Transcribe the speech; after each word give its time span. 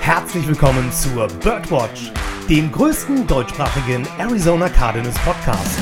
Herzlich 0.00 0.46
willkommen 0.48 0.90
zur 0.92 1.28
Birdwatch, 1.28 2.12
dem 2.48 2.72
größten 2.72 3.26
deutschsprachigen 3.26 4.06
Arizona 4.18 4.68
Cardinals 4.68 5.16
Podcast. 5.18 5.78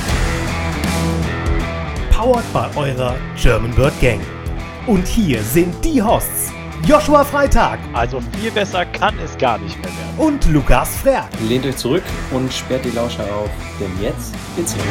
Powered 2.11 2.53
by 2.53 2.79
eurer 2.79 3.15
German 3.41 3.71
Bird 3.75 3.99
Gang. 4.01 4.21
Und 4.87 5.07
hier 5.07 5.43
sind 5.43 5.75
die 5.85 6.03
Hosts 6.03 6.53
Joshua 6.87 7.25
Freitag 7.25 7.79
Also 7.93 8.21
viel 8.39 8.51
besser 8.51 8.87
kann 8.87 9.19
es 9.19 9.37
gar 9.37 9.59
nicht 9.59 9.77
mehr 9.79 9.91
werden. 9.91 10.19
und 10.19 10.47
Lukas 10.47 10.97
Frerk. 10.97 11.29
Lehnt 11.49 11.67
euch 11.67 11.77
zurück 11.77 12.05
und 12.31 12.53
sperrt 12.53 12.85
die 12.85 12.91
Lauscher 12.91 13.25
auf, 13.35 13.51
denn 13.81 13.91
jetzt 14.01 14.35
geht's 14.57 14.75
los. 14.77 14.85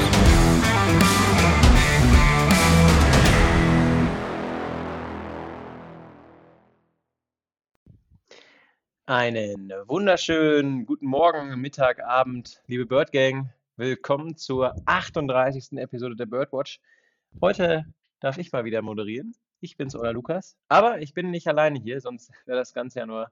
Einen 9.10 9.72
wunderschönen 9.88 10.86
guten 10.86 11.06
Morgen, 11.06 11.62
Mittag, 11.62 12.04
Abend, 12.04 12.62
liebe 12.68 12.86
Bird 12.86 13.14
Gang. 13.14 13.50
Willkommen 13.78 14.36
zur 14.36 14.76
38. 14.86 15.80
Episode 15.80 16.18
der 16.18 16.26
Birdwatch. 16.26 16.82
Heute 17.40 17.86
darf 18.20 18.38
ich 18.38 18.52
mal 18.52 18.66
wieder 18.66 18.82
moderieren. 18.82 19.34
Ich 19.62 19.78
bin's, 19.78 19.96
euer 19.96 20.12
Lukas. 20.12 20.58
Aber 20.68 21.00
ich 21.00 21.14
bin 21.14 21.32
nicht 21.32 21.48
alleine 21.48 21.80
hier, 21.80 22.02
sonst 22.02 22.34
wäre 22.46 22.58
das 22.58 22.74
Ganze 22.74 23.00
ja 23.00 23.06
nur 23.06 23.32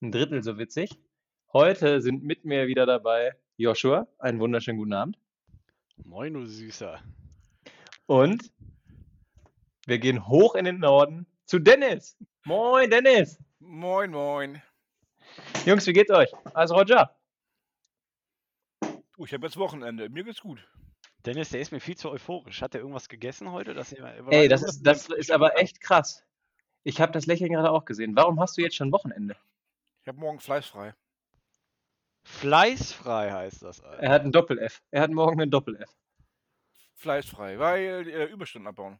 ein 0.00 0.12
Drittel 0.12 0.44
so 0.44 0.58
witzig. 0.58 0.96
Heute 1.52 2.00
sind 2.00 2.22
mit 2.22 2.44
mir 2.44 2.68
wieder 2.68 2.86
dabei 2.86 3.32
Joshua. 3.56 4.06
Einen 4.20 4.38
wunderschönen 4.38 4.78
guten 4.78 4.92
Abend. 4.92 5.18
Moin, 6.04 6.34
du 6.34 6.46
Süßer. 6.46 7.00
Und 8.06 8.52
wir 9.88 9.98
gehen 9.98 10.28
hoch 10.28 10.54
in 10.54 10.66
den 10.66 10.78
Norden 10.78 11.26
zu 11.46 11.58
Dennis. 11.58 12.16
Moin, 12.44 12.90
Dennis. 12.90 13.40
Moin, 13.58 14.12
moin. 14.12 14.62
Jungs, 15.64 15.86
wie 15.86 15.92
geht's 15.92 16.10
euch? 16.10 16.30
Alles 16.54 16.70
Roger? 16.72 17.14
Du, 18.80 19.24
ich 19.24 19.32
habe 19.32 19.46
jetzt 19.46 19.56
Wochenende. 19.56 20.08
Mir 20.08 20.24
geht's 20.24 20.40
gut. 20.40 20.66
Dennis, 21.24 21.48
der 21.50 21.60
ist 21.60 21.72
mir 21.72 21.80
viel 21.80 21.96
zu 21.96 22.10
euphorisch. 22.10 22.62
Hat 22.62 22.74
er 22.74 22.80
irgendwas 22.80 23.08
gegessen 23.08 23.50
heute? 23.50 23.74
Dass 23.74 23.92
ihr, 23.92 24.04
Ey, 24.30 24.48
das 24.48 24.62
ist, 24.62 24.82
das 24.82 25.08
ist 25.08 25.30
aber 25.30 25.58
echt 25.58 25.80
krass. 25.80 26.24
Ich 26.84 27.00
habe 27.00 27.12
das 27.12 27.26
Lächeln 27.26 27.52
gerade 27.52 27.70
auch 27.70 27.84
gesehen. 27.84 28.14
Warum 28.14 28.38
hast 28.38 28.56
du 28.56 28.62
jetzt 28.62 28.76
schon 28.76 28.92
Wochenende? 28.92 29.36
Ich 30.02 30.08
habe 30.08 30.20
morgen 30.20 30.38
fleißfrei. 30.38 30.94
Fleißfrei 32.24 33.32
heißt 33.32 33.62
das. 33.62 33.80
Alter. 33.80 34.02
Er 34.02 34.10
hat 34.10 34.22
ein 34.22 34.32
Doppel-F. 34.32 34.82
Er 34.90 35.02
hat 35.02 35.10
morgen 35.10 35.40
ein 35.40 35.50
Doppel-F. 35.50 35.90
Fleißfrei, 36.94 37.58
weil 37.58 38.08
äh, 38.08 38.24
Überstunden 38.26 38.68
abbauen. 38.68 38.98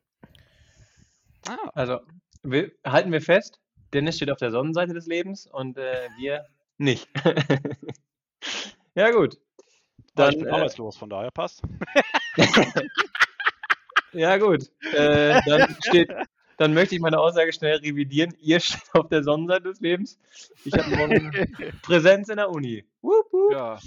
Ah, 1.49 1.71
Also, 1.75 2.01
wir, 2.43 2.73
halten 2.85 3.13
wir 3.13 3.21
fest, 3.23 3.61
Dennis 3.93 4.17
steht 4.17 4.31
auf 4.31 4.39
der 4.39 4.51
Sonnenseite 4.51 4.95
des 4.95 5.07
Lebens 5.07 5.47
und 5.47 5.79
äh, 5.79 6.09
wir 6.19 6.47
nicht. 6.79 7.09
ja, 8.95 9.11
gut. 9.11 9.35
ich 9.35 10.15
Dann, 10.15 10.39
bin 10.39 10.47
äh, 10.47 10.51
arbeitslos, 10.51 10.97
von 10.97 11.11
daher 11.11 11.31
passt. 11.31 11.63
ja, 14.13 14.37
gut. 14.37 14.71
Äh, 14.93 15.41
dann, 15.47 15.77
steht, 15.83 16.11
dann 16.59 16.75
möchte 16.75 16.95
ich 16.95 17.01
meine 17.01 17.19
Aussage 17.19 17.53
schnell 17.53 17.77
revidieren. 17.77 18.35
Ihr 18.41 18.61
steht 18.61 18.95
auf 18.95 19.09
der 19.09 19.23
Sonnenseite 19.23 19.65
des 19.65 19.81
Lebens. 19.81 20.19
Ich 20.65 20.75
habe 20.75 20.95
morgen 20.97 21.31
Präsenz 21.83 22.29
in 22.29 22.37
der 22.37 22.51
Uni. 22.51 22.85
Wup, 23.01 23.33
wup. 23.33 23.53
Ja, 23.53 23.79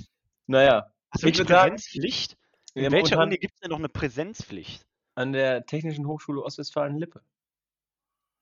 Naja, 0.47 0.92
Hast 1.11 1.23
du 1.23 1.27
ich 1.30 1.38
sagen, 1.38 1.47
Präsenzpflicht? 1.47 2.38
In 2.73 2.92
welcher 2.92 3.20
Uni 3.20 3.38
gibt 3.38 3.55
es 3.55 3.59
denn 3.59 3.72
noch 3.72 3.80
eine 3.80 3.89
Präsenzpflicht? 3.89 4.86
an 5.20 5.33
der 5.33 5.66
Technischen 5.66 6.08
Hochschule 6.08 6.42
Ostwestfalen-Lippe. 6.42 7.22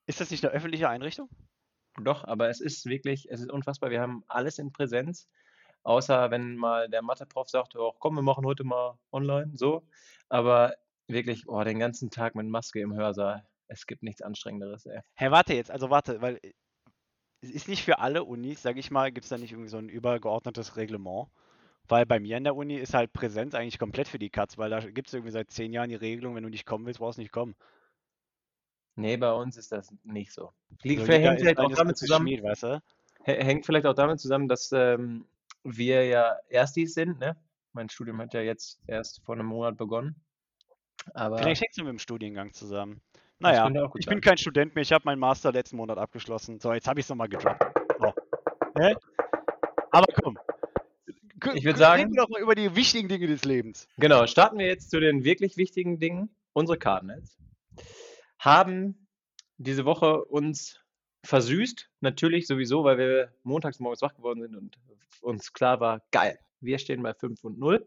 Ist 0.08 0.22
das 0.22 0.31
nicht 0.31 0.44
eine 0.44 0.53
öffentliche 0.53 0.89
Einrichtung? 0.89 1.30
Doch, 2.02 2.23
aber 2.23 2.50
es 2.50 2.61
ist 2.61 2.86
wirklich, 2.86 3.27
es 3.30 3.41
ist 3.41 3.52
unfassbar. 3.52 3.89
Wir 3.89 4.02
haben 4.02 4.23
alles 4.27 4.58
in 4.58 4.72
Präsenz, 4.72 5.27
außer 5.83 6.31
wenn 6.31 6.56
mal 6.56 6.90
der 6.90 7.01
Mathe-Prof 7.01 7.50
sagt, 7.50 7.75
oh, 7.75 7.94
komm, 8.00 8.16
wir 8.16 8.22
machen 8.22 8.45
heute 8.45 8.63
mal 8.63 8.97
online, 9.12 9.51
so. 9.53 9.85
Aber 10.29 10.73
wirklich, 11.07 11.47
oh, 11.47 11.62
den 11.63 11.79
ganzen 11.79 12.09
Tag 12.09 12.35
mit 12.35 12.47
Maske 12.47 12.79
im 12.79 12.95
Hörsaal. 12.95 13.45
Es 13.68 13.85
gibt 13.85 14.01
nichts 14.01 14.22
Anstrengenderes, 14.22 14.85
ey. 14.85 15.01
Hä, 15.16 15.29
warte 15.31 15.53
jetzt, 15.53 15.72
also 15.72 15.90
warte, 15.90 16.22
weil 16.22 16.39
äh, 16.41 16.53
es 17.41 17.51
ist 17.51 17.68
nicht 17.68 17.84
für 17.84 18.00
alle 18.00 18.24
Unis, 18.24 18.62
sag 18.62 18.78
ich 18.78 18.91
mal, 18.91 19.12
gibt 19.12 19.25
es 19.25 19.29
da 19.29 19.38
nicht 19.38 19.51
irgendwie 19.51 19.69
so 19.69 19.78
ein 19.78 19.89
übergeordnetes 19.89 20.78
Reglement? 20.78 21.28
Weil 21.89 22.06
bei 22.06 22.19
mir 22.19 22.38
an 22.38 22.45
der 22.45 22.56
Uni 22.56 22.75
ist 22.75 22.94
halt 22.94 23.12
Präsenz 23.12 23.56
eigentlich 23.56 23.79
komplett 23.79 24.07
für 24.07 24.19
die 24.19 24.29
Katz, 24.29 24.57
weil 24.57 24.69
da 24.69 24.79
gibt 24.79 25.07
es 25.07 25.13
irgendwie 25.13 25.31
seit 25.31 25.51
zehn 25.51 25.74
Jahren 25.74 25.89
die 25.89 25.95
Regelung, 25.95 26.35
wenn 26.35 26.44
du 26.44 26.50
nicht 26.50 26.66
kommen 26.66 26.85
willst, 26.85 27.00
brauchst 27.00 27.18
du 27.18 27.22
nicht 27.22 27.31
kommen. 27.31 27.56
Nee, 28.97 29.16
bei 29.18 29.31
uns 29.31 29.58
ist 29.58 29.72
das 29.72 29.94
nicht 30.03 30.31
so. 30.34 30.52
Liegt, 30.84 31.06
So, 31.06 31.12
hängt 31.13 31.40
vielleicht 31.40 31.59
auch 31.59 31.72
damit 31.72 31.97
zusammen, 31.97 32.28
Schmied, 32.28 32.44
weißt 32.44 32.63
du? 32.63 32.81
hä- 33.24 33.44
hängt 33.44 33.66
vielleicht 33.66 33.85
auch 33.85 33.94
damit 33.94 34.19
zusammen, 34.19 34.47
dass 34.47 34.72
ähm, 34.74 35.25
wir 35.63 36.06
ja 36.06 36.35
Erstis 36.50 36.94
sind, 36.96 37.19
ne? 37.19 37.38
Mein 37.74 37.90
Studium 37.90 38.19
hat 38.19 38.34
ja 38.34 38.41
jetzt 38.41 38.80
erst 38.88 39.22
vor 39.24 39.36
einem 39.36 39.46
Monat 39.46 39.78
begonnen. 39.78 40.16
Aber 41.13 41.38
Vielleicht 41.38 41.62
hängt 41.62 41.72
es 41.72 41.78
mit 41.78 41.88
dem 41.88 42.00
Studiengang 42.00 42.53
zusammen. 42.53 43.02
Naja, 43.40 43.69
ich 44.00 44.07
bin 44.07 44.19
kein 44.19 44.38
Student 44.38 44.74
mehr, 44.74 44.81
ich 44.81 44.91
habe 44.91 45.03
meinen 45.06 45.19
Master 45.19 45.52
letzten 45.52 45.78
Monat 45.78 46.00
abgeschlossen. 46.00 46.59
So, 46.59 46.74
jetzt 46.74 46.88
habe 46.88 47.00
ich 47.00 47.06
es 47.06 47.09
nochmal 47.09 47.30
gedroppt. 47.30 47.63
So. 48.00 48.13
Hä? 48.80 48.96
Aber 49.91 50.07
komm. 50.24 50.40
K- 51.40 51.53
Ich 51.53 51.63
würd 51.63 51.75
k- 51.75 51.80
sagen- 51.80 52.02
Reden 52.02 52.13
wir 52.16 52.24
doch 52.24 52.30
mal 52.30 52.41
über 52.41 52.56
die 52.56 52.75
wichtigen 52.75 53.07
Dinge 53.07 53.28
des 53.28 53.46
Lebens. 53.46 53.88
Genau, 54.00 54.25
starten 54.25 54.57
wir 54.57 54.66
jetzt 54.66 54.90
zu 54.90 55.00
den 55.00 55.24
wirklich 55.24 55.56
wichtigen 55.56 56.00
Dingen. 56.00 56.30
Unsere 56.53 56.80
Cardinals 56.80 57.38
haben 58.47 59.08
diese 59.58 59.84
Woche 59.84 60.24
uns 60.24 60.80
versüßt. 61.25 61.90
Natürlich 62.00 62.47
sowieso, 62.47 62.85
weil 62.85 62.97
wir 62.97 63.34
montags 63.44 63.81
morgens 63.81 64.02
wach 64.02 64.16
geworden 64.16 64.41
sind 64.41 64.56
und 64.56 64.78
uns 65.19 65.52
klar 65.52 65.81
war, 65.81 66.02
geil, 66.12 66.40
wir 66.62 66.80
stehen 66.80 67.03
bei 67.03 67.13
5 67.13 67.44
und 67.44 67.59
0. 67.59 67.86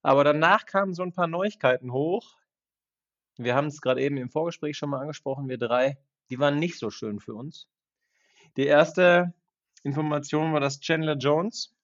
Aber 0.00 0.22
danach 0.22 0.64
kamen 0.64 0.94
so 0.94 1.02
ein 1.02 1.12
paar 1.12 1.26
Neuigkeiten 1.26 1.92
hoch. 1.92 2.36
Wir 3.36 3.56
haben 3.56 3.66
es 3.66 3.80
gerade 3.80 4.00
eben 4.00 4.16
im 4.16 4.30
Vorgespräch 4.30 4.76
schon 4.76 4.90
mal 4.90 5.00
angesprochen, 5.00 5.48
wir 5.48 5.58
drei. 5.58 5.98
Die 6.30 6.38
waren 6.38 6.60
nicht 6.60 6.78
so 6.78 6.90
schön 6.90 7.18
für 7.18 7.34
uns. 7.34 7.66
Die 8.56 8.66
erste 8.66 9.34
Information 9.82 10.52
war, 10.52 10.60
dass 10.60 10.78
Chandler 10.78 11.16
Jones 11.16 11.74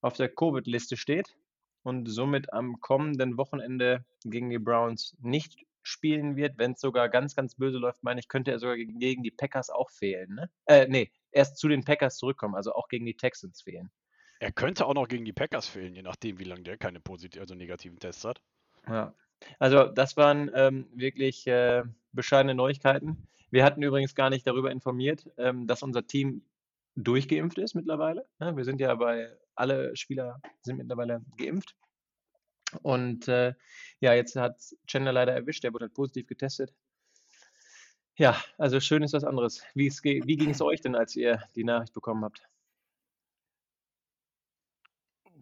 auf 0.00 0.14
der 0.14 0.34
Covid-Liste 0.34 0.96
steht 0.96 1.36
und 1.82 2.06
somit 2.06 2.50
am 2.54 2.80
kommenden 2.80 3.36
Wochenende 3.36 4.06
gegen 4.24 4.48
die 4.48 4.58
Browns 4.58 5.14
nicht 5.20 5.66
spielen 5.82 6.36
wird. 6.36 6.58
Wenn 6.58 6.72
es 6.72 6.80
sogar 6.80 7.08
ganz, 7.08 7.34
ganz 7.34 7.54
böse 7.54 7.78
läuft, 7.78 8.02
meine 8.02 8.20
ich, 8.20 8.28
könnte 8.28 8.50
er 8.50 8.58
sogar 8.58 8.76
gegen 8.76 9.22
die 9.22 9.30
Packers 9.30 9.70
auch 9.70 9.90
fehlen. 9.90 10.34
Ne? 10.34 10.50
Äh, 10.66 10.86
nee, 10.88 11.10
erst 11.30 11.58
zu 11.58 11.68
den 11.68 11.84
Packers 11.84 12.16
zurückkommen, 12.16 12.54
also 12.54 12.72
auch 12.72 12.88
gegen 12.88 13.06
die 13.06 13.16
Texans 13.16 13.62
fehlen. 13.62 13.90
Er 14.40 14.52
könnte 14.52 14.86
auch 14.86 14.94
noch 14.94 15.08
gegen 15.08 15.24
die 15.24 15.32
Packers 15.32 15.68
fehlen, 15.68 15.94
je 15.94 16.02
nachdem, 16.02 16.38
wie 16.38 16.44
lange 16.44 16.62
der 16.62 16.78
keine 16.78 17.00
positiven, 17.00 17.42
also 17.42 17.54
negativen 17.54 17.98
Tests 17.98 18.24
hat. 18.24 18.40
Ja. 18.88 19.14
Also 19.58 19.84
das 19.84 20.16
waren 20.16 20.50
ähm, 20.54 20.88
wirklich 20.94 21.46
äh, 21.46 21.82
bescheidene 22.12 22.54
Neuigkeiten. 22.54 23.28
Wir 23.50 23.64
hatten 23.64 23.82
übrigens 23.82 24.14
gar 24.14 24.30
nicht 24.30 24.46
darüber 24.46 24.70
informiert, 24.70 25.26
ähm, 25.36 25.66
dass 25.66 25.82
unser 25.82 26.06
Team 26.06 26.42
durchgeimpft 26.96 27.58
ist 27.58 27.74
mittlerweile. 27.74 28.26
Ne? 28.38 28.56
Wir 28.56 28.64
sind 28.64 28.80
ja 28.80 28.94
bei, 28.94 29.30
alle 29.54 29.96
Spieler 29.96 30.40
sind 30.62 30.76
mittlerweile 30.76 31.22
geimpft. 31.36 31.74
Und 32.82 33.28
äh, 33.28 33.54
ja, 34.00 34.14
jetzt 34.14 34.36
hat 34.36 34.56
Chandler 34.86 35.12
leider 35.12 35.32
erwischt, 35.32 35.64
der 35.64 35.72
wurde 35.72 35.86
halt 35.86 35.94
positiv 35.94 36.26
getestet. 36.26 36.72
Ja, 38.16 38.40
also 38.58 38.80
schön 38.80 39.02
ist 39.02 39.14
was 39.14 39.24
anderes. 39.24 39.62
Wie, 39.74 39.88
wie 39.88 40.36
ging 40.36 40.50
es 40.50 40.60
euch 40.60 40.80
denn, 40.80 40.94
als 40.94 41.16
ihr 41.16 41.42
die 41.54 41.64
Nachricht 41.64 41.94
bekommen 41.94 42.24
habt? 42.24 42.42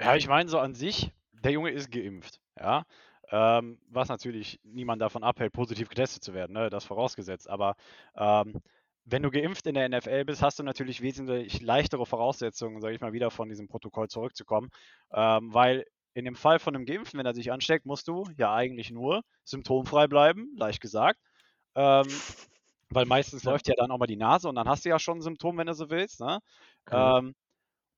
Ja, 0.00 0.14
ich 0.14 0.28
meine 0.28 0.48
so 0.48 0.58
an 0.58 0.74
sich, 0.74 1.10
der 1.32 1.52
Junge 1.52 1.70
ist 1.70 1.90
geimpft, 1.90 2.40
ja. 2.58 2.84
Ähm, 3.30 3.78
was 3.88 4.08
natürlich 4.08 4.58
niemand 4.62 5.02
davon 5.02 5.22
abhält, 5.22 5.52
positiv 5.52 5.88
getestet 5.88 6.22
zu 6.22 6.32
werden, 6.32 6.52
ne? 6.52 6.70
das 6.70 6.84
vorausgesetzt. 6.84 7.50
Aber 7.50 7.76
ähm, 8.16 8.62
wenn 9.04 9.22
du 9.22 9.30
geimpft 9.30 9.66
in 9.66 9.74
der 9.74 9.88
NFL 9.88 10.24
bist, 10.24 10.42
hast 10.42 10.58
du 10.58 10.62
natürlich 10.62 11.02
wesentlich 11.02 11.60
leichtere 11.60 12.06
Voraussetzungen, 12.06 12.80
sage 12.80 12.94
ich 12.94 13.00
mal, 13.00 13.12
wieder 13.12 13.30
von 13.30 13.48
diesem 13.48 13.68
Protokoll 13.68 14.08
zurückzukommen. 14.08 14.70
Ähm, 15.12 15.52
weil 15.52 15.84
in 16.18 16.24
dem 16.26 16.36
Fall 16.36 16.58
von 16.58 16.74
einem 16.74 16.86
Geimpften, 16.86 17.18
wenn 17.18 17.26
er 17.26 17.34
sich 17.34 17.52
ansteckt, 17.52 17.86
musst 17.86 18.08
du 18.08 18.24
ja 18.36 18.54
eigentlich 18.54 18.90
nur 18.90 19.22
symptomfrei 19.44 20.06
bleiben, 20.08 20.54
leicht 20.56 20.80
gesagt. 20.80 21.20
Ähm, 21.76 22.24
weil 22.90 23.06
meistens 23.06 23.44
Ja. 23.44 23.52
läuft 23.52 23.68
ja 23.68 23.74
dann 23.76 23.90
auch 23.90 23.98
mal 23.98 24.06
die 24.06 24.16
Nase 24.16 24.48
und 24.48 24.54
dann 24.56 24.68
hast 24.68 24.84
du 24.84 24.88
ja 24.90 24.98
schon 24.98 25.18
ein 25.18 25.22
Symptom, 25.22 25.58
wenn 25.58 25.66
du 25.66 25.74
so 25.74 25.90
willst. 25.90 26.20
Ne? 26.20 26.40
Genau. 26.86 27.18
Ähm, 27.18 27.34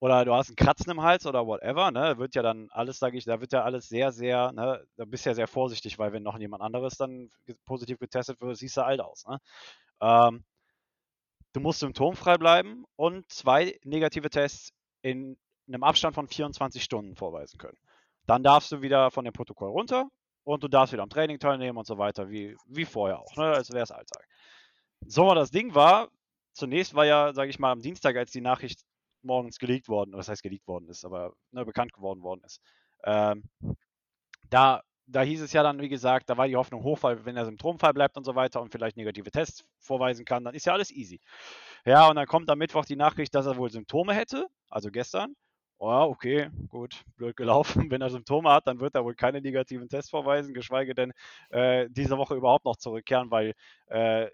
oder 0.00 0.24
du 0.24 0.34
hast 0.34 0.48
einen 0.48 0.56
Kratzen 0.56 0.90
im 0.92 1.02
Hals 1.02 1.26
oder 1.26 1.46
whatever, 1.46 1.90
ne? 1.90 2.18
Wird 2.18 2.34
ja 2.34 2.42
dann 2.42 2.68
alles, 2.72 2.98
sage 2.98 3.18
ich, 3.18 3.24
da 3.24 3.40
wird 3.40 3.52
ja 3.52 3.64
alles 3.64 3.88
sehr, 3.88 4.12
sehr, 4.12 4.52
ne? 4.52 4.84
Da 4.96 5.04
bist 5.06 5.26
du 5.26 5.30
ja 5.30 5.34
sehr 5.34 5.48
vorsichtig, 5.48 5.98
weil 5.98 6.12
wenn 6.12 6.22
noch 6.22 6.38
jemand 6.38 6.62
anderes 6.62 6.96
dann 6.96 7.30
positiv 7.66 7.98
getestet 7.98 8.40
wird, 8.40 8.56
siehst 8.56 8.76
du 8.78 8.84
alt 8.84 9.00
aus, 9.00 9.26
ne? 9.26 9.38
Ähm, 10.02 10.44
du 11.52 11.60
musst 11.60 11.80
symptomfrei 11.80 12.38
bleiben 12.38 12.84
und 12.96 13.30
zwei 13.30 13.78
negative 13.84 14.30
Tests 14.30 14.72
in 15.02 15.38
einem 15.68 15.84
Abstand 15.84 16.14
von 16.14 16.28
24 16.28 16.82
Stunden 16.82 17.14
vorweisen 17.16 17.58
können. 17.58 17.78
Dann 18.30 18.44
darfst 18.44 18.70
du 18.70 18.80
wieder 18.80 19.10
von 19.10 19.24
dem 19.24 19.32
Protokoll 19.32 19.70
runter 19.70 20.08
und 20.44 20.62
du 20.62 20.68
darfst 20.68 20.92
wieder 20.92 21.02
am 21.02 21.10
Training 21.10 21.40
teilnehmen 21.40 21.76
und 21.76 21.84
so 21.84 21.98
weiter, 21.98 22.30
wie, 22.30 22.56
wie 22.66 22.84
vorher 22.84 23.18
auch, 23.18 23.34
ne? 23.34 23.46
als 23.46 23.72
wäre 23.72 23.82
es 23.82 23.90
Alltag. 23.90 24.24
So, 25.04 25.34
das 25.34 25.50
Ding 25.50 25.74
war, 25.74 26.06
zunächst 26.52 26.94
war 26.94 27.04
ja, 27.04 27.32
sage 27.32 27.50
ich 27.50 27.58
mal, 27.58 27.72
am 27.72 27.82
Dienstag, 27.82 28.14
als 28.14 28.30
die 28.30 28.40
Nachricht 28.40 28.82
morgens 29.22 29.58
geleakt 29.58 29.88
worden, 29.88 30.12
was 30.14 30.28
heißt 30.28 30.44
geleakt 30.44 30.68
worden 30.68 30.88
ist, 30.88 31.04
aber 31.04 31.32
ne, 31.50 31.64
bekannt 31.64 31.92
geworden 31.92 32.22
worden 32.22 32.42
ist. 32.44 32.60
Ähm, 33.02 33.50
da, 34.48 34.84
da 35.06 35.22
hieß 35.22 35.40
es 35.40 35.52
ja 35.52 35.64
dann, 35.64 35.80
wie 35.80 35.88
gesagt, 35.88 36.30
da 36.30 36.36
war 36.36 36.46
die 36.46 36.54
Hoffnung 36.54 36.84
hoch, 36.84 37.02
weil 37.02 37.24
wenn 37.24 37.36
er 37.36 37.46
symptomfrei 37.46 37.92
bleibt 37.92 38.16
und 38.16 38.22
so 38.22 38.36
weiter 38.36 38.62
und 38.62 38.70
vielleicht 38.70 38.96
negative 38.96 39.32
Tests 39.32 39.64
vorweisen 39.80 40.24
kann, 40.24 40.44
dann 40.44 40.54
ist 40.54 40.66
ja 40.66 40.72
alles 40.72 40.92
easy. 40.92 41.20
Ja, 41.84 42.08
und 42.08 42.14
dann 42.14 42.26
kommt 42.26 42.48
am 42.48 42.58
Mittwoch 42.58 42.84
die 42.84 42.94
Nachricht, 42.94 43.34
dass 43.34 43.46
er 43.46 43.56
wohl 43.56 43.72
Symptome 43.72 44.14
hätte, 44.14 44.46
also 44.68 44.92
gestern. 44.92 45.34
Oh, 45.82 46.08
okay, 46.10 46.50
gut, 46.68 47.02
blöd 47.16 47.36
gelaufen. 47.36 47.90
Wenn 47.90 48.02
er 48.02 48.10
Symptome 48.10 48.50
hat, 48.50 48.66
dann 48.66 48.80
wird 48.80 48.94
er 48.94 49.04
wohl 49.04 49.14
keine 49.14 49.40
negativen 49.40 49.88
Tests 49.88 50.10
vorweisen, 50.10 50.52
geschweige 50.52 50.94
denn 50.94 51.12
äh, 51.50 51.88
diese 51.90 52.18
Woche 52.18 52.34
überhaupt 52.34 52.66
noch 52.66 52.76
zurückkehren, 52.76 53.30
weil 53.30 53.54
äh, 53.86 54.28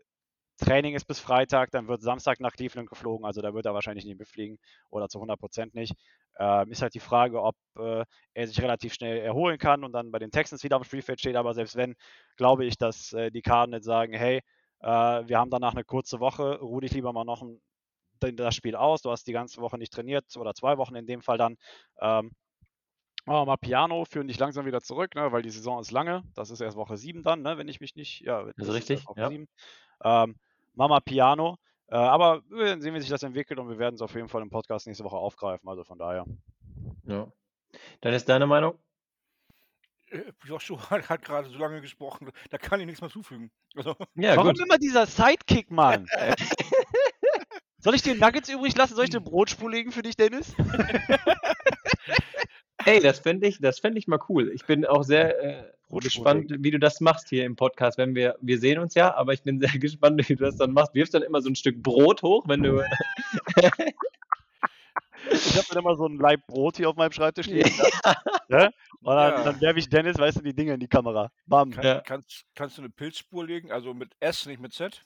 Training 0.58 0.94
ist 0.96 1.06
bis 1.06 1.20
Freitag, 1.20 1.70
dann 1.72 1.88
wird 1.88 2.02
Samstag 2.02 2.40
nach 2.40 2.52
Cleveland 2.52 2.88
geflogen, 2.90 3.26
also 3.26 3.42
da 3.42 3.54
wird 3.54 3.66
er 3.66 3.74
wahrscheinlich 3.74 4.04
nicht 4.06 4.18
mitfliegen 4.18 4.58
oder 4.90 5.08
zu 5.08 5.18
100 5.20 5.38
Prozent 5.40 5.74
nicht. 5.74 5.94
Ähm, 6.38 6.70
ist 6.72 6.82
halt 6.82 6.94
die 6.94 7.00
Frage, 7.00 7.42
ob 7.42 7.56
äh, 7.78 8.04
er 8.34 8.48
sich 8.48 8.60
relativ 8.62 8.94
schnell 8.94 9.18
erholen 9.18 9.58
kann 9.58 9.84
und 9.84 9.92
dann 9.92 10.10
bei 10.12 10.18
den 10.20 10.30
Texans 10.32 10.64
wieder 10.64 10.76
am 10.76 10.84
Spielfeld 10.84 11.20
steht, 11.20 11.36
aber 11.36 11.54
selbst 11.54 11.76
wenn, 11.76 11.96
glaube 12.36 12.64
ich, 12.66 12.78
dass 12.78 13.12
äh, 13.14 13.30
die 13.32 13.42
Cardinals 13.42 13.84
sagen, 13.86 14.14
hey, 14.14 14.42
äh, 14.80 14.86
wir 14.88 15.38
haben 15.38 15.50
danach 15.50 15.74
eine 15.74 15.84
kurze 15.84 16.20
Woche, 16.20 16.58
ruh 16.60 16.80
dich 16.80 16.92
lieber 16.92 17.12
mal 17.12 17.24
noch 17.24 17.42
ein, 17.42 17.60
das 18.20 18.54
Spiel 18.54 18.76
aus, 18.76 19.02
du 19.02 19.10
hast 19.10 19.26
die 19.26 19.32
ganze 19.32 19.60
Woche 19.60 19.78
nicht 19.78 19.92
trainiert 19.92 20.24
oder 20.36 20.54
zwei 20.54 20.78
Wochen 20.78 20.94
in 20.96 21.06
dem 21.06 21.22
Fall 21.22 21.38
dann. 21.38 21.56
Ähm, 22.00 22.32
Machen 23.28 23.40
wir 23.40 23.46
mal 23.46 23.56
Piano, 23.56 24.04
führen 24.04 24.28
dich 24.28 24.38
langsam 24.38 24.66
wieder 24.66 24.80
zurück, 24.80 25.16
ne, 25.16 25.32
weil 25.32 25.42
die 25.42 25.50
Saison 25.50 25.80
ist 25.80 25.90
lange. 25.90 26.22
Das 26.36 26.50
ist 26.50 26.60
erst 26.60 26.76
Woche 26.76 26.96
7 26.96 27.24
dann, 27.24 27.42
ne, 27.42 27.58
wenn 27.58 27.66
ich 27.66 27.80
mich 27.80 27.96
nicht. 27.96 28.20
Ja, 28.20 28.44
Das 28.56 28.68
ist 28.68 28.74
richtig, 28.74 29.04
Woche 29.08 29.20
ja. 29.20 29.28
7. 29.28 29.48
Ähm, 30.04 30.36
Mama 30.74 31.00
Piano. 31.00 31.56
Äh, 31.88 31.96
aber 31.96 32.42
wir 32.48 32.58
werden 32.66 32.82
sehen, 32.82 32.94
wie 32.94 33.00
sich 33.00 33.10
das 33.10 33.24
entwickelt 33.24 33.58
und 33.58 33.68
wir 33.68 33.78
werden 33.80 33.96
es 33.96 34.00
auf 34.02 34.14
jeden 34.14 34.28
Fall 34.28 34.42
im 34.42 34.50
Podcast 34.50 34.86
nächste 34.86 35.02
Woche 35.02 35.16
aufgreifen. 35.16 35.68
Also 35.68 35.82
von 35.82 35.98
daher. 35.98 36.24
Ja. 37.04 37.26
Dann 38.00 38.14
ist 38.14 38.28
deine 38.28 38.46
Meinung? 38.46 38.78
Äh, 40.10 40.22
Joshua 40.44 40.88
hat, 40.90 41.08
hat 41.10 41.24
gerade 41.24 41.48
so 41.48 41.58
lange 41.58 41.80
gesprochen, 41.80 42.30
da 42.50 42.58
kann 42.58 42.78
ich 42.78 42.86
nichts 42.86 43.00
mehr 43.00 43.10
zufügen. 43.10 43.50
Also, 43.74 43.96
Ja, 44.14 44.36
Warum 44.36 44.52
gut. 44.52 44.60
immer 44.60 44.78
dieser 44.78 45.04
Sidekick, 45.06 45.68
Mann? 45.72 46.06
Soll 47.86 47.94
ich 47.94 48.02
dir 48.02 48.16
Nuggets 48.16 48.48
übrig 48.48 48.76
lassen? 48.76 48.96
Soll 48.96 49.04
ich 49.04 49.10
dir 49.10 49.20
Brotspur 49.20 49.70
legen 49.70 49.92
für 49.92 50.02
dich, 50.02 50.16
Dennis? 50.16 50.52
Ey, 52.84 52.98
das 52.98 53.20
fände 53.20 53.46
ich, 53.46 53.60
das 53.60 53.78
fänd 53.78 53.96
ich 53.96 54.08
mal 54.08 54.18
cool. 54.28 54.50
Ich 54.52 54.64
bin 54.64 54.84
auch 54.84 55.04
sehr 55.04 55.40
äh, 55.40 55.62
gespannt, 56.00 56.52
wie 56.58 56.72
du 56.72 56.80
das 56.80 57.00
machst 57.00 57.28
hier 57.28 57.44
im 57.44 57.54
Podcast. 57.54 57.96
Wenn 57.96 58.16
wir, 58.16 58.34
wir 58.40 58.58
sehen 58.58 58.80
uns 58.80 58.94
ja, 58.94 59.14
aber 59.14 59.34
ich 59.34 59.42
bin 59.44 59.60
sehr 59.60 59.70
gespannt, 59.78 60.28
wie 60.28 60.34
du 60.34 60.42
das 60.42 60.56
dann 60.56 60.72
machst. 60.72 60.96
Wirfst 60.96 61.14
dann 61.14 61.22
immer 61.22 61.40
so 61.40 61.48
ein 61.48 61.54
Stück 61.54 61.80
Brot 61.80 62.22
hoch, 62.22 62.42
wenn 62.48 62.64
du. 62.64 62.82
Ich 65.30 65.56
habe 65.56 65.66
dann 65.70 65.78
immer 65.78 65.94
so 65.96 66.06
ein 66.06 66.18
Laib 66.18 66.44
Brot 66.48 66.76
hier 66.78 66.88
auf 66.88 66.96
meinem 66.96 67.12
Schreibtisch 67.12 67.46
liegen. 67.46 67.70
ne? 68.48 68.70
Und 69.00 69.14
dann, 69.14 69.32
Ja. 69.32 69.44
dann 69.44 69.60
werfe 69.60 69.78
ich 69.78 69.88
Dennis, 69.88 70.18
weißt 70.18 70.38
du, 70.38 70.42
die 70.42 70.54
Dinge 70.54 70.74
in 70.74 70.80
die 70.80 70.88
Kamera. 70.88 71.30
Bam. 71.46 71.70
kann, 71.70 71.84
Ja. 71.84 72.00
kannst, 72.00 72.44
kannst 72.56 72.78
du 72.78 72.82
eine 72.82 72.90
Pilzspur 72.90 73.46
legen? 73.46 73.70
Also 73.70 73.94
mit 73.94 74.10
S, 74.20 74.46
nicht 74.46 74.60
mit 74.60 74.72
Z? 74.72 75.04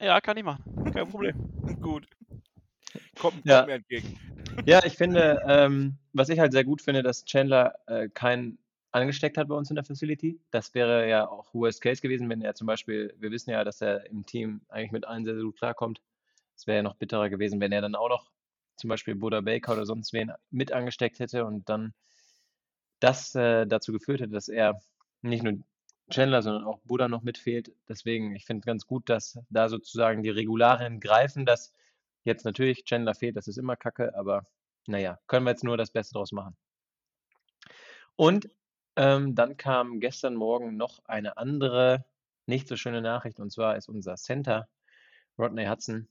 Ja, 0.00 0.20
kann 0.20 0.36
ich 0.36 0.44
machen. 0.44 0.62
Kein 0.92 1.08
Problem. 1.08 1.34
Gut. 1.80 2.06
Kommt, 3.18 3.34
kommt 3.34 3.46
Ja. 3.46 3.66
mir 3.66 3.74
entgegen. 3.74 4.18
ja, 4.66 4.84
ich 4.84 4.96
finde, 4.96 5.40
ähm, 5.46 5.96
was 6.12 6.28
ich 6.28 6.38
halt 6.38 6.52
sehr 6.52 6.64
gut 6.64 6.82
finde, 6.82 7.02
dass 7.02 7.24
Chandler 7.24 7.74
äh, 7.86 8.08
keinen 8.08 8.58
angesteckt 8.92 9.36
hat 9.36 9.48
bei 9.48 9.54
uns 9.54 9.68
in 9.70 9.76
der 9.76 9.84
Facility. 9.84 10.40
Das 10.50 10.74
wäre 10.74 11.08
ja 11.08 11.28
auch 11.28 11.52
Worst 11.52 11.82
Case 11.82 12.00
gewesen, 12.00 12.28
wenn 12.30 12.40
er 12.42 12.54
zum 12.54 12.66
Beispiel, 12.66 13.14
wir 13.18 13.30
wissen 13.30 13.50
ja, 13.50 13.62
dass 13.64 13.80
er 13.82 14.06
im 14.06 14.24
Team 14.24 14.62
eigentlich 14.68 14.92
mit 14.92 15.06
allen 15.06 15.24
sehr, 15.24 15.34
sehr 15.34 15.44
gut 15.44 15.58
klarkommt. 15.58 16.00
Es 16.56 16.66
wäre 16.66 16.78
ja 16.78 16.82
noch 16.82 16.94
bitterer 16.96 17.28
gewesen, 17.28 17.60
wenn 17.60 17.72
er 17.72 17.82
dann 17.82 17.94
auch 17.94 18.08
noch 18.08 18.30
zum 18.76 18.88
Beispiel 18.88 19.14
Buddha 19.14 19.40
Baker 19.40 19.72
oder 19.72 19.86
sonst 19.86 20.12
wen 20.12 20.32
mit 20.50 20.72
angesteckt 20.72 21.18
hätte 21.18 21.44
und 21.44 21.68
dann 21.68 21.92
das 23.00 23.34
äh, 23.34 23.66
dazu 23.66 23.92
geführt 23.92 24.20
hätte, 24.20 24.32
dass 24.32 24.48
er 24.48 24.80
nicht 25.20 25.42
nur 25.42 25.58
Chandler, 26.10 26.42
sondern 26.42 26.64
auch 26.64 26.80
Buddha 26.84 27.08
noch 27.08 27.22
mitfehlt. 27.22 27.72
Deswegen, 27.88 28.34
ich 28.34 28.44
finde 28.44 28.64
ganz 28.64 28.86
gut, 28.86 29.08
dass 29.08 29.38
da 29.50 29.68
sozusagen 29.68 30.22
die 30.22 30.30
Regularien 30.30 31.00
greifen, 31.00 31.46
dass 31.46 31.72
jetzt 32.24 32.44
natürlich 32.44 32.84
Chandler 32.84 33.14
fehlt, 33.14 33.36
das 33.36 33.48
ist 33.48 33.58
immer 33.58 33.76
kacke, 33.76 34.14
aber 34.14 34.44
naja, 34.86 35.18
können 35.26 35.44
wir 35.44 35.50
jetzt 35.50 35.64
nur 35.64 35.76
das 35.76 35.90
Beste 35.90 36.14
draus 36.14 36.32
machen. 36.32 36.56
Und 38.14 38.48
ähm, 38.96 39.34
dann 39.34 39.56
kam 39.56 40.00
gestern 40.00 40.34
Morgen 40.34 40.76
noch 40.76 41.04
eine 41.04 41.36
andere, 41.36 42.04
nicht 42.46 42.68
so 42.68 42.76
schöne 42.76 43.02
Nachricht, 43.02 43.40
und 43.40 43.50
zwar 43.50 43.76
ist 43.76 43.88
unser 43.88 44.16
Center, 44.16 44.68
Rodney 45.38 45.66
Hudson, 45.66 46.08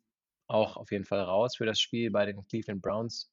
auch 0.47 0.77
auf 0.77 0.91
jeden 0.91 1.05
Fall 1.05 1.21
raus 1.21 1.55
für 1.55 1.65
das 1.65 1.79
Spiel 1.79 2.11
bei 2.11 2.25
den 2.25 2.45
Cleveland 2.47 2.81
Browns. 2.81 3.31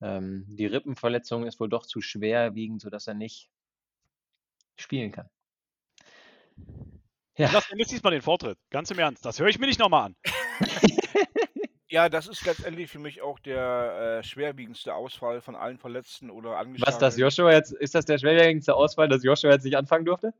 Ähm, 0.00 0.44
die 0.48 0.66
Rippenverletzung 0.66 1.46
ist 1.46 1.58
wohl 1.58 1.68
doch 1.68 1.86
zu 1.86 2.00
schwerwiegend, 2.00 2.82
sodass 2.82 3.06
er 3.06 3.14
nicht 3.14 3.50
spielen 4.76 5.10
kann. 5.10 5.28
Ja, 7.36 7.50
Lass 7.52 7.68
Dennis 7.68 7.88
diesmal 7.88 8.12
den 8.12 8.22
Vortritt. 8.22 8.58
Ganz 8.70 8.90
im 8.90 8.98
Ernst. 8.98 9.24
Das 9.24 9.40
höre 9.40 9.48
ich 9.48 9.58
mir 9.58 9.66
nicht 9.66 9.78
nochmal 9.78 10.06
an. 10.06 10.16
Ja, 11.92 12.08
das 12.08 12.26
ist 12.26 12.46
letztendlich 12.46 12.90
für 12.90 12.98
mich 12.98 13.20
auch 13.20 13.38
der 13.38 14.20
äh, 14.20 14.22
schwerwiegendste 14.26 14.94
Ausfall 14.94 15.42
von 15.42 15.54
allen 15.54 15.76
Verletzten 15.76 16.30
oder 16.30 16.56
Angeschlagenen. 16.56 16.86
was 16.86 16.98
das 16.98 17.18
Joshua 17.18 17.52
jetzt, 17.52 17.70
ist 17.74 17.94
das 17.94 18.06
der 18.06 18.16
schwerwiegendste 18.16 18.74
Ausfall, 18.74 19.10
dass 19.10 19.22
Joshua 19.22 19.50
jetzt 19.50 19.64
nicht 19.64 19.76
anfangen 19.76 20.06
durfte? 20.06 20.32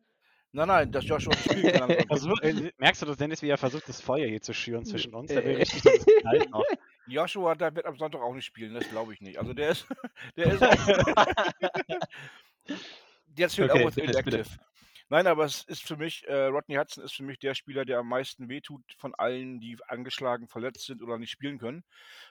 Nein, 0.52 0.68
nein, 0.68 0.92
dass 0.92 1.06
Joshua 1.06 1.34
Sonntag. 1.34 2.06
Versuch, 2.06 2.40
äh, 2.40 2.72
merkst 2.78 3.02
du 3.02 3.06
das, 3.06 3.18
Dennis, 3.18 3.42
wie 3.42 3.50
er 3.50 3.58
versucht, 3.58 3.86
das 3.86 4.00
Feuer 4.00 4.26
hier 4.28 4.40
zu 4.40 4.54
schüren 4.54 4.86
zwischen 4.86 5.14
uns? 5.14 5.28
Der 5.28 5.44
will 5.44 5.56
richtig 5.56 5.82
das 5.82 6.06
Knall 6.06 6.38
noch. 6.50 6.64
Joshua, 7.06 7.54
der 7.54 7.74
wird 7.74 7.84
am 7.84 7.98
Sonntag 7.98 8.22
auch 8.22 8.34
nicht 8.34 8.46
spielen, 8.46 8.72
das 8.72 8.88
glaube 8.88 9.12
ich 9.12 9.20
nicht. 9.20 9.38
Also 9.38 9.52
der 9.52 9.68
ist, 9.72 9.86
der 10.38 10.52
ist 10.54 10.62
auch, 10.62 10.74
jetzt 13.36 13.56
fehlt 13.56 13.70
Okay, 13.70 13.86
auch 13.86 13.96
inactive. 13.98 14.44
Nein, 15.12 15.26
aber 15.26 15.44
es 15.44 15.62
ist 15.64 15.86
für 15.86 15.98
mich, 15.98 16.26
äh, 16.26 16.46
Rodney 16.46 16.76
Hudson 16.76 17.04
ist 17.04 17.12
für 17.12 17.22
mich 17.22 17.38
der 17.38 17.54
Spieler, 17.54 17.84
der 17.84 17.98
am 17.98 18.08
meisten 18.08 18.48
wehtut 18.48 18.80
von 18.96 19.14
allen, 19.14 19.60
die 19.60 19.76
angeschlagen, 19.86 20.48
verletzt 20.48 20.86
sind 20.86 21.02
oder 21.02 21.18
nicht 21.18 21.30
spielen 21.30 21.58
können. 21.58 21.84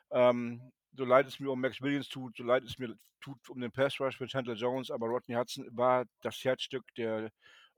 Ähm, 0.09 0.71
so 0.97 1.05
leid 1.05 1.27
es 1.27 1.39
mir 1.39 1.51
um 1.51 1.61
Max 1.61 1.79
Williams 1.79 2.09
tut, 2.09 2.35
so 2.37 2.43
leid 2.43 2.63
es 2.63 2.79
mir 2.79 2.95
tut 3.19 3.37
um 3.51 3.61
den 3.61 3.71
Pass 3.71 3.99
Rush 3.99 4.17
für 4.17 4.25
Chandler 4.25 4.55
Jones, 4.55 4.89
aber 4.89 5.05
Rodney 5.05 5.35
Hudson 5.35 5.67
war 5.77 6.05
das 6.23 6.43
Herzstück 6.43 6.83
der 6.95 7.31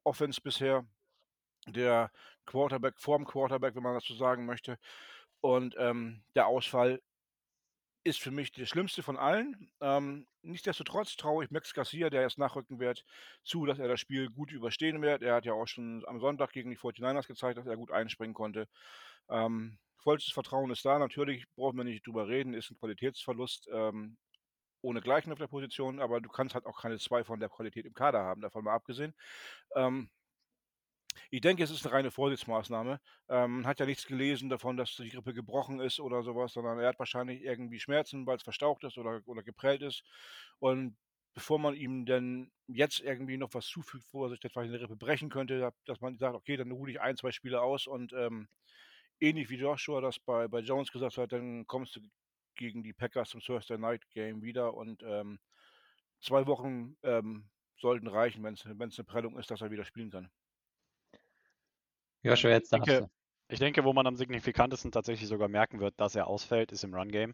Offense 0.06 0.40
bisher, 0.40 0.88
der 1.68 2.10
Quarterback 2.46 2.98
vorm 2.98 3.26
Quarterback, 3.26 3.76
wenn 3.76 3.84
man 3.84 3.96
das 3.96 4.06
so 4.06 4.16
sagen 4.16 4.46
möchte. 4.46 4.78
Und 5.42 5.76
ähm, 5.78 6.24
der 6.34 6.48
Ausfall 6.48 7.02
ist 8.04 8.22
für 8.22 8.32
mich 8.32 8.52
der 8.52 8.66
schlimmste 8.66 9.02
von 9.02 9.18
allen. 9.18 9.72
Ähm, 9.80 10.28
nichtsdestotrotz 10.42 11.16
traue 11.16 11.46
ich 11.46 11.52
Max 11.52 11.74
Garcia, 11.74 12.10
der 12.10 12.22
jetzt 12.22 12.38
nachrücken 12.38 12.80
wird, 12.80 13.06
zu, 13.44 13.66
dass 13.66 13.80
er 13.80 13.88
das 13.88 14.00
Spiel 14.00 14.30
gut 14.30 14.52
überstehen 14.52 15.02
wird. 15.02 15.22
Er 15.22 15.36
hat 15.36 15.46
ja 15.46 15.54
auch 15.54 15.68
schon 15.68 16.04
am 16.08 16.20
Sonntag 16.20 16.52
gegen 16.52 16.70
die 16.70 16.78
49ers 16.78 17.28
gezeigt, 17.28 17.58
dass 17.58 17.66
er 17.66 17.78
gut 17.78 17.92
einspringen 17.92 18.34
konnte. 18.34 18.68
Ähm, 19.30 19.78
vollstes 19.98 20.34
Vertrauen 20.34 20.72
ist 20.72 20.84
da. 20.86 21.00
Natürlich 21.00 21.46
brauchen 21.56 21.78
wir 21.78 21.86
nicht 21.86 22.06
drüber 22.06 22.28
reden, 22.28 22.54
ist 22.54 22.72
ein 22.72 22.78
Qualitätsverlust 22.78 23.70
ähm, 23.72 24.18
ohne 24.82 25.02
Gleichen 25.02 25.32
auf 25.32 25.40
der 25.40 25.48
Position, 25.48 26.02
aber 26.02 26.20
du 26.20 26.30
kannst 26.30 26.56
halt 26.56 26.66
auch 26.66 26.82
keine 26.82 27.00
zwei 27.00 27.24
von 27.24 27.40
der 27.40 27.50
Qualität 27.50 27.86
im 27.86 27.94
Kader 27.94 28.20
haben, 28.20 28.42
davon 28.42 28.66
mal 28.66 28.74
abgesehen. 28.74 29.14
Ähm, 29.76 30.10
ich 31.30 31.42
denke, 31.42 31.64
es 31.64 31.72
ist 31.72 31.86
eine 31.86 31.94
reine 31.94 32.12
Vorsichtsmaßnahme. 32.12 33.00
Ähm, 33.30 33.66
hat 33.66 33.80
ja 33.80 33.86
nichts 33.86 34.06
gelesen 34.06 34.50
davon, 34.50 34.78
dass 34.78 34.96
die 34.96 35.10
Grippe 35.10 35.34
gebrochen 35.34 35.80
ist 35.80 36.00
oder 36.00 36.24
sowas, 36.24 36.54
sondern 36.54 36.80
er 36.80 36.90
hat 36.90 37.00
wahrscheinlich 37.00 37.42
irgendwie 37.42 37.80
Schmerzen, 37.80 38.26
weil 38.26 38.38
es 38.38 38.44
verstaucht 38.44 38.84
ist 38.84 38.98
oder, 38.98 39.22
oder 39.26 39.44
geprellt 39.44 39.82
ist. 39.82 40.04
Und 40.60 40.96
bevor 41.34 41.60
man 41.60 41.76
ihm 41.76 42.06
denn 42.06 42.52
jetzt 42.68 43.00
irgendwie 43.00 43.38
noch 43.38 43.54
was 43.54 43.66
zufügt, 43.66 44.06
wo 44.12 44.26
er 44.26 44.30
sich 44.30 44.40
vielleicht 44.40 44.58
eine 44.58 44.80
Rippe 44.80 44.96
brechen 44.96 45.30
könnte, 45.30 45.74
dass 45.86 46.02
man 46.02 46.18
sagt, 46.18 46.36
okay, 46.36 46.58
dann 46.58 46.72
ruhe 46.72 46.92
ich 46.92 47.02
ein, 47.02 47.18
zwei 47.18 47.32
Spiele 47.32 47.62
aus 47.62 47.88
und 47.88 48.14
ähm, 48.14 48.48
ähnlich 49.20 49.50
wie 49.50 49.58
Joshua 49.58 50.02
das 50.02 50.20
bei, 50.20 50.48
bei 50.48 50.60
Jones 50.60 50.92
gesagt 50.92 51.18
hat, 51.18 51.32
dann 51.32 51.66
kommst 51.68 51.96
du 51.96 52.02
gegen 52.56 52.84
die 52.84 52.94
Packers 52.94 53.30
zum 53.30 53.42
Thursday 53.42 53.78
Night 53.78 54.08
Game 54.12 54.44
wieder 54.44 54.76
und 54.76 55.02
ähm, 55.04 55.40
zwei 56.22 56.46
Wochen 56.46 56.96
ähm, 57.04 57.50
sollten 57.78 58.08
reichen, 58.08 58.44
wenn 58.44 58.54
es 58.54 58.66
eine 58.66 59.06
Prellung 59.06 59.38
ist, 59.40 59.50
dass 59.50 59.62
er 59.62 59.72
wieder 59.72 59.86
spielen 59.86 60.12
kann. 60.12 60.30
Joshua, 62.24 62.52
jetzt 62.52 62.74
Ich 62.74 62.80
darfst 62.80 62.88
denke, 62.88 63.10
ich 63.50 63.60
denke, 63.60 63.84
wo 63.84 63.94
man 63.94 64.08
am 64.08 64.16
signifikantesten 64.16 64.92
tatsächlich 64.92 65.28
sogar 65.28 65.48
merken 65.48 65.80
wird, 65.80 66.00
dass 66.00 66.16
er 66.16 66.28
ausfällt, 66.28 66.72
ist 66.72 66.84
im 66.84 66.94
Run-Game. 66.94 67.34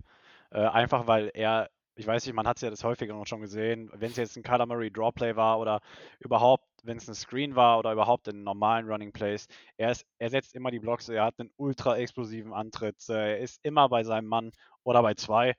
Äh, 0.51 0.60
einfach 0.60 1.08
weil 1.08 1.31
er, 1.34 1.69
ich 1.96 2.08
weiß 2.08 2.25
nicht, 2.25 2.36
man 2.36 2.48
hat 2.48 2.58
es 2.58 2.62
ja 2.62 2.69
das 2.69 2.84
häufiger 2.84 3.13
noch 3.13 3.27
schon 3.27 3.41
gesehen, 3.41 3.89
wenn 3.93 4.12
es 4.12 4.17
jetzt 4.17 4.38
ein 4.38 4.67
Murray 4.67 4.91
Drawplay 4.91 5.36
war 5.36 5.60
oder 5.60 5.81
überhaupt, 6.19 6.65
wenn 6.84 6.98
es 6.98 7.08
ein 7.08 7.15
Screen 7.15 7.55
war 7.55 7.79
oder 7.79 7.93
überhaupt 7.93 8.27
in 8.27 8.43
normalen 8.43 8.88
Running 8.89 9.12
Plays, 9.12 9.48
er, 9.77 9.91
ist, 9.91 10.05
er 10.17 10.29
setzt 10.29 10.55
immer 10.55 10.72
die 10.72 10.79
Blocks, 10.79 11.08
er 11.10 11.25
hat 11.25 11.36
einen 11.39 11.51
ultra 11.58 11.98
explosiven 11.98 12.53
Antritt, 12.53 13.08
äh, 13.10 13.34
er 13.36 13.39
ist 13.39 13.60
immer 13.63 13.88
bei 13.89 14.03
seinem 14.03 14.27
Mann 14.27 14.51
oder 14.84 15.01
bei 15.01 15.13
zwei 15.13 15.55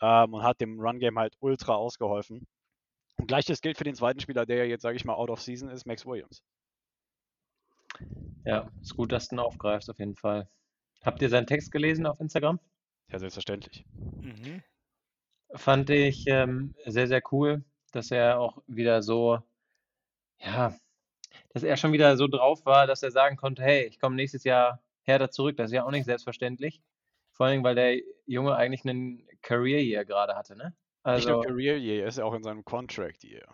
ähm, 0.00 0.34
und 0.34 0.42
hat 0.42 0.60
dem 0.60 0.78
Run-Game 0.80 1.18
halt 1.18 1.34
ultra 1.40 1.74
ausgeholfen. 1.74 2.46
Und 3.16 3.26
gleiches 3.28 3.60
gilt 3.60 3.78
für 3.78 3.84
den 3.84 3.94
zweiten 3.94 4.20
Spieler, 4.20 4.44
der 4.44 4.58
ja 4.58 4.64
jetzt, 4.64 4.82
sage 4.82 4.96
ich 4.96 5.04
mal, 5.04 5.14
out 5.14 5.30
of 5.30 5.40
season 5.40 5.70
ist, 5.70 5.86
Max 5.86 6.04
Williams. 6.04 6.42
Ja, 8.44 8.70
ist 8.82 8.96
gut, 8.96 9.12
dass 9.12 9.28
du 9.28 9.36
ihn 9.36 9.40
aufgreifst, 9.40 9.90
auf 9.90 9.98
jeden 9.98 10.16
Fall. 10.16 10.48
Habt 11.04 11.22
ihr 11.22 11.28
seinen 11.28 11.46
Text 11.46 11.70
gelesen 11.72 12.06
auf 12.06 12.20
Instagram? 12.20 12.60
Ja, 13.10 13.18
selbstverständlich. 13.18 13.84
Mhm. 14.20 14.62
fand 15.54 15.90
ich 15.90 16.24
ähm, 16.26 16.74
sehr, 16.86 17.06
sehr 17.08 17.22
cool, 17.32 17.64
dass 17.92 18.10
er 18.10 18.40
auch 18.40 18.62
wieder 18.66 19.02
so, 19.02 19.40
ja, 20.38 20.74
dass 21.52 21.62
er 21.62 21.76
schon 21.76 21.92
wieder 21.92 22.16
so 22.16 22.28
drauf 22.28 22.66
war, 22.66 22.86
dass 22.86 23.02
er 23.02 23.10
sagen 23.10 23.36
konnte, 23.36 23.62
hey, 23.62 23.84
ich 23.86 24.00
komme 24.00 24.16
nächstes 24.16 24.44
Jahr 24.44 24.82
härter 25.02 25.30
zurück. 25.30 25.56
Das 25.56 25.66
ist 25.70 25.74
ja 25.74 25.84
auch 25.84 25.90
nicht 25.90 26.04
selbstverständlich. 26.06 26.82
Vor 27.32 27.46
allem, 27.46 27.64
weil 27.64 27.74
der 27.74 28.00
Junge 28.26 28.56
eigentlich 28.56 28.84
einen 28.84 29.26
Career 29.42 29.80
Year 29.82 30.04
gerade 30.04 30.34
hatte, 30.36 30.56
ne? 30.56 30.74
Nicht 31.12 31.28
nur 31.28 31.36
Also, 31.36 31.40
Career 31.40 31.76
Year, 31.78 32.02
er 32.02 32.08
ist 32.08 32.18
ja 32.18 32.24
auch 32.24 32.34
in 32.34 32.42
seinem 32.42 32.64
Contract 32.64 33.24
Year. 33.24 33.46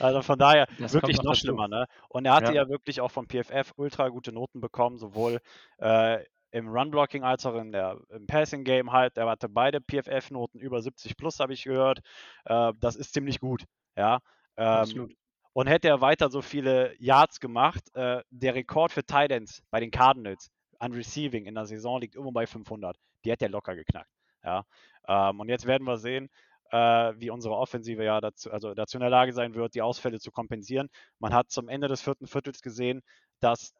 Also 0.00 0.22
von 0.22 0.38
daher 0.38 0.66
das 0.78 0.92
wirklich 0.92 1.22
noch 1.22 1.34
dazu. 1.34 1.40
schlimmer, 1.40 1.68
ne? 1.68 1.86
Und 2.08 2.24
er 2.26 2.34
hatte 2.34 2.52
Ja. 2.52 2.62
ja 2.64 2.68
wirklich 2.68 3.00
auch 3.00 3.10
vom 3.10 3.26
PFF 3.28 3.72
ultra 3.76 4.08
gute 4.08 4.32
Noten 4.32 4.60
bekommen, 4.60 4.98
sowohl 4.98 5.40
äh, 5.78 6.24
im 6.52 6.68
Run-Blocking 6.68 7.24
als 7.24 7.44
auch 7.46 7.54
in 7.56 7.72
der, 7.72 7.98
im 8.10 8.26
Passing-Game 8.26 8.92
halt. 8.92 9.16
Er 9.18 9.28
hatte 9.28 9.48
beide 9.48 9.80
PFF-Noten 9.80 10.58
über 10.60 10.80
70 10.80 11.16
plus, 11.16 11.40
habe 11.40 11.52
ich 11.52 11.64
gehört. 11.64 12.00
Äh, 12.44 12.72
das 12.80 12.96
ist 12.96 13.12
ziemlich 13.14 13.40
gut, 13.40 13.64
ja. 13.96 14.20
Ähm, 14.56 14.64
Absolut. 14.66 15.12
und 15.52 15.66
hätte 15.66 15.88
er 15.88 16.00
weiter 16.00 16.30
so 16.30 16.40
viele 16.42 16.94
Yards 16.98 17.40
gemacht, 17.40 17.82
äh, 17.94 18.22
der 18.30 18.54
Rekord 18.54 18.92
für 18.92 19.04
Tight 19.04 19.30
Ends 19.32 19.62
bei 19.70 19.80
den 19.80 19.90
Cardinals 19.90 20.50
an 20.78 20.92
Receiving 20.92 21.46
in 21.46 21.54
der 21.54 21.66
Saison 21.66 22.00
liegt 22.00 22.14
irgendwo 22.14 22.32
bei 22.32 22.46
500. 22.46 22.96
Die 23.24 23.30
hätte 23.30 23.46
er 23.46 23.50
locker 23.50 23.74
geknackt. 23.74 24.10
Ja. 24.44 24.64
Ähm, 25.08 25.40
und 25.40 25.48
jetzt 25.48 25.66
werden 25.66 25.84
wir 25.84 25.96
sehen, 25.98 26.28
wie 26.72 27.30
unsere 27.30 27.56
Offensive 27.56 28.04
ja 28.04 28.20
dazu, 28.20 28.50
also 28.50 28.74
dazu 28.74 28.96
in 28.96 29.00
der 29.02 29.10
Lage 29.10 29.32
sein 29.32 29.54
wird, 29.54 29.74
die 29.74 29.82
Ausfälle 29.82 30.18
zu 30.20 30.30
kompensieren. 30.30 30.88
Man 31.18 31.32
hat 31.34 31.50
zum 31.50 31.68
Ende 31.68 31.88
des 31.88 32.02
vierten 32.02 32.26
Viertels 32.26 32.60
gesehen, 32.62 33.02
dass 33.40 33.72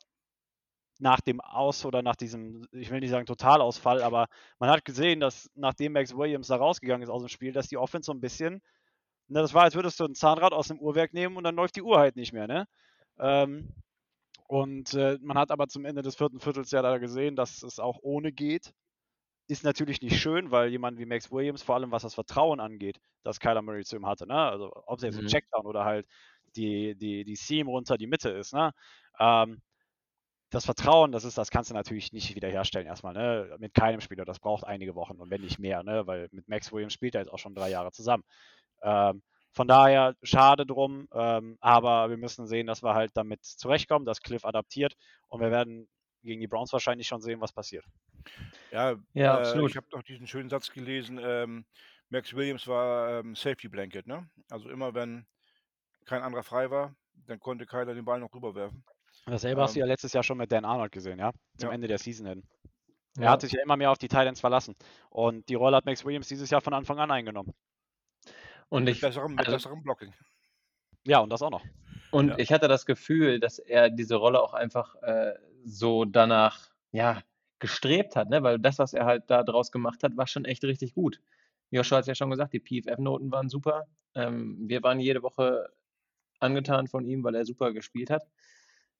nach 0.98 1.20
dem 1.20 1.40
Aus- 1.40 1.84
oder 1.84 2.02
nach 2.02 2.16
diesem, 2.16 2.66
ich 2.72 2.90
will 2.90 3.00
nicht 3.00 3.10
sagen 3.10 3.26
Totalausfall, 3.26 4.02
aber 4.02 4.26
man 4.58 4.70
hat 4.70 4.84
gesehen, 4.84 5.20
dass 5.20 5.50
nachdem 5.54 5.92
Max 5.92 6.16
Williams 6.16 6.48
da 6.48 6.56
rausgegangen 6.56 7.02
ist 7.02 7.10
aus 7.10 7.22
dem 7.22 7.28
Spiel, 7.28 7.52
dass 7.52 7.68
die 7.68 7.76
Offense 7.76 8.06
so 8.06 8.12
ein 8.12 8.20
bisschen, 8.20 8.54
ne, 9.28 9.40
das 9.42 9.54
war, 9.54 9.64
als 9.64 9.74
würdest 9.74 10.00
du 10.00 10.04
ein 10.04 10.14
Zahnrad 10.14 10.52
aus 10.52 10.68
dem 10.68 10.80
Uhrwerk 10.80 11.12
nehmen 11.14 11.36
und 11.36 11.44
dann 11.44 11.56
läuft 11.56 11.76
die 11.76 11.82
Uhr 11.82 11.98
halt 11.98 12.16
nicht 12.16 12.32
mehr, 12.32 12.46
ne? 12.46 12.66
Ähm, 13.18 13.74
und 14.48 14.94
äh, 14.94 15.18
man 15.22 15.38
hat 15.38 15.50
aber 15.50 15.68
zum 15.68 15.84
Ende 15.86 16.02
des 16.02 16.16
vierten 16.16 16.40
Viertels 16.40 16.70
ja 16.70 16.82
da 16.82 16.98
gesehen, 16.98 17.36
dass 17.36 17.62
es 17.62 17.78
auch 17.80 17.98
ohne 18.02 18.32
geht. 18.32 18.72
Ist 19.48 19.62
natürlich 19.62 20.00
nicht 20.02 20.18
schön, 20.20 20.50
weil 20.50 20.70
jemand 20.70 20.98
wie 20.98 21.06
Max 21.06 21.30
Williams, 21.30 21.62
vor 21.62 21.76
allem 21.76 21.92
was 21.92 22.02
das 22.02 22.14
Vertrauen 22.14 22.58
angeht, 22.58 22.98
das 23.22 23.38
Kyler 23.38 23.62
Murray 23.62 23.84
zu 23.84 23.94
ihm 23.96 24.06
hatte, 24.06 24.26
ne? 24.26 24.34
Also 24.34 24.72
ob 24.86 24.98
es 24.98 25.04
jetzt 25.04 25.18
ein 25.18 25.24
Mhm. 25.24 25.26
Checkdown 25.26 25.66
oder 25.66 25.84
halt 25.84 26.06
die, 26.56 26.96
die, 26.96 27.22
die 27.24 27.36
Seam 27.36 27.68
runter 27.68 27.96
die 27.96 28.08
Mitte 28.08 28.30
ist, 28.30 28.52
ne? 28.54 28.72
Ähm, 29.20 29.62
das 30.50 30.64
Vertrauen, 30.66 31.12
das 31.12 31.24
ist, 31.24 31.38
das 31.38 31.50
kannst 31.50 31.70
du 31.70 31.74
natürlich 31.74 32.12
nicht 32.12 32.34
wiederherstellen 32.36 32.86
erstmal, 32.86 33.14
ne? 33.14 33.56
Mit 33.60 33.74
keinem 33.74 34.00
Spieler. 34.00 34.24
Das 34.24 34.40
braucht 34.40 34.64
einige 34.64 34.94
Wochen 34.96 35.20
und 35.20 35.30
wenn 35.30 35.42
nicht 35.42 35.58
mehr, 35.58 35.82
ne? 35.84 36.06
Weil 36.06 36.28
mit 36.32 36.48
Max 36.48 36.72
Williams 36.72 36.92
spielt 36.94 37.14
er 37.14 37.22
jetzt 37.22 37.30
auch 37.32 37.38
schon 37.38 37.54
drei 37.54 37.70
Jahre 37.70 37.92
zusammen. 37.92 38.24
Ähm, 38.82 39.22
von 39.52 39.68
daher 39.68 40.16
schade 40.22 40.66
drum, 40.66 41.08
ähm, 41.12 41.58
aber 41.60 42.10
wir 42.10 42.18
müssen 42.18 42.46
sehen, 42.46 42.66
dass 42.68 42.82
wir 42.84 42.94
halt 42.94 43.12
damit 43.16 43.44
zurechtkommen, 43.44 44.06
dass 44.06 44.22
Cliff 44.22 44.44
adaptiert 44.44 44.94
und 45.28 45.40
wir 45.40 45.50
werden 45.52 45.88
gegen 46.24 46.40
die 46.40 46.48
Browns 46.48 46.72
wahrscheinlich 46.72 47.08
schon 47.08 47.22
sehen, 47.22 47.40
was 47.40 47.52
passiert. 47.52 47.84
Ja, 48.70 48.96
Ja, 49.14 49.36
äh, 49.36 49.38
absolut. 49.38 49.70
ich 49.70 49.76
habe 49.76 49.86
noch 49.92 50.02
diesen 50.02 50.26
schönen 50.26 50.48
Satz 50.50 50.70
gelesen, 50.70 51.18
ähm, 51.22 51.66
Max 52.08 52.34
Williams 52.34 52.66
war 52.68 53.20
ähm, 53.20 53.34
Safety 53.34 53.68
Blanket, 53.68 54.06
ne? 54.06 54.28
Also 54.50 54.68
immer 54.70 54.94
wenn 54.94 55.26
kein 56.06 56.22
anderer 56.22 56.42
frei 56.44 56.70
war, 56.70 56.96
dann 57.14 57.40
konnte 57.40 57.66
Kyler 57.66 57.94
den 57.94 58.04
Ball 58.04 58.20
noch 58.20 58.34
rüberwerfen. 58.34 58.84
Dasselbe 59.26 59.60
hast 59.62 59.74
du 59.74 59.80
Ähm, 59.80 59.80
ja 59.80 59.86
letztes 59.86 60.12
Jahr 60.12 60.22
schon 60.22 60.38
mit 60.38 60.50
Dan 60.52 60.64
Arnold 60.64 60.92
gesehen, 60.92 61.18
ja? 61.18 61.32
Zum 61.58 61.70
ja. 61.70 61.74
Ende 61.74 61.88
der 61.88 61.98
Season 61.98 62.26
hin. 62.26 62.42
Er 63.18 63.24
Ja. 63.24 63.30
hat 63.30 63.40
sich 63.42 63.52
ja 63.52 63.62
immer 63.62 63.76
mehr 63.76 63.90
auf 63.92 63.98
die 63.98 64.08
Titans 64.08 64.40
verlassen. 64.40 64.76
Und 65.10 65.48
die 65.48 65.54
Rolle 65.56 65.76
hat 65.76 65.86
Max 65.86 66.04
Williams 66.04 66.28
dieses 66.28 66.50
Jahr 66.50 66.60
von 66.62 66.74
Anfang 66.74 66.98
an 67.00 67.10
eingenommen. 67.10 67.54
Und 68.68 68.84
Mit 68.84 68.88
ich, 68.88 69.00
besserem, 69.00 69.36
mit 69.36 69.48
also, 69.48 69.52
besserem 69.56 69.82
Blocking. 69.82 70.14
Ja, 71.04 71.20
und 71.20 71.30
das 71.30 71.42
auch 71.42 71.50
noch. 71.50 71.64
und 72.10 72.28
Ja. 72.30 72.38
ich 72.38 72.52
hatte 72.52 72.68
das 72.68 72.86
Gefühl, 72.86 73.40
dass 73.40 73.58
er 73.58 73.90
diese 73.90 74.16
Rolle 74.16 74.40
auch 74.42 74.54
einfach 74.54 74.94
äh, 75.02 75.34
so 75.64 76.04
danach, 76.04 76.70
ja, 76.92 77.22
gestrebt 77.58 78.16
hat, 78.16 78.28
ne? 78.30 78.42
Weil 78.42 78.58
das, 78.58 78.78
was 78.78 78.92
er 78.92 79.06
halt 79.06 79.24
da 79.28 79.42
draus 79.42 79.72
gemacht 79.72 80.02
hat, 80.02 80.16
war 80.16 80.26
schon 80.26 80.44
echt 80.44 80.64
richtig 80.64 80.94
gut. 80.94 81.20
Joshua 81.70 81.98
hat 81.98 82.02
es 82.02 82.08
ja 82.08 82.14
schon 82.14 82.30
gesagt, 82.30 82.52
die 82.52 82.60
PFF-Noten 82.60 83.30
waren 83.32 83.48
super. 83.48 83.86
Ähm, 84.14 84.56
wir 84.68 84.82
waren 84.82 85.00
jede 85.00 85.22
Woche 85.22 85.68
angetan 86.38 86.86
von 86.86 87.04
ihm, 87.04 87.24
weil 87.24 87.34
er 87.34 87.44
super 87.44 87.72
gespielt 87.72 88.10
hat. 88.10 88.22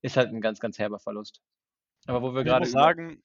Ist 0.02 0.16
halt 0.16 0.30
ein 0.30 0.40
ganz, 0.40 0.60
ganz 0.60 0.78
herber 0.78 0.98
Verlust. 0.98 1.42
Aber 2.06 2.22
wo 2.22 2.34
wir 2.34 2.42
Ich 2.42 2.46
gerade 2.46 2.64
muss 2.64 2.72
sagen, 2.72 3.22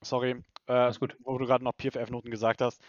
sorry, 0.00 0.42
äh, 0.66 0.92
gut. 0.98 1.16
wo 1.20 1.38
du 1.38 1.46
gerade 1.46 1.64
noch 1.64 1.72
PFF-Noten 1.76 2.30
gesagt 2.30 2.60
hast, 2.60 2.82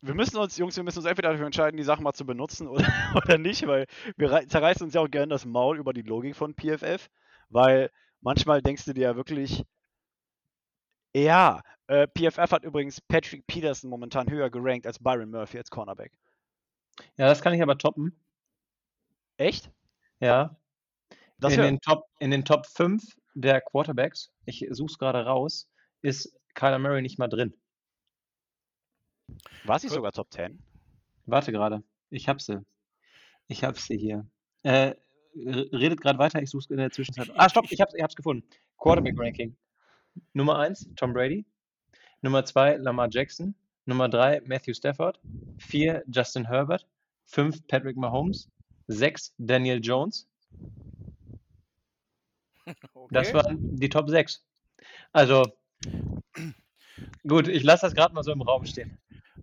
wir 0.00 0.14
müssen 0.14 0.36
uns, 0.36 0.56
Jungs, 0.56 0.76
wir 0.76 0.84
müssen 0.84 0.98
uns 0.98 1.06
entweder 1.06 1.30
dafür 1.30 1.46
entscheiden, 1.46 1.76
die 1.76 1.82
Sachen 1.82 2.04
mal 2.04 2.12
zu 2.12 2.24
benutzen 2.24 2.68
oder, 2.68 2.86
oder 3.16 3.38
nicht, 3.38 3.66
weil 3.66 3.86
wir 4.16 4.30
rei- 4.30 4.44
zerreißen 4.46 4.84
uns 4.84 4.94
ja 4.94 5.00
auch 5.00 5.10
gerne 5.10 5.28
das 5.28 5.44
Maul 5.44 5.78
über 5.78 5.92
die 5.92 6.02
Logik 6.02 6.36
von 6.36 6.54
PFF, 6.54 7.08
weil 7.48 7.90
manchmal 8.20 8.62
denkst 8.62 8.84
du 8.84 8.92
dir 8.92 9.02
ja 9.02 9.16
wirklich, 9.16 9.64
ja, 11.14 11.62
äh, 11.86 12.06
PFF 12.06 12.52
hat 12.52 12.64
übrigens 12.64 13.00
Patrick 13.00 13.46
Peterson 13.46 13.90
momentan 13.90 14.30
höher 14.30 14.50
gerankt 14.50 14.86
als 14.86 14.98
Byron 14.98 15.30
Murphy 15.30 15.58
als 15.58 15.70
Cornerback. 15.70 16.12
Ja, 17.16 17.26
das 17.26 17.40
kann 17.42 17.54
ich 17.54 17.62
aber 17.62 17.78
toppen. 17.78 18.18
Echt? 19.36 19.70
Ja. 20.20 20.56
Das 21.38 21.54
in 21.54 21.62
den 21.62 21.80
Top, 21.80 22.04
in 22.18 22.30
den 22.30 22.44
Top 22.44 22.66
5 22.66 23.02
der 23.34 23.60
Quarterbacks, 23.60 24.32
ich 24.44 24.66
suche 24.70 24.90
es 24.90 24.98
gerade 24.98 25.24
raus, 25.24 25.70
ist 26.02 26.36
Kyler 26.54 26.80
Murray 26.80 27.02
nicht 27.02 27.18
mal 27.18 27.28
drin. 27.28 27.54
War 29.64 29.78
sie 29.78 29.88
sogar 29.88 30.12
Top 30.12 30.32
10? 30.32 30.60
Warte 31.26 31.52
gerade. 31.52 31.84
Ich 32.10 32.28
hab 32.28 32.40
sie. 32.40 32.64
Ich 33.46 33.62
hab 33.62 33.78
sie 33.78 33.96
hier. 33.96 34.26
Äh, 34.62 34.94
redet 35.36 36.00
gerade 36.00 36.18
weiter, 36.18 36.42
ich 36.42 36.50
suche 36.50 36.60
es 36.60 36.70
in 36.70 36.78
der 36.78 36.90
Zwischenzeit. 36.90 37.30
Ah, 37.34 37.48
stopp, 37.48 37.70
ich 37.70 37.80
hab's, 37.80 37.94
ich 37.94 38.02
hab's 38.02 38.16
gefunden. 38.16 38.48
Quarterback 38.78 39.14
Ranking. 39.18 39.56
Nummer 40.32 40.58
1, 40.58 40.90
Tom 40.96 41.12
Brady. 41.12 41.44
Nummer 42.22 42.44
2, 42.44 42.76
Lamar 42.76 43.08
Jackson. 43.10 43.54
Nummer 43.86 44.08
3, 44.08 44.42
Matthew 44.46 44.74
Stafford. 44.74 45.18
4, 45.58 46.04
Justin 46.08 46.46
Herbert. 46.46 46.86
5, 47.26 47.66
Patrick 47.68 47.96
Mahomes. 47.96 48.48
6, 48.88 49.34
Daniel 49.38 49.80
Jones. 49.82 50.28
Das 53.10 53.28
Okay. 53.28 53.34
waren 53.34 53.76
die 53.78 53.88
Top 53.88 54.08
6. 54.10 54.44
Also, 55.12 55.44
gut, 57.26 57.48
ich 57.48 57.62
lasse 57.62 57.86
das 57.86 57.94
gerade 57.94 58.14
mal 58.14 58.22
so 58.22 58.32
im 58.32 58.42
Raum 58.42 58.66
stehen. 58.66 58.98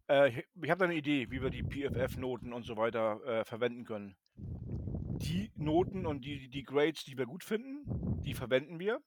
Äh, 0.09 0.29
ich 0.29 0.45
ich 0.61 0.69
habe 0.69 0.79
da 0.79 0.85
eine 0.85 0.95
Idee, 0.95 1.29
wie 1.31 1.41
wir 1.41 1.49
die 1.49 1.63
PFF-Noten 1.63 2.53
und 2.53 2.63
so 2.65 2.77
weiter 2.77 3.19
äh, 3.25 3.45
verwenden 3.45 3.83
können. 3.85 4.15
Die 4.37 5.51
Noten 5.55 6.05
und 6.05 6.23
die, 6.25 6.49
die 6.49 6.63
Grades, 6.63 7.03
die 7.05 7.17
wir 7.17 7.25
gut 7.25 7.43
finden, 7.43 8.21
die 8.23 8.33
verwenden 8.33 8.79
wir. 8.79 9.01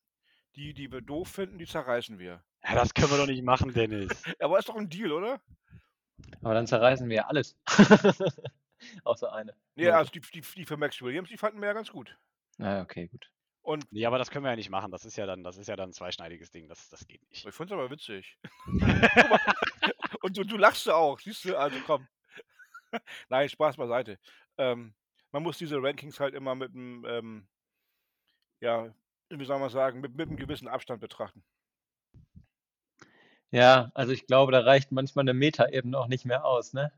Die, 0.58 0.74
die 0.74 0.90
wir 0.90 1.00
doof 1.00 1.28
finden, 1.28 1.56
die 1.58 1.66
zerreißen 1.66 2.18
wir. 2.18 2.42
Ja, 2.64 2.74
das 2.74 2.92
können 2.92 3.12
wir 3.12 3.16
doch 3.16 3.28
nicht 3.28 3.44
machen, 3.44 3.72
Dennis. 3.72 4.10
Aber 4.40 4.58
ist 4.58 4.68
doch 4.68 4.74
ein 4.74 4.88
Deal, 4.88 5.12
oder? 5.12 5.40
Aber 6.42 6.52
dann 6.52 6.66
zerreißen 6.66 7.08
wir 7.08 7.14
ja 7.14 7.26
alles. 7.26 7.56
Außer 9.04 9.32
eine. 9.32 9.54
Nee, 9.76 9.84
Note. 9.84 9.96
also 9.96 10.10
die, 10.10 10.20
die, 10.20 10.40
die 10.40 10.64
für 10.64 10.76
Max 10.76 11.00
Williams, 11.00 11.28
die 11.28 11.36
fanden 11.36 11.60
wir 11.60 11.68
ja 11.68 11.74
ganz 11.74 11.92
gut. 11.92 12.18
Ah, 12.58 12.80
okay, 12.80 13.06
gut. 13.06 13.30
Und 13.62 13.86
Nee, 13.92 14.04
aber 14.04 14.18
das 14.18 14.32
können 14.32 14.44
wir 14.44 14.50
ja 14.50 14.56
nicht 14.56 14.68
machen. 14.68 14.90
Das 14.90 15.04
ist 15.04 15.16
ja 15.16 15.26
dann, 15.26 15.44
das 15.44 15.58
ist 15.58 15.68
ja 15.68 15.76
dann 15.76 15.90
ein 15.90 15.92
zweischneidiges 15.92 16.50
Ding. 16.50 16.66
Das, 16.66 16.88
das 16.88 17.06
geht 17.06 17.22
nicht. 17.30 17.46
ich 17.46 17.54
find's 17.54 17.72
aber 17.72 17.88
witzig. 17.92 18.36
und 20.22 20.36
du, 20.36 20.42
du 20.42 20.56
lachst 20.56 20.86
ja 20.86 20.94
auch, 20.94 21.20
siehst 21.20 21.44
du? 21.44 21.56
Also 21.56 21.78
komm. 21.86 22.08
Nein, 23.28 23.48
Spaß 23.48 23.76
beiseite. 23.76 24.18
Ähm, 24.56 24.92
man 25.30 25.44
muss 25.44 25.58
diese 25.58 25.80
Rankings 25.80 26.18
halt 26.18 26.34
immer 26.34 26.56
mit 26.56 26.74
einem, 26.74 27.04
ähm, 27.08 27.48
ja, 28.58 28.92
wie 29.30 29.44
soll 29.44 29.58
man 29.58 29.70
sagen, 29.70 30.00
mit, 30.00 30.16
mit 30.16 30.28
einem 30.28 30.36
gewissen 30.36 30.68
Abstand 30.68 31.00
betrachten. 31.00 31.42
Ja, 33.50 33.90
also 33.94 34.12
ich 34.12 34.26
glaube, 34.26 34.52
da 34.52 34.60
reicht 34.60 34.92
manchmal 34.92 35.22
eine 35.22 35.34
Metaebene 35.34 35.98
auch 35.98 36.08
nicht 36.08 36.24
mehr 36.24 36.44
aus, 36.44 36.72
ne? 36.72 36.92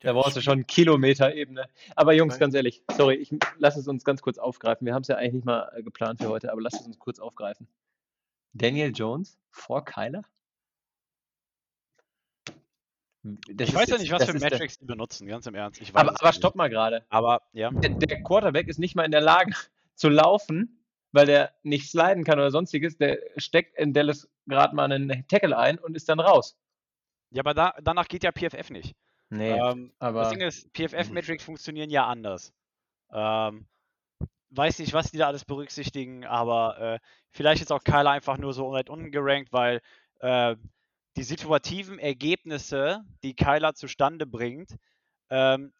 Da 0.00 0.12
brauchst 0.12 0.36
du 0.36 0.40
schon 0.40 0.66
Kilometerebene. 0.66 1.68
Aber 1.96 2.12
Jungs, 2.12 2.34
Nein. 2.34 2.40
ganz 2.40 2.54
ehrlich, 2.54 2.82
sorry, 2.96 3.14
ich 3.14 3.34
lass 3.58 3.76
es 3.76 3.88
uns 3.88 4.04
ganz 4.04 4.22
kurz 4.22 4.38
aufgreifen. 4.38 4.86
Wir 4.86 4.94
haben 4.94 5.02
es 5.02 5.08
ja 5.08 5.16
eigentlich 5.16 5.34
nicht 5.34 5.44
mal 5.44 5.72
äh, 5.74 5.82
geplant 5.82 6.20
für 6.20 6.28
heute, 6.28 6.52
aber 6.52 6.60
lass 6.60 6.74
es 6.74 6.86
uns 6.86 6.98
kurz 6.98 7.18
aufgreifen. 7.18 7.68
Daniel 8.52 8.92
Jones 8.94 9.38
vor 9.50 9.84
Kyler? 9.84 10.22
Das 13.22 13.68
ich 13.68 13.74
weiß 13.74 13.88
ja 13.88 13.98
nicht, 13.98 14.12
was 14.12 14.24
für 14.24 14.38
Metrics 14.38 14.78
die 14.78 14.86
benutzen, 14.86 15.26
ganz 15.26 15.46
im 15.46 15.54
Ernst. 15.54 15.80
Ich 15.80 15.92
weiß 15.92 16.00
Aber, 16.00 16.20
aber 16.20 16.32
stopp 16.32 16.54
mal 16.54 16.70
gerade. 16.70 17.04
Aber 17.08 17.42
ja. 17.52 17.70
Der, 17.70 17.90
der 17.90 18.22
Quarterback 18.22 18.68
ist 18.68 18.78
nicht 18.78 18.94
mal 18.94 19.04
in 19.04 19.10
der 19.10 19.20
Lage 19.20 19.52
zu 19.94 20.08
laufen, 20.08 20.77
weil 21.18 21.26
der 21.26 21.52
nicht 21.64 21.90
sliden 21.90 22.22
kann 22.22 22.38
oder 22.38 22.52
sonstiges. 22.52 22.96
Der 22.96 23.18
steckt 23.38 23.76
in 23.76 23.92
Dallas 23.92 24.30
gerade 24.46 24.76
mal 24.76 24.84
einen 24.84 25.26
Tackle 25.26 25.58
ein 25.58 25.76
und 25.76 25.96
ist 25.96 26.08
dann 26.08 26.20
raus. 26.20 26.56
Ja, 27.30 27.42
aber 27.42 27.54
da, 27.54 27.74
danach 27.82 28.06
geht 28.06 28.22
ja 28.22 28.30
PFF 28.30 28.70
nicht. 28.70 28.94
Nee, 29.28 29.50
ähm, 29.50 29.92
aber 29.98 30.20
das 30.20 30.30
Ding 30.30 30.40
ist, 30.40 30.72
PFF-Metrics 30.74 31.42
funktionieren 31.42 31.90
ja 31.90 32.06
anders. 32.06 32.54
Ähm, 33.12 33.66
weiß 34.50 34.78
nicht, 34.78 34.92
was 34.92 35.10
die 35.10 35.18
da 35.18 35.26
alles 35.26 35.44
berücksichtigen, 35.44 36.24
aber 36.24 36.78
äh, 36.78 36.98
vielleicht 37.32 37.62
ist 37.62 37.72
auch 37.72 37.82
Kyler 37.82 38.12
einfach 38.12 38.38
nur 38.38 38.54
so 38.54 38.70
weit 38.70 38.88
unten 38.88 39.10
gerankt, 39.10 39.52
weil 39.52 39.80
äh, 40.20 40.54
die 41.16 41.24
situativen 41.24 41.98
Ergebnisse, 41.98 43.04
die 43.24 43.34
Kyler 43.34 43.74
zustande 43.74 44.24
bringt, 44.24 44.76
ähm, 45.30 45.72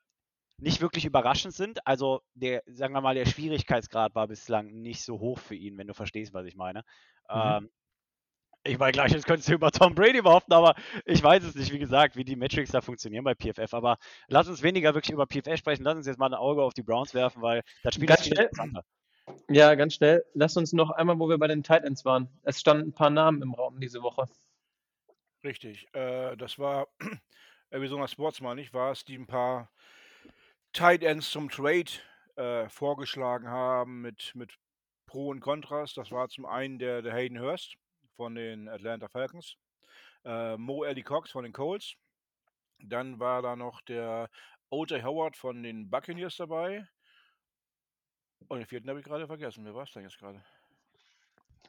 nicht 0.59 0.81
wirklich 0.81 1.05
überraschend 1.05 1.55
sind. 1.55 1.87
Also 1.87 2.23
der, 2.35 2.63
sagen 2.67 2.95
wir 2.95 3.01
mal, 3.01 3.15
der 3.15 3.27
Schwierigkeitsgrad 3.27 4.15
war 4.15 4.29
bislang 4.29 4.67
nicht 4.67 5.03
so 5.03 5.21
hoch 5.21 5.39
für 5.39 5.55
ihn, 5.55 5.79
wenn 5.79 5.87
du 5.87 5.95
verstehst, 5.95 6.35
was 6.35 6.47
ich 6.47 6.57
meine. 6.57 6.81
Mhm. 7.31 7.41
Ähm, 7.43 7.71
ich 8.65 8.79
meine, 8.79 8.93
gleich, 8.93 9.13
jetzt 9.13 9.27
könntest 9.27 9.49
du 9.49 9.55
über 9.55 9.71
Tom 9.71 9.95
Brady 9.95 10.21
behaupten, 10.21 10.53
aber 10.53 10.75
ich 11.07 11.23
weiß 11.23 11.45
es 11.45 11.55
nicht, 11.55 11.73
wie 11.73 11.79
gesagt, 11.79 12.17
wie 12.17 12.25
die 12.25 12.37
Metrics 12.37 12.73
da 12.73 12.81
funktionieren 12.81 13.25
bei 13.25 13.35
PFF. 13.35 13.73
Aber 13.73 13.97
lass 14.27 14.49
uns 14.49 14.63
weniger 14.63 14.95
wirklich 14.95 15.13
über 15.13 15.27
PFF 15.27 15.57
sprechen. 15.57 15.85
Lass 15.85 15.97
uns 15.97 16.07
jetzt 16.07 16.19
mal 16.19 16.27
ein 16.27 16.35
Auge 16.35 16.63
auf 16.63 16.75
die 16.75 16.83
Browns 16.83 17.15
werfen, 17.15 17.41
weil 17.41 17.63
das 17.83 17.95
Spiel 17.95 18.07
ganz 18.07 18.21
ist 18.21 18.27
schnell, 18.27 18.45
interessanter. 18.47 18.85
Ja, 19.49 19.75
ganz 19.75 19.95
schnell. 19.95 20.25
Lass 20.35 20.57
uns 20.57 20.73
noch 20.73 20.91
einmal, 20.91 21.19
wo 21.19 21.29
wir 21.29 21.39
bei 21.39 21.47
den 21.47 21.63
Titans 21.63 22.05
waren. 22.05 22.29
Es 22.43 22.61
standen 22.61 22.89
ein 22.89 22.93
paar 22.93 23.11
Namen 23.11 23.43
im 23.43 23.55
Raum 23.55 23.79
diese 23.81 24.03
Woche. 24.03 24.27
Richtig. 25.45 25.87
Äh, 25.95 26.37
das 26.37 26.59
war 26.59 26.89
Arizona 27.71 28.09
Sports, 28.09 28.41
meine 28.41 28.61
ich, 28.61 28.73
war 28.75 28.91
es, 28.91 29.05
die 29.05 29.17
ein 29.17 29.27
paar 29.27 29.71
Tight 30.73 31.03
Ends 31.03 31.31
zum 31.31 31.51
Trade 31.51 31.91
äh, 32.37 32.69
vorgeschlagen 32.69 33.49
haben 33.49 34.03
mit, 34.03 34.33
mit 34.35 34.59
Pro 35.07 35.29
und 35.29 35.41
Kontras. 35.41 35.95
Das 35.95 36.11
war 36.11 36.29
zum 36.29 36.47
einen 36.47 36.79
der, 36.79 37.03
der 37.03 37.15
Hayden 37.15 37.41
Hurst 37.41 37.77
von 38.17 38.35
den 38.35 38.69
Atlanta 38.69 39.09
Falcons, 39.09 39.57
äh, 40.25 40.57
Mo 40.57 40.85
Ellie 40.85 41.03
Cox 41.03 41.31
von 41.31 41.45
den 41.45 41.53
Colts. 41.53 41.95
Dann 42.79 43.19
war 43.19 43.43
da 43.43 43.57
noch 43.57 43.81
der 43.83 44.31
O.J. 44.71 45.03
Howard 45.03 45.37
von 45.37 45.63
den 45.63 45.91
Buccaneers 45.91 46.37
dabei. 46.37 46.87
Und 48.49 48.59
den 48.59 48.67
vierten 48.67 48.89
habe 48.89 49.01
ich 49.01 49.05
gerade 49.05 49.27
vergessen. 49.27 49.65
Wer 49.65 49.75
war 49.75 49.83
es 49.83 49.93
denn 49.93 50.03
jetzt 50.05 50.19
gerade? 50.19 50.45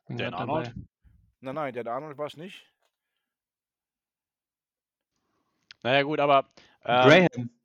Dan 0.07 0.33
Arnold? 0.33 0.73
Nein, 1.41 1.55
nein, 1.55 1.73
Dan 1.73 1.87
Arnold 1.87 2.17
war 2.17 2.27
es 2.27 2.37
nicht. 2.37 2.65
Naja, 5.81 6.03
gut, 6.03 6.19
aber. 6.19 6.49
Ähm, 6.83 7.27
Graham. 7.29 7.58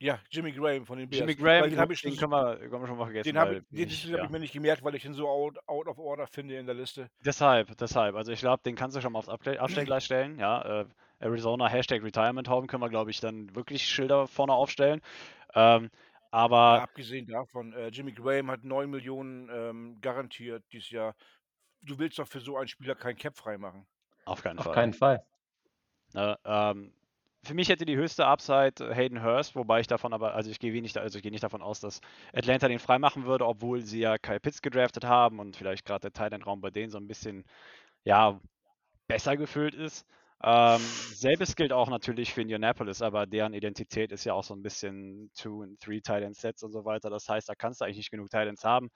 Ja, 0.00 0.18
Jimmy 0.30 0.52
Graham 0.52 0.84
von 0.84 0.98
den 0.98 1.08
Bears. 1.08 1.20
Jimmy 1.20 1.34
Graham, 1.34 1.70
den, 1.70 1.92
ich, 1.92 2.02
den 2.02 2.16
können, 2.16 2.32
wir, 2.32 2.56
können 2.58 2.82
wir 2.82 2.86
schon 2.88 2.98
mal 2.98 3.04
vergessen. 3.04 3.24
Den 3.24 3.38
habe 3.38 3.64
ich, 3.70 4.04
ja. 4.04 4.18
hab 4.18 4.24
ich 4.24 4.30
mir 4.30 4.40
nicht 4.40 4.52
gemerkt, 4.52 4.82
weil 4.82 4.94
ich 4.96 5.04
ihn 5.04 5.14
so 5.14 5.28
out, 5.28 5.56
out 5.66 5.86
of 5.86 5.98
order 5.98 6.26
finde 6.26 6.56
in 6.56 6.66
der 6.66 6.74
Liste. 6.74 7.08
Deshalb, 7.24 7.76
deshalb. 7.78 8.16
Also 8.16 8.32
ich 8.32 8.40
glaube, 8.40 8.62
den 8.64 8.74
kannst 8.74 8.96
du 8.96 9.00
schon 9.00 9.12
mal 9.12 9.20
aufs 9.20 9.28
Abstellgleis 9.28 10.04
stellen. 10.04 10.38
Ja, 10.38 10.80
äh, 10.80 10.86
Arizona 11.20 11.68
Hashtag 11.68 12.02
Retirement 12.02 12.48
Home 12.48 12.66
können 12.66 12.82
wir, 12.82 12.90
glaube 12.90 13.10
ich, 13.10 13.20
dann 13.20 13.54
wirklich 13.54 13.86
Schilder 13.86 14.26
vorne 14.26 14.52
aufstellen. 14.52 15.00
Ähm, 15.54 15.90
aber 16.30 16.56
ja, 16.56 16.82
abgesehen 16.82 17.26
davon, 17.28 17.72
äh, 17.74 17.88
Jimmy 17.88 18.12
Graham 18.12 18.50
hat 18.50 18.64
9 18.64 18.90
Millionen 18.90 19.48
ähm, 19.50 20.00
garantiert 20.00 20.64
dieses 20.72 20.90
Jahr. 20.90 21.14
Du 21.82 21.98
willst 21.98 22.18
doch 22.18 22.26
für 22.26 22.40
so 22.40 22.56
einen 22.56 22.66
Spieler 22.66 22.96
kein 22.96 23.16
Cap 23.16 23.36
freimachen. 23.36 23.86
Auf 24.24 24.42
keinen 24.42 24.58
Auf 24.58 24.64
Fall. 24.64 24.70
Auf 24.70 24.74
keinen 24.74 24.94
Fall. 24.94 25.24
Ne, 26.12 26.38
ähm, 26.44 26.92
für 27.44 27.54
mich 27.54 27.68
hätte 27.68 27.84
die 27.84 27.96
höchste 27.96 28.26
Upside 28.26 28.74
äh, 28.80 28.94
Hayden 28.94 29.22
Hurst, 29.22 29.54
wobei 29.56 29.80
ich 29.80 29.86
davon 29.86 30.12
aber, 30.12 30.34
also 30.34 30.50
ich 30.50 30.58
gehe 30.58 30.80
nicht, 30.82 30.96
also 30.98 31.18
ich 31.18 31.24
nicht 31.24 31.44
davon 31.44 31.62
aus, 31.62 31.80
dass 31.80 32.00
Atlanta 32.32 32.68
den 32.68 32.78
freimachen 32.78 33.26
würde, 33.26 33.46
obwohl 33.46 33.82
sie 33.82 34.00
ja 34.00 34.18
Kyle 34.18 34.40
Pitts 34.40 34.62
gedraftet 34.62 35.04
haben 35.04 35.38
und 35.38 35.56
vielleicht 35.56 35.84
gerade 35.84 36.02
der 36.02 36.12
Thailand-Raum 36.12 36.60
bei 36.60 36.70
denen 36.70 36.90
so 36.90 36.98
ein 36.98 37.06
bisschen, 37.06 37.44
ja, 38.04 38.40
besser 39.08 39.36
gefüllt 39.36 39.74
ist. 39.74 40.06
Ähm, 40.42 40.78
selbes 40.78 41.56
gilt 41.56 41.72
auch 41.72 41.88
natürlich 41.88 42.34
für 42.34 42.42
Indianapolis, 42.42 43.00
aber 43.00 43.26
deren 43.26 43.54
Identität 43.54 44.12
ist 44.12 44.24
ja 44.24 44.34
auch 44.34 44.44
so 44.44 44.54
ein 44.54 44.62
bisschen 44.62 45.30
Two- 45.34 45.62
und 45.62 45.80
Three-Tight-End-Sets 45.80 46.62
und 46.64 46.72
so 46.72 46.84
weiter. 46.84 47.08
Das 47.08 47.28
heißt, 47.28 47.48
da 47.48 47.54
kannst 47.54 47.80
du 47.80 47.86
eigentlich 47.86 47.96
nicht 47.96 48.10
genug 48.10 48.28
Tight-Ends 48.28 48.62
haben. 48.62 48.90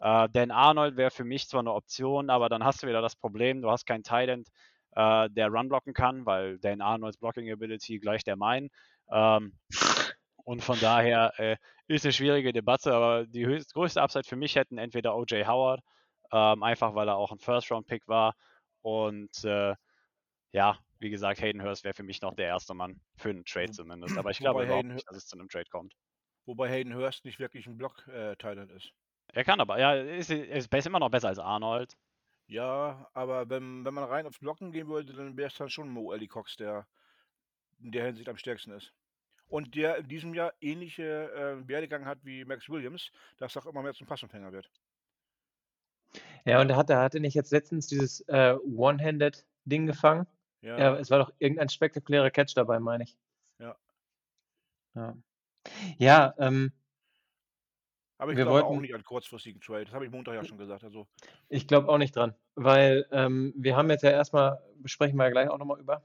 Äh, 0.00 0.28
Dan 0.32 0.50
Arnold 0.50 0.96
wäre 0.96 1.10
für 1.10 1.24
mich 1.24 1.46
zwar 1.48 1.60
eine 1.60 1.74
Option, 1.74 2.30
aber 2.30 2.48
dann 2.48 2.64
hast 2.64 2.82
du 2.82 2.86
wieder 2.86 3.02
das 3.02 3.16
Problem, 3.16 3.60
du 3.60 3.70
hast 3.70 3.84
keinen 3.86 4.02
Tight-End, 4.02 4.48
äh, 4.94 5.28
der 5.30 5.48
Run 5.48 5.68
blocken 5.68 5.94
kann, 5.94 6.26
weil 6.26 6.58
Dan 6.58 6.80
Arnolds 6.80 7.18
Blocking 7.18 7.50
Ability 7.50 7.98
gleich 7.98 8.24
der 8.24 8.36
meinen. 8.36 8.70
Ähm, 9.10 9.58
und 10.44 10.62
von 10.62 10.78
daher 10.80 11.32
äh, 11.38 11.56
ist 11.86 12.04
eine 12.04 12.12
schwierige 12.12 12.52
Debatte, 12.52 12.92
aber 12.92 13.26
die 13.26 13.46
höchst, 13.46 13.74
größte 13.74 14.00
Upside 14.00 14.24
für 14.24 14.36
mich 14.36 14.56
hätten 14.56 14.78
entweder 14.78 15.16
O.J. 15.16 15.46
Howard, 15.46 15.80
ähm, 16.32 16.62
einfach 16.62 16.94
weil 16.94 17.08
er 17.08 17.16
auch 17.16 17.32
ein 17.32 17.38
First-Round-Pick 17.38 18.08
war. 18.08 18.34
Und 18.82 19.44
äh, 19.44 19.74
ja, 20.52 20.78
wie 20.98 21.10
gesagt, 21.10 21.40
Hayden 21.40 21.62
Hurst 21.62 21.84
wäre 21.84 21.94
für 21.94 22.02
mich 22.02 22.22
noch 22.22 22.34
der 22.34 22.46
erste 22.46 22.74
Mann 22.74 23.00
für 23.16 23.30
einen 23.30 23.44
Trade 23.44 23.72
zumindest. 23.72 24.16
Aber 24.16 24.30
ich 24.30 24.38
glaube 24.38 24.64
überhaupt 24.64 24.84
Hayden 24.84 24.94
nicht, 24.94 25.08
dass 25.08 25.16
es 25.16 25.26
zu 25.26 25.36
einem 25.36 25.48
Trade 25.48 25.68
kommt. 25.70 25.94
Wobei 26.46 26.68
Hayden 26.68 26.94
Hurst 26.94 27.24
nicht 27.24 27.38
wirklich 27.38 27.66
ein 27.66 27.76
Block-Thailand 27.76 28.70
äh, 28.70 28.76
ist. 28.76 28.92
Er 29.32 29.44
kann 29.44 29.60
aber, 29.60 29.78
ja, 29.78 29.94
ist, 29.94 30.30
ist 30.30 30.86
immer 30.86 31.00
noch 31.00 31.10
besser 31.10 31.28
als 31.28 31.38
Arnold. 31.38 31.94
Ja, 32.46 33.08
aber 33.14 33.48
wenn, 33.48 33.84
wenn 33.84 33.94
man 33.94 34.04
rein 34.04 34.26
aufs 34.26 34.38
Blocken 34.38 34.72
gehen 34.72 34.88
würde, 34.88 35.12
dann 35.12 35.36
wäre 35.36 35.48
es 35.48 35.54
dann 35.54 35.70
schon 35.70 35.88
Mo 35.88 36.12
Ellie 36.12 36.28
Cox, 36.28 36.56
der 36.56 36.86
in 37.80 37.92
der 37.92 38.06
Hinsicht 38.06 38.28
am 38.28 38.36
stärksten 38.36 38.72
ist. 38.72 38.92
Und 39.48 39.74
der 39.74 39.98
in 39.98 40.08
diesem 40.08 40.34
Jahr 40.34 40.52
ähnliche 40.60 41.30
äh, 41.32 41.68
Werdegang 41.68 42.06
hat 42.06 42.18
wie 42.24 42.44
Max 42.44 42.68
Williams, 42.68 43.10
dass 43.38 43.56
auch 43.56 43.66
immer 43.66 43.82
mehr 43.82 43.94
zum 43.94 44.06
Passempfänger 44.06 44.52
wird. 44.52 44.70
Ja, 46.44 46.60
und 46.60 46.70
er 46.70 46.76
hatte, 46.76 46.96
hatte 46.96 47.20
nicht 47.20 47.34
jetzt 47.34 47.52
letztens 47.52 47.86
dieses 47.86 48.20
äh, 48.28 48.54
One-Handed-Ding 48.54 49.86
gefangen? 49.86 50.26
Ja. 50.60 50.78
ja. 50.78 50.96
Es 50.96 51.10
war 51.10 51.18
doch 51.18 51.32
irgendein 51.38 51.68
spektakulärer 51.68 52.30
Catch 52.30 52.56
dabei, 52.56 52.78
meine 52.78 53.04
ich. 53.04 53.16
Ja. 53.58 53.76
Ja, 54.94 55.16
ja 55.98 56.34
ähm, 56.38 56.72
aber 58.18 58.32
ich 58.32 58.36
glaube 58.36 58.64
auch 58.64 58.80
nicht 58.80 58.94
an 58.94 59.04
kurzfristigen 59.04 59.60
Trade. 59.60 59.84
Das 59.84 59.94
habe 59.94 60.04
ich 60.04 60.10
Montag 60.10 60.34
ja 60.34 60.44
schon 60.44 60.58
gesagt. 60.58 60.84
Also 60.84 61.06
Ich 61.48 61.66
glaube 61.66 61.88
auch 61.88 61.98
nicht 61.98 62.14
dran, 62.14 62.34
weil 62.54 63.06
ähm, 63.10 63.52
wir 63.56 63.76
haben 63.76 63.90
jetzt 63.90 64.02
ja 64.02 64.10
erstmal, 64.10 64.60
besprechen 64.76 65.16
wir 65.18 65.24
ja 65.24 65.30
gleich 65.30 65.48
auch 65.48 65.58
nochmal 65.58 65.80
über 65.80 66.04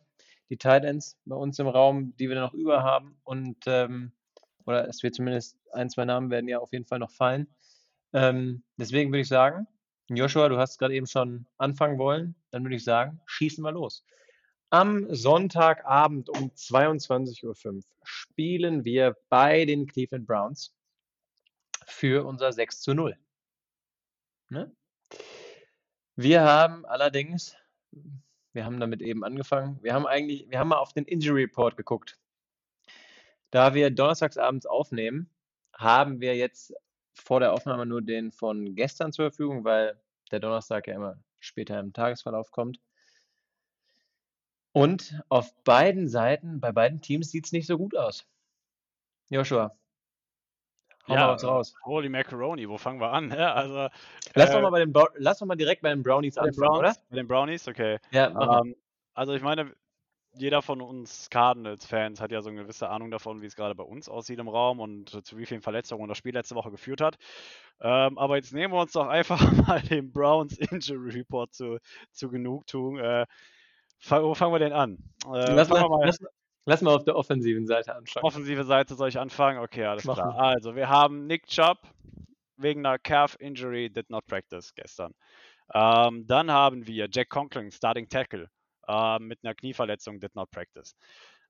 die 0.49 0.57
Tight 0.57 0.83
Ends 0.83 1.17
bei 1.25 1.35
uns 1.35 1.59
im 1.59 1.67
Raum, 1.67 2.15
die 2.17 2.29
wir 2.29 2.39
noch 2.39 2.53
über 2.53 2.83
haben 2.83 3.19
und 3.23 3.57
ähm, 3.67 4.11
oder 4.65 4.87
es 4.87 5.03
wird 5.03 5.15
zumindest 5.15 5.57
ein, 5.71 5.89
zwei 5.89 6.05
Namen 6.05 6.29
werden 6.29 6.47
ja 6.47 6.59
auf 6.59 6.71
jeden 6.71 6.85
Fall 6.85 6.99
noch 6.99 7.11
fallen. 7.11 7.47
Ähm, 8.13 8.63
deswegen 8.77 9.11
würde 9.11 9.21
ich 9.21 9.27
sagen, 9.27 9.67
Joshua, 10.09 10.49
du 10.49 10.57
hast 10.57 10.79
gerade 10.79 10.95
eben 10.95 11.05
schon 11.05 11.45
anfangen 11.57 11.99
wollen, 11.99 12.35
dann 12.51 12.63
würde 12.63 12.75
ich 12.75 12.83
sagen, 12.83 13.19
schießen 13.27 13.63
wir 13.63 13.71
los. 13.71 14.03
Am 14.71 15.07
Sonntagabend 15.09 16.29
um 16.29 16.51
22.05 16.51 17.45
Uhr 17.45 17.81
spielen 18.03 18.85
wir 18.85 19.15
bei 19.29 19.65
den 19.65 19.87
Cleveland 19.87 20.27
Browns 20.27 20.75
für 21.91 22.25
unser 22.25 22.51
6 22.53 22.81
zu 22.81 22.93
0. 22.93 23.17
Ne? 24.49 24.75
Wir 26.15 26.41
haben 26.41 26.85
allerdings, 26.85 27.55
wir 28.53 28.65
haben 28.65 28.79
damit 28.79 29.01
eben 29.01 29.23
angefangen, 29.23 29.79
wir 29.81 29.93
haben 29.93 30.05
eigentlich, 30.05 30.49
wir 30.49 30.59
haben 30.59 30.69
mal 30.69 30.77
auf 30.77 30.93
den 30.93 31.05
Injury 31.05 31.43
Report 31.43 31.77
geguckt. 31.77 32.19
Da 33.51 33.73
wir 33.73 33.89
donnerstagsabends 33.89 34.65
aufnehmen, 34.65 35.29
haben 35.73 36.19
wir 36.19 36.35
jetzt 36.35 36.73
vor 37.13 37.39
der 37.39 37.53
Aufnahme 37.53 37.85
nur 37.85 38.01
den 38.01 38.31
von 38.31 38.75
gestern 38.75 39.11
zur 39.11 39.29
Verfügung, 39.29 39.63
weil 39.63 39.99
der 40.31 40.39
Donnerstag 40.39 40.87
ja 40.87 40.95
immer 40.95 41.23
später 41.39 41.79
im 41.79 41.93
Tagesverlauf 41.93 42.51
kommt. 42.51 42.79
Und 44.71 45.19
auf 45.29 45.55
beiden 45.63 46.07
Seiten, 46.07 46.59
bei 46.59 46.71
beiden 46.71 47.01
Teams 47.01 47.31
sieht 47.31 47.45
es 47.45 47.51
nicht 47.51 47.65
so 47.65 47.77
gut 47.77 47.95
aus. 47.95 48.27
Joshua, 49.29 49.75
Hau 51.09 51.15
ja, 51.15 51.27
mal 51.27 51.33
was 51.33 51.43
raus. 51.43 51.75
Holy 51.83 52.09
Macaroni, 52.09 52.69
wo 52.69 52.77
fangen 52.77 52.99
wir 52.99 53.11
an? 53.11 53.29
Ja, 53.39 53.53
also, 53.53 53.87
lass, 54.35 54.49
äh, 54.49 54.53
doch 54.53 54.61
mal 54.61 54.69
bei 54.69 54.85
den 54.85 54.93
lass 55.15 55.39
doch 55.39 55.45
mal 55.45 55.55
direkt 55.55 55.81
bei 55.81 55.89
den 55.89 56.03
Brownies 56.03 56.35
bei 56.35 56.43
anfangen, 56.43 56.67
Browns, 56.67 56.79
oder? 56.79 56.95
Bei 57.09 57.15
den 57.15 57.27
Brownies, 57.27 57.67
okay. 57.67 57.99
Ja, 58.11 58.27
ähm, 58.61 58.75
also 59.13 59.33
ich 59.33 59.41
meine, 59.41 59.73
jeder 60.33 60.61
von 60.61 60.81
uns 60.81 61.29
Cardinals-Fans 61.29 62.21
hat 62.21 62.31
ja 62.31 62.41
so 62.41 62.49
eine 62.49 62.61
gewisse 62.61 62.89
Ahnung 62.89 63.11
davon, 63.11 63.41
wie 63.41 63.47
es 63.47 63.55
gerade 63.55 63.75
bei 63.75 63.83
uns 63.83 64.07
aussieht 64.07 64.39
im 64.39 64.47
Raum 64.47 64.79
und 64.79 65.25
zu 65.25 65.37
wie 65.37 65.45
vielen 65.45 65.61
Verletzungen 65.61 66.07
das 66.07 66.17
Spiel 66.17 66.33
letzte 66.33 66.55
Woche 66.55 66.71
geführt 66.71 67.01
hat. 67.01 67.17
Ähm, 67.81 68.17
aber 68.17 68.35
jetzt 68.35 68.53
nehmen 68.53 68.73
wir 68.73 68.81
uns 68.81 68.91
doch 68.91 69.07
einfach 69.07 69.39
mal 69.67 69.81
den 69.81 70.11
Browns 70.11 70.57
Injury 70.57 71.11
Report 71.11 71.53
zu, 71.53 71.79
zu 72.11 72.29
Genugtuung. 72.29 72.99
Äh, 72.99 73.25
wo 74.07 74.33
fangen 74.33 74.53
wir 74.53 74.59
denn 74.59 74.73
an? 74.73 74.97
Äh, 75.25 75.53
lass, 75.53 75.69
mal, 75.69 75.87
lass, 76.03 76.19
Lass 76.65 76.81
mal 76.81 76.93
auf 76.93 77.03
der 77.03 77.15
offensiven 77.15 77.65
Seite 77.65 77.95
anfangen. 77.95 78.25
Offensive 78.25 78.63
Seite 78.63 78.95
soll 78.95 79.09
ich 79.09 79.19
anfangen? 79.19 79.59
Okay, 79.59 79.85
alles 79.85 80.05
Machen. 80.05 80.21
klar. 80.21 80.37
Also, 80.37 80.75
wir 80.75 80.89
haben 80.89 81.25
Nick 81.25 81.47
Chubb 81.47 81.79
wegen 82.57 82.85
einer 82.85 82.99
Calf 82.99 83.37
Injury 83.39 83.89
did 83.89 84.09
not 84.09 84.25
practice 84.27 84.73
gestern. 84.75 85.13
Ähm, 85.73 86.25
dann 86.27 86.51
haben 86.51 86.85
wir 86.87 87.07
Jack 87.11 87.29
Conklin, 87.29 87.71
Starting 87.71 88.09
Tackle, 88.09 88.49
äh, 88.87 89.19
mit 89.19 89.39
einer 89.43 89.55
Knieverletzung 89.55 90.19
did 90.19 90.35
not 90.35 90.51
practice. 90.51 90.95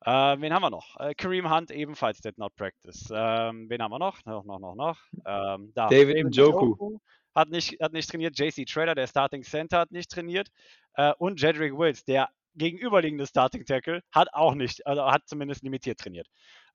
Äh, 0.05 0.39
wen 0.39 0.53
haben 0.53 0.61
wir 0.61 0.69
noch? 0.69 0.97
Äh, 0.99 1.13
Kareem 1.13 1.49
Hunt 1.49 1.71
ebenfalls 1.71 2.21
did 2.21 2.37
not 2.37 2.55
practice. 2.55 3.09
Ähm, 3.13 3.69
wen 3.69 3.81
haben 3.81 3.91
wir 3.91 3.99
noch? 3.99 4.23
Noch, 4.25 4.45
noch, 4.45 4.59
noch, 4.59 4.75
noch. 4.75 4.97
Ähm, 5.25 5.73
David, 5.73 6.15
David 6.15 6.25
Njoku. 6.27 6.99
Hat 7.35 7.49
nicht, 7.49 7.79
hat 7.81 7.93
nicht 7.93 8.09
trainiert. 8.09 8.37
JC 8.37 8.65
Trader, 8.65 8.95
der 8.95 9.07
Starting 9.07 9.43
Center, 9.43 9.79
hat 9.79 9.91
nicht 9.91 10.09
trainiert. 10.09 10.49
Äh, 10.93 11.13
und 11.19 11.41
Jedrick 11.41 11.77
Wills, 11.77 12.03
der 12.05 12.29
gegenüberliegende 12.55 13.27
Starting 13.27 13.65
Tackle 13.65 14.01
hat 14.11 14.33
auch 14.33 14.53
nicht, 14.55 14.85
also 14.85 15.05
hat 15.05 15.27
zumindest 15.27 15.63
limitiert 15.63 15.99
trainiert. 15.99 16.27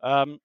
Ähm, 0.03 0.41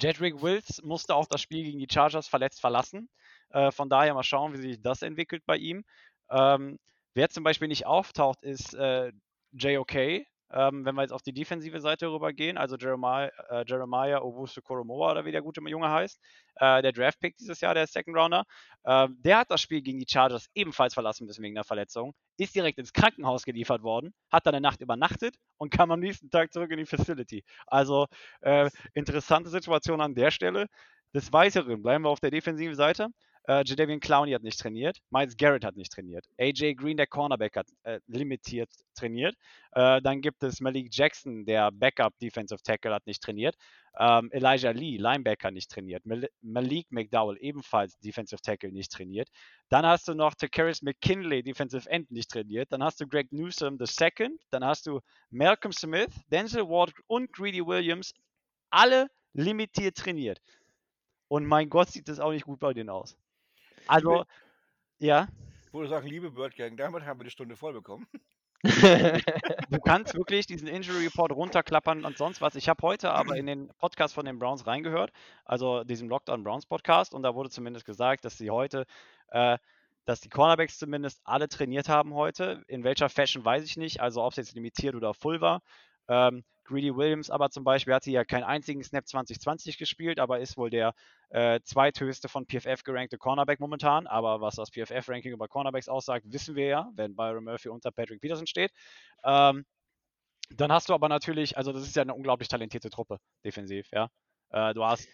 Jedrick 0.00 0.42
Wills 0.42 0.82
musste 0.82 1.14
auch 1.14 1.26
das 1.26 1.40
Spiel 1.40 1.64
gegen 1.64 1.78
die 1.78 1.88
Chargers 1.90 2.28
verletzt 2.28 2.60
verlassen. 2.60 3.08
Äh, 3.50 3.70
von 3.70 3.88
daher 3.88 4.14
mal 4.14 4.22
schauen, 4.22 4.52
wie 4.52 4.58
sich 4.58 4.80
das 4.80 5.02
entwickelt 5.02 5.42
bei 5.46 5.56
ihm. 5.56 5.84
Ähm, 6.30 6.78
wer 7.14 7.28
zum 7.28 7.44
Beispiel 7.44 7.68
nicht 7.68 7.86
auftaucht, 7.86 8.42
ist 8.42 8.74
äh, 8.74 9.12
JOK, 9.52 10.24
ähm, 10.52 10.84
wenn 10.84 10.94
wir 10.94 11.02
jetzt 11.02 11.12
auf 11.12 11.22
die 11.22 11.32
defensive 11.32 11.80
Seite 11.80 12.08
rübergehen, 12.12 12.58
also 12.58 12.76
Jeremiah, 12.76 13.30
äh, 13.48 13.64
Jeremiah 13.66 14.20
Owusu 14.20 14.60
Koromoa 14.62 15.12
oder 15.12 15.24
wie 15.24 15.32
der 15.32 15.42
gute 15.42 15.60
Junge 15.62 15.90
heißt, 15.90 16.20
äh, 16.56 16.82
der 16.82 16.92
Draft-Pick 16.92 17.36
dieses 17.36 17.60
Jahr, 17.60 17.74
der 17.74 17.86
Second 17.86 18.16
Rounder, 18.16 18.44
äh, 18.84 19.08
der 19.10 19.38
hat 19.38 19.50
das 19.50 19.60
Spiel 19.60 19.80
gegen 19.80 19.98
die 19.98 20.06
Chargers 20.08 20.48
ebenfalls 20.54 20.94
verlassen 20.94 21.26
müssen 21.26 21.42
wegen 21.42 21.56
einer 21.56 21.64
Verletzung, 21.64 22.14
ist 22.36 22.54
direkt 22.54 22.78
ins 22.78 22.92
Krankenhaus 22.92 23.44
geliefert 23.44 23.82
worden, 23.82 24.12
hat 24.30 24.46
dann 24.46 24.54
eine 24.54 24.62
Nacht 24.62 24.80
übernachtet 24.80 25.36
und 25.58 25.70
kam 25.70 25.90
am 25.90 26.00
nächsten 26.00 26.30
Tag 26.30 26.52
zurück 26.52 26.70
in 26.70 26.78
die 26.78 26.86
Facility. 26.86 27.44
Also 27.66 28.06
äh, 28.40 28.70
interessante 28.94 29.50
Situation 29.50 30.00
an 30.00 30.14
der 30.14 30.30
Stelle. 30.30 30.66
Des 31.14 31.32
Weiteren 31.32 31.82
bleiben 31.82 32.04
wir 32.04 32.08
auf 32.08 32.20
der 32.20 32.30
defensiven 32.30 32.74
Seite. 32.74 33.08
Äh, 33.48 33.64
Jadavian 33.66 33.98
Clowney 33.98 34.32
hat 34.32 34.42
nicht 34.42 34.60
trainiert. 34.60 34.98
Miles 35.10 35.36
Garrett 35.36 35.64
hat 35.64 35.76
nicht 35.76 35.92
trainiert. 35.92 36.26
AJ 36.38 36.74
Green, 36.74 36.96
der 36.96 37.08
Cornerback, 37.08 37.56
hat 37.56 37.66
äh, 37.82 37.98
limitiert 38.06 38.70
trainiert. 38.94 39.34
Äh, 39.72 40.00
dann 40.00 40.20
gibt 40.20 40.42
es 40.44 40.60
Malik 40.60 40.88
Jackson, 40.92 41.44
der 41.44 41.72
Backup 41.72 42.16
Defensive 42.20 42.62
Tackle, 42.62 42.94
hat 42.94 43.06
nicht 43.06 43.22
trainiert. 43.22 43.56
Ähm, 43.98 44.30
Elijah 44.32 44.70
Lee, 44.70 44.96
Linebacker, 44.96 45.50
nicht 45.50 45.70
trainiert. 45.70 46.06
Mal 46.06 46.28
Malik 46.40 46.86
McDowell, 46.90 47.36
ebenfalls 47.40 47.98
Defensive 47.98 48.40
Tackle, 48.40 48.70
nicht 48.70 48.92
trainiert. 48.92 49.28
Dann 49.68 49.84
hast 49.84 50.06
du 50.06 50.14
noch 50.14 50.34
Takaris 50.34 50.80
McKinley, 50.82 51.42
Defensive 51.42 51.90
End, 51.90 52.10
nicht 52.12 52.30
trainiert. 52.30 52.72
Dann 52.72 52.82
hast 52.84 53.00
du 53.00 53.08
Greg 53.08 53.32
Newsom, 53.32 53.76
Second. 53.80 54.40
Dann 54.50 54.64
hast 54.64 54.86
du 54.86 55.00
Malcolm 55.30 55.72
Smith, 55.72 56.10
Denzel 56.30 56.68
Ward 56.68 56.92
und 57.08 57.32
Greedy 57.32 57.66
Williams, 57.66 58.14
alle 58.70 59.08
limitiert 59.34 59.96
trainiert. 59.96 60.40
Und 61.28 61.46
mein 61.46 61.68
Gott, 61.68 61.90
sieht 61.90 62.08
das 62.08 62.20
auch 62.20 62.30
nicht 62.30 62.44
gut 62.44 62.60
bei 62.60 62.72
denen 62.72 62.90
aus. 62.90 63.16
Also, 63.86 64.24
ja. 64.98 65.28
Ich 65.66 65.72
würde 65.72 65.88
sagen, 65.88 66.06
liebe 66.06 66.30
Bird 66.30 66.54
Gang, 66.56 66.76
damit 66.76 67.04
haben 67.04 67.20
wir 67.20 67.24
die 67.24 67.30
Stunde 67.30 67.56
voll 67.56 67.72
bekommen. 67.72 68.06
du 68.64 69.80
kannst 69.80 70.14
wirklich 70.14 70.46
diesen 70.46 70.68
Injury 70.68 71.06
Report 71.06 71.32
runterklappern 71.32 72.04
und 72.04 72.16
sonst 72.16 72.40
was. 72.40 72.54
Ich 72.54 72.68
habe 72.68 72.80
heute 72.82 73.10
aber 73.10 73.36
in 73.36 73.46
den 73.46 73.72
Podcast 73.78 74.14
von 74.14 74.24
den 74.24 74.38
Browns 74.38 74.68
reingehört, 74.68 75.10
also 75.44 75.82
diesem 75.82 76.08
Lockdown 76.08 76.44
Browns 76.44 76.66
Podcast, 76.66 77.12
und 77.12 77.24
da 77.24 77.34
wurde 77.34 77.50
zumindest 77.50 77.84
gesagt, 77.84 78.24
dass 78.24 78.38
sie 78.38 78.50
heute, 78.50 78.86
äh, 79.30 79.58
dass 80.04 80.20
die 80.20 80.28
Cornerbacks 80.28 80.78
zumindest 80.78 81.20
alle 81.24 81.48
trainiert 81.48 81.88
haben 81.88 82.14
heute. 82.14 82.62
In 82.68 82.84
welcher 82.84 83.08
Fashion 83.08 83.44
weiß 83.44 83.64
ich 83.64 83.76
nicht, 83.76 84.00
also 84.00 84.22
ob 84.22 84.30
es 84.30 84.36
jetzt 84.36 84.54
limitiert 84.54 84.94
oder 84.94 85.12
full 85.12 85.40
war. 85.40 85.60
Ähm, 86.12 86.44
Greedy 86.64 86.94
Williams 86.94 87.30
aber 87.30 87.50
zum 87.50 87.64
Beispiel 87.64 87.94
hat 87.94 88.04
sie 88.04 88.12
ja 88.12 88.24
keinen 88.24 88.44
einzigen 88.44 88.84
Snap 88.84 89.06
2020 89.06 89.78
gespielt, 89.78 90.20
aber 90.20 90.40
ist 90.40 90.56
wohl 90.56 90.70
der 90.70 90.94
äh, 91.30 91.60
zweithöchste 91.64 92.28
von 92.28 92.46
PFF 92.46 92.84
gerankte 92.84 93.18
Cornerback 93.18 93.60
momentan. 93.60 94.06
Aber 94.06 94.40
was 94.40 94.56
das 94.56 94.70
PFF-Ranking 94.70 95.32
über 95.32 95.48
Cornerbacks 95.48 95.88
aussagt, 95.88 96.26
wissen 96.28 96.54
wir 96.54 96.66
ja, 96.66 96.90
wenn 96.94 97.16
Byron 97.16 97.44
Murphy 97.44 97.68
unter 97.68 97.90
Patrick 97.90 98.20
Peterson 98.20 98.46
steht. 98.46 98.72
Ähm, 99.24 99.64
dann 100.50 100.70
hast 100.70 100.90
du 100.90 100.94
aber 100.94 101.08
natürlich, 101.08 101.56
also 101.56 101.72
das 101.72 101.82
ist 101.82 101.96
ja 101.96 102.02
eine 102.02 102.14
unglaublich 102.14 102.48
talentierte 102.48 102.90
Truppe, 102.90 103.18
defensiv, 103.44 103.90
ja. 103.90 104.08
Äh, 104.50 104.74
du 104.74 104.84
hast 104.84 105.08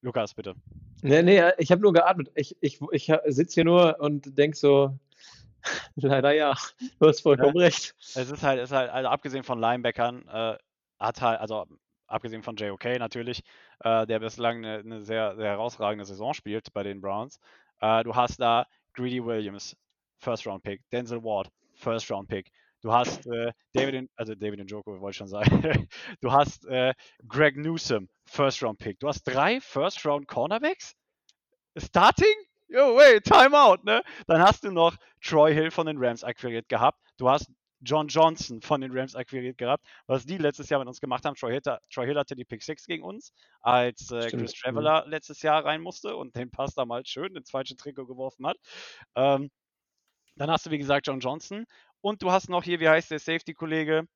Lukas, 0.00 0.34
bitte. 0.34 0.54
Nee, 1.02 1.22
nee, 1.22 1.42
ich 1.58 1.70
habe 1.70 1.82
nur 1.82 1.92
geatmet. 1.92 2.30
Ich, 2.34 2.56
ich, 2.60 2.80
ich 2.92 3.12
sitze 3.26 3.54
hier 3.54 3.64
nur 3.64 3.98
und 4.00 4.38
denke 4.38 4.56
so, 4.56 4.96
Leider 5.96 6.32
ja. 6.32 6.54
Du 7.00 7.08
hast 7.08 7.20
vollkommen 7.20 7.56
ja. 7.56 7.64
recht. 7.64 7.94
Es 7.98 8.30
ist 8.30 8.42
halt, 8.42 8.60
ist 8.60 8.72
halt, 8.72 8.90
also 8.90 9.08
abgesehen 9.08 9.44
von 9.44 9.58
Linebackern, 9.58 10.26
äh, 10.28 10.56
hat 10.98 11.20
halt, 11.20 11.40
also 11.40 11.66
abgesehen 12.06 12.42
von 12.42 12.56
JOK 12.56 12.84
natürlich, 12.98 13.42
äh, 13.80 14.06
der 14.06 14.18
bislang 14.18 14.58
eine, 14.58 14.78
eine 14.78 15.02
sehr, 15.02 15.36
sehr, 15.36 15.50
herausragende 15.50 16.04
Saison 16.04 16.34
spielt 16.34 16.72
bei 16.72 16.82
den 16.82 17.00
Browns. 17.00 17.38
Äh, 17.80 18.02
du 18.04 18.14
hast 18.14 18.40
da 18.40 18.66
Greedy 18.94 19.24
Williams, 19.24 19.76
First 20.18 20.46
Round 20.46 20.62
Pick, 20.62 20.82
Denzel 20.90 21.22
Ward, 21.22 21.50
First 21.74 22.10
Round 22.10 22.28
Pick. 22.28 22.50
Du 22.80 22.92
hast 22.92 23.26
äh, 23.26 23.52
David, 23.72 24.08
also 24.16 24.34
David 24.34 24.60
Njoko, 24.60 25.00
wollte 25.00 25.10
ich 25.10 25.16
schon 25.16 25.28
sagen. 25.28 25.88
du 26.20 26.32
hast 26.32 26.64
äh, 26.66 26.94
Greg 27.26 27.56
Newsom, 27.56 28.08
First 28.24 28.62
Round 28.62 28.78
Pick. 28.78 29.00
Du 29.00 29.08
hast 29.08 29.24
drei 29.24 29.60
First 29.60 30.04
Round 30.06 30.28
Cornerbacks? 30.28 30.94
Starting? 31.76 32.47
Yo, 32.68 32.96
wait, 32.96 33.24
Timeout, 33.24 33.84
ne? 33.84 34.02
Dann 34.26 34.40
hast 34.40 34.64
du 34.64 34.70
noch 34.70 34.96
Troy 35.22 35.52
Hill 35.52 35.70
von 35.70 35.86
den 35.86 35.96
Rams 35.98 36.24
akquiriert 36.24 36.68
gehabt. 36.68 37.00
Du 37.16 37.28
hast 37.28 37.50
John 37.80 38.08
Johnson 38.08 38.60
von 38.60 38.80
den 38.80 38.96
Rams 38.96 39.14
akquiriert 39.14 39.58
gehabt. 39.58 39.84
Was 40.06 40.26
die 40.26 40.38
letztes 40.38 40.68
Jahr 40.68 40.80
mit 40.80 40.88
uns 40.88 41.00
gemacht 41.00 41.24
haben, 41.24 41.34
Troy 41.36 41.52
Hill, 41.52 41.78
Troy 41.92 42.06
Hill 42.06 42.18
hatte 42.18 42.34
die 42.34 42.44
Pick 42.44 42.62
6 42.62 42.86
gegen 42.86 43.04
uns, 43.04 43.32
als 43.60 44.10
äh, 44.10 44.28
Chris. 44.30 44.52
Traveller 44.52 45.04
mhm. 45.04 45.10
letztes 45.10 45.42
Jahr 45.42 45.64
rein 45.64 45.80
musste 45.80 46.16
und 46.16 46.34
den 46.34 46.50
Pass 46.50 46.74
da 46.74 46.84
mal 46.84 47.04
schön 47.06 47.34
ins 47.36 47.50
falsche 47.50 47.76
Trikot 47.76 48.06
geworfen 48.06 48.46
hat. 48.46 48.56
Ähm, 49.14 49.50
dann 50.36 50.50
hast 50.50 50.66
du, 50.66 50.70
wie 50.70 50.78
gesagt, 50.78 51.06
John 51.06 51.20
Johnson. 51.20 51.64
Und 52.00 52.22
du 52.22 52.30
hast 52.30 52.48
noch 52.48 52.62
hier, 52.62 52.80
wie 52.80 52.88
heißt 52.88 53.10
der 53.10 53.18
Safety-Kollege? 53.18 54.06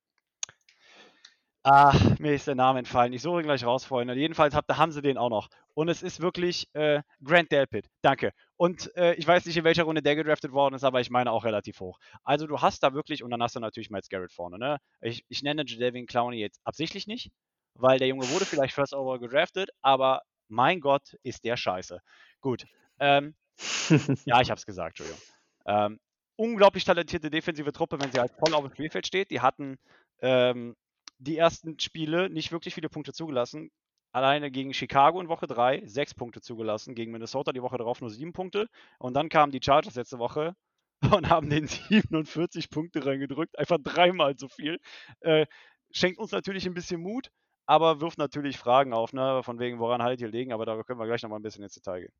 Ah, 1.64 1.96
mir 2.18 2.34
ist 2.34 2.48
der 2.48 2.56
Name 2.56 2.80
entfallen. 2.80 3.12
Ich 3.12 3.22
suche 3.22 3.40
ihn 3.40 3.44
gleich 3.46 3.64
raus, 3.64 3.84
Freunde. 3.84 4.14
Jedenfalls 4.14 4.52
habt, 4.52 4.68
haben 4.76 4.90
sie 4.90 5.00
den 5.00 5.16
auch 5.16 5.28
noch. 5.28 5.48
Und 5.74 5.88
es 5.88 6.02
ist 6.02 6.20
wirklich 6.20 6.68
äh, 6.74 7.02
Grant 7.22 7.52
Delpit. 7.52 7.88
Danke. 8.02 8.32
Und 8.56 8.94
äh, 8.96 9.14
ich 9.14 9.26
weiß 9.28 9.46
nicht, 9.46 9.56
in 9.56 9.62
welcher 9.62 9.84
Runde 9.84 10.02
der 10.02 10.16
gedraftet 10.16 10.50
worden 10.50 10.74
ist, 10.74 10.82
aber 10.82 11.00
ich 11.00 11.10
meine 11.10 11.30
auch 11.30 11.44
relativ 11.44 11.78
hoch. 11.78 12.00
Also 12.24 12.48
du 12.48 12.60
hast 12.60 12.82
da 12.82 12.94
wirklich, 12.94 13.22
und 13.22 13.30
dann 13.30 13.40
hast 13.40 13.54
du 13.54 13.60
natürlich 13.60 13.90
Miles 13.90 14.08
Garrett 14.08 14.32
vorne. 14.32 14.58
Ne? 14.58 14.78
Ich, 15.02 15.24
ich 15.28 15.42
nenne 15.42 15.62
Jadavian 15.64 16.06
Clowney 16.06 16.38
jetzt 16.38 16.60
absichtlich 16.64 17.06
nicht, 17.06 17.30
weil 17.74 18.00
der 18.00 18.08
Junge 18.08 18.28
wurde 18.30 18.44
vielleicht 18.44 18.74
First 18.74 18.92
Over 18.92 19.20
gedraftet, 19.20 19.70
aber 19.82 20.22
mein 20.48 20.80
Gott, 20.80 21.16
ist 21.22 21.44
der 21.44 21.56
scheiße. 21.56 22.00
Gut. 22.40 22.66
Ähm, 22.98 23.36
ja, 24.24 24.40
ich 24.40 24.50
hab's 24.50 24.66
gesagt, 24.66 24.98
Entschuldigung. 24.98 25.22
Ähm, 25.66 26.00
unglaublich 26.34 26.84
talentierte 26.84 27.30
defensive 27.30 27.72
Truppe, 27.72 28.00
wenn 28.00 28.10
sie 28.10 28.18
halt 28.18 28.32
voll 28.32 28.52
auf 28.52 28.64
dem 28.64 28.72
Spielfeld 28.72 29.06
steht. 29.06 29.30
Die 29.30 29.40
hatten 29.40 29.78
ähm, 30.20 30.74
die 31.22 31.38
ersten 31.38 31.78
Spiele 31.78 32.30
nicht 32.30 32.52
wirklich 32.52 32.74
viele 32.74 32.88
Punkte 32.88 33.12
zugelassen. 33.12 33.70
Alleine 34.12 34.50
gegen 34.50 34.74
Chicago 34.74 35.20
in 35.20 35.28
Woche 35.28 35.46
3 35.46 35.86
sechs 35.86 36.14
Punkte 36.14 36.40
zugelassen, 36.40 36.94
gegen 36.94 37.12
Minnesota 37.12 37.52
die 37.52 37.62
Woche 37.62 37.78
darauf 37.78 38.00
nur 38.00 38.10
sieben 38.10 38.32
Punkte. 38.32 38.68
Und 38.98 39.14
dann 39.14 39.28
kamen 39.28 39.52
die 39.52 39.60
Chargers 39.62 39.94
letzte 39.94 40.18
Woche 40.18 40.54
und 41.14 41.30
haben 41.30 41.48
den 41.48 41.66
47 41.66 42.70
Punkte 42.70 43.06
reingedrückt, 43.06 43.58
einfach 43.58 43.78
dreimal 43.82 44.36
so 44.38 44.48
viel. 44.48 44.78
Äh, 45.20 45.46
schenkt 45.90 46.18
uns 46.18 46.32
natürlich 46.32 46.66
ein 46.66 46.74
bisschen 46.74 47.00
Mut, 47.00 47.30
aber 47.66 48.00
wirft 48.00 48.18
natürlich 48.18 48.58
Fragen 48.58 48.92
auf, 48.92 49.12
ne? 49.12 49.42
von 49.42 49.58
wegen, 49.58 49.78
woran 49.78 50.02
haltet 50.02 50.20
ihr 50.22 50.28
legen, 50.28 50.52
aber 50.52 50.66
da 50.66 50.82
können 50.82 50.98
wir 50.98 51.06
gleich 51.06 51.22
nochmal 51.22 51.38
ein 51.38 51.42
bisschen 51.42 51.64
ins 51.64 51.74
Detail 51.74 52.00
gehen. 52.00 52.12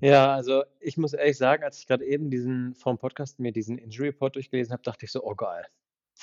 Ja, 0.00 0.34
also 0.34 0.64
ich 0.80 0.96
muss 0.96 1.12
ehrlich 1.12 1.38
sagen, 1.38 1.62
als 1.62 1.78
ich 1.78 1.86
gerade 1.86 2.04
eben 2.04 2.28
diesen 2.28 2.74
vom 2.74 2.98
Podcast 2.98 3.38
mir 3.38 3.52
diesen 3.52 3.78
Injury 3.78 4.08
Report 4.08 4.34
durchgelesen 4.34 4.72
habe, 4.72 4.82
dachte 4.82 5.04
ich 5.04 5.12
so, 5.12 5.22
oh 5.22 5.36
geil, 5.36 5.64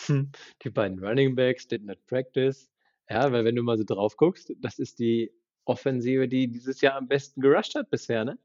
die 0.63 0.69
beiden 0.69 0.99
Running 1.03 1.35
Backs 1.35 1.67
did 1.67 1.83
not 1.83 2.05
practice. 2.07 2.69
Ja, 3.09 3.31
weil 3.31 3.43
wenn 3.45 3.55
du 3.55 3.63
mal 3.63 3.77
so 3.77 3.83
drauf 3.83 4.15
guckst, 4.17 4.53
das 4.59 4.79
ist 4.79 4.99
die 4.99 5.31
Offensive, 5.65 6.27
die 6.27 6.47
dieses 6.47 6.81
Jahr 6.81 6.95
am 6.95 7.07
besten 7.07 7.41
gerusht 7.41 7.75
hat 7.75 7.89
bisher, 7.89 8.25
ne? 8.25 8.37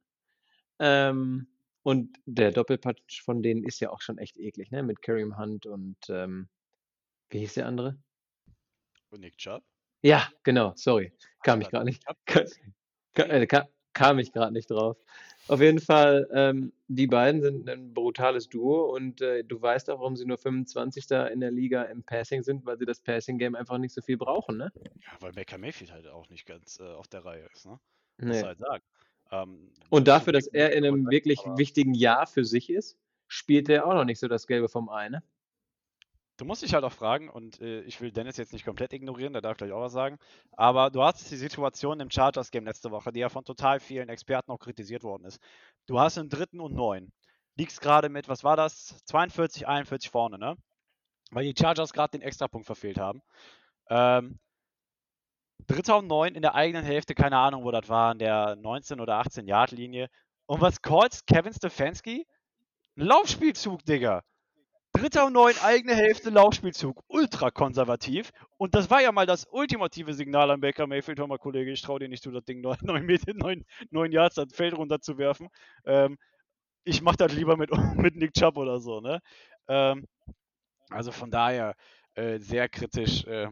Ähm, 0.78 1.46
und 1.82 2.18
der 2.24 2.50
Doppelpatch 2.50 3.22
von 3.22 3.42
denen 3.42 3.62
ist 3.62 3.80
ja 3.80 3.90
auch 3.90 4.00
schon 4.00 4.18
echt 4.18 4.38
eklig, 4.38 4.70
ne? 4.70 4.82
Mit 4.82 5.02
Kareem 5.02 5.38
Hunt 5.38 5.66
und 5.66 5.96
ähm, 6.08 6.48
wie 7.28 7.40
hieß 7.40 7.54
der 7.54 7.66
andere? 7.66 7.98
Und 9.10 9.20
Nick 9.20 9.36
Chubb? 9.36 9.62
Ja, 10.02 10.28
genau, 10.42 10.72
sorry. 10.76 11.12
Kam 11.42 11.60
ich 11.60 11.70
gerade 11.70 11.86
nicht. 11.86 12.04
Äh, 13.16 13.46
kam, 13.46 13.64
kam 13.94 14.18
ich 14.18 14.32
gerade 14.32 14.52
nicht 14.52 14.70
drauf. 14.70 14.96
Auf 15.46 15.60
jeden 15.60 15.80
Fall, 15.80 16.26
ähm, 16.32 16.72
die 16.88 17.06
beiden 17.06 17.42
sind 17.42 17.68
ein 17.68 17.92
brutales 17.92 18.48
Duo 18.48 18.94
und 18.94 19.20
äh, 19.20 19.44
du 19.44 19.60
weißt 19.60 19.90
auch, 19.90 19.98
warum 19.98 20.16
sie 20.16 20.24
nur 20.24 20.38
25. 20.38 21.10
in 21.32 21.40
der 21.40 21.50
Liga 21.50 21.82
im 21.82 22.02
Passing 22.02 22.42
sind, 22.42 22.64
weil 22.64 22.78
sie 22.78 22.86
das 22.86 23.00
Passing-Game 23.00 23.54
einfach 23.54 23.76
nicht 23.76 23.92
so 23.92 24.00
viel 24.00 24.16
brauchen, 24.16 24.56
ne? 24.56 24.72
Ja, 24.82 25.12
weil 25.20 25.32
Baker 25.32 25.58
Mayfield 25.58 25.92
halt 25.92 26.08
auch 26.08 26.28
nicht 26.30 26.46
ganz 26.46 26.80
äh, 26.80 26.84
auf 26.84 27.08
der 27.08 27.24
Reihe 27.26 27.46
ist, 27.52 27.66
ne? 27.66 27.78
Muss 28.18 28.36
nee. 28.36 28.42
halt 28.42 28.58
sagen. 28.58 28.84
Ähm, 29.32 29.70
und 29.90 30.08
dafür, 30.08 30.32
dass 30.32 30.46
er 30.46 30.72
in 30.72 30.84
einem 30.84 31.10
wirklich 31.10 31.40
wichtigen 31.56 31.94
Jahr 31.94 32.26
für 32.26 32.44
sich 32.44 32.70
ist, 32.70 32.96
spielt 33.28 33.68
er 33.68 33.86
auch 33.86 33.94
noch 33.94 34.04
nicht 34.04 34.20
so 34.20 34.28
das 34.28 34.46
Gelbe 34.46 34.68
vom 34.70 34.88
Ei, 34.88 35.10
ne? 35.10 35.22
Du 36.36 36.44
musst 36.44 36.62
dich 36.62 36.74
halt 36.74 36.84
auch 36.84 36.92
fragen, 36.92 37.28
und 37.28 37.60
äh, 37.60 37.82
ich 37.82 38.00
will 38.00 38.10
Dennis 38.10 38.36
jetzt 38.36 38.52
nicht 38.52 38.64
komplett 38.64 38.92
ignorieren, 38.92 39.32
der 39.32 39.42
darf 39.42 39.56
gleich 39.56 39.70
auch 39.70 39.82
was 39.82 39.92
sagen, 39.92 40.18
aber 40.52 40.90
du 40.90 41.02
hast 41.02 41.30
die 41.30 41.36
Situation 41.36 42.00
im 42.00 42.10
Chargers-Game 42.10 42.64
letzte 42.64 42.90
Woche, 42.90 43.12
die 43.12 43.20
ja 43.20 43.28
von 43.28 43.44
total 43.44 43.78
vielen 43.78 44.08
Experten 44.08 44.50
auch 44.50 44.58
kritisiert 44.58 45.04
worden 45.04 45.26
ist. 45.26 45.40
Du 45.86 46.00
hast 46.00 46.18
einen 46.18 46.30
dritten 46.30 46.60
und 46.60 46.74
neun. 46.74 47.12
Liegst 47.56 47.80
gerade 47.80 48.08
mit, 48.08 48.28
was 48.28 48.42
war 48.42 48.56
das? 48.56 49.04
42, 49.06 49.68
41 49.68 50.10
vorne, 50.10 50.38
ne? 50.38 50.56
Weil 51.30 51.44
die 51.44 51.54
Chargers 51.56 51.92
gerade 51.92 52.18
den 52.18 52.22
Extrapunkt 52.22 52.66
verfehlt 52.66 52.98
haben. 52.98 53.22
Ähm, 53.88 54.40
Dritter 55.66 55.98
und 55.98 56.08
neun 56.08 56.34
in 56.34 56.42
der 56.42 56.54
eigenen 56.54 56.84
Hälfte, 56.84 57.14
keine 57.14 57.38
Ahnung, 57.38 57.64
wo 57.64 57.70
das 57.70 57.88
war, 57.88 58.12
in 58.12 58.18
der 58.18 58.56
19- 58.56 59.00
oder 59.00 59.20
18-Yard-Linie. 59.20 60.08
Und 60.46 60.60
was 60.60 60.82
calls 60.82 61.24
Kevin 61.26 61.54
Stefanski? 61.54 62.26
Ein 62.96 63.06
Laufspielzug, 63.06 63.84
Digga. 63.84 64.22
Dritter 64.94 65.26
und 65.26 65.32
neun, 65.34 65.54
eigene 65.58 65.94
Hälfte, 65.96 66.30
Laufspielzug. 66.30 67.02
Ultra 67.08 67.50
konservativ. 67.50 68.32
Und 68.58 68.74
das 68.74 68.90
war 68.90 69.02
ja 69.02 69.12
mal 69.12 69.26
das 69.26 69.46
ultimative 69.50 70.14
Signal 70.14 70.50
an 70.52 70.60
Baker 70.60 70.86
Mayfield. 70.86 71.18
Hör 71.18 71.26
mal, 71.26 71.38
Kollege, 71.38 71.72
ich 71.72 71.82
traue 71.82 71.98
dir 72.00 72.08
nicht 72.08 72.22
zu, 72.22 72.30
das 72.30 72.44
Ding 72.44 72.60
neun, 72.60 72.78
neun, 72.82 73.04
Meter, 73.06 73.34
neun, 73.34 73.64
neun 73.90 74.12
Yards 74.12 74.36
das 74.36 74.52
Feld 74.54 74.74
runter 74.76 75.00
zu 75.00 75.18
werfen. 75.18 75.48
Ähm, 75.84 76.16
ich 76.84 77.02
mache 77.02 77.16
das 77.18 77.32
lieber 77.34 77.56
mit, 77.56 77.70
mit 77.98 78.16
Nick 78.16 78.34
Chubb 78.34 78.56
oder 78.58 78.80
so, 78.80 79.00
ne? 79.00 79.20
Ähm, 79.68 80.06
Also 80.90 81.12
von 81.12 81.30
daher 81.30 81.74
äh, 82.14 82.38
sehr 82.38 82.68
kritisch. 82.68 83.24
Äh, 83.26 83.48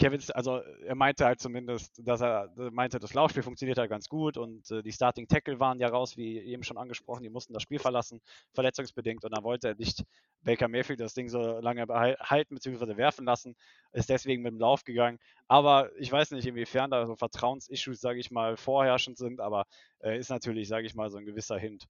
Kevin, 0.00 0.22
also 0.32 0.62
er 0.86 0.94
meinte 0.94 1.26
halt 1.26 1.40
zumindest, 1.40 2.00
dass 2.02 2.22
er 2.22 2.50
meinte, 2.56 2.98
das 2.98 3.12
Laufspiel 3.12 3.42
funktioniert 3.42 3.76
halt 3.76 3.90
ganz 3.90 4.08
gut 4.08 4.38
und 4.38 4.70
äh, 4.70 4.82
die 4.82 4.92
Starting 4.92 5.28
Tackle 5.28 5.60
waren 5.60 5.78
ja 5.78 5.88
raus, 5.88 6.16
wie 6.16 6.38
eben 6.38 6.62
schon 6.62 6.78
angesprochen, 6.78 7.22
die 7.22 7.28
mussten 7.28 7.52
das 7.52 7.62
Spiel 7.62 7.78
verlassen, 7.78 8.22
verletzungsbedingt 8.54 9.26
und 9.26 9.36
dann 9.36 9.44
wollte 9.44 9.68
er 9.68 9.74
nicht 9.74 10.04
Baker 10.40 10.68
Mayfield 10.68 11.00
das 11.00 11.12
Ding 11.12 11.28
so 11.28 11.60
lange 11.60 11.86
halten 11.86 12.54
bzw. 12.54 12.96
werfen 12.96 13.26
lassen, 13.26 13.56
ist 13.92 14.08
deswegen 14.08 14.42
mit 14.42 14.52
dem 14.52 14.58
Lauf 14.58 14.84
gegangen. 14.84 15.18
Aber 15.48 15.90
ich 15.98 16.10
weiß 16.10 16.30
nicht, 16.30 16.46
inwiefern 16.46 16.90
da 16.90 17.04
so 17.04 17.14
Vertrauensissues, 17.14 18.00
sage 18.00 18.20
ich 18.20 18.30
mal, 18.30 18.56
vorherrschend 18.56 19.18
sind, 19.18 19.38
aber 19.38 19.66
äh, 19.98 20.18
ist 20.18 20.30
natürlich, 20.30 20.68
sage 20.68 20.86
ich 20.86 20.94
mal, 20.94 21.10
so 21.10 21.18
ein 21.18 21.26
gewisser 21.26 21.58
Hint. 21.58 21.86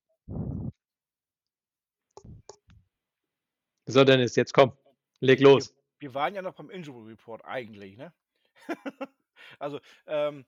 So, 3.86 4.02
Dennis, 4.02 4.34
jetzt 4.34 4.52
komm, 4.52 4.72
leg 5.20 5.38
los 5.38 5.72
wir 6.00 6.14
waren 6.14 6.34
ja 6.34 6.42
noch 6.42 6.54
beim 6.54 6.70
Injury 6.70 7.10
Report 7.10 7.44
eigentlich, 7.44 7.96
ne? 7.96 8.12
also, 9.58 9.80
ähm, 10.06 10.44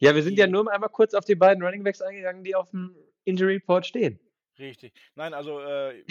Ja, 0.00 0.14
wir 0.14 0.22
sind 0.22 0.38
ja 0.38 0.46
nur 0.46 0.70
einmal 0.72 0.90
kurz 0.90 1.14
auf 1.14 1.24
die 1.24 1.34
beiden 1.36 1.62
Running 1.64 1.84
Backs 1.84 2.02
eingegangen, 2.02 2.44
die 2.44 2.54
auf 2.54 2.70
dem 2.70 2.96
Injury 3.24 3.54
Report 3.54 3.86
stehen. 3.86 4.20
Richtig. 4.58 4.92
Nein, 5.14 5.34
also, 5.34 5.60
äh, 5.60 6.04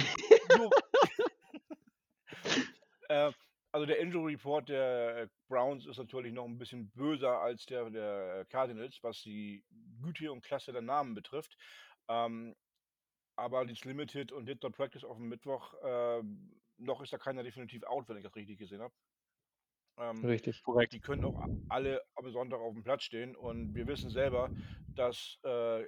nur, 0.57 0.69
äh, 3.09 3.31
also 3.71 3.85
der 3.85 3.99
Injury 3.99 4.33
Report 4.33 4.69
der 4.69 5.29
Browns 5.49 5.85
ist 5.85 5.97
natürlich 5.97 6.33
noch 6.33 6.45
ein 6.45 6.57
bisschen 6.57 6.89
böser 6.91 7.39
als 7.39 7.65
der 7.65 7.89
der 7.89 8.45
Cardinals, 8.49 8.99
was 9.03 9.21
die 9.21 9.63
Güte 10.01 10.31
und 10.31 10.43
Klasse 10.43 10.71
der 10.71 10.81
Namen 10.81 11.13
betrifft. 11.13 11.57
Ähm, 12.09 12.55
aber 13.35 13.65
das 13.65 13.83
Limited 13.85 14.31
und 14.31 14.47
Did 14.47 14.63
Not 14.63 14.75
Practice 14.75 15.03
auf 15.03 15.17
dem 15.17 15.29
Mittwoch 15.29 15.73
äh, 15.83 16.23
noch 16.77 17.01
ist 17.01 17.13
da 17.13 17.17
keiner 17.17 17.43
definitiv 17.43 17.83
out, 17.83 18.07
wenn 18.07 18.17
ich 18.17 18.23
das 18.23 18.35
richtig 18.35 18.57
gesehen 18.57 18.81
habe. 18.81 18.93
Ähm, 19.99 20.23
richtig. 20.23 20.61
Korrekt. 20.63 20.93
Die 20.93 20.99
können 20.99 21.25
auch 21.25 21.43
alle 21.69 22.01
am 22.15 22.29
Sonntag 22.31 22.59
auf 22.59 22.73
dem 22.73 22.83
Platz 22.83 23.03
stehen 23.03 23.35
und 23.35 23.73
wir 23.73 23.87
wissen 23.87 24.09
selber, 24.09 24.49
dass 24.95 25.39
äh, 25.43 25.85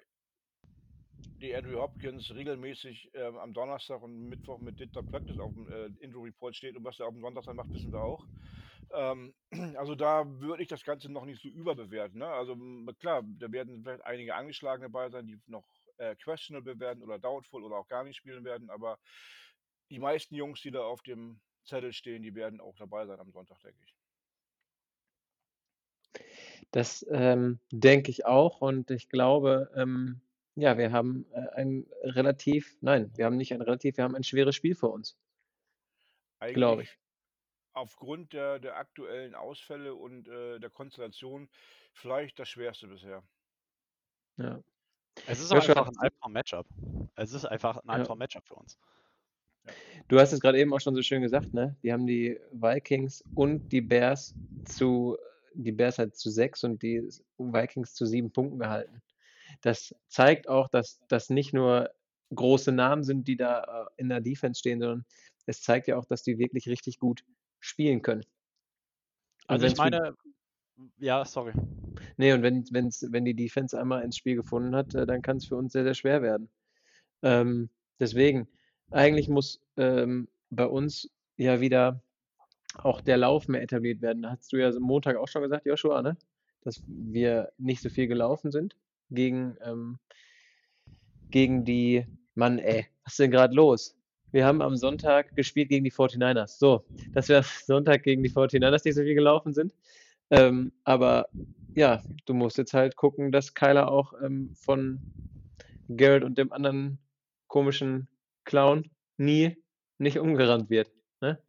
die 1.41 1.55
Andrew 1.55 1.79
Hopkins 1.79 2.33
regelmäßig 2.33 3.13
äh, 3.13 3.23
am 3.23 3.53
Donnerstag 3.53 4.01
und 4.01 4.29
Mittwoch 4.29 4.59
mit 4.59 4.79
Ditter 4.79 5.03
Practice 5.03 5.39
auf 5.39 5.53
dem 5.53 5.67
äh, 5.69 5.85
Injury 6.03 6.29
Report 6.29 6.55
steht 6.55 6.75
und 6.75 6.83
was 6.83 6.99
er 6.99 7.07
auf 7.07 7.13
dem 7.13 7.21
Sonntag 7.21 7.45
dann 7.45 7.55
macht, 7.55 7.73
wissen 7.73 7.91
wir 7.91 8.01
auch. 8.01 8.25
Ähm, 8.91 9.33
also 9.77 9.95
da 9.95 10.25
würde 10.39 10.63
ich 10.63 10.69
das 10.69 10.83
Ganze 10.83 11.11
noch 11.11 11.25
nicht 11.25 11.41
so 11.41 11.49
überbewerten. 11.49 12.19
Ne? 12.19 12.27
Also 12.27 12.55
klar, 12.99 13.23
da 13.23 13.51
werden 13.51 13.83
vielleicht 13.83 14.05
einige 14.05 14.35
Angeschlagene 14.35 14.89
dabei 14.89 15.09
sein, 15.09 15.27
die 15.27 15.39
noch 15.45 15.65
äh, 15.97 16.15
questionable 16.15 16.79
werden 16.79 17.03
oder 17.03 17.19
doubtful 17.19 17.63
oder 17.63 17.77
auch 17.77 17.87
gar 17.87 18.03
nicht 18.03 18.17
spielen 18.17 18.43
werden, 18.43 18.69
aber 18.69 18.97
die 19.89 19.99
meisten 19.99 20.35
Jungs, 20.35 20.61
die 20.61 20.71
da 20.71 20.81
auf 20.81 21.01
dem 21.01 21.39
Zettel 21.65 21.93
stehen, 21.93 22.23
die 22.23 22.35
werden 22.35 22.61
auch 22.61 22.75
dabei 22.75 23.05
sein 23.05 23.19
am 23.19 23.31
Sonntag, 23.31 23.59
denke 23.61 23.79
ich. 23.83 23.95
Das 26.71 27.05
ähm, 27.09 27.59
denke 27.71 28.11
ich 28.11 28.25
auch 28.25 28.61
und 28.61 28.91
ich 28.91 29.09
glaube, 29.09 29.71
ähm, 29.75 30.21
ja, 30.55 30.77
wir 30.77 30.91
haben 30.91 31.25
äh, 31.31 31.47
ein 31.55 31.87
relativ, 32.03 32.77
nein, 32.81 33.11
wir 33.15 33.25
haben 33.25 33.37
nicht 33.37 33.53
ein 33.53 33.61
relativ, 33.61 33.97
wir 33.97 34.03
haben 34.03 34.15
ein 34.15 34.23
schweres 34.23 34.55
Spiel 34.55 34.75
vor 34.75 34.91
uns. 34.91 35.17
Glaube 36.53 36.83
ich. 36.83 36.97
Aufgrund 37.73 38.33
der, 38.33 38.59
der 38.59 38.77
aktuellen 38.77 39.35
Ausfälle 39.35 39.95
und 39.95 40.27
äh, 40.27 40.59
der 40.59 40.69
Konstellation 40.69 41.49
vielleicht 41.93 42.39
das 42.39 42.49
schwerste 42.49 42.87
bisher. 42.87 43.23
Ja. 44.37 44.61
Es 45.27 45.39
ist 45.39 45.51
auch 45.51 45.57
einfach 45.57 45.87
ein 45.87 45.97
Albtraum-Matchup. 45.97 46.67
Es 47.15 47.33
ist 47.33 47.45
einfach 47.45 47.77
ein 47.77 47.89
Albtraum-Matchup 47.89 48.47
für 48.47 48.55
uns. 48.55 48.77
Du 50.07 50.19
hast 50.19 50.33
es 50.33 50.39
gerade 50.39 50.59
eben 50.59 50.73
auch 50.73 50.79
schon 50.79 50.95
so 50.95 51.01
schön 51.01 51.21
gesagt, 51.21 51.53
ne? 51.53 51.75
Die 51.83 51.93
haben 51.93 52.07
die 52.07 52.39
Vikings 52.51 53.23
und 53.35 53.71
die 53.71 53.81
Bears 53.81 54.33
zu, 54.65 55.17
die 55.53 55.71
Bears 55.71 55.99
halt 55.99 56.15
zu 56.15 56.29
sechs 56.31 56.63
und 56.63 56.81
die 56.81 57.07
Vikings 57.37 57.93
zu 57.93 58.05
sieben 58.05 58.31
Punkten 58.31 58.59
gehalten. 58.59 59.01
Das 59.61 59.93
zeigt 60.07 60.47
auch, 60.47 60.67
dass 60.67 60.99
das 61.07 61.29
nicht 61.29 61.53
nur 61.53 61.91
große 62.33 62.71
Namen 62.71 63.03
sind, 63.03 63.27
die 63.27 63.37
da 63.37 63.63
äh, 63.63 64.01
in 64.01 64.09
der 64.09 64.21
Defense 64.21 64.59
stehen, 64.59 64.79
sondern 64.79 65.05
es 65.45 65.61
zeigt 65.61 65.87
ja 65.87 65.97
auch, 65.97 66.05
dass 66.05 66.23
die 66.23 66.37
wirklich 66.37 66.67
richtig 66.67 66.99
gut 66.99 67.23
spielen 67.59 68.01
können. 68.01 68.23
Also, 69.47 69.65
also 69.65 69.67
ich 69.67 69.77
meine, 69.77 70.15
ja, 70.97 71.25
sorry. 71.25 71.53
Nee, 72.17 72.33
und 72.33 72.43
wenn, 72.43 72.65
wenn's, 72.71 73.05
wenn 73.09 73.25
die 73.25 73.33
Defense 73.33 73.79
einmal 73.79 74.03
ins 74.03 74.17
Spiel 74.17 74.35
gefunden 74.35 74.75
hat, 74.75 74.93
äh, 74.95 75.05
dann 75.05 75.21
kann 75.21 75.37
es 75.37 75.45
für 75.45 75.55
uns 75.55 75.73
sehr, 75.73 75.83
sehr 75.83 75.95
schwer 75.95 76.21
werden. 76.21 76.49
Ähm, 77.21 77.69
deswegen, 77.99 78.47
eigentlich 78.91 79.29
muss 79.29 79.61
ähm, 79.77 80.27
bei 80.49 80.65
uns 80.65 81.09
ja 81.37 81.61
wieder 81.61 82.01
auch 82.75 83.01
der 83.01 83.17
Lauf 83.17 83.47
mehr 83.47 83.61
etabliert 83.61 84.01
werden. 84.01 84.21
Da 84.21 84.31
hast 84.31 84.51
du 84.51 84.57
ja 84.57 84.71
Montag 84.79 85.17
auch 85.17 85.27
schon 85.27 85.41
gesagt, 85.41 85.65
Joshua, 85.65 86.01
ne? 86.01 86.17
dass 86.61 86.83
wir 86.87 87.51
nicht 87.57 87.81
so 87.81 87.89
viel 87.89 88.07
gelaufen 88.07 88.51
sind 88.51 88.75
gegen, 89.09 89.57
ähm, 89.63 89.99
gegen 91.29 91.65
die, 91.65 92.05
Mann, 92.35 92.59
ey, 92.59 92.87
was 93.03 93.13
ist 93.13 93.19
denn 93.19 93.31
gerade 93.31 93.55
los? 93.55 93.95
Wir 94.31 94.45
haben 94.45 94.61
am 94.61 94.75
Sonntag 94.75 95.35
gespielt 95.35 95.69
gegen 95.69 95.83
die 95.83 95.91
49ers. 95.91 96.59
So, 96.59 96.85
dass 97.13 97.29
wir 97.29 97.43
Sonntag 97.65 98.03
gegen 98.03 98.23
die 98.23 98.31
49ers 98.31 98.85
nicht 98.85 98.95
so 98.95 99.01
viel 99.01 99.15
gelaufen 99.15 99.53
sind. 99.53 99.73
Ähm, 100.29 100.71
aber 100.83 101.27
ja, 101.73 102.03
du 102.25 102.33
musst 102.33 102.57
jetzt 102.57 102.73
halt 102.73 102.95
gucken, 102.95 103.31
dass 103.31 103.55
Kyler 103.55 103.91
auch 103.91 104.13
ähm, 104.21 104.51
von 104.53 104.99
Garrett 105.87 106.23
und 106.23 106.37
dem 106.37 106.51
anderen 106.51 106.99
komischen 107.47 108.07
Clown 108.49 108.89
nie 109.17 109.55
nicht 109.99 110.17
umgerannt 110.17 110.69
wird. 110.69 110.91
Ne? 111.21 111.41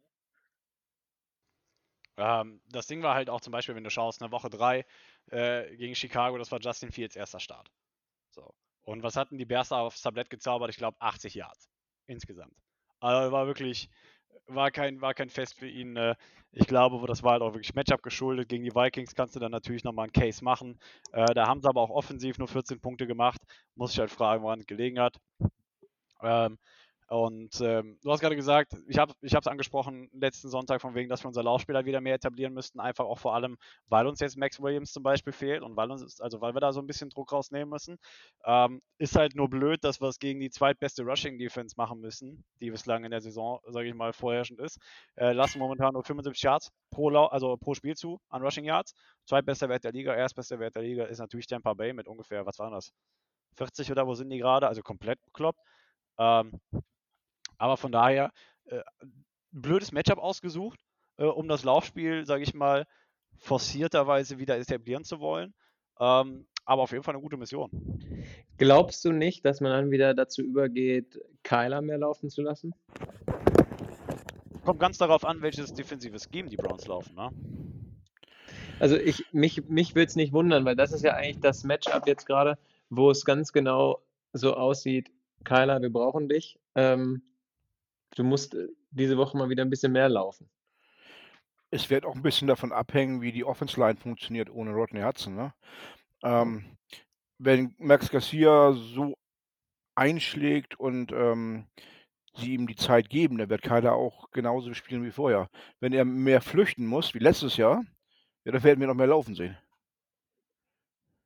Ähm, 2.17 2.61
das 2.69 2.85
Ding 2.85 3.01
war 3.01 3.15
halt 3.15 3.29
auch 3.29 3.41
zum 3.41 3.51
Beispiel, 3.51 3.75
wenn 3.75 3.83
du 3.83 3.89
schaust, 3.89 4.21
eine 4.21 4.31
Woche 4.31 4.49
3 4.49 4.85
äh, 5.31 5.75
gegen 5.75 5.95
Chicago, 5.95 6.37
das 6.37 6.51
war 6.51 6.59
Justin 6.61 6.91
Fields 6.91 7.15
erster 7.15 7.39
Start. 7.39 7.71
So. 8.29 8.53
Und 8.83 9.01
was 9.01 9.15
hatten 9.15 9.37
die 9.37 9.45
Bears 9.45 9.71
aufs 9.71 10.01
Tablett 10.01 10.29
gezaubert? 10.29 10.69
Ich 10.69 10.77
glaube 10.77 10.97
80 10.99 11.33
Yards 11.33 11.69
insgesamt. 12.05 12.55
Also 12.99 13.31
war 13.31 13.47
wirklich, 13.47 13.89
war 14.45 14.69
kein, 14.69 15.01
war 15.01 15.15
kein 15.15 15.29
Fest 15.29 15.55
für 15.55 15.67
ihn. 15.67 15.95
Äh, 15.95 16.15
ich 16.51 16.67
glaube, 16.67 17.05
das 17.07 17.23
war 17.23 17.33
halt 17.33 17.41
auch 17.41 17.53
wirklich 17.53 17.73
Matchup 17.73 18.03
geschuldet. 18.03 18.49
Gegen 18.49 18.63
die 18.63 18.75
Vikings 18.75 19.15
kannst 19.15 19.35
du 19.35 19.39
dann 19.39 19.51
natürlich 19.51 19.83
nochmal 19.83 20.03
einen 20.03 20.13
Case 20.13 20.43
machen. 20.43 20.77
Äh, 21.13 21.33
da 21.33 21.47
haben 21.47 21.61
sie 21.61 21.67
aber 21.67 21.81
auch 21.81 21.89
offensiv 21.89 22.37
nur 22.37 22.47
14 22.47 22.79
Punkte 22.79 23.07
gemacht. 23.07 23.41
Muss 23.75 23.93
ich 23.93 23.99
halt 23.99 24.11
fragen, 24.11 24.43
woran 24.43 24.59
es 24.59 24.67
gelegen 24.67 24.99
hat. 24.99 25.17
Ähm, 26.21 26.59
und 27.11 27.59
ähm, 27.59 27.97
du 28.03 28.09
hast 28.09 28.21
gerade 28.21 28.37
gesagt, 28.37 28.71
ich 28.87 28.97
habe 28.97 29.13
es 29.21 29.47
angesprochen 29.47 30.09
letzten 30.13 30.47
Sonntag, 30.47 30.79
von 30.79 30.95
wegen, 30.95 31.09
dass 31.09 31.25
wir 31.25 31.27
unser 31.27 31.43
Laufspieler 31.43 31.83
wieder 31.83 31.99
mehr 31.99 32.15
etablieren 32.15 32.53
müssten, 32.53 32.79
einfach 32.79 33.03
auch 33.03 33.19
vor 33.19 33.35
allem, 33.35 33.57
weil 33.89 34.07
uns 34.07 34.21
jetzt 34.21 34.37
Max 34.37 34.61
Williams 34.61 34.93
zum 34.93 35.03
Beispiel 35.03 35.33
fehlt 35.33 35.61
und 35.61 35.75
weil 35.75 35.91
uns, 35.91 36.21
also 36.21 36.39
weil 36.39 36.53
wir 36.53 36.61
da 36.61 36.71
so 36.71 36.79
ein 36.79 36.87
bisschen 36.87 37.09
Druck 37.09 37.33
rausnehmen 37.33 37.67
müssen. 37.67 37.97
Ähm, 38.45 38.81
ist 38.97 39.17
halt 39.17 39.35
nur 39.35 39.49
blöd, 39.49 39.83
dass 39.83 39.99
wir 39.99 40.07
es 40.07 40.19
gegen 40.19 40.39
die 40.39 40.49
zweitbeste 40.49 41.03
Rushing 41.03 41.37
Defense 41.37 41.75
machen 41.75 41.99
müssen, 41.99 42.45
die 42.61 42.71
bislang 42.71 43.03
in 43.03 43.11
der 43.11 43.19
Saison, 43.19 43.59
sage 43.67 43.89
ich 43.89 43.93
mal, 43.93 44.13
vorherrschend 44.13 44.61
ist. 44.61 44.79
Äh, 45.15 45.33
lassen 45.33 45.59
momentan 45.59 45.91
nur 45.91 46.05
75 46.05 46.41
Yards 46.41 46.71
pro, 46.91 47.09
Lau 47.09 47.25
also 47.25 47.57
pro 47.57 47.73
Spiel 47.73 47.97
zu 47.97 48.21
an 48.29 48.41
Rushing 48.41 48.63
Yards. 48.63 48.93
Zweitbester 49.25 49.67
Wert 49.67 49.83
der 49.83 49.91
Liga, 49.91 50.15
erstbester 50.15 50.59
Wert 50.59 50.75
der 50.77 50.83
Liga 50.83 51.03
ist 51.03 51.19
natürlich 51.19 51.47
Tampa 51.47 51.73
Bay 51.73 51.91
mit 51.91 52.07
ungefähr, 52.07 52.45
was 52.45 52.57
war 52.59 52.71
das? 52.71 52.93
40 53.57 53.91
oder 53.91 54.07
wo 54.07 54.13
sind 54.13 54.29
die 54.29 54.37
gerade? 54.37 54.69
Also 54.69 54.81
komplett 54.81 55.21
bekloppt. 55.25 55.59
Ähm, 56.17 56.61
aber 57.61 57.77
von 57.77 57.91
daher, 57.91 58.31
äh, 58.65 58.81
blödes 59.51 59.91
Matchup 59.91 60.17
ausgesucht, 60.17 60.79
äh, 61.17 61.25
um 61.25 61.47
das 61.47 61.63
Laufspiel, 61.63 62.25
sage 62.25 62.41
ich 62.41 62.55
mal, 62.55 62.87
forcierterweise 63.37 64.39
wieder 64.39 64.57
etablieren 64.57 65.03
zu 65.03 65.19
wollen. 65.19 65.53
Ähm, 65.99 66.47
aber 66.65 66.81
auf 66.81 66.91
jeden 66.91 67.03
Fall 67.03 67.13
eine 67.13 67.21
gute 67.21 67.37
Mission. 67.37 67.69
Glaubst 68.57 69.05
du 69.05 69.11
nicht, 69.11 69.45
dass 69.45 69.61
man 69.61 69.71
dann 69.71 69.91
wieder 69.91 70.15
dazu 70.15 70.41
übergeht, 70.41 71.19
Kyler 71.43 71.81
mehr 71.81 71.99
laufen 71.99 72.31
zu 72.31 72.41
lassen? 72.41 72.73
Kommt 74.65 74.79
ganz 74.79 74.97
darauf 74.97 75.23
an, 75.23 75.43
welches 75.43 75.71
defensives 75.73 76.29
Scheme 76.31 76.49
die 76.49 76.57
Browns 76.57 76.87
laufen, 76.87 77.13
ne? 77.15 77.29
Also 78.79 78.97
ich, 78.97 79.23
mich, 79.31 79.67
mich 79.69 79.93
würde 79.93 80.07
es 80.07 80.15
nicht 80.15 80.33
wundern, 80.33 80.65
weil 80.65 80.75
das 80.75 80.91
ist 80.91 81.03
ja 81.03 81.13
eigentlich 81.13 81.41
das 81.41 81.63
Matchup 81.63 82.07
jetzt 82.07 82.25
gerade, 82.25 82.57
wo 82.89 83.11
es 83.11 83.23
ganz 83.23 83.53
genau 83.53 84.01
so 84.33 84.55
aussieht, 84.55 85.11
Kyler, 85.43 85.81
wir 85.83 85.91
brauchen 85.91 86.27
dich. 86.27 86.59
Ähm, 86.73 87.21
du 88.15 88.23
musst 88.23 88.53
äh, 88.55 88.67
diese 88.91 89.17
Woche 89.17 89.37
mal 89.37 89.49
wieder 89.49 89.63
ein 89.63 89.69
bisschen 89.69 89.91
mehr 89.91 90.09
laufen. 90.09 90.49
Es 91.69 91.89
wird 91.89 92.05
auch 92.05 92.15
ein 92.15 92.21
bisschen 92.21 92.47
davon 92.47 92.71
abhängen, 92.71 93.21
wie 93.21 93.31
die 93.31 93.45
Offense 93.45 93.79
Line 93.79 93.97
funktioniert 93.97 94.49
ohne 94.49 94.71
Rodney 94.71 95.01
Hudson. 95.01 95.35
Ne? 95.35 95.53
Ähm, 96.23 96.77
wenn 97.37 97.73
Max 97.77 98.09
Garcia 98.09 98.73
so 98.73 99.17
einschlägt 99.95 100.79
und 100.79 101.11
ähm, 101.11 101.67
sie 102.35 102.53
ihm 102.53 102.67
die 102.67 102.75
Zeit 102.75 103.09
geben, 103.09 103.37
dann 103.37 103.49
wird 103.49 103.61
Kyler 103.61 103.93
auch 103.93 104.31
genauso 104.31 104.73
spielen 104.73 105.03
wie 105.03 105.11
vorher. 105.11 105.49
Wenn 105.79 105.93
er 105.93 106.05
mehr 106.05 106.41
flüchten 106.41 106.85
muss, 106.85 107.13
wie 107.13 107.19
letztes 107.19 107.57
Jahr, 107.57 107.83
ja, 108.45 108.51
dann 108.51 108.63
werden 108.63 108.79
wir 108.79 108.87
noch 108.87 108.95
mehr 108.95 109.07
laufen 109.07 109.35
sehen. 109.35 109.57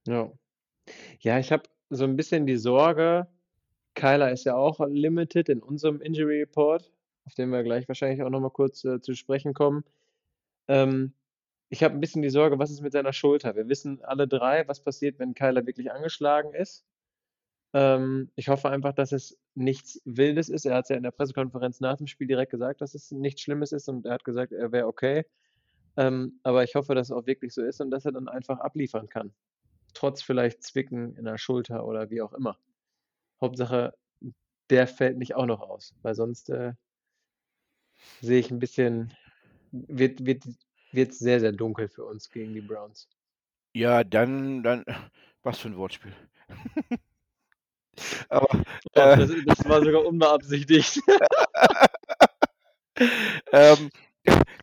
Ja. 0.08 0.32
Ja, 1.19 1.39
ich 1.39 1.52
habe 1.52 1.63
so 1.89 2.04
ein 2.04 2.15
bisschen 2.15 2.45
die 2.45 2.58
Sorge, 2.58 3.28
Kyler 3.96 4.32
ist 4.32 4.46
ja 4.46 4.56
auch 4.56 4.80
limited 4.88 5.50
in 5.50 5.62
unserem 5.62 6.02
Injury 6.02 6.42
Report. 6.42 6.92
auf 7.26 7.34
den 7.34 7.50
wir 7.50 7.64
gleich 7.64 7.88
wahrscheinlich 7.88 8.22
auch 8.24 8.30
nochmal 8.30 8.52
kurz 8.52 8.84
äh, 8.86 9.02
zu 9.02 9.16
sprechen 9.16 9.54
kommen. 9.54 9.84
Ähm, 10.68 11.14
ich 11.70 11.84
habe 11.84 11.96
ein 11.96 12.00
bisschen 12.00 12.22
die 12.22 12.30
Sorge, 12.30 12.60
was 12.60 12.72
ist 12.72 12.82
mit 12.82 12.94
seiner 12.94 13.14
Schulter? 13.14 13.56
Wir 13.56 13.68
wissen 13.68 14.04
alle 14.04 14.28
drei, 14.28 14.68
was 14.68 14.82
passiert, 14.82 15.20
wenn 15.20 15.34
Kyler 15.34 15.66
wirklich 15.66 15.92
angeschlagen 15.92 16.54
ist. 16.54 16.86
Ähm, 17.74 18.32
ich 18.36 18.50
hoffe 18.50 18.70
einfach, 18.70 18.94
dass 18.94 19.12
es 19.12 19.38
nichts 19.56 20.02
Wildes 20.06 20.50
ist. 20.50 20.66
Er 20.66 20.76
hat 20.76 20.86
es 20.86 20.90
ja 20.90 20.98
in 20.98 21.04
der 21.04 21.12
Pressekonferenz 21.12 21.80
nach 21.80 21.98
dem 21.98 22.08
Spiel 22.08 22.28
direkt 22.28 22.52
gesagt, 22.52 22.82
dass 22.82 22.96
es 22.96 23.12
nichts 23.12 23.42
Schlimmes 23.42 23.72
ist 23.72 23.90
und 23.90 24.06
er 24.06 24.14
hat 24.14 24.24
gesagt, 24.24 24.52
er 24.54 24.72
wäre 24.72 24.88
okay. 24.88 25.26
Ähm, 25.98 26.40
aber 26.44 26.64
ich 26.64 26.76
hoffe, 26.76 26.94
dass 26.96 27.08
es 27.08 27.12
auch 27.12 27.26
wirklich 27.26 27.54
so 27.54 27.64
ist 27.64 27.82
und 27.82 27.92
dass 27.92 28.06
er 28.06 28.12
dann 28.12 28.28
einfach 28.28 28.60
abliefern 28.60 29.10
kann. 29.10 29.34
Trotz 29.94 30.22
vielleicht 30.22 30.64
Zwicken 30.64 31.16
in 31.16 31.26
der 31.26 31.38
Schulter 31.38 31.86
oder 31.86 32.10
wie 32.10 32.22
auch 32.22 32.34
immer. 32.34 32.58
Hauptsache, 33.46 33.94
der 34.70 34.88
fällt 34.88 35.18
nicht 35.18 35.36
auch 35.36 35.46
noch 35.46 35.62
aus, 35.62 35.94
weil 36.02 36.16
sonst 36.16 36.50
äh, 36.50 36.74
sehe 38.22 38.40
ich 38.40 38.50
ein 38.52 38.60
bisschen, 38.60 39.14
wird, 39.72 40.26
wird, 40.26 40.44
wird 40.92 41.14
sehr, 41.14 41.40
sehr 41.40 41.52
dunkel 41.52 41.88
für 41.88 42.06
uns 42.06 42.30
gegen 42.30 42.54
die 42.54 42.62
Browns. 42.62 43.08
Ja, 43.74 44.04
dann, 44.04 44.64
dann, 44.64 44.84
was 45.44 45.60
für 45.60 45.70
ein 45.70 45.78
Wortspiel. 45.78 46.14
Aber, 48.30 48.48
oh, 48.52 48.58
äh, 48.94 49.18
das, 49.18 49.32
das, 49.46 49.70
war 49.70 49.84
sogar 49.84 50.06
unbeabsichtigt. 50.08 51.00
ähm, 53.54 53.90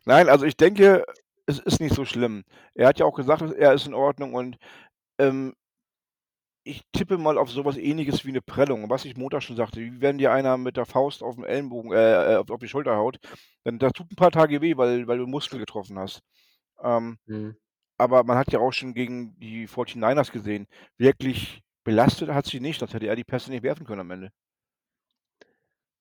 nein, 0.05 0.29
also 0.29 0.45
ich 0.45 0.55
denke, 0.55 1.03
es 1.45 1.59
ist 1.59 1.79
nicht 1.79 1.95
so 1.95 2.05
schlimm. 2.05 2.43
Er 2.75 2.87
hat 2.89 2.99
ja 2.99 3.05
auch 3.05 3.15
gesagt, 3.15 3.41
er 3.41 3.73
ist 3.73 3.87
in 3.87 3.93
Ordnung 3.93 4.33
und 4.33 4.57
ähm, 5.17 5.55
ich 6.63 6.81
tippe 6.93 7.17
mal 7.17 7.37
auf 7.37 7.49
sowas 7.49 7.77
ähnliches 7.77 8.25
wie 8.25 8.29
eine 8.29 8.41
Prellung. 8.41 8.89
Was 8.89 9.05
ich 9.05 9.17
Montag 9.17 9.43
schon 9.43 9.55
sagte, 9.55 9.81
wie 9.81 10.01
wenn 10.01 10.17
dir 10.17 10.31
einer 10.31 10.57
mit 10.57 10.77
der 10.77 10.85
Faust 10.85 11.21
auf 11.21 11.35
den 11.35 11.43
Ellenbogen, 11.43 11.91
äh, 11.91 12.33
äh, 12.33 12.35
auf, 12.37 12.49
auf 12.49 12.59
die 12.59 12.67
Schulter 12.67 12.95
haut, 12.95 13.17
dann 13.63 13.79
das 13.79 13.91
tut 13.93 14.11
ein 14.11 14.15
paar 14.15 14.31
Tage 14.31 14.61
weh, 14.61 14.77
weil, 14.77 15.07
weil 15.07 15.17
du 15.17 15.27
Muskel 15.27 15.59
getroffen 15.59 15.99
hast. 15.99 16.21
Ähm, 16.81 17.17
mhm. 17.25 17.57
Aber 17.97 18.23
man 18.23 18.37
hat 18.37 18.51
ja 18.51 18.59
auch 18.59 18.71
schon 18.71 18.93
gegen 18.93 19.37
die 19.39 19.67
49ers 19.67 20.31
gesehen, 20.31 20.67
wirklich 20.97 21.61
belastet 21.83 22.29
hat 22.29 22.45
sie 22.45 22.59
nicht, 22.59 22.79
sonst 22.79 22.93
hätte 22.93 23.07
er 23.07 23.15
die 23.15 23.23
Pässe 23.23 23.51
nicht 23.51 23.63
werfen 23.63 23.85
können 23.85 24.01
am 24.01 24.11
Ende. 24.11 24.31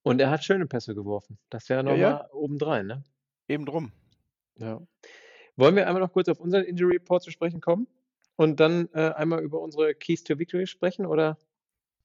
Und 0.02 0.20
er 0.20 0.30
hat 0.30 0.44
schöne 0.44 0.66
Pässe 0.66 0.94
geworfen. 0.94 1.38
Das 1.50 1.68
wäre 1.68 1.82
nochmal 1.82 2.00
ja, 2.00 2.10
ja. 2.10 2.28
obendrein, 2.32 2.86
ne? 2.86 3.04
Eben 3.48 3.66
drum. 3.66 3.92
Ja. 4.56 4.80
Wollen 5.56 5.76
wir 5.76 5.86
einmal 5.86 6.02
noch 6.02 6.12
kurz 6.12 6.28
auf 6.28 6.40
unseren 6.40 6.64
Injury 6.64 6.94
Report 6.94 7.22
zu 7.22 7.30
sprechen 7.30 7.60
kommen? 7.60 7.86
Und 8.36 8.60
dann 8.60 8.88
äh, 8.94 9.10
einmal 9.10 9.42
über 9.42 9.60
unsere 9.60 9.94
Keys 9.94 10.24
to 10.24 10.38
Victory 10.38 10.66
sprechen 10.66 11.06
oder 11.06 11.38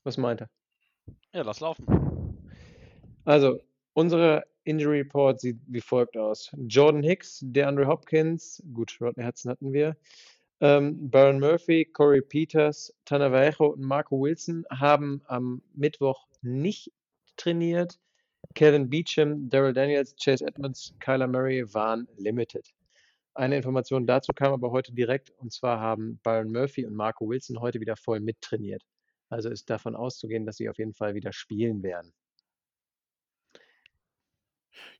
was 0.03 0.17
meint 0.17 0.41
er? 0.41 0.49
Ja, 1.33 1.41
lass 1.43 1.59
laufen. 1.59 1.85
Also, 3.25 3.59
unsere 3.93 4.43
Injury 4.63 4.99
Report 4.99 5.39
sieht 5.39 5.57
wie 5.67 5.81
folgt 5.81 6.17
aus: 6.17 6.51
Jordan 6.67 7.03
Hicks, 7.03 7.39
DeAndre 7.41 7.87
Hopkins, 7.87 8.61
gut, 8.73 8.97
Rodney 9.01 9.23
Hudson 9.23 9.51
hatten 9.51 9.73
wir, 9.73 9.95
ähm, 10.59 11.09
Baron 11.09 11.39
Murphy, 11.39 11.85
Corey 11.85 12.21
Peters, 12.21 12.93
Tanner 13.05 13.31
Vallejo 13.31 13.67
und 13.67 13.81
Marco 13.81 14.19
Wilson 14.19 14.65
haben 14.71 15.21
am 15.25 15.61
Mittwoch 15.73 16.27
nicht 16.41 16.91
trainiert. 17.35 17.99
Kevin 18.55 18.89
Beecham, 18.89 19.49
Daryl 19.49 19.73
Daniels, 19.73 20.15
Chase 20.15 20.45
Edmonds, 20.45 20.93
Kyler 20.99 21.27
Murray 21.27 21.63
waren 21.73 22.07
limited. 22.17 22.73
Eine 23.37 23.57
Information 23.57 24.07
dazu 24.07 24.33
kam 24.33 24.51
aber 24.51 24.71
heute 24.71 24.91
direkt, 24.91 25.29
und 25.29 25.53
zwar 25.53 25.79
haben 25.79 26.19
Byron 26.23 26.51
Murphy 26.51 26.87
und 26.87 26.95
Marco 26.95 27.29
Wilson 27.29 27.59
heute 27.59 27.79
wieder 27.79 27.95
voll 27.95 28.19
mittrainiert. 28.19 28.81
Also 29.29 29.49
ist 29.49 29.69
davon 29.69 29.95
auszugehen, 29.95 30.47
dass 30.47 30.57
sie 30.57 30.67
auf 30.69 30.79
jeden 30.79 30.95
Fall 30.95 31.13
wieder 31.13 31.31
spielen 31.31 31.83
werden. 31.83 32.11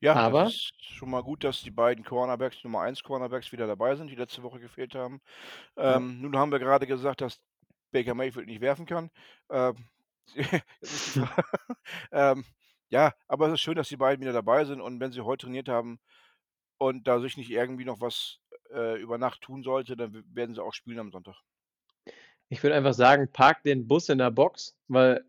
Ja, 0.01 0.13
aber 0.13 0.43
das 0.43 0.53
ist 0.53 0.73
schon 0.83 1.09
mal 1.09 1.23
gut, 1.23 1.43
dass 1.43 1.63
die 1.63 1.71
beiden 1.71 2.03
Cornerbacks, 2.03 2.63
Nummer 2.63 2.81
1 2.81 3.01
Cornerbacks, 3.01 3.51
wieder 3.51 3.65
dabei 3.65 3.95
sind, 3.95 4.11
die 4.11 4.15
letzte 4.15 4.43
Woche 4.43 4.59
gefehlt 4.59 4.93
haben. 4.93 5.19
Ähm, 5.75 5.83
ja. 5.83 5.99
Nun 5.99 6.37
haben 6.37 6.51
wir 6.51 6.59
gerade 6.59 6.85
gesagt, 6.85 7.21
dass 7.21 7.41
Baker 7.91 8.13
Mayfield 8.13 8.45
nicht 8.45 8.61
werfen 8.61 8.85
kann. 8.85 9.09
Ähm, 9.49 9.87
ähm, 12.11 12.45
ja, 12.89 13.13
aber 13.27 13.47
es 13.47 13.53
ist 13.53 13.61
schön, 13.61 13.75
dass 13.75 13.89
die 13.89 13.97
beiden 13.97 14.21
wieder 14.21 14.33
dabei 14.33 14.63
sind 14.63 14.79
und 14.79 14.99
wenn 14.99 15.11
sie 15.11 15.21
heute 15.21 15.47
trainiert 15.47 15.69
haben, 15.69 15.99
und 16.77 17.07
da 17.07 17.19
sich 17.19 17.37
nicht 17.37 17.49
irgendwie 17.49 17.85
noch 17.85 18.01
was 18.01 18.39
äh, 18.71 18.99
über 19.01 19.17
Nacht 19.17 19.41
tun 19.41 19.63
sollte, 19.63 19.95
dann 19.95 20.23
werden 20.33 20.55
sie 20.55 20.63
auch 20.63 20.73
spielen 20.73 20.99
am 20.99 21.11
Sonntag. 21.11 21.41
Ich 22.49 22.63
würde 22.63 22.75
einfach 22.75 22.93
sagen, 22.93 23.31
park 23.31 23.63
den 23.63 23.87
Bus 23.87 24.09
in 24.09 24.19
der 24.19 24.31
Box, 24.31 24.77
weil 24.87 25.25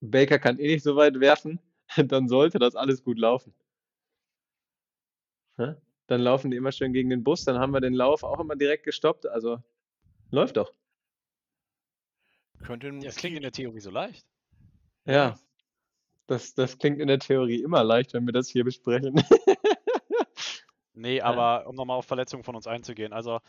Baker 0.00 0.38
kann 0.38 0.58
eh 0.58 0.68
nicht 0.68 0.84
so 0.84 0.96
weit 0.96 1.18
werfen. 1.18 1.58
Dann 1.96 2.28
sollte 2.28 2.60
das 2.60 2.76
alles 2.76 3.02
gut 3.02 3.18
laufen. 3.18 3.52
Dann 6.06 6.22
laufen 6.22 6.50
die 6.50 6.56
immer 6.56 6.72
schön 6.72 6.92
gegen 6.92 7.10
den 7.10 7.22
Bus, 7.22 7.44
dann 7.44 7.58
haben 7.58 7.72
wir 7.72 7.80
den 7.80 7.94
Lauf 7.94 8.22
auch 8.24 8.40
immer 8.40 8.56
direkt 8.56 8.84
gestoppt. 8.84 9.26
Also 9.26 9.62
läuft 10.30 10.56
doch. 10.56 10.72
Könnte 12.64 12.92
das 12.98 13.16
klingt 13.16 13.36
in 13.36 13.42
der 13.42 13.52
Theorie 13.52 13.80
so 13.80 13.90
leicht. 13.90 14.26
Ja, 15.04 15.38
das, 16.26 16.54
das 16.54 16.78
klingt 16.78 17.00
in 17.00 17.08
der 17.08 17.18
Theorie 17.18 17.62
immer 17.62 17.84
leicht, 17.84 18.12
wenn 18.14 18.26
wir 18.26 18.32
das 18.32 18.48
hier 18.48 18.64
besprechen. 18.64 19.14
Nee, 20.92 21.20
aber 21.20 21.66
um 21.66 21.76
nochmal 21.76 21.96
auf 21.96 22.06
Verletzungen 22.06 22.42
von 22.42 22.56
uns 22.56 22.66
einzugehen. 22.66 23.12
Also 23.12 23.40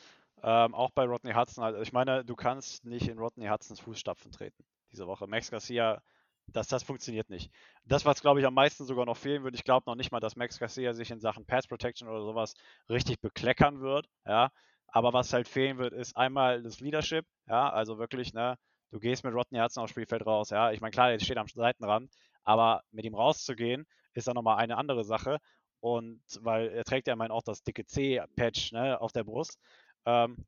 ähm, 0.43 0.73
auch 0.73 0.91
bei 0.91 1.05
Rodney 1.05 1.33
Hudson, 1.33 1.63
also 1.63 1.79
ich 1.81 1.93
meine, 1.93 2.23
du 2.23 2.35
kannst 2.35 2.85
nicht 2.85 3.07
in 3.07 3.19
Rodney 3.19 3.47
Hudsons 3.47 3.79
Fußstapfen 3.79 4.31
treten 4.31 4.63
diese 4.91 5.07
Woche. 5.07 5.27
Max 5.27 5.49
Garcia, 5.51 6.01
das, 6.47 6.67
das 6.67 6.83
funktioniert 6.83 7.29
nicht. 7.29 7.51
Das, 7.85 8.05
was 8.05 8.21
glaube 8.21 8.39
ich 8.39 8.45
am 8.45 8.53
meisten 8.53 8.85
sogar 8.85 9.05
noch 9.05 9.17
fehlen 9.17 9.43
würde, 9.43 9.55
ich 9.55 9.63
glaube 9.63 9.83
noch 9.87 9.95
nicht 9.95 10.11
mal, 10.11 10.19
dass 10.19 10.35
Max 10.35 10.59
Garcia 10.59 10.93
sich 10.93 11.11
in 11.11 11.19
Sachen 11.19 11.45
Pass 11.45 11.67
Protection 11.67 12.07
oder 12.07 12.21
sowas 12.23 12.53
richtig 12.89 13.21
bekleckern 13.21 13.81
wird. 13.81 14.07
Ja, 14.25 14.51
aber 14.87 15.13
was 15.13 15.33
halt 15.33 15.47
fehlen 15.47 15.77
wird, 15.77 15.93
ist 15.93 16.17
einmal 16.17 16.61
das 16.61 16.79
Leadership. 16.79 17.25
Ja, 17.47 17.69
also 17.69 17.97
wirklich, 17.97 18.33
ne, 18.33 18.57
du 18.91 18.99
gehst 18.99 19.23
mit 19.23 19.33
Rodney 19.33 19.59
Hudson 19.59 19.83
aufs 19.83 19.91
Spielfeld 19.91 20.25
raus. 20.25 20.49
Ja, 20.49 20.71
ich 20.71 20.81
meine, 20.81 20.91
klar, 20.91 21.11
jetzt 21.11 21.25
steht 21.25 21.37
am 21.37 21.47
Seitenrand, 21.47 22.11
aber 22.43 22.83
mit 22.91 23.05
ihm 23.05 23.15
rauszugehen, 23.15 23.85
ist 24.13 24.27
dann 24.27 24.35
nochmal 24.35 24.57
eine 24.57 24.77
andere 24.77 25.03
Sache. 25.05 25.37
Und 25.81 26.21
weil 26.39 26.69
er 26.69 26.83
trägt 26.83 27.07
ja 27.07 27.13
immerhin 27.13 27.31
auch 27.31 27.43
das 27.43 27.63
dicke 27.63 27.85
C-Patch 27.85 28.71
ne, 28.71 29.01
auf 29.01 29.11
der 29.11 29.23
Brust. 29.23 29.59
Ähm, 30.05 30.45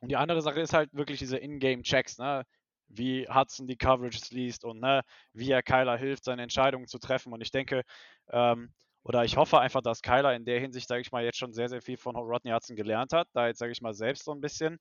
und 0.00 0.10
die 0.10 0.16
andere 0.16 0.42
Sache 0.42 0.60
ist 0.60 0.72
halt 0.72 0.94
wirklich 0.94 1.18
diese 1.18 1.38
Ingame-Checks, 1.38 2.18
ne? 2.18 2.44
wie 2.88 3.26
Hudson 3.28 3.66
die 3.66 3.76
Coverages 3.76 4.30
liest 4.30 4.64
und 4.64 4.80
ne, 4.80 5.02
wie 5.32 5.50
er 5.50 5.62
Kyler 5.62 5.96
hilft, 5.96 6.24
seine 6.24 6.42
Entscheidungen 6.42 6.86
zu 6.86 6.98
treffen. 6.98 7.32
Und 7.32 7.40
ich 7.40 7.50
denke, 7.50 7.82
ähm, 8.30 8.72
oder 9.02 9.24
ich 9.24 9.36
hoffe 9.36 9.60
einfach, 9.60 9.80
dass 9.80 10.02
Kyler 10.02 10.34
in 10.34 10.44
der 10.44 10.60
Hinsicht, 10.60 10.88
sage 10.88 11.00
ich 11.00 11.12
mal, 11.12 11.24
jetzt 11.24 11.38
schon 11.38 11.52
sehr, 11.52 11.68
sehr 11.68 11.80
viel 11.80 11.96
von 11.96 12.16
Rodney 12.16 12.50
Hudson 12.50 12.76
gelernt 12.76 13.12
hat, 13.12 13.28
da 13.32 13.46
jetzt, 13.46 13.58
sage 13.58 13.72
ich 13.72 13.80
mal, 13.80 13.94
selbst 13.94 14.24
so 14.24 14.32
ein 14.32 14.40
bisschen 14.40 14.78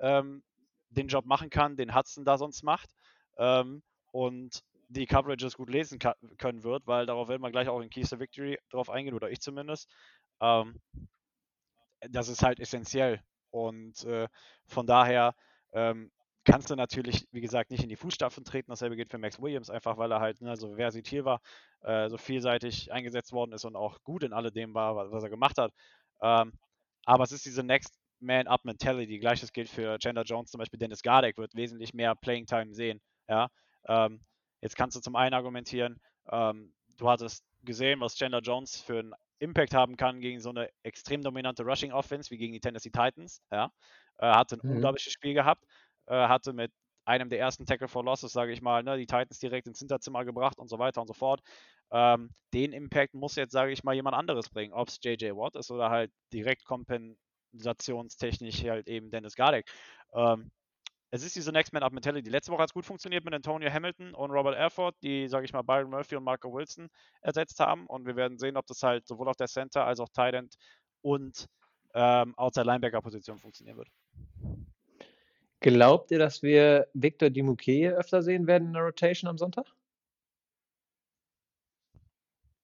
ähm, 0.00 0.42
den 0.90 1.08
Job 1.08 1.24
machen 1.24 1.48
kann, 1.48 1.76
den 1.76 1.94
Hudson 1.94 2.24
da 2.24 2.36
sonst 2.36 2.62
macht. 2.64 2.90
Ähm, 3.38 3.82
und 4.10 4.62
die 4.92 5.06
Coverages 5.06 5.56
gut 5.56 5.70
lesen 5.70 5.98
können 6.38 6.62
wird, 6.62 6.86
weil 6.86 7.06
darauf 7.06 7.28
werden 7.28 7.42
wir 7.42 7.50
gleich 7.50 7.68
auch 7.68 7.80
in 7.80 7.90
Keys 7.90 8.10
to 8.10 8.18
Victory 8.18 8.58
drauf 8.70 8.90
eingehen, 8.90 9.14
oder 9.14 9.30
ich 9.30 9.40
zumindest. 9.40 9.88
Ähm, 10.40 10.80
das 12.10 12.28
ist 12.28 12.42
halt 12.42 12.60
essentiell. 12.60 13.20
Und 13.50 14.04
äh, 14.04 14.28
von 14.66 14.86
daher 14.86 15.34
ähm, 15.72 16.10
kannst 16.44 16.70
du 16.70 16.76
natürlich, 16.76 17.26
wie 17.30 17.40
gesagt, 17.40 17.70
nicht 17.70 17.82
in 17.82 17.88
die 17.88 17.96
Fußstapfen 17.96 18.44
treten. 18.44 18.70
Dasselbe 18.70 18.96
gilt 18.96 19.10
für 19.10 19.18
Max 19.18 19.40
Williams, 19.40 19.70
einfach 19.70 19.98
weil 19.98 20.10
er 20.10 20.20
halt 20.20 20.40
ne, 20.40 20.56
so 20.56 20.74
versatil 20.74 21.24
war, 21.24 21.40
äh, 21.82 22.08
so 22.08 22.18
vielseitig 22.18 22.92
eingesetzt 22.92 23.32
worden 23.32 23.52
ist 23.52 23.64
und 23.64 23.76
auch 23.76 24.02
gut 24.02 24.24
in 24.24 24.32
alledem 24.32 24.74
war, 24.74 25.10
was 25.10 25.22
er 25.22 25.30
gemacht 25.30 25.58
hat. 25.58 25.72
Ähm, 26.20 26.52
aber 27.04 27.24
es 27.24 27.32
ist 27.32 27.46
diese 27.46 27.62
Next 27.62 27.98
Man 28.20 28.46
Up 28.46 28.64
Mentality. 28.64 29.18
Gleiches 29.18 29.52
gilt 29.52 29.68
für 29.68 29.98
Chandler 29.98 30.24
Jones, 30.24 30.50
zum 30.50 30.58
Beispiel 30.58 30.78
Dennis 30.78 31.02
Gardek 31.02 31.36
wird 31.38 31.54
wesentlich 31.54 31.94
mehr 31.94 32.14
Playing 32.14 32.46
Time 32.46 32.72
sehen. 32.74 33.00
Ja, 33.28 33.48
ähm, 33.86 34.20
Jetzt 34.62 34.76
kannst 34.76 34.96
du 34.96 35.00
zum 35.00 35.16
einen 35.16 35.34
argumentieren, 35.34 36.00
ähm, 36.30 36.72
du 36.96 37.10
hattest 37.10 37.44
gesehen, 37.62 38.00
was 38.00 38.16
Chandler 38.16 38.40
Jones 38.40 38.80
für 38.80 39.00
einen 39.00 39.14
Impact 39.38 39.74
haben 39.74 39.96
kann 39.96 40.20
gegen 40.20 40.40
so 40.40 40.50
eine 40.50 40.70
extrem 40.84 41.22
dominante 41.22 41.64
Rushing 41.64 41.92
Offense 41.92 42.30
wie 42.30 42.38
gegen 42.38 42.52
die 42.52 42.60
Tennessee 42.60 42.90
Titans. 42.90 43.42
Ja. 43.50 43.72
Äh, 44.18 44.30
hatte 44.30 44.56
ein 44.56 44.60
mhm. 44.62 44.76
unglaubliches 44.76 45.12
Spiel 45.12 45.34
gehabt, 45.34 45.64
äh, 46.06 46.14
hatte 46.14 46.52
mit 46.52 46.72
einem 47.04 47.28
der 47.28 47.40
ersten 47.40 47.66
Tackle 47.66 47.88
for 47.88 48.04
Losses, 48.04 48.32
sage 48.32 48.52
ich 48.52 48.62
mal, 48.62 48.84
ne, 48.84 48.96
die 48.96 49.06
Titans 49.06 49.40
direkt 49.40 49.66
ins 49.66 49.80
Hinterzimmer 49.80 50.24
gebracht 50.24 50.58
und 50.58 50.68
so 50.68 50.78
weiter 50.78 51.00
und 51.00 51.08
so 51.08 51.14
fort. 51.14 51.42
Ähm, 51.90 52.30
den 52.54 52.72
Impact 52.72 53.14
muss 53.14 53.34
jetzt, 53.34 53.52
sage 53.52 53.72
ich 53.72 53.82
mal, 53.82 53.94
jemand 53.94 54.16
anderes 54.16 54.48
bringen, 54.48 54.72
ob 54.72 54.88
es 54.88 55.00
JJ 55.02 55.32
Watt 55.32 55.56
ist 55.56 55.72
oder 55.72 55.90
halt 55.90 56.12
direkt 56.32 56.64
kompensationstechnisch 56.64 58.62
halt 58.64 58.86
eben 58.86 59.10
Dennis 59.10 59.34
Gardeck. 59.34 59.66
Ähm, 60.14 60.52
es 61.14 61.22
ist 61.22 61.36
diese 61.36 61.52
Next 61.52 61.74
Man 61.74 61.82
Up 61.82 61.92
Mentality. 61.92 62.30
Letzte 62.30 62.50
Woche 62.52 62.62
hat 62.62 62.70
es 62.70 62.74
gut 62.74 62.86
funktioniert 62.86 63.22
mit 63.22 63.34
Antonio 63.34 63.70
Hamilton 63.70 64.14
und 64.14 64.30
Robert 64.30 64.56
Erford, 64.56 64.96
die, 65.02 65.28
sage 65.28 65.44
ich 65.44 65.52
mal, 65.52 65.60
Byron 65.60 65.90
Murphy 65.90 66.16
und 66.16 66.24
Marco 66.24 66.50
Wilson 66.50 66.88
ersetzt 67.20 67.60
haben. 67.60 67.86
Und 67.86 68.06
wir 68.06 68.16
werden 68.16 68.38
sehen, 68.38 68.56
ob 68.56 68.66
das 68.66 68.82
halt 68.82 69.06
sowohl 69.06 69.28
auf 69.28 69.36
der 69.36 69.46
Center 69.46 69.84
als 69.84 70.00
auch 70.00 70.08
Tight 70.08 70.32
End 70.32 70.54
und 71.02 71.48
ähm, 71.92 72.34
Outside 72.38 72.64
Linebacker 72.64 73.02
Position 73.02 73.38
funktionieren 73.38 73.76
wird. 73.76 73.90
Glaubt 75.60 76.10
ihr, 76.10 76.18
dass 76.18 76.42
wir 76.42 76.88
Victor 76.94 77.28
Dimuke 77.28 77.90
öfter 77.90 78.22
sehen 78.22 78.46
werden 78.46 78.68
in 78.68 78.72
der 78.72 78.82
Rotation 78.82 79.28
am 79.28 79.36
Sonntag? 79.36 79.66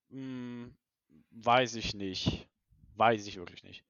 Mm, 0.09 0.68
weiß 1.32 1.74
ich 1.74 1.92
nicht. 1.92 2.49
Weiß 2.94 3.26
ich 3.26 3.36
wirklich 3.36 3.62
nicht. 3.62 3.84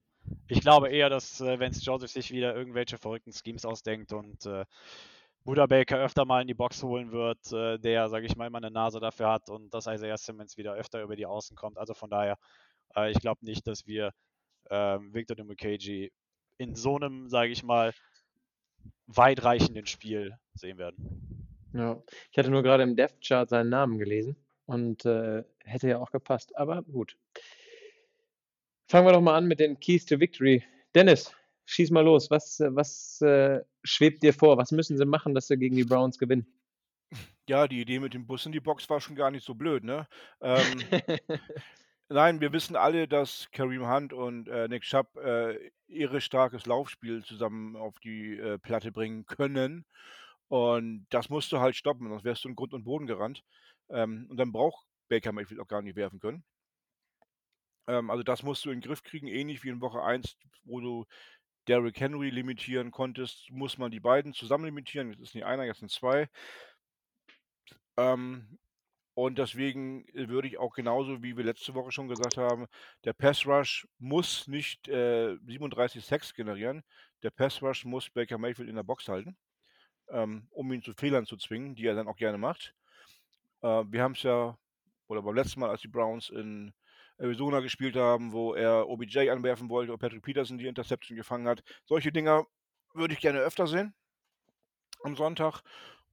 Ich 0.49 0.61
glaube 0.61 0.89
eher, 0.89 1.11
dass 1.11 1.41
äh, 1.41 1.59
Vance 1.61 1.83
Joseph 1.83 2.11
sich 2.11 2.31
wieder 2.31 2.55
irgendwelche 2.55 2.99
verrückten 2.99 3.33
Schemes 3.33 3.65
ausdenkt 3.65 4.13
und 4.13 4.47
äh, 4.47 4.65
Buda 5.45 5.67
Baker 5.67 5.99
öfter 5.99 6.25
mal 6.25 6.43
in 6.43 6.47
die 6.47 6.55
Box 6.55 6.83
holen 6.83 7.13
wird, 7.13 7.53
äh, 7.53 7.79
der, 7.79 8.09
sage 8.09 8.27
ich 8.27 8.37
mal, 8.37 8.47
immer 8.47 8.59
eine 8.59 8.71
Nase 8.71 9.01
dafür 9.01 9.31
hat 9.31 9.49
und 9.49 9.73
dass 9.73 9.87
Isaiah 9.87 10.19
Simmons 10.19 10.57
wieder 10.57 10.75
öfter 10.75 11.03
über 11.03 11.17
die 11.17 11.27
Außen 11.27 11.57
kommt. 11.57 11.79
Also 11.79 11.95
von 11.95 12.11
daher, 12.11 12.37
äh, 12.95 13.11
ich 13.11 13.19
glaube 13.21 13.45
nicht, 13.45 13.67
dass 13.67 13.87
wir 13.87 14.13
ähm, 14.71 15.15
Victor 15.15 15.37
Demukagi 15.37 16.13
in 16.59 16.75
so 16.75 16.97
einem, 16.97 17.29
sage 17.29 17.51
ich 17.51 17.63
mal, 17.63 17.93
weitreichenden 19.07 19.87
Spiel 19.87 20.37
sehen 20.55 20.79
werden. 20.79 21.49
Ja, 21.73 22.03
ich 22.31 22.39
hatte 22.39 22.51
nur 22.51 22.63
gerade 22.63 22.83
im 22.83 22.97
Death 22.97 23.21
Chart 23.23 23.49
seinen 23.49 23.71
Namen 23.71 23.99
gelesen 23.99 24.37
und 24.67 25.05
äh, 25.05 25.45
hätte 25.65 25.89
ja 25.89 25.99
auch 25.99 26.11
gepasst, 26.11 26.57
aber 26.57 26.83
gut. 26.83 27.17
Fangen 28.91 29.07
wir 29.07 29.13
doch 29.13 29.21
mal 29.21 29.37
an 29.37 29.47
mit 29.47 29.61
den 29.61 29.79
Keys 29.79 30.07
to 30.07 30.19
Victory. 30.19 30.65
Dennis, 30.95 31.35
schieß 31.67 31.91
mal 31.91 32.05
los. 32.05 32.31
Was, 32.31 32.59
äh, 32.59 32.75
was 32.75 33.21
äh, 33.21 33.61
schwebt 33.85 34.23
dir 34.23 34.33
vor? 34.33 34.57
Was 34.57 34.73
müssen 34.73 34.97
sie 34.97 35.05
machen, 35.05 35.35
dass 35.35 35.49
sie 35.49 35.59
gegen 35.59 35.77
die 35.77 35.85
Browns 35.85 36.19
gewinnen? 36.19 36.47
Ja, 37.47 37.69
die 37.69 37.83
Idee 37.83 37.99
mit 37.99 38.15
dem 38.15 38.27
Bus 38.27 38.47
in 38.47 38.53
die 38.53 38.61
Box 38.61 38.89
war 38.89 39.01
schon 39.01 39.15
gar 39.15 39.31
nicht 39.31 39.45
so 39.45 39.55
blöd, 39.55 39.85
ne? 39.85 40.09
Ähm, 40.41 40.81
nein, 42.09 42.41
wir 42.41 42.53
wissen 42.55 42.77
alle, 42.77 43.07
dass 43.07 43.51
Kareem 43.53 43.87
Hunt 43.87 44.15
und 44.15 44.49
äh, 44.49 44.69
Nick 44.69 44.85
Chubb 44.85 45.17
äh, 45.17 45.71
ihre 45.87 46.23
starkes 46.23 46.65
Laufspiel 46.65 47.23
zusammen 47.25 47.77
auf 47.77 47.99
die 48.01 48.39
äh, 48.39 48.59
Platte 48.59 48.91
bringen 48.91 49.27
können. 49.27 49.85
Und 50.49 51.07
das 51.11 51.29
musst 51.29 51.53
du 51.53 51.61
halt 51.61 51.77
stoppen, 51.77 52.09
sonst 52.09 52.25
wärst 52.25 52.45
du 52.45 52.49
in 52.49 52.57
Grund 52.57 52.73
und 52.73 52.85
Boden 52.85 53.07
gerannt. 53.07 53.45
Ähm, 53.91 54.29
und 54.31 54.39
dann 54.39 54.51
braucht 54.51 54.87
Baker 55.09 55.33
Mayfield 55.33 55.61
auch 55.61 55.69
gar 55.69 55.83
nicht 55.83 55.97
werfen 55.97 56.21
können. 56.21 56.43
Ähm, 57.89 58.11
also 58.11 58.23
das 58.23 58.45
musst 58.45 58.65
du 58.65 58.71
in 58.71 58.81
den 58.81 58.87
Griff 58.87 59.03
kriegen, 59.03 59.27
ähnlich 59.27 59.65
wie 59.65 59.71
in 59.71 59.81
Woche 59.81 60.03
1, 60.03 60.37
wo 60.65 60.81
du 60.81 61.07
Derrick 61.67 62.01
Henry 62.01 62.31
limitieren 62.31 62.91
konntest, 62.91 63.51
muss 63.51 63.77
man 63.79 63.91
die 63.91 64.01
beiden 64.01 64.33
zusammen 64.33 64.67
limitieren. 64.67 65.11
Jetzt 65.11 65.21
ist 65.21 65.35
nicht 65.35 65.45
einer, 65.45 65.65
jetzt 65.65 65.81
sind 65.81 65.91
zwei. 65.91 66.29
Ähm, 67.97 68.59
und 69.15 69.37
deswegen 69.37 70.07
äh, 70.15 70.29
würde 70.29 70.49
ich 70.49 70.59
auch 70.59 70.75
genauso, 70.75 71.23
wie 71.23 71.37
wir 71.37 71.45
letzte 71.45 71.75
Woche 71.75 71.91
schon 71.91 72.09
gesagt 72.09 72.37
haben, 72.37 72.67
der 73.05 73.13
Pass 73.13 73.47
Rush 73.47 73.89
muss 73.99 74.47
nicht 74.47 74.89
äh, 74.89 75.37
37 75.45 76.05
Sacks 76.05 76.33
generieren. 76.33 76.85
Der 77.23 77.31
Pass 77.31 77.61
Rush 77.61 77.85
muss 77.85 78.09
Baker 78.11 78.39
Mayfield 78.39 78.69
in 78.69 78.77
der 78.77 78.85
Box 78.85 79.09
halten, 79.09 79.37
ähm, 80.11 80.47
um 80.51 80.73
ihn 80.73 80.83
zu 80.83 80.95
Fehlern 80.95 81.27
zu 81.27 81.37
zwingen, 81.37 81.75
die 81.75 81.87
er 81.87 81.97
dann 81.97 82.09
auch 82.09 82.17
gerne 82.17 82.39
macht. 82.39 82.75
Äh, 83.63 83.85
wir 83.89 84.03
haben 84.03 84.13
es 84.13 84.23
ja, 84.23 84.57
oder 85.09 85.23
beim 85.23 85.35
letzten 85.35 85.61
Mal, 85.61 85.71
als 85.71 85.81
die 85.81 85.89
Browns 85.89 86.31
in 86.31 86.73
Arizona 87.19 87.61
gespielt 87.61 87.97
haben, 87.97 88.33
wo 88.33 88.55
er 88.55 88.89
OBJ 88.89 89.31
anwerfen 89.31 89.69
wollte 89.69 89.93
und 89.93 89.99
Patrick 89.99 90.23
Peterson 90.23 90.59
die 90.59 90.67
Interception 90.67 91.17
gefangen 91.17 91.49
hat. 91.49 91.63
Solche 91.85 92.13
Dinger 92.13 92.47
würde 92.95 93.15
ich 93.15 93.21
gerne 93.21 93.41
öfter 93.41 93.67
sehen 93.67 93.95
am 95.05 95.17
Sonntag. 95.17 95.63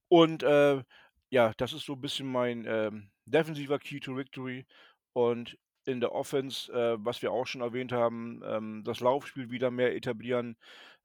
Und 0.07 0.43
äh, 0.43 0.83
ja, 1.29 1.53
das 1.57 1.73
ist 1.73 1.85
so 1.85 1.93
ein 1.93 2.01
bisschen 2.01 2.31
mein 2.31 2.65
ähm, 2.67 3.09
defensiver 3.25 3.79
Key 3.79 3.99
to 3.99 4.15
Victory. 4.15 4.65
Und 5.13 5.57
in 5.85 5.99
der 5.99 6.13
Offense, 6.13 6.71
äh, 6.71 6.97
was 6.99 7.21
wir 7.21 7.31
auch 7.31 7.45
schon 7.45 7.61
erwähnt 7.61 7.91
haben, 7.91 8.41
ähm, 8.45 8.83
das 8.83 8.99
Laufspiel 8.99 9.51
wieder 9.51 9.71
mehr 9.71 9.95
etablieren, 9.95 10.57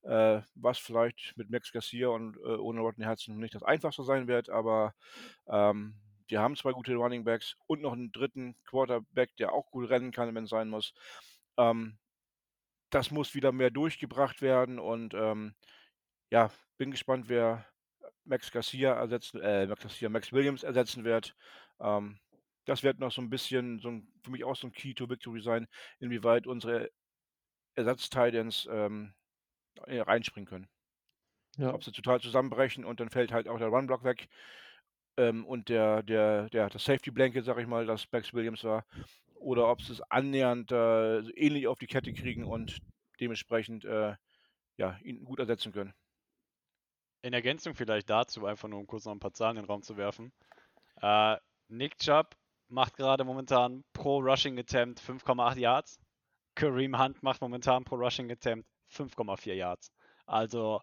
äh, 0.02 0.40
was 0.54 0.78
vielleicht 0.78 1.36
mit 1.36 1.50
Max 1.50 1.72
Garcia 1.72 2.08
und 2.08 2.36
äh, 2.38 2.56
ohne 2.56 2.80
Rodney 2.80 3.04
Hudson 3.04 3.38
nicht 3.38 3.54
das 3.54 3.62
einfachste 3.62 4.02
sein 4.04 4.26
wird, 4.26 4.48
aber 4.48 4.94
ähm, 5.48 5.94
die 6.30 6.38
haben 6.38 6.56
zwei 6.56 6.72
gute 6.72 6.94
Running 6.94 7.24
Backs 7.24 7.56
und 7.66 7.82
noch 7.82 7.92
einen 7.92 8.12
dritten 8.12 8.54
Quarterback, 8.64 9.36
der 9.36 9.52
auch 9.52 9.70
gut 9.70 9.90
rennen 9.90 10.12
kann, 10.12 10.34
wenn 10.34 10.44
es 10.44 10.50
sein 10.50 10.68
muss. 10.68 10.94
Ähm, 11.56 11.98
das 12.90 13.10
muss 13.10 13.34
wieder 13.34 13.52
mehr 13.52 13.70
durchgebracht 13.70 14.42
werden 14.42 14.78
und 14.78 15.14
ähm, 15.14 15.54
ja, 16.30 16.50
bin 16.76 16.90
gespannt, 16.90 17.28
wer 17.28 17.66
Max 18.24 18.50
Garcia 18.50 18.94
ersetzen, 18.94 19.40
äh, 19.40 19.66
Max 19.66 19.82
Garcia, 19.82 20.08
Max 20.08 20.32
Williams 20.32 20.62
ersetzen 20.62 21.04
wird. 21.04 21.36
Ähm, 21.80 22.18
das 22.64 22.82
wird 22.82 22.98
noch 22.98 23.10
so 23.10 23.20
ein 23.20 23.30
bisschen, 23.30 23.80
so 23.80 23.88
ein, 23.88 24.08
für 24.22 24.30
mich 24.30 24.44
auch 24.44 24.56
so 24.56 24.68
ein 24.68 24.72
Key 24.72 24.94
to 24.94 25.08
Victory 25.08 25.40
sein, 25.40 25.66
inwieweit 25.98 26.46
unsere 26.46 26.90
Ersatz-Titans 27.74 28.68
ähm, 28.70 29.14
reinspringen 29.86 30.48
können. 30.48 30.68
Ja. 31.56 31.74
Ob 31.74 31.82
sie 31.82 31.92
total 31.92 32.20
zusammenbrechen 32.20 32.84
und 32.84 33.00
dann 33.00 33.10
fällt 33.10 33.32
halt 33.32 33.48
auch 33.48 33.58
der 33.58 33.68
Run-Block 33.68 34.04
weg 34.04 34.28
ähm, 35.20 35.44
und 35.44 35.68
der, 35.68 36.02
der, 36.02 36.48
der, 36.48 36.70
das 36.70 36.84
Safety 36.84 37.10
Blanket, 37.10 37.44
sag 37.44 37.58
ich 37.58 37.66
mal, 37.66 37.86
das 37.86 38.06
Max 38.10 38.32
Williams 38.32 38.64
war, 38.64 38.84
oder 39.34 39.68
ob 39.68 39.82
sie 39.82 39.92
es 39.92 40.00
annähernd 40.10 40.72
äh, 40.72 41.18
ähnlich 41.30 41.66
auf 41.66 41.78
die 41.78 41.86
Kette 41.86 42.12
kriegen 42.12 42.44
und 42.44 42.78
dementsprechend 43.20 43.84
äh, 43.84 44.14
ja, 44.76 44.98
ihn 45.02 45.24
gut 45.24 45.38
ersetzen 45.38 45.72
können. 45.72 45.92
In 47.22 47.34
Ergänzung 47.34 47.74
vielleicht 47.74 48.08
dazu, 48.08 48.46
einfach 48.46 48.68
nur 48.68 48.80
um 48.80 48.86
kurz 48.86 49.04
noch 49.04 49.12
ein 49.12 49.20
paar 49.20 49.34
Zahlen 49.34 49.58
in 49.58 49.62
den 49.64 49.70
Raum 49.70 49.82
zu 49.82 49.98
werfen. 49.98 50.32
Äh, 51.02 51.36
Nick 51.68 51.98
Chubb 51.98 52.34
macht 52.68 52.96
gerade 52.96 53.24
momentan 53.24 53.84
pro 53.92 54.20
Rushing 54.20 54.58
Attempt 54.58 55.00
5,8 55.00 55.58
Yards. 55.58 55.98
Kareem 56.54 56.98
Hunt 56.98 57.22
macht 57.22 57.42
momentan 57.42 57.84
pro 57.84 57.96
Rushing 57.96 58.30
Attempt 58.30 58.66
5,4 58.90 59.52
Yards. 59.52 59.92
Also 60.26 60.80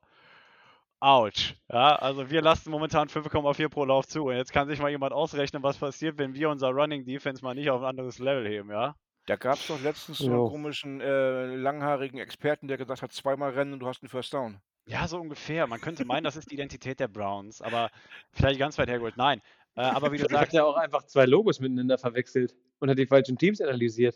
Autsch. 1.00 1.54
Ja, 1.72 1.96
also 1.96 2.30
wir 2.30 2.42
lassen 2.42 2.72
momentan 2.72 3.08
5,4 3.08 3.70
pro 3.70 3.86
Lauf 3.86 4.08
zu. 4.08 4.26
Und 4.26 4.36
jetzt 4.36 4.52
kann 4.52 4.68
sich 4.68 4.80
mal 4.80 4.90
jemand 4.90 5.14
ausrechnen, 5.14 5.62
was 5.62 5.78
passiert, 5.78 6.18
wenn 6.18 6.34
wir 6.34 6.50
unser 6.50 6.70
Running 6.70 7.06
Defense 7.06 7.44
mal 7.44 7.54
nicht 7.54 7.70
auf 7.70 7.82
ein 7.82 7.88
anderes 7.88 8.18
Level 8.20 8.48
heben, 8.48 8.72
ja? 8.72 8.96
Da 9.28 9.36
gab 9.36 9.56
es 9.56 9.68
doch 9.68 9.82
letztens 9.82 10.20
so 10.20 10.28
einen 10.28 10.50
komischen, 10.50 11.02
äh, 11.02 11.56
langhaarigen 11.56 12.18
Experten, 12.18 12.68
der 12.68 12.78
gesagt 12.78 13.02
hat, 13.02 13.12
zweimal 13.12 13.52
rennen 13.52 13.74
und 13.74 13.80
du 13.80 13.88
hast 13.88 14.02
einen 14.02 14.10
First 14.10 14.34
Down. 14.34 14.62
Ja, 14.86 15.08
so 15.08 15.20
ungefähr. 15.20 15.68
Man 15.68 15.82
könnte 15.82 16.06
meinen, 16.06 16.24
das 16.24 16.38
ist 16.38 16.50
die 16.50 16.56
Identität 16.56 17.00
der 17.00 17.10
Browns, 17.10 17.62
aber 17.62 17.92
vielleicht 18.32 18.58
ganz 18.58 18.78
weit 18.78 18.88
hergeholt. 18.88 19.18
Nein. 19.18 19.42
Äh, 19.76 19.82
aber 19.82 20.14
wie 20.14 20.18
du 20.18 20.24
sagst. 20.24 20.38
hat 20.38 20.54
ja 20.54 20.64
auch 20.64 20.78
einfach 20.78 21.04
zwei 21.04 21.26
Logos 21.26 21.60
miteinander 21.60 21.98
verwechselt 21.98 22.56
und 22.80 22.90
hat 22.90 22.98
die 22.98 23.06
falschen 23.06 23.38
Teams 23.38 23.60
analysiert. 23.60 24.16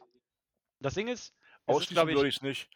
Das 0.80 0.94
Ding 0.94 1.10
ist, 1.10 1.36
Ausschließen 1.66 2.08
würde 2.08 2.28
ich 2.28 2.38
es 2.38 2.42
nicht 2.42 2.70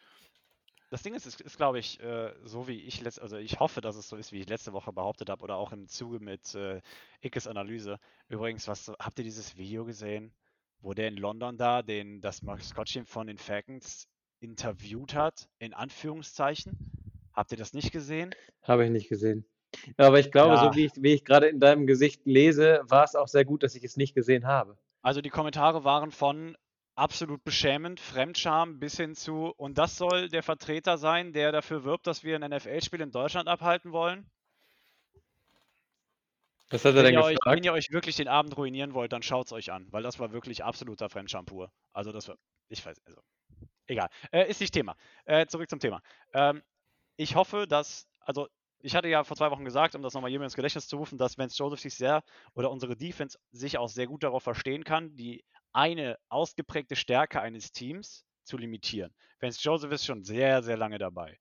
das 0.90 1.02
Ding 1.02 1.14
ist, 1.14 1.26
es 1.26 1.40
ist, 1.40 1.56
glaube 1.56 1.78
ich, 1.78 2.00
äh, 2.00 2.32
so 2.44 2.68
wie 2.68 2.80
ich 2.82 3.00
letzte, 3.00 3.22
also 3.22 3.36
ich 3.36 3.58
hoffe, 3.58 3.80
dass 3.80 3.96
es 3.96 4.08
so 4.08 4.16
ist, 4.16 4.32
wie 4.32 4.40
ich 4.40 4.48
letzte 4.48 4.72
Woche 4.72 4.92
behauptet 4.92 5.30
habe 5.30 5.42
oder 5.42 5.56
auch 5.56 5.72
im 5.72 5.88
Zuge 5.88 6.20
mit 6.20 6.54
äh, 6.54 6.80
Ickes 7.20 7.46
Analyse. 7.46 7.98
Übrigens, 8.28 8.68
was 8.68 8.92
habt 9.00 9.18
ihr 9.18 9.24
dieses 9.24 9.56
Video 9.56 9.84
gesehen, 9.84 10.32
wo 10.80 10.94
der 10.94 11.08
in 11.08 11.16
London 11.16 11.56
da 11.56 11.82
den 11.82 12.20
das 12.20 12.42
Maskottchen 12.42 13.04
von 13.04 13.26
den 13.26 13.38
Falcons 13.38 14.08
interviewt 14.40 15.14
hat, 15.14 15.48
in 15.58 15.74
Anführungszeichen? 15.74 16.76
Habt 17.32 17.50
ihr 17.52 17.58
das 17.58 17.74
nicht 17.74 17.90
gesehen? 17.90 18.34
Habe 18.62 18.84
ich 18.84 18.90
nicht 18.90 19.08
gesehen. 19.08 19.44
Aber 19.96 20.20
ich 20.20 20.30
glaube, 20.30 20.54
ja. 20.54 20.64
so 20.64 20.76
wie 20.76 20.86
ich, 20.86 20.92
wie 20.96 21.12
ich 21.12 21.24
gerade 21.24 21.48
in 21.48 21.60
deinem 21.60 21.86
Gesicht 21.86 22.24
lese, 22.24 22.80
war 22.84 23.04
es 23.04 23.14
auch 23.14 23.28
sehr 23.28 23.44
gut, 23.44 23.62
dass 23.62 23.74
ich 23.74 23.84
es 23.84 23.96
nicht 23.96 24.14
gesehen 24.14 24.46
habe. 24.46 24.78
Also 25.02 25.20
die 25.20 25.30
Kommentare 25.30 25.84
waren 25.84 26.10
von 26.10 26.56
absolut 26.96 27.44
beschämend, 27.44 28.00
Fremdscham 28.00 28.78
bis 28.78 28.96
hin 28.96 29.14
zu, 29.14 29.52
und 29.56 29.78
das 29.78 29.96
soll 29.96 30.28
der 30.28 30.42
Vertreter 30.42 30.98
sein, 30.98 31.32
der 31.32 31.52
dafür 31.52 31.84
wirbt, 31.84 32.06
dass 32.06 32.24
wir 32.24 32.36
ein 32.36 32.50
NFL-Spiel 32.50 33.00
in 33.00 33.12
Deutschland 33.12 33.48
abhalten 33.48 33.92
wollen? 33.92 34.28
Was 36.70 36.84
hat 36.84 36.96
er 36.96 37.04
wenn 37.04 37.14
denn? 37.14 37.22
Euch, 37.22 37.38
wenn 37.44 37.62
ihr 37.62 37.72
euch 37.72 37.92
wirklich 37.92 38.16
den 38.16 38.28
Abend 38.28 38.56
ruinieren 38.56 38.94
wollt, 38.94 39.12
dann 39.12 39.22
schaut 39.22 39.46
es 39.46 39.52
euch 39.52 39.70
an, 39.70 39.86
weil 39.92 40.02
das 40.02 40.18
war 40.18 40.32
wirklich 40.32 40.64
absoluter 40.64 41.08
Fremdscham 41.08 41.44
pur. 41.44 41.70
Also 41.92 42.10
das 42.10 42.26
war, 42.28 42.36
ich 42.68 42.84
weiß, 42.84 43.00
also, 43.04 43.20
egal. 43.86 44.08
Äh, 44.32 44.50
ist 44.50 44.60
nicht 44.60 44.74
Thema. 44.74 44.96
Äh, 45.26 45.46
zurück 45.46 45.70
zum 45.70 45.78
Thema. 45.78 46.00
Ähm, 46.32 46.62
ich 47.16 47.36
hoffe, 47.36 47.66
dass, 47.68 48.08
also 48.20 48.48
ich 48.80 48.96
hatte 48.96 49.08
ja 49.08 49.22
vor 49.22 49.36
zwei 49.36 49.50
Wochen 49.50 49.64
gesagt, 49.64 49.94
um 49.94 50.02
das 50.02 50.14
nochmal 50.14 50.30
jedem 50.30 50.42
ins 50.44 50.56
Gedächtnis 50.56 50.88
zu 50.88 50.96
rufen, 50.96 51.18
dass 51.18 51.38
Vance 51.38 51.56
Joseph 51.56 51.80
sich 51.80 51.94
sehr 51.94 52.22
oder 52.54 52.70
unsere 52.70 52.96
Defense 52.96 53.38
sich 53.52 53.78
auch 53.78 53.88
sehr 53.88 54.06
gut 54.06 54.22
darauf 54.24 54.42
verstehen 54.42 54.84
kann, 54.84 55.14
die 55.16 55.44
eine 55.76 56.18
ausgeprägte 56.30 56.96
Stärke 56.96 57.42
eines 57.42 57.70
Teams 57.70 58.24
zu 58.44 58.56
limitieren. 58.56 59.14
Vance 59.40 59.60
Joseph 59.62 59.92
ist 59.92 60.06
schon 60.06 60.24
sehr, 60.24 60.62
sehr 60.62 60.78
lange 60.78 60.96
dabei 60.96 61.38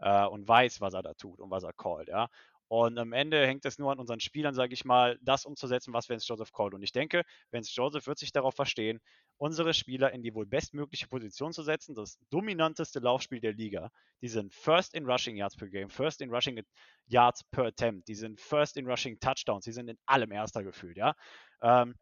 äh, 0.00 0.26
und 0.26 0.46
weiß, 0.46 0.82
was 0.82 0.92
er 0.92 1.02
da 1.02 1.14
tut 1.14 1.40
und 1.40 1.50
was 1.50 1.64
er 1.64 1.72
callt, 1.72 2.08
ja. 2.08 2.28
Und 2.70 2.98
am 2.98 3.14
Ende 3.14 3.46
hängt 3.46 3.64
es 3.64 3.78
nur 3.78 3.90
an 3.90 3.98
unseren 3.98 4.20
Spielern, 4.20 4.54
sage 4.54 4.74
ich 4.74 4.84
mal, 4.84 5.18
das 5.22 5.46
umzusetzen, 5.46 5.94
was 5.94 6.10
Vance 6.10 6.26
Joseph 6.28 6.52
callt. 6.52 6.74
Und 6.74 6.82
ich 6.82 6.92
denke, 6.92 7.22
Vance 7.50 7.72
Joseph 7.74 8.06
wird 8.06 8.18
sich 8.18 8.30
darauf 8.30 8.54
verstehen, 8.54 9.00
unsere 9.38 9.72
Spieler 9.72 10.12
in 10.12 10.22
die 10.22 10.34
wohl 10.34 10.44
bestmögliche 10.44 11.08
Position 11.08 11.54
zu 11.54 11.62
setzen. 11.62 11.94
Das 11.94 12.18
dominanteste 12.28 12.98
Laufspiel 12.98 13.40
der 13.40 13.54
Liga. 13.54 13.90
Die 14.20 14.28
sind 14.28 14.52
First 14.52 14.92
in 14.92 15.06
Rushing 15.06 15.36
Yards 15.36 15.56
per 15.56 15.68
Game, 15.68 15.88
First 15.88 16.20
in 16.20 16.28
Rushing 16.28 16.62
Yards 17.06 17.42
per 17.44 17.64
Attempt, 17.64 18.06
die 18.06 18.14
sind 18.14 18.38
First 18.38 18.76
in 18.76 18.86
Rushing 18.86 19.18
Touchdowns, 19.18 19.64
die 19.64 19.72
sind 19.72 19.88
in 19.88 19.96
allem 20.04 20.30
Erster 20.30 20.62
gefühlt, 20.62 20.98
ja. 20.98 21.14
Ähm, 21.62 21.94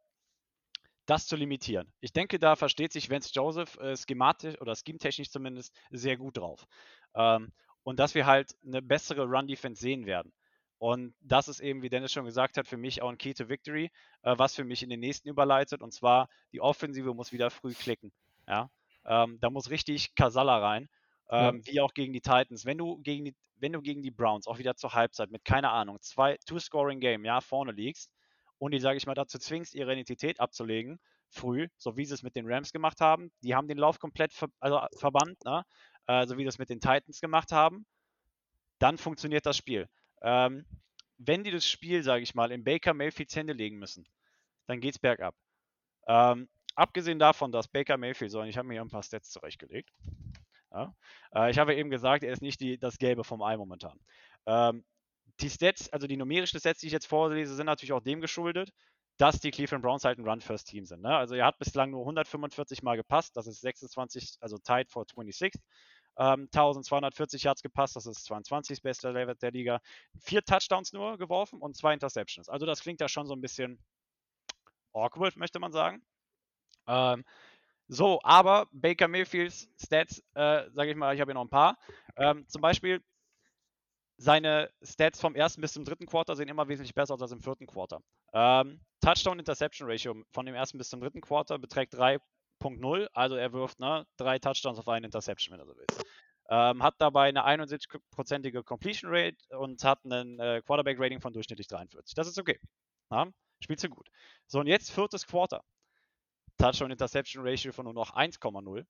das 1.07 1.27
zu 1.27 1.37
limitieren. 1.37 1.93
Ich 2.01 2.13
denke, 2.13 2.39
da 2.39 2.57
versteht 2.57 2.93
sich 2.93 3.11
Vance 3.11 3.31
Joseph 3.33 3.79
äh, 3.79 3.97
schematisch 3.97 4.61
oder 4.61 4.75
schemetechnisch 4.75 5.31
zumindest 5.31 5.75
sehr 5.91 6.17
gut 6.17 6.37
drauf. 6.37 6.67
Ähm, 7.15 7.53
und 7.85 8.01
dass 8.01 8.15
wir 8.15 8.27
halt 8.27 8.55
eine 8.67 8.83
bessere 8.83 9.25
Run-Defense 9.25 9.81
sehen 9.81 10.07
werden. 10.07 10.33
Und 10.79 11.15
das 11.21 11.49
ist 11.49 11.61
eben, 11.61 11.83
wie 11.83 11.89
Dennis 11.89 12.13
schon 12.13 12.27
gesagt 12.27 12.59
hat, 12.59 12.67
für 12.69 12.77
mich 12.77 13.01
auch 13.01 13.09
ein 13.09 13.17
Key 13.17 13.33
to 13.33 13.49
Victory, 13.49 13.91
äh, 14.23 14.35
was 14.37 14.55
für 14.55 14.65
mich 14.65 14.83
in 14.83 14.91
den 14.91 15.01
nächsten 15.01 15.29
überleitet. 15.29 15.81
Und 15.81 15.93
zwar, 15.93 16.29
die 16.53 16.61
Offensive 16.61 17.15
muss 17.15 17.33
wieder 17.33 17.51
früh 17.51 17.73
klicken. 17.73 18.13
Ja, 18.47 18.69
ähm, 19.07 19.39
da 19.41 19.51
muss 19.51 19.71
richtig 19.71 20.15
Kasala 20.17 20.59
rein. 20.59 20.89
Ähm, 21.31 21.63
ja. 21.65 21.73
Wie 21.73 21.81
auch 21.81 21.95
gegen 21.95 22.13
die 22.13 22.21
Titans. 22.21 22.67
Wenn 22.67 22.79
du 22.79 22.99
gegen 22.99 23.25
die, 23.25 23.35
wenn 23.57 23.73
du 23.73 23.81
gegen 23.81 24.03
die 24.03 24.11
Browns 24.11 24.47
auch 24.47 24.59
wieder 24.59 24.77
zur 24.77 24.93
Halbzeit 24.93 25.31
mit, 25.31 25.45
keine 25.45 25.71
Ahnung, 25.71 25.99
zwei, 26.03 26.37
Two-Scoring-Game, 26.47 27.25
ja, 27.25 27.41
vorne 27.41 27.73
liegst 27.73 28.11
und 28.59 28.73
die, 28.73 28.79
sage 28.79 28.97
ich 28.97 29.07
mal, 29.07 29.15
dazu 29.15 29.39
zwingst, 29.39 29.75
ihre 29.75 29.93
Identität 29.93 30.41
abzulegen, 30.41 30.99
früh, 31.29 31.69
so 31.77 31.97
wie 31.97 32.05
sie 32.05 32.15
es 32.15 32.23
mit 32.23 32.37
den 32.37 32.51
Rams 32.51 32.73
gemacht 32.73 33.01
haben. 33.01 33.31
Die 33.43 33.55
haben 33.55 33.69
den 33.69 33.79
Lauf 33.79 33.99
komplett 33.99 34.33
ver 34.33 34.49
also 34.61 34.81
verbannt, 34.99 35.45
ne? 35.45 35.65
äh, 36.07 36.27
so 36.27 36.39
wie 36.39 36.45
das 36.45 36.59
mit 36.59 36.71
den 36.71 36.81
Titans 36.81 37.21
gemacht 37.21 37.53
haben. 37.53 37.87
Dann 38.79 38.99
funktioniert 38.99 39.47
das 39.47 39.57
Spiel. 39.57 39.89
Ähm, 40.23 40.67
wenn 41.19 41.45
die 41.45 41.51
das 41.51 41.67
Spiel, 41.67 42.03
sage 42.03 42.23
ich 42.23 42.35
mal, 42.35 42.53
in 42.53 42.65
Baker 42.65 42.95
Mayfields 42.95 43.37
Hände 43.37 43.53
legen 43.53 43.79
müssen, 43.79 44.07
dann 44.67 44.81
geht 44.81 44.95
es 44.95 44.99
bergab. 44.99 45.35
Ähm, 46.07 46.49
abgesehen 46.75 47.19
davon, 47.19 47.53
dass 47.53 47.69
Baker 47.69 47.97
Mayfield, 47.97 48.31
so, 48.31 48.41
und 48.41 48.49
ich 48.49 48.57
habe 48.57 48.69
mir 48.69 48.75
hier 48.75 48.83
ein 48.83 48.91
paar 48.91 49.03
Stats 49.03 49.31
zurechtgelegt. 49.31 49.91
Ja, 50.73 50.95
äh, 51.35 51.51
ich 51.51 51.59
habe 51.59 51.75
eben 51.75 51.91
gesagt, 51.91 52.23
er 52.23 52.33
ist 52.33 52.43
nicht 52.43 52.61
die, 52.61 52.79
das 52.79 52.99
Gelbe 52.99 53.25
vom 53.25 53.43
Ei 53.43 53.57
momentan. 53.57 53.99
Ähm, 54.47 54.85
die 55.41 55.51
Stats, 55.51 55.89
also 55.93 56.07
die 56.07 56.16
numerischen 56.16 56.61
Stats, 56.61 56.80
die 56.80 56.87
ich 56.87 56.93
jetzt 56.93 57.07
vorlese, 57.07 57.55
sind 57.55 57.66
natürlich 57.66 57.93
auch 57.93 58.03
dem 58.03 58.20
geschuldet, 58.20 58.70
dass 59.18 59.41
die 59.41 59.51
Cleveland 59.51 59.82
Browns 59.82 60.05
halt 60.05 60.18
ein 60.18 60.28
Run-First-Team 60.28 60.84
sind. 60.84 61.03
Ne? 61.03 61.16
Also 61.16 61.34
er 61.34 61.47
hat 61.47 61.59
bislang 61.59 61.91
nur 61.91 62.01
145 62.01 62.82
Mal 62.82 62.97
gepasst, 62.97 63.37
das 63.37 63.47
ist 63.47 63.61
26, 63.61 64.37
also 64.41 64.59
tied 64.59 64.91
for 64.91 65.05
26. 65.05 65.53
Ähm, 66.18 66.49
1240 66.53 67.43
Yards 67.43 67.62
gepasst, 67.62 67.97
das 67.97 68.07
ist 68.07 68.24
22. 68.24 68.82
beste 68.82 69.11
Level 69.11 69.34
der 69.37 69.51
Liga. 69.51 69.80
Vier 70.18 70.43
Touchdowns 70.43 70.93
nur 70.93 71.18
geworfen 71.18 71.61
und 71.61 71.76
zwei 71.76 71.93
Interceptions. 71.93 72.49
Also 72.49 72.64
das 72.64 72.80
klingt 72.80 73.01
ja 73.01 73.09
schon 73.09 73.26
so 73.26 73.34
ein 73.34 73.41
bisschen 73.41 73.78
awkward, 74.93 75.37
möchte 75.37 75.59
man 75.59 75.72
sagen. 75.72 76.03
Ähm, 76.87 77.24
so, 77.89 78.20
aber 78.22 78.68
Baker 78.72 79.09
Mayfields 79.09 79.68
Stats, 79.82 80.20
äh, 80.34 80.68
sage 80.72 80.91
ich 80.91 80.97
mal, 80.97 81.14
ich 81.14 81.20
habe 81.20 81.30
hier 81.30 81.34
noch 81.34 81.45
ein 81.45 81.51
paar. 81.51 81.78
Ähm, 82.16 82.47
zum 82.49 82.62
Beispiel 82.62 83.03
seine 84.17 84.71
Stats 84.83 85.21
vom 85.21 85.35
ersten 85.35 85.61
bis 85.61 85.73
zum 85.73 85.85
dritten 85.85 86.07
Quarter 86.07 86.37
sehen 86.37 86.49
immer 86.49 86.69
wesentlich 86.69 86.95
besser 86.95 87.14
aus 87.14 87.23
als 87.23 87.33
im 87.33 87.41
vierten 87.41 87.67
Quarter. 87.67 88.01
Ähm, 88.33 88.81
Touchdown-Interception-Ratio 89.01 90.23
von 90.33 90.47
dem 90.47 90.55
ersten 90.55 90.79
bis 90.79 90.89
zum 90.89 91.01
dritten 91.01 91.21
Quarter 91.21 91.59
beträgt 91.59 91.95
3.0, 91.95 93.09
also 93.12 93.37
er 93.37 93.53
wirft 93.53 93.79
ne, 93.79 94.07
drei 94.17 94.39
Touchdowns 94.39 94.79
auf 94.79 94.89
eine 94.89 95.07
Interception, 95.07 95.53
wenn 95.53 95.61
er 95.61 95.67
so 95.67 95.77
will. 95.77 95.87
Ähm, 96.49 96.83
hat 96.83 96.95
dabei 96.99 97.29
eine 97.29 97.45
71-prozentige 97.45 98.62
Completion 98.62 99.11
Rate 99.12 99.37
und 99.59 99.83
hat 99.85 100.05
ein 100.05 100.39
äh, 100.39 100.62
Quarterback-Rating 100.64 101.21
von 101.21 101.33
durchschnittlich 101.33 101.67
43. 101.67 102.14
Das 102.14 102.29
ist 102.29 102.39
okay. 102.39 102.59
Ja, 103.11 103.27
spielt 103.61 103.81
so 103.81 103.89
gut. 103.89 104.09
So, 104.47 104.61
und 104.61 104.67
jetzt 104.67 104.91
viertes 104.93 105.27
Quarter. 105.27 105.62
Touchdown-Interception-Ratio 106.59 107.73
von 107.73 107.85
nur 107.85 107.95
noch 107.95 108.14
1,0. 108.14 108.87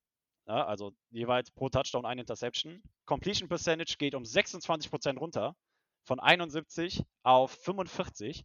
Ja, 0.47 0.64
also 0.64 0.92
jeweils 1.11 1.51
pro 1.51 1.68
Touchdown 1.68 2.07
eine 2.07 2.20
Interception. 2.20 2.82
Completion 3.05 3.49
Percentage 3.49 3.97
geht 3.99 4.14
um 4.14 4.22
26% 4.22 5.18
runter, 5.18 5.57
von 6.05 6.20
71 6.20 7.03
auf 7.24 7.51
45. 7.51 8.44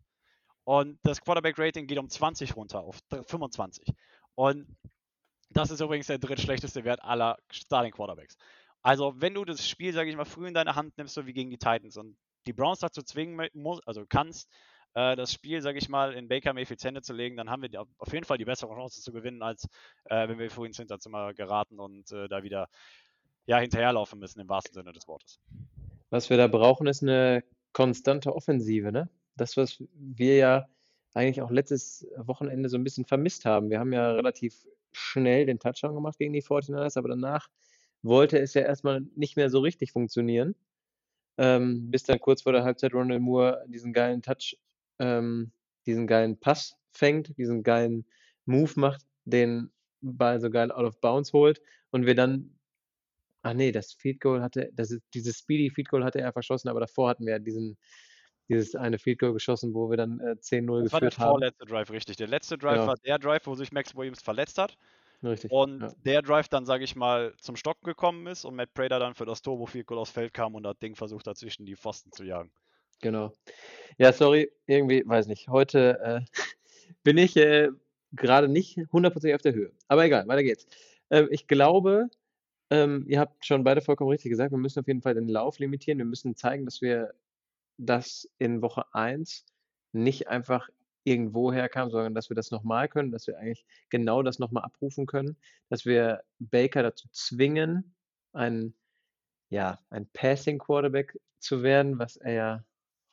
Und 0.63 0.99
das 1.03 1.21
Quarterback 1.21 1.57
Rating 1.57 1.87
geht 1.87 1.99
um 1.99 2.09
20 2.09 2.55
runter 2.55 2.81
auf 2.81 2.99
25. 3.27 3.93
Und 4.35 4.75
das 5.49 5.69
ist 5.69 5.81
übrigens 5.81 6.07
der 6.07 6.17
drittschlechteste 6.17 6.83
Wert 6.83 7.03
aller 7.03 7.37
Starting 7.51 7.91
Quarterbacks. 7.91 8.37
Also, 8.81 9.13
wenn 9.21 9.35
du 9.35 9.45
das 9.45 9.67
Spiel, 9.67 9.93
sage 9.93 10.09
ich 10.09 10.15
mal, 10.15 10.25
früh 10.25 10.47
in 10.47 10.53
deine 10.53 10.75
Hand 10.75 10.97
nimmst, 10.97 11.13
so 11.13 11.27
wie 11.27 11.33
gegen 11.33 11.51
die 11.51 11.57
Titans 11.57 11.97
und 11.97 12.17
die 12.47 12.53
Browns 12.53 12.79
dazu 12.79 13.03
zwingen 13.03 13.49
musst, 13.53 13.87
also 13.87 14.05
kannst, 14.07 14.49
äh, 14.93 15.15
das 15.15 15.31
Spiel, 15.31 15.61
sage 15.61 15.77
ich 15.77 15.89
mal, 15.89 16.13
in 16.13 16.27
Baker 16.27 16.53
Mayfields 16.53 16.83
Hände 16.83 17.01
zu 17.01 17.13
legen, 17.13 17.37
dann 17.37 17.49
haben 17.49 17.61
wir 17.61 17.85
auf 17.97 18.13
jeden 18.13 18.25
Fall 18.25 18.37
die 18.37 18.45
bessere 18.45 18.73
Chance 18.73 19.01
zu 19.01 19.11
gewinnen, 19.11 19.41
als 19.41 19.67
äh, 20.05 20.27
wenn 20.27 20.39
wir 20.39 20.49
vorhin 20.49 20.71
ins 20.71 20.77
Hinterzimmer 20.77 21.33
geraten 21.33 21.79
und 21.79 22.11
äh, 22.11 22.27
da 22.27 22.43
wieder 22.43 22.69
ja, 23.45 23.59
hinterherlaufen 23.59 24.19
müssen, 24.19 24.39
im 24.39 24.49
wahrsten 24.49 24.73
Sinne 24.73 24.91
des 24.91 25.07
Wortes. 25.07 25.39
Was 26.09 26.29
wir 26.29 26.37
da 26.37 26.47
brauchen, 26.47 26.87
ist 26.87 27.01
eine 27.01 27.43
konstante 27.73 28.35
Offensive, 28.35 28.91
ne? 28.91 29.09
Das, 29.35 29.57
was 29.57 29.81
wir 29.93 30.35
ja 30.35 30.67
eigentlich 31.13 31.41
auch 31.41 31.51
letztes 31.51 32.07
Wochenende 32.17 32.69
so 32.69 32.77
ein 32.77 32.83
bisschen 32.83 33.05
vermisst 33.05 33.45
haben. 33.45 33.69
Wir 33.69 33.79
haben 33.79 33.93
ja 33.93 34.11
relativ 34.11 34.65
schnell 34.91 35.45
den 35.45 35.59
Touchdown 35.59 35.95
gemacht 35.95 36.17
gegen 36.17 36.33
die 36.33 36.43
49ers, 36.43 36.97
aber 36.97 37.09
danach 37.09 37.47
wollte 38.01 38.39
es 38.39 38.53
ja 38.53 38.61
erstmal 38.61 39.01
nicht 39.15 39.37
mehr 39.37 39.49
so 39.49 39.59
richtig 39.59 39.91
funktionieren. 39.91 40.55
Ähm, 41.37 41.89
bis 41.91 42.03
dann 42.03 42.19
kurz 42.19 42.41
vor 42.43 42.51
der 42.51 42.63
Halbzeit 42.63 42.93
Ronald 42.93 43.21
Moore 43.21 43.63
diesen 43.67 43.93
geilen 43.93 44.21
Touch 44.21 44.57
ähm, 45.01 45.51
diesen 45.85 46.07
geilen 46.07 46.39
Pass 46.39 46.77
fängt, 46.91 47.35
diesen 47.37 47.63
geilen 47.63 48.05
Move 48.45 48.71
macht, 48.75 49.01
den 49.25 49.71
Ball 50.01 50.39
so 50.39 50.49
geil 50.49 50.71
out 50.71 50.85
of 50.85 51.01
bounds 51.01 51.33
holt 51.33 51.61
und 51.89 52.05
wir 52.05 52.15
dann, 52.15 52.57
ah 53.41 53.53
nee, 53.53 53.71
das 53.71 53.93
Field 53.93 54.21
Goal 54.21 54.41
hatte, 54.41 54.69
das 54.73 54.91
ist, 54.91 55.01
dieses 55.13 55.39
Speedy 55.39 55.69
Field 55.69 55.89
Goal 55.89 56.03
hatte 56.03 56.21
er 56.21 56.31
verschossen, 56.31 56.69
aber 56.69 56.79
davor 56.79 57.09
hatten 57.09 57.25
wir 57.25 57.39
diesen, 57.39 57.77
dieses 58.47 58.75
eine 58.75 58.99
Field 58.99 59.19
Goal 59.19 59.33
geschossen, 59.33 59.73
wo 59.73 59.89
wir 59.89 59.97
dann 59.97 60.19
äh, 60.19 60.35
10-0 60.39 60.39
geführt 60.39 60.43
haben. 60.43 60.83
Das 60.83 60.93
war 60.93 60.99
der 60.99 61.11
vorletzte 61.11 61.65
Drive, 61.65 61.91
richtig. 61.91 62.17
Der 62.17 62.27
letzte 62.27 62.57
Drive 62.57 62.77
ja. 62.77 62.87
war 62.87 62.95
der 62.97 63.19
Drive, 63.19 63.45
wo 63.47 63.55
sich 63.55 63.71
Max 63.71 63.95
Williams 63.95 64.21
verletzt 64.21 64.57
hat. 64.57 64.77
Richtig. 65.23 65.51
Und 65.51 65.81
ja. 65.81 65.93
der 66.03 66.21
Drive 66.23 66.49
dann, 66.49 66.65
sage 66.65 66.83
ich 66.83 66.95
mal, 66.95 67.33
zum 67.37 67.55
Stocken 67.55 67.85
gekommen 67.85 68.25
ist 68.27 68.43
und 68.43 68.55
Matt 68.55 68.73
Prater 68.73 68.99
dann 68.99 69.13
für 69.13 69.25
das 69.25 69.41
Turbo 69.41 69.67
Field 69.67 69.85
Goal 69.87 69.99
aufs 69.99 70.11
Feld 70.11 70.33
kam 70.33 70.55
und 70.55 70.63
das 70.63 70.77
Ding 70.79 70.95
versucht 70.95 71.27
hat, 71.27 71.37
zwischen 71.37 71.65
die 71.65 71.75
Pfosten 71.75 72.11
zu 72.11 72.23
jagen. 72.23 72.51
Genau. 73.01 73.33
Ja, 73.97 74.13
sorry, 74.13 74.51
irgendwie, 74.67 75.03
weiß 75.05 75.27
nicht. 75.27 75.47
Heute 75.47 75.99
äh, 75.99 76.21
bin 77.03 77.17
ich 77.17 77.35
äh, 77.37 77.69
gerade 78.13 78.47
nicht 78.47 78.79
hundertprozentig 78.91 79.35
auf 79.35 79.41
der 79.41 79.53
Höhe. 79.53 79.71
Aber 79.87 80.05
egal, 80.05 80.27
weiter 80.27 80.43
geht's. 80.43 80.67
Ähm, 81.09 81.27
ich 81.31 81.47
glaube, 81.47 82.09
ähm, 82.69 83.05
ihr 83.07 83.19
habt 83.19 83.45
schon 83.45 83.63
beide 83.63 83.81
vollkommen 83.81 84.11
richtig 84.11 84.29
gesagt, 84.31 84.51
wir 84.51 84.57
müssen 84.57 84.79
auf 84.79 84.87
jeden 84.87 85.01
Fall 85.01 85.15
den 85.15 85.27
Lauf 85.27 85.59
limitieren. 85.59 85.97
Wir 85.97 86.05
müssen 86.05 86.35
zeigen, 86.35 86.65
dass 86.65 86.81
wir 86.81 87.13
das 87.77 88.29
in 88.37 88.61
Woche 88.61 88.85
1 88.93 89.45
nicht 89.93 90.27
einfach 90.29 90.69
irgendwo 91.03 91.51
herkam, 91.51 91.89
sondern 91.89 92.13
dass 92.13 92.29
wir 92.29 92.35
das 92.35 92.51
nochmal 92.51 92.87
können, 92.87 93.11
dass 93.11 93.27
wir 93.27 93.37
eigentlich 93.39 93.65
genau 93.89 94.21
das 94.23 94.39
nochmal 94.39 94.63
abrufen 94.63 95.07
können, 95.07 95.35
dass 95.69 95.85
wir 95.85 96.23
Baker 96.39 96.83
dazu 96.83 97.07
zwingen, 97.11 97.95
ein, 98.33 98.75
ja, 99.49 99.79
ein 99.89 100.07
Passing 100.13 100.59
Quarterback 100.59 101.19
zu 101.39 101.63
werden, 101.63 101.97
was 101.99 102.17
er 102.17 102.33
ja 102.33 102.65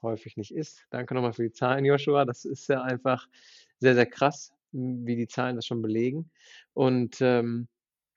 häufig 0.03 0.36
nicht 0.36 0.55
ist. 0.55 0.86
Danke 0.90 1.14
nochmal 1.14 1.32
für 1.32 1.42
die 1.42 1.53
Zahlen, 1.53 1.84
Joshua. 1.84 2.24
Das 2.24 2.44
ist 2.44 2.68
ja 2.68 2.82
einfach 2.82 3.26
sehr, 3.78 3.94
sehr 3.94 4.07
krass, 4.07 4.53
wie 4.72 5.16
die 5.16 5.28
Zahlen 5.28 5.57
das 5.57 5.66
schon 5.66 5.82
belegen. 5.82 6.30
Und 6.74 7.20
ähm, 7.20 7.68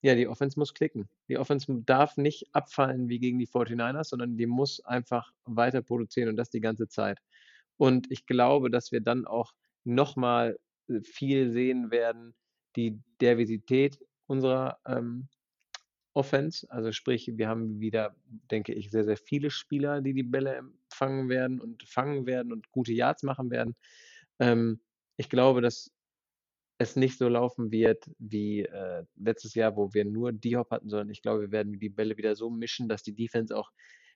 ja, 0.01 0.15
die 0.15 0.27
Offense 0.27 0.57
muss 0.57 0.73
klicken. 0.73 1.07
Die 1.27 1.37
Offense 1.37 1.67
darf 1.85 2.17
nicht 2.17 2.47
abfallen 2.53 3.07
wie 3.07 3.19
gegen 3.19 3.37
die 3.37 3.47
49ers, 3.47 4.05
sondern 4.05 4.35
die 4.35 4.47
muss 4.47 4.83
einfach 4.83 5.31
weiter 5.45 5.81
produzieren 5.81 6.29
und 6.29 6.37
das 6.37 6.49
die 6.49 6.61
ganze 6.61 6.87
Zeit. 6.87 7.19
Und 7.77 8.11
ich 8.11 8.25
glaube, 8.25 8.69
dass 8.69 8.91
wir 8.91 9.01
dann 9.01 9.25
auch 9.25 9.53
nochmal 9.83 10.59
äh, 10.87 11.01
viel 11.01 11.51
sehen 11.51 11.91
werden, 11.91 12.33
die 12.75 12.99
Diversität 13.21 13.99
unserer 14.27 14.79
ähm, 14.85 15.27
Offense. 16.13 16.69
Also 16.69 16.91
sprich, 16.91 17.31
wir 17.35 17.47
haben 17.47 17.79
wieder, 17.79 18.15
denke 18.49 18.73
ich, 18.73 18.91
sehr, 18.91 19.03
sehr 19.03 19.17
viele 19.17 19.49
Spieler, 19.49 20.01
die 20.01 20.13
die 20.13 20.23
Bälle 20.23 20.55
empfangen 20.55 21.29
werden 21.29 21.61
und 21.61 21.83
fangen 21.83 22.25
werden 22.25 22.51
und 22.51 22.71
gute 22.71 22.93
Yards 22.93 23.23
machen 23.23 23.49
werden. 23.49 23.75
Ähm, 24.39 24.81
ich 25.17 25.29
glaube, 25.29 25.61
dass 25.61 25.91
es 26.77 26.95
nicht 26.95 27.17
so 27.17 27.29
laufen 27.29 27.71
wird 27.71 28.09
wie 28.17 28.61
äh, 28.61 29.05
letztes 29.15 29.53
Jahr, 29.53 29.75
wo 29.77 29.93
wir 29.93 30.03
nur 30.03 30.33
D-Hop 30.33 30.71
hatten, 30.71 30.89
sondern 30.89 31.11
ich 31.11 31.21
glaube, 31.21 31.41
wir 31.41 31.51
werden 31.51 31.79
die 31.79 31.89
Bälle 31.89 32.17
wieder 32.17 32.35
so 32.35 32.49
mischen, 32.49 32.89
dass 32.89 33.03
die 33.03 33.13
Defense 33.13 33.55
auch 33.55 33.71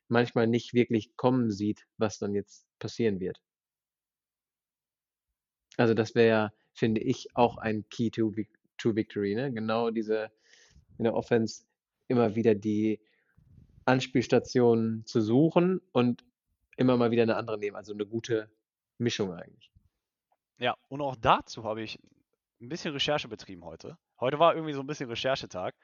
manchmal 0.08 0.48
nicht 0.48 0.74
wirklich 0.74 1.16
kommen 1.16 1.52
sieht, 1.52 1.86
was 1.98 2.18
dann 2.18 2.34
jetzt 2.34 2.66
passieren 2.80 3.20
wird. 3.20 3.40
Also 5.78 5.94
das 5.94 6.16
wäre, 6.16 6.54
finde 6.74 7.02
ich, 7.02 7.36
auch 7.36 7.58
ein 7.58 7.88
Key 7.90 8.10
to, 8.10 8.34
to 8.78 8.96
Victory. 8.96 9.36
Ne? 9.36 9.52
Genau 9.54 9.92
diese 9.92 10.32
in 10.98 11.04
der 11.04 11.14
Offense 11.14 11.66
immer 12.08 12.36
wieder 12.36 12.56
die 12.56 13.00
Anspielstationen 13.86 15.06
zu 15.06 15.22
suchen 15.22 15.82
und 15.92 16.24
immer 16.78 16.98
mal 16.98 17.12
wieder 17.12 17.24
eine 17.24 17.38
andere 17.38 17.58
nehmen. 17.58 17.76
Also 17.76 17.94
eine 17.94 18.06
gute 18.06 18.50
Mischung 18.98 19.34
eigentlich. 19.34 19.72
Ja, 20.58 20.76
und 20.88 21.02
auch 21.02 21.16
dazu 21.16 21.64
habe 21.64 21.82
ich 21.82 22.00
ein 22.62 22.70
bisschen 22.70 22.94
Recherche 22.94 23.28
betrieben 23.28 23.64
heute. 23.66 23.98
Heute 24.20 24.40
war 24.40 24.56
irgendwie 24.56 24.74
so 24.74 24.80
ein 24.80 24.88
bisschen 24.88 25.10
Recherchetag. 25.10 25.76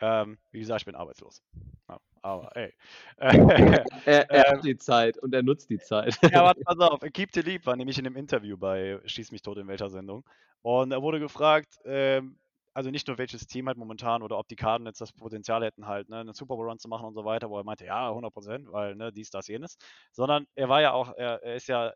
Ähm, 0.00 0.38
wie 0.52 0.60
gesagt, 0.60 0.82
ich 0.82 0.86
bin 0.86 0.94
arbeitslos. 0.94 1.42
Ja, 1.88 1.98
aber 2.22 2.56
ey. 2.56 2.72
er, 3.18 4.30
er 4.30 4.52
hat 4.52 4.64
die 4.64 4.76
Zeit 4.76 5.18
und 5.18 5.34
er 5.34 5.42
nutzt 5.42 5.70
die 5.70 5.78
Zeit. 5.78 6.16
ja, 6.22 6.44
warte, 6.44 6.60
pass 6.64 6.78
auf. 6.78 7.00
Keep 7.12 7.30
the 7.34 7.40
Leap 7.40 7.66
war 7.66 7.76
nämlich 7.76 7.98
in 7.98 8.06
einem 8.06 8.16
Interview 8.16 8.56
bei 8.56 9.00
Schieß 9.04 9.32
mich 9.32 9.42
tot 9.42 9.58
in 9.58 9.66
welcher 9.66 9.90
Sendung. 9.90 10.24
Und 10.62 10.92
er 10.92 11.02
wurde 11.02 11.18
gefragt, 11.18 11.78
ähm, 11.84 12.38
also 12.74 12.90
nicht 12.90 13.08
nur 13.08 13.18
welches 13.18 13.46
Team 13.46 13.66
halt 13.68 13.78
momentan 13.78 14.22
oder 14.22 14.38
ob 14.38 14.48
die 14.48 14.56
Cardinals 14.56 14.98
das 14.98 15.12
Potenzial 15.12 15.64
hätten, 15.64 15.86
halt 15.86 16.08
ne, 16.08 16.18
einen 16.20 16.34
Super 16.34 16.56
Bowl 16.56 16.68
Run 16.68 16.78
zu 16.78 16.88
machen 16.88 17.06
und 17.06 17.14
so 17.14 17.24
weiter, 17.24 17.50
wo 17.50 17.58
er 17.58 17.64
meinte, 17.64 17.84
ja, 17.86 18.08
100 18.10 18.32
Prozent, 18.32 18.72
weil 18.72 18.94
ne, 18.96 19.12
dies, 19.12 19.30
das, 19.30 19.48
jenes, 19.48 19.76
sondern 20.12 20.46
er 20.54 20.68
war 20.68 20.80
ja 20.80 20.92
auch, 20.92 21.12
er, 21.16 21.42
er 21.42 21.54
ist 21.56 21.68
ja 21.68 21.92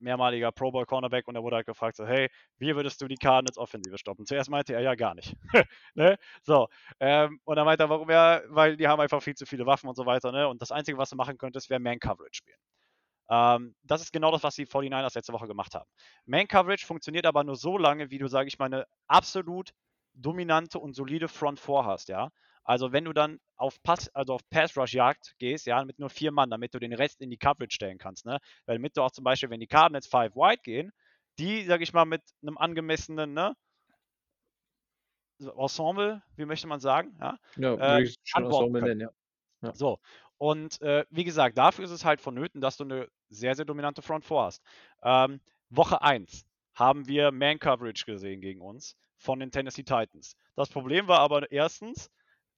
mehrmaliger 0.00 0.52
Pro 0.52 0.70
Bowl 0.70 0.86
Cornerback 0.86 1.26
und 1.28 1.34
er 1.36 1.42
wurde 1.42 1.56
halt 1.56 1.66
gefragt, 1.66 1.96
so, 1.96 2.06
hey, 2.06 2.28
wie 2.58 2.74
würdest 2.76 3.00
du 3.00 3.08
die 3.08 3.16
Cardinals 3.16 3.58
Offensive 3.58 3.98
stoppen? 3.98 4.26
Zuerst 4.26 4.50
meinte 4.50 4.74
er, 4.74 4.80
ja, 4.80 4.94
gar 4.94 5.14
nicht. 5.14 5.34
ne? 5.94 6.16
So, 6.42 6.68
ähm, 7.00 7.40
und 7.44 7.56
dann 7.56 7.64
meinte 7.64 7.84
er, 7.84 7.90
warum 7.90 8.10
ja, 8.10 8.42
weil 8.48 8.76
die 8.76 8.86
haben 8.86 9.00
einfach 9.00 9.22
viel 9.22 9.34
zu 9.34 9.46
viele 9.46 9.66
Waffen 9.66 9.88
und 9.88 9.96
so 9.96 10.06
weiter, 10.06 10.32
ne? 10.32 10.48
Und 10.48 10.60
das 10.62 10.72
Einzige, 10.72 10.98
was 10.98 11.10
du 11.10 11.16
machen 11.16 11.38
könntest, 11.38 11.70
wäre 11.70 11.80
Man-Coverage 11.80 12.34
spielen. 12.34 12.58
Ähm, 13.30 13.74
das 13.84 14.02
ist 14.02 14.12
genau 14.12 14.30
das, 14.30 14.42
was 14.42 14.54
die 14.54 14.66
49ers 14.66 15.14
letzte 15.14 15.32
Woche 15.32 15.46
gemacht 15.46 15.74
haben. 15.74 15.88
Man-Coverage 16.26 16.86
funktioniert 16.86 17.26
aber 17.26 17.44
nur 17.44 17.56
so 17.56 17.78
lange, 17.78 18.10
wie 18.10 18.18
du, 18.18 18.28
sage 18.28 18.48
ich 18.48 18.58
mal, 18.58 18.66
eine 18.66 18.86
absolut 19.06 19.72
dominante 20.14 20.78
und 20.78 20.94
solide 20.94 21.28
Front 21.28 21.60
4 21.60 21.84
hast, 21.84 22.08
ja. 22.08 22.30
Also 22.64 22.92
wenn 22.92 23.04
du 23.04 23.12
dann 23.12 23.40
auf 23.56 23.82
Pass, 23.82 24.08
also 24.14 24.34
auf 24.34 24.40
Pass 24.50 24.76
Rush 24.76 24.94
Jagd 24.94 25.34
gehst, 25.38 25.66
ja, 25.66 25.84
mit 25.84 25.98
nur 25.98 26.08
vier 26.10 26.32
Mann, 26.32 26.50
damit 26.50 26.74
du 26.74 26.78
den 26.78 26.94
Rest 26.94 27.20
in 27.20 27.30
die 27.30 27.36
Coverage 27.36 27.74
stellen 27.74 27.98
kannst, 27.98 28.24
ne? 28.26 28.38
Weil 28.66 28.76
damit 28.78 28.96
du 28.96 29.02
auch 29.02 29.10
zum 29.10 29.24
Beispiel, 29.24 29.50
wenn 29.50 29.60
die 29.60 29.66
Cardinals 29.66 30.06
5 30.06 30.34
wide 30.34 30.62
gehen, 30.62 30.92
die, 31.38 31.64
sag 31.64 31.82
ich 31.82 31.92
mal, 31.92 32.04
mit 32.06 32.22
einem 32.42 32.56
angemessenen, 32.58 33.34
ne? 33.34 33.54
Ensemble, 35.40 36.22
wie 36.36 36.44
möchte 36.46 36.66
man 36.66 36.80
sagen, 36.80 37.16
ja? 37.20 37.38
Ja, 37.56 37.74
Äh, 37.98 38.08
Ensemble 38.34 38.82
nennen, 38.82 39.00
ja. 39.00 39.10
Ja. 39.62 39.74
So, 39.74 39.98
und 40.38 40.80
äh, 40.82 41.04
wie 41.10 41.24
gesagt, 41.24 41.58
dafür 41.58 41.84
ist 41.84 41.90
es 41.90 42.04
halt 42.04 42.20
vonnöten, 42.20 42.60
dass 42.60 42.76
du 42.76 42.84
eine 42.84 43.08
sehr, 43.28 43.54
sehr 43.54 43.64
dominante 43.64 44.02
Front 44.02 44.24
4 44.24 44.38
hast. 44.42 44.62
Ähm, 45.02 45.40
Woche 45.70 46.02
1 46.02 46.46
haben 46.74 47.06
wir 47.08 47.32
Man-Coverage 47.32 48.04
gesehen 48.04 48.40
gegen 48.40 48.60
uns 48.60 48.96
von 49.24 49.40
den 49.40 49.50
Tennessee 49.50 49.82
Titans. 49.82 50.36
Das 50.54 50.68
Problem 50.68 51.08
war 51.08 51.20
aber 51.20 51.50
erstens, 51.50 52.10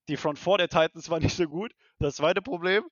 die 0.08 0.16
Front 0.16 0.38
4 0.38 0.58
der 0.58 0.68
Titans 0.68 1.08
war 1.08 1.20
nicht 1.20 1.36
so 1.36 1.46
gut. 1.46 1.72
Das 1.98 2.16
zweite 2.16 2.42
Problem, 2.42 2.84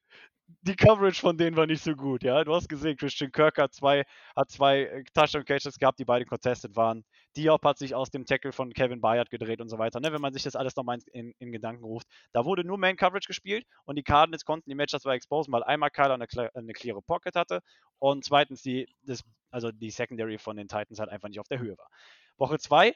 die 0.63 0.77
Coverage 0.77 1.21
von 1.21 1.39
denen 1.39 1.57
war 1.57 1.67
nicht 1.67 1.83
so 1.83 1.95
gut. 1.95 2.23
Ja, 2.23 2.45
du 2.45 2.55
hast 2.55 2.69
gesehen, 2.69 2.97
Christian 2.97 3.33
Kirk 3.33 3.59
hat 3.59 3.73
zwei, 3.73 4.05
hat 4.37 4.51
zwei 4.51 4.83
äh, 4.83 5.05
Touchdown 5.15 5.45
Catches 5.45 5.79
gehabt, 5.79 5.99
die 5.99 6.05
beide 6.05 6.27
contested 6.27 6.77
waren. 6.77 7.05
Diop 7.37 7.65
hat 7.65 7.79
sich 7.79 7.95
aus 7.95 8.11
dem 8.11 8.27
Tackle 8.27 8.53
von 8.53 8.73
Kevin 8.73 9.01
Bayard 9.01 9.31
gedreht 9.31 9.61
und 9.61 9.69
so 9.69 9.79
weiter. 9.79 10.01
Ne? 10.01 10.13
Wenn 10.13 10.21
man 10.21 10.33
sich 10.33 10.43
das 10.43 10.55
alles 10.55 10.77
nochmal 10.77 10.99
in, 11.13 11.33
in, 11.39 11.51
Gedanken 11.51 11.85
ruft. 11.85 12.07
Da 12.33 12.45
wurde 12.45 12.65
nur 12.65 12.79
Man 12.79 12.97
Coverage 12.97 13.27
gespielt 13.27 13.67
und 13.85 13.97
die 13.97 14.03
Cardinals 14.03 14.45
konnten 14.45 14.69
die 14.69 14.77
Matchups 14.77 15.03
zwar 15.03 15.15
exposen, 15.15 15.53
weil 15.53 15.65
einmal 15.65 15.91
Kyler 15.91 16.15
eine, 16.15 16.27
eine 16.55 16.73
cleare 16.73 17.03
Pocket 17.03 17.35
hatte 17.35 17.61
und 17.99 18.25
zweitens 18.25 18.63
die, 18.63 18.87
das, 19.03 19.25
also 19.51 19.73
die 19.73 19.91
Secondary 19.91 20.39
von 20.39 20.57
den 20.57 20.69
Titans 20.69 20.99
halt 20.99 21.11
einfach 21.11 21.29
nicht 21.29 21.41
auf 21.41 21.49
der 21.49 21.59
Höhe 21.59 21.77
war. 21.79 21.89
Woche 22.37 22.59
2, 22.59 22.95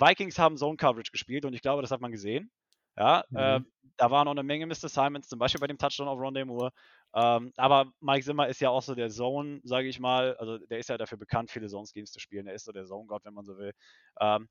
Vikings 0.00 0.38
haben 0.38 0.56
Zone 0.56 0.76
Coverage 0.76 1.10
gespielt 1.12 1.44
und 1.44 1.54
ich 1.54 1.62
glaube, 1.62 1.82
das 1.82 1.90
hat 1.90 2.00
man 2.00 2.12
gesehen. 2.12 2.50
Ja, 2.96 3.24
Mhm. 3.30 3.58
äh, 3.58 3.60
da 3.98 4.10
war 4.10 4.24
noch 4.24 4.32
eine 4.32 4.42
Menge 4.42 4.66
Mr. 4.66 4.88
Simons, 4.88 5.28
zum 5.28 5.38
Beispiel 5.38 5.60
bei 5.60 5.66
dem 5.66 5.78
Touchdown 5.78 6.08
auf 6.08 6.18
Rondé 6.18 6.44
Moore. 6.44 6.70
Ähm, 7.14 7.52
aber 7.56 7.92
Mike 8.00 8.24
Zimmer 8.24 8.48
ist 8.48 8.60
ja 8.60 8.70
auch 8.70 8.82
so 8.82 8.94
der 8.94 9.10
Zone, 9.10 9.60
sage 9.64 9.88
ich 9.88 10.00
mal. 10.00 10.36
Also 10.38 10.58
der 10.58 10.78
ist 10.78 10.88
ja 10.88 10.98
dafür 10.98 11.18
bekannt, 11.18 11.50
viele 11.50 11.68
Zone-Schemes 11.68 12.12
zu 12.12 12.20
spielen. 12.20 12.46
Er 12.46 12.54
ist 12.54 12.64
so 12.64 12.72
der 12.72 12.84
Zone-Gott, 12.86 13.24
wenn 13.24 13.34
man 13.34 13.44
so 13.44 13.56
will. 13.58 13.72
Ähm, 14.20 14.48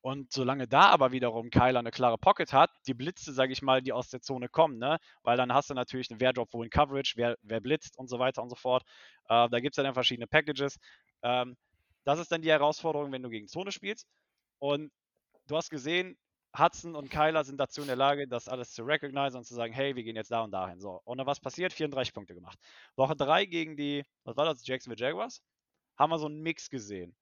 und 0.00 0.32
solange 0.32 0.68
da 0.68 0.82
aber 0.90 1.12
wiederum 1.12 1.50
Kyler 1.50 1.80
eine 1.80 1.90
klare 1.90 2.18
Pocket 2.18 2.52
hat, 2.52 2.70
die 2.86 2.94
Blitze, 2.94 3.32
sage 3.32 3.52
ich 3.52 3.62
mal, 3.62 3.82
die 3.82 3.92
aus 3.92 4.08
der 4.10 4.20
Zone 4.20 4.48
kommen, 4.48 4.78
ne? 4.78 4.98
Weil 5.24 5.36
dann 5.36 5.52
hast 5.52 5.70
du 5.70 5.74
natürlich 5.74 6.10
einen 6.10 6.20
Wer-Drop, 6.20 6.48
wo 6.52 6.62
in 6.62 6.70
Coverage, 6.70 7.14
wer, 7.16 7.36
wer 7.42 7.60
blitzt 7.60 7.98
und 7.98 8.08
so 8.08 8.18
weiter 8.18 8.42
und 8.42 8.48
so 8.50 8.54
fort. 8.56 8.84
Äh, 9.28 9.48
da 9.50 9.60
gibt 9.60 9.76
es 9.76 9.82
dann 9.82 9.92
verschiedene 9.94 10.26
Packages. 10.28 10.78
Ähm, 11.22 11.56
das 12.04 12.20
ist 12.20 12.30
dann 12.32 12.42
die 12.42 12.50
Herausforderung, 12.50 13.12
wenn 13.12 13.22
du 13.22 13.28
gegen 13.28 13.48
Zone 13.48 13.72
spielst. 13.72 14.06
Und 14.58 14.90
du 15.46 15.56
hast 15.56 15.70
gesehen, 15.70 16.16
Hudson 16.56 16.96
und 16.96 17.10
Kyler 17.10 17.44
sind 17.44 17.58
dazu 17.58 17.82
in 17.82 17.86
der 17.86 17.96
Lage, 17.96 18.26
das 18.26 18.48
alles 18.48 18.72
zu 18.72 18.82
recognizen 18.82 19.36
und 19.36 19.44
zu 19.44 19.54
sagen, 19.54 19.72
hey, 19.72 19.94
wir 19.96 20.02
gehen 20.02 20.16
jetzt 20.16 20.30
da 20.30 20.42
und 20.42 20.50
dahin. 20.50 20.80
So, 20.80 21.00
und 21.04 21.18
dann 21.18 21.26
was 21.26 21.40
passiert? 21.40 21.72
34 21.72 22.14
Punkte 22.14 22.34
gemacht. 22.34 22.58
Woche 22.96 23.14
3 23.16 23.44
gegen 23.46 23.76
die, 23.76 24.04
was 24.24 24.36
war 24.36 24.46
das, 24.46 24.66
Jacksonville 24.66 25.00
Jaguars? 25.00 25.42
Haben 25.96 26.10
wir 26.10 26.18
so 26.18 26.26
einen 26.26 26.42
Mix 26.42 26.70
gesehen. 26.70 27.14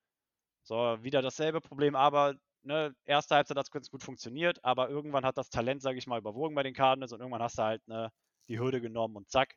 So, 0.63 1.03
wieder 1.03 1.23
dasselbe 1.23 1.61
Problem, 1.61 1.95
aber 1.95 2.35
ne, 2.63 2.95
erste 3.05 3.37
Halbzeit 3.37 3.57
hat 3.57 3.67
es 3.67 3.71
ganz 3.71 3.91
gut 3.91 4.03
funktioniert, 4.03 4.63
aber 4.65 4.89
irgendwann 4.89 5.25
hat 5.25 5.39
das 5.39 5.51
Talent, 5.51 5.83
sage 5.83 5.99
ich 5.99 6.07
mal, 6.07 6.19
überwogen 6.19 6.55
bei 6.55 6.63
den 6.63 6.75
Cardinals 6.75 7.13
und 7.13 7.21
irgendwann 7.21 7.43
hast 7.43 7.59
du 7.59 7.63
halt 7.63 7.87
ne, 7.89 8.11
die 8.49 8.59
Hürde 8.59 8.81
genommen 8.81 9.17
und 9.17 9.31
zack, 9.31 9.55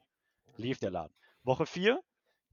lief 0.57 0.79
der 0.79 0.91
Laden. 0.91 1.13
Woche 1.43 1.65
4 1.65 1.99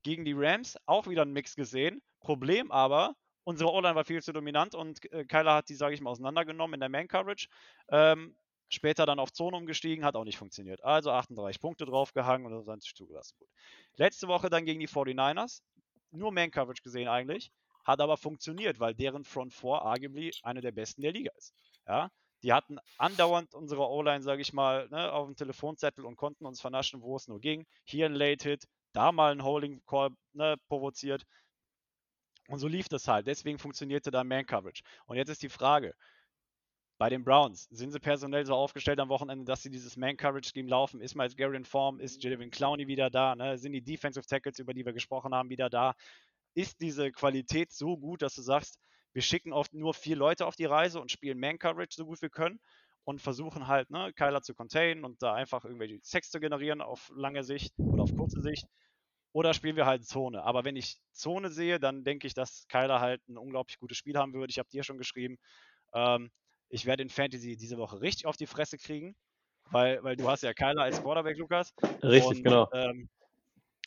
gegen 0.02 0.24
die 0.24 0.34
Rams 0.34 0.76
auch 0.86 1.06
wieder 1.06 1.22
einen 1.22 1.32
Mix 1.32 1.56
gesehen. 1.56 2.00
Problem 2.20 2.70
aber, 2.70 3.14
unsere 3.46 3.72
O-Line 3.72 3.94
war 3.94 4.04
viel 4.04 4.22
zu 4.22 4.32
dominant 4.32 4.74
und 4.74 5.10
äh, 5.12 5.24
Kyler 5.24 5.54
hat 5.54 5.68
die, 5.68 5.74
sage 5.74 5.94
ich 5.94 6.00
mal, 6.00 6.10
auseinandergenommen 6.10 6.74
in 6.74 6.80
der 6.80 6.88
Man-Coverage. 6.88 7.48
Ähm, 7.88 8.36
später 8.68 9.06
dann 9.06 9.20
auf 9.20 9.32
Zone 9.32 9.56
umgestiegen, 9.56 10.04
hat 10.04 10.16
auch 10.16 10.24
nicht 10.24 10.36
funktioniert. 10.36 10.82
Also 10.82 11.12
38 11.12 11.60
Punkte 11.60 11.86
draufgehangen 11.86 12.46
und 12.46 12.58
das 12.58 12.66
hat 12.66 12.82
sich 12.82 12.94
zugelassen. 12.94 13.36
Gut. 13.38 13.48
Letzte 13.94 14.26
Woche 14.26 14.50
dann 14.50 14.64
gegen 14.64 14.80
die 14.80 14.88
49ers, 14.88 15.62
nur 16.10 16.32
Man-Coverage 16.32 16.82
gesehen 16.82 17.08
eigentlich, 17.08 17.52
hat 17.84 18.00
aber 18.00 18.16
funktioniert, 18.16 18.80
weil 18.80 18.94
deren 18.94 19.24
Front 19.24 19.54
4 19.54 19.82
arguably 19.82 20.32
eine 20.42 20.60
der 20.60 20.72
besten 20.72 21.02
der 21.02 21.12
Liga 21.12 21.30
ist. 21.36 21.54
Ja, 21.86 22.10
die 22.42 22.52
hatten 22.52 22.78
andauernd 22.98 23.54
unsere 23.54 23.88
O-Line, 23.88 24.22
sage 24.22 24.42
ich 24.42 24.52
mal, 24.52 24.88
ne, 24.88 25.12
auf 25.12 25.26
dem 25.26 25.36
Telefonzettel 25.36 26.04
und 26.04 26.16
konnten 26.16 26.46
uns 26.46 26.60
vernaschen, 26.60 27.00
wo 27.00 27.14
es 27.14 27.28
nur 27.28 27.40
ging. 27.40 27.64
Hier 27.84 28.06
ein 28.06 28.14
Late-Hit, 28.14 28.66
da 28.92 29.12
mal 29.12 29.30
ein 29.30 29.44
Holding 29.44 29.82
Call 29.86 30.10
ne, 30.32 30.56
provoziert. 30.66 31.24
Und 32.48 32.58
so 32.58 32.68
lief 32.68 32.88
das 32.88 33.08
halt. 33.08 33.26
Deswegen 33.26 33.58
funktionierte 33.58 34.10
da 34.10 34.24
Man-Coverage. 34.24 34.82
Und 35.06 35.16
jetzt 35.16 35.28
ist 35.28 35.42
die 35.42 35.48
Frage, 35.48 35.94
bei 36.98 37.10
den 37.10 37.24
Browns, 37.24 37.64
sind 37.70 37.92
sie 37.92 38.00
personell 38.00 38.46
so 38.46 38.54
aufgestellt 38.54 39.00
am 39.00 39.08
Wochenende, 39.08 39.44
dass 39.44 39.62
sie 39.62 39.70
dieses 39.70 39.96
Man-Coverage-Scheme 39.96 40.68
laufen? 40.68 41.00
Ist 41.00 41.14
Miles 41.14 41.36
Gary 41.36 41.56
in 41.56 41.64
Form? 41.64 42.00
Ist 42.00 42.22
Jalen 42.22 42.50
Clowney 42.50 42.86
wieder 42.86 43.10
da? 43.10 43.34
Ne? 43.34 43.58
Sind 43.58 43.72
die 43.72 43.82
Defensive 43.82 44.26
Tackles, 44.26 44.58
über 44.58 44.72
die 44.72 44.86
wir 44.86 44.92
gesprochen 44.92 45.34
haben, 45.34 45.50
wieder 45.50 45.68
da? 45.68 45.94
Ist 46.54 46.80
diese 46.80 47.12
Qualität 47.12 47.70
so 47.70 47.98
gut, 47.98 48.22
dass 48.22 48.34
du 48.34 48.42
sagst, 48.42 48.78
wir 49.12 49.22
schicken 49.22 49.52
oft 49.52 49.74
nur 49.74 49.92
vier 49.92 50.16
Leute 50.16 50.46
auf 50.46 50.56
die 50.56 50.64
Reise 50.64 51.00
und 51.00 51.10
spielen 51.10 51.38
Man-Coverage 51.38 51.96
so 51.96 52.06
gut 52.06 52.22
wir 52.22 52.30
können 52.30 52.60
und 53.04 53.20
versuchen 53.20 53.66
halt, 53.66 53.90
ne, 53.90 54.12
Kyler 54.14 54.42
zu 54.42 54.54
containen 54.54 55.04
und 55.04 55.22
da 55.22 55.34
einfach 55.34 55.64
irgendwelche 55.64 55.98
Sex 56.02 56.30
zu 56.30 56.40
generieren 56.40 56.80
auf 56.80 57.10
lange 57.14 57.44
Sicht 57.44 57.74
oder 57.78 58.02
auf 58.02 58.14
kurze 58.14 58.40
Sicht? 58.40 58.66
Oder 59.32 59.52
spielen 59.52 59.76
wir 59.76 59.86
halt 59.86 60.06
Zone? 60.06 60.42
Aber 60.42 60.64
wenn 60.64 60.76
ich 60.76 60.98
Zone 61.12 61.50
sehe, 61.50 61.78
dann 61.78 62.04
denke 62.04 62.26
ich, 62.26 62.34
dass 62.34 62.66
Kyler 62.68 63.00
halt 63.00 63.26
ein 63.28 63.36
unglaublich 63.36 63.78
gutes 63.78 63.98
Spiel 63.98 64.16
haben 64.16 64.32
würde. 64.32 64.50
Ich 64.50 64.58
habe 64.58 64.70
dir 64.70 64.82
schon 64.82 64.98
geschrieben, 64.98 65.38
ähm, 65.92 66.30
ich 66.68 66.86
werde 66.86 67.02
in 67.02 67.10
Fantasy 67.10 67.56
diese 67.56 67.78
Woche 67.78 68.00
richtig 68.00 68.26
auf 68.26 68.36
die 68.36 68.46
Fresse 68.46 68.78
kriegen, 68.78 69.14
weil, 69.70 70.02
weil 70.02 70.16
du 70.16 70.28
hast 70.28 70.42
ja 70.42 70.54
Kyler 70.54 70.82
als 70.82 71.02
Quarterback, 71.02 71.36
Lukas. 71.36 71.74
Richtig, 72.02 72.38
Und, 72.38 72.44
genau. 72.44 72.68
Ähm, 72.72 73.08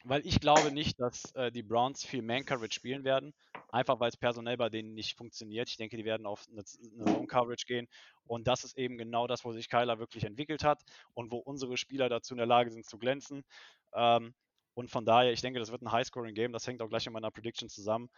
weil 0.04 0.26
ich 0.26 0.40
glaube 0.40 0.72
nicht, 0.72 1.00
dass 1.00 1.34
äh, 1.36 1.52
die 1.52 1.64
Browns 1.64 2.06
viel 2.06 2.22
Man-Coverage 2.22 2.74
spielen 2.74 3.04
werden, 3.04 3.34
einfach 3.72 4.00
weil 4.00 4.10
es 4.10 4.18
personell 4.18 4.58
bei 4.58 4.70
denen 4.70 4.94
nicht 4.94 5.18
funktioniert. 5.18 5.70
Ich 5.70 5.78
denke, 5.78 5.98
die 5.98 6.06
werden 6.06 6.26
auf 6.26 6.48
eine, 6.50 6.64
eine 6.94 7.06
Zone-Coverage 7.06 7.66
gehen 7.66 7.88
und 8.26 8.48
das 8.48 8.64
ist 8.64 8.78
eben 8.78 8.98
genau 8.98 9.28
das, 9.28 9.44
wo 9.44 9.52
sich 9.52 9.70
Kyler 9.70 10.00
wirklich 10.00 10.24
entwickelt 10.24 10.64
hat 10.64 10.82
und 11.14 11.32
wo 11.32 11.38
unsere 11.38 11.76
Spieler 11.78 12.08
dazu 12.08 12.34
in 12.34 12.38
der 12.38 12.48
Lage 12.48 12.72
sind 12.72 12.86
zu 12.86 12.98
glänzen. 12.98 13.44
Ähm, 13.94 14.34
und 14.80 14.90
von 14.90 15.04
daher, 15.04 15.34
ich 15.34 15.42
denke, 15.42 15.60
das 15.60 15.74
wird 15.74 15.82
ein 15.82 15.92
High-Scoring-Game. 15.92 16.54
Das 16.54 16.66
hängt 16.66 16.82
auch 16.82 16.88
gleich 16.88 17.06
in 17.06 17.12
meiner 17.12 17.32
Prediction 17.32 17.68
zusammen, 17.68 18.10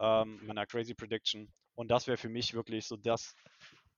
ähm, 0.00 0.40
meiner 0.44 0.66
Crazy 0.66 0.92
Prediction. 0.92 1.48
Und 1.76 1.92
das 1.92 2.08
wäre 2.08 2.16
für 2.16 2.28
mich 2.28 2.54
wirklich 2.54 2.86
so 2.86 2.96
das 2.96 3.36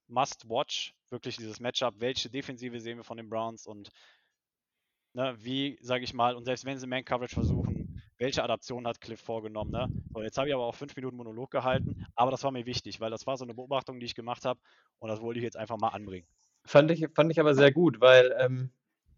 Must-Watch, 0.09 0.95
wirklich 1.09 1.39
dieses 1.39 1.61
Matchup. 1.61 1.95
Welche 1.97 2.29
Defensive 2.29 2.79
sehen 2.79 2.99
wir 2.99 3.05
von 3.05 3.16
den 3.16 3.31
Browns 3.31 3.66
und 3.66 3.89
ne, 5.14 5.35
wie, 5.39 5.79
sage 5.81 6.05
ich 6.05 6.12
mal, 6.12 6.35
und 6.37 6.45
selbst 6.45 6.66
wenn 6.66 6.79
sie 6.79 6.87
Man-Coverage 6.87 7.33
versuchen, 7.33 8.03
welche 8.18 8.45
Adaption 8.45 8.87
hat 8.87 9.01
Cliff 9.01 9.23
vorgenommen? 9.23 9.71
Ne? 9.71 9.89
So, 10.12 10.21
jetzt 10.21 10.37
habe 10.37 10.47
ich 10.47 10.55
aber 10.55 10.66
auch 10.66 10.75
fünf 10.75 10.95
Minuten 10.97 11.16
Monolog 11.16 11.51
gehalten, 11.51 12.05
aber 12.16 12.31
das 12.31 12.45
war 12.45 12.51
mir 12.51 12.66
wichtig, 12.66 13.01
weil 13.01 13.11
das 13.11 13.27
war 13.27 13.39
so 13.39 13.45
eine 13.45 13.55
Beobachtung, 13.55 13.99
die 13.99 14.05
ich 14.05 14.14
gemacht 14.14 14.45
habe 14.45 14.61
und 14.99 15.09
das 15.09 15.23
wollte 15.23 15.41
ich 15.41 15.45
jetzt 15.45 15.57
einfach 15.57 15.79
mal 15.79 15.89
anbringen. 15.89 16.27
Fand 16.66 16.91
ich, 16.91 17.09
fand 17.14 17.33
ich 17.33 17.41
aber 17.41 17.55
sehr 17.55 17.73
gut, 17.73 18.03
weil 18.03 18.37
ähm, 18.39 18.71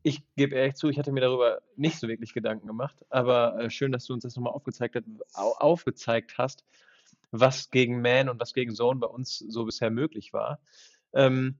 ich 0.02 0.22
gebe 0.36 0.56
ehrlich 0.56 0.74
zu, 0.74 0.88
ich 0.88 0.98
hatte 0.98 1.12
mir 1.12 1.20
darüber 1.20 1.62
nicht 1.76 1.98
so 1.98 2.08
wirklich 2.08 2.34
Gedanken 2.34 2.66
gemacht, 2.66 2.96
aber 3.08 3.58
äh, 3.58 3.70
schön, 3.70 3.92
dass 3.92 4.06
du 4.06 4.12
uns 4.12 4.22
das 4.24 4.36
nochmal 4.36 4.52
aufgezeigt, 4.52 4.96
hat, 4.96 5.04
aufgezeigt 5.34 6.38
hast, 6.38 6.64
was 7.30 7.70
gegen 7.70 8.02
Man 8.02 8.28
und 8.28 8.40
was 8.40 8.52
gegen 8.52 8.74
Zone 8.74 9.00
bei 9.00 9.06
uns 9.06 9.38
so 9.38 9.64
bisher 9.64 9.90
möglich 9.90 10.32
war. 10.32 10.60
Ähm, 11.12 11.58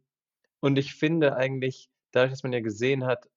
und 0.61 0.79
ich 0.79 0.95
finde 0.95 1.37
eigentlich, 1.37 1.89
dadurch, 2.11 2.33
dass 2.33 2.43
man 2.43 2.53
ja 2.53 2.61
gesehen 2.61 3.05
hat, 3.05 3.29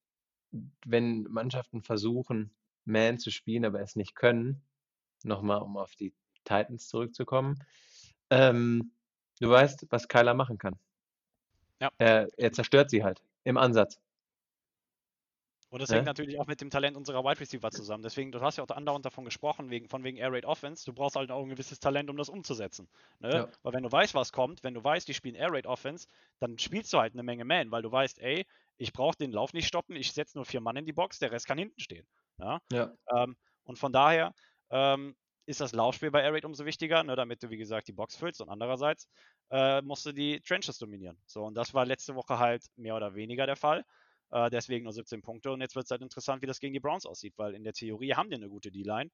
wenn 0.85 1.23
Mannschaften 1.23 1.81
versuchen, 1.81 2.51
Man 2.85 3.19
zu 3.19 3.31
spielen, 3.31 3.65
aber 3.65 3.81
es 3.81 3.95
nicht 3.95 4.15
können, 4.15 4.61
nochmal, 5.23 5.61
um 5.61 5.77
auf 5.77 5.95
die 5.95 6.13
Titans 6.43 6.87
zurückzukommen, 6.87 7.63
ähm, 8.29 8.91
du 9.39 9.49
weißt, 9.49 9.87
was 9.89 10.07
Kyler 10.07 10.33
machen 10.33 10.57
kann. 10.57 10.77
Ja. 11.79 11.89
Er, 11.97 12.29
er 12.37 12.51
zerstört 12.51 12.89
sie 12.89 13.03
halt 13.03 13.21
im 13.43 13.57
Ansatz. 13.57 13.99
Und 15.75 15.81
das 15.81 15.89
Ja. 15.89 15.97
hängt 15.97 16.05
natürlich 16.05 16.39
auch 16.39 16.47
mit 16.47 16.61
dem 16.61 16.69
Talent 16.69 16.95
unserer 16.95 17.25
Wide 17.25 17.37
Receiver 17.41 17.69
zusammen. 17.69 18.01
Deswegen, 18.01 18.31
du 18.31 18.39
hast 18.39 18.55
ja 18.55 18.63
auch 18.63 18.69
andauernd 18.69 19.03
davon 19.05 19.25
gesprochen, 19.25 19.69
wegen, 19.69 19.89
von 19.89 20.05
wegen 20.05 20.15
Air 20.15 20.31
Raid 20.31 20.45
Offense. 20.45 20.85
Du 20.85 20.93
brauchst 20.93 21.17
halt 21.17 21.31
auch 21.31 21.43
ein 21.43 21.49
gewisses 21.49 21.81
Talent, 21.81 22.09
um 22.09 22.15
das 22.15 22.29
umzusetzen. 22.29 22.87
Ne? 23.19 23.29
Ja. 23.29 23.49
Weil 23.61 23.73
wenn 23.73 23.83
du 23.83 23.91
weißt, 23.91 24.13
was 24.13 24.31
kommt, 24.31 24.63
wenn 24.63 24.73
du 24.73 24.81
weißt, 24.81 25.05
die 25.05 25.13
spielen 25.13 25.35
Air 25.35 25.51
Raid 25.51 25.67
Offense, 25.67 26.07
dann 26.39 26.57
spielst 26.59 26.93
du 26.93 26.99
halt 26.99 27.11
eine 27.11 27.23
Menge 27.23 27.43
Man, 27.43 27.71
weil 27.71 27.81
du 27.81 27.91
weißt, 27.91 28.19
ey, 28.19 28.45
ich 28.77 28.93
brauche 28.93 29.17
den 29.17 29.33
Lauf 29.33 29.51
nicht 29.51 29.67
stoppen, 29.67 29.97
ich 29.97 30.13
setze 30.13 30.37
nur 30.37 30.45
vier 30.45 30.61
Mann 30.61 30.77
in 30.77 30.85
die 30.85 30.93
Box, 30.93 31.19
der 31.19 31.33
Rest 31.33 31.45
kann 31.45 31.57
hinten 31.57 31.81
stehen. 31.81 32.07
Ja? 32.37 32.61
Ja. 32.71 32.93
Ähm, 33.13 33.35
und 33.65 33.77
von 33.77 33.91
daher, 33.91 34.31
ähm, 34.69 35.17
ist 35.45 35.59
das 35.59 35.73
Laufspiel 35.73 36.09
bei 36.09 36.21
Air 36.23 36.31
Raid 36.31 36.45
umso 36.45 36.63
wichtiger, 36.63 37.03
ne, 37.03 37.17
damit 37.17 37.43
du, 37.43 37.49
wie 37.49 37.57
gesagt, 37.57 37.89
die 37.89 37.93
Box 37.93 38.15
füllst 38.15 38.39
und 38.39 38.47
andererseits 38.47 39.09
äh, 39.51 39.81
musst 39.81 40.05
du 40.05 40.13
die 40.13 40.39
Trenches 40.39 40.77
dominieren. 40.77 41.21
So, 41.25 41.43
und 41.43 41.53
das 41.55 41.73
war 41.73 41.85
letzte 41.85 42.15
Woche 42.15 42.39
halt 42.39 42.63
mehr 42.77 42.95
oder 42.95 43.13
weniger 43.13 43.45
der 43.45 43.57
Fall. 43.57 43.83
Äh, 44.31 44.49
deswegen 44.49 44.83
nur 44.83 44.93
17 44.93 45.21
Punkte. 45.21 45.51
Und 45.51 45.61
jetzt 45.61 45.75
wird 45.75 45.85
es 45.85 45.91
halt 45.91 46.01
interessant, 46.01 46.41
wie 46.41 46.47
das 46.47 46.59
gegen 46.59 46.73
die 46.73 46.79
Browns 46.79 47.05
aussieht, 47.05 47.33
weil 47.37 47.53
in 47.53 47.63
der 47.63 47.73
Theorie 47.73 48.13
haben 48.13 48.29
die 48.29 48.35
eine 48.35 48.49
gute 48.49 48.71
D-Line 48.71 49.09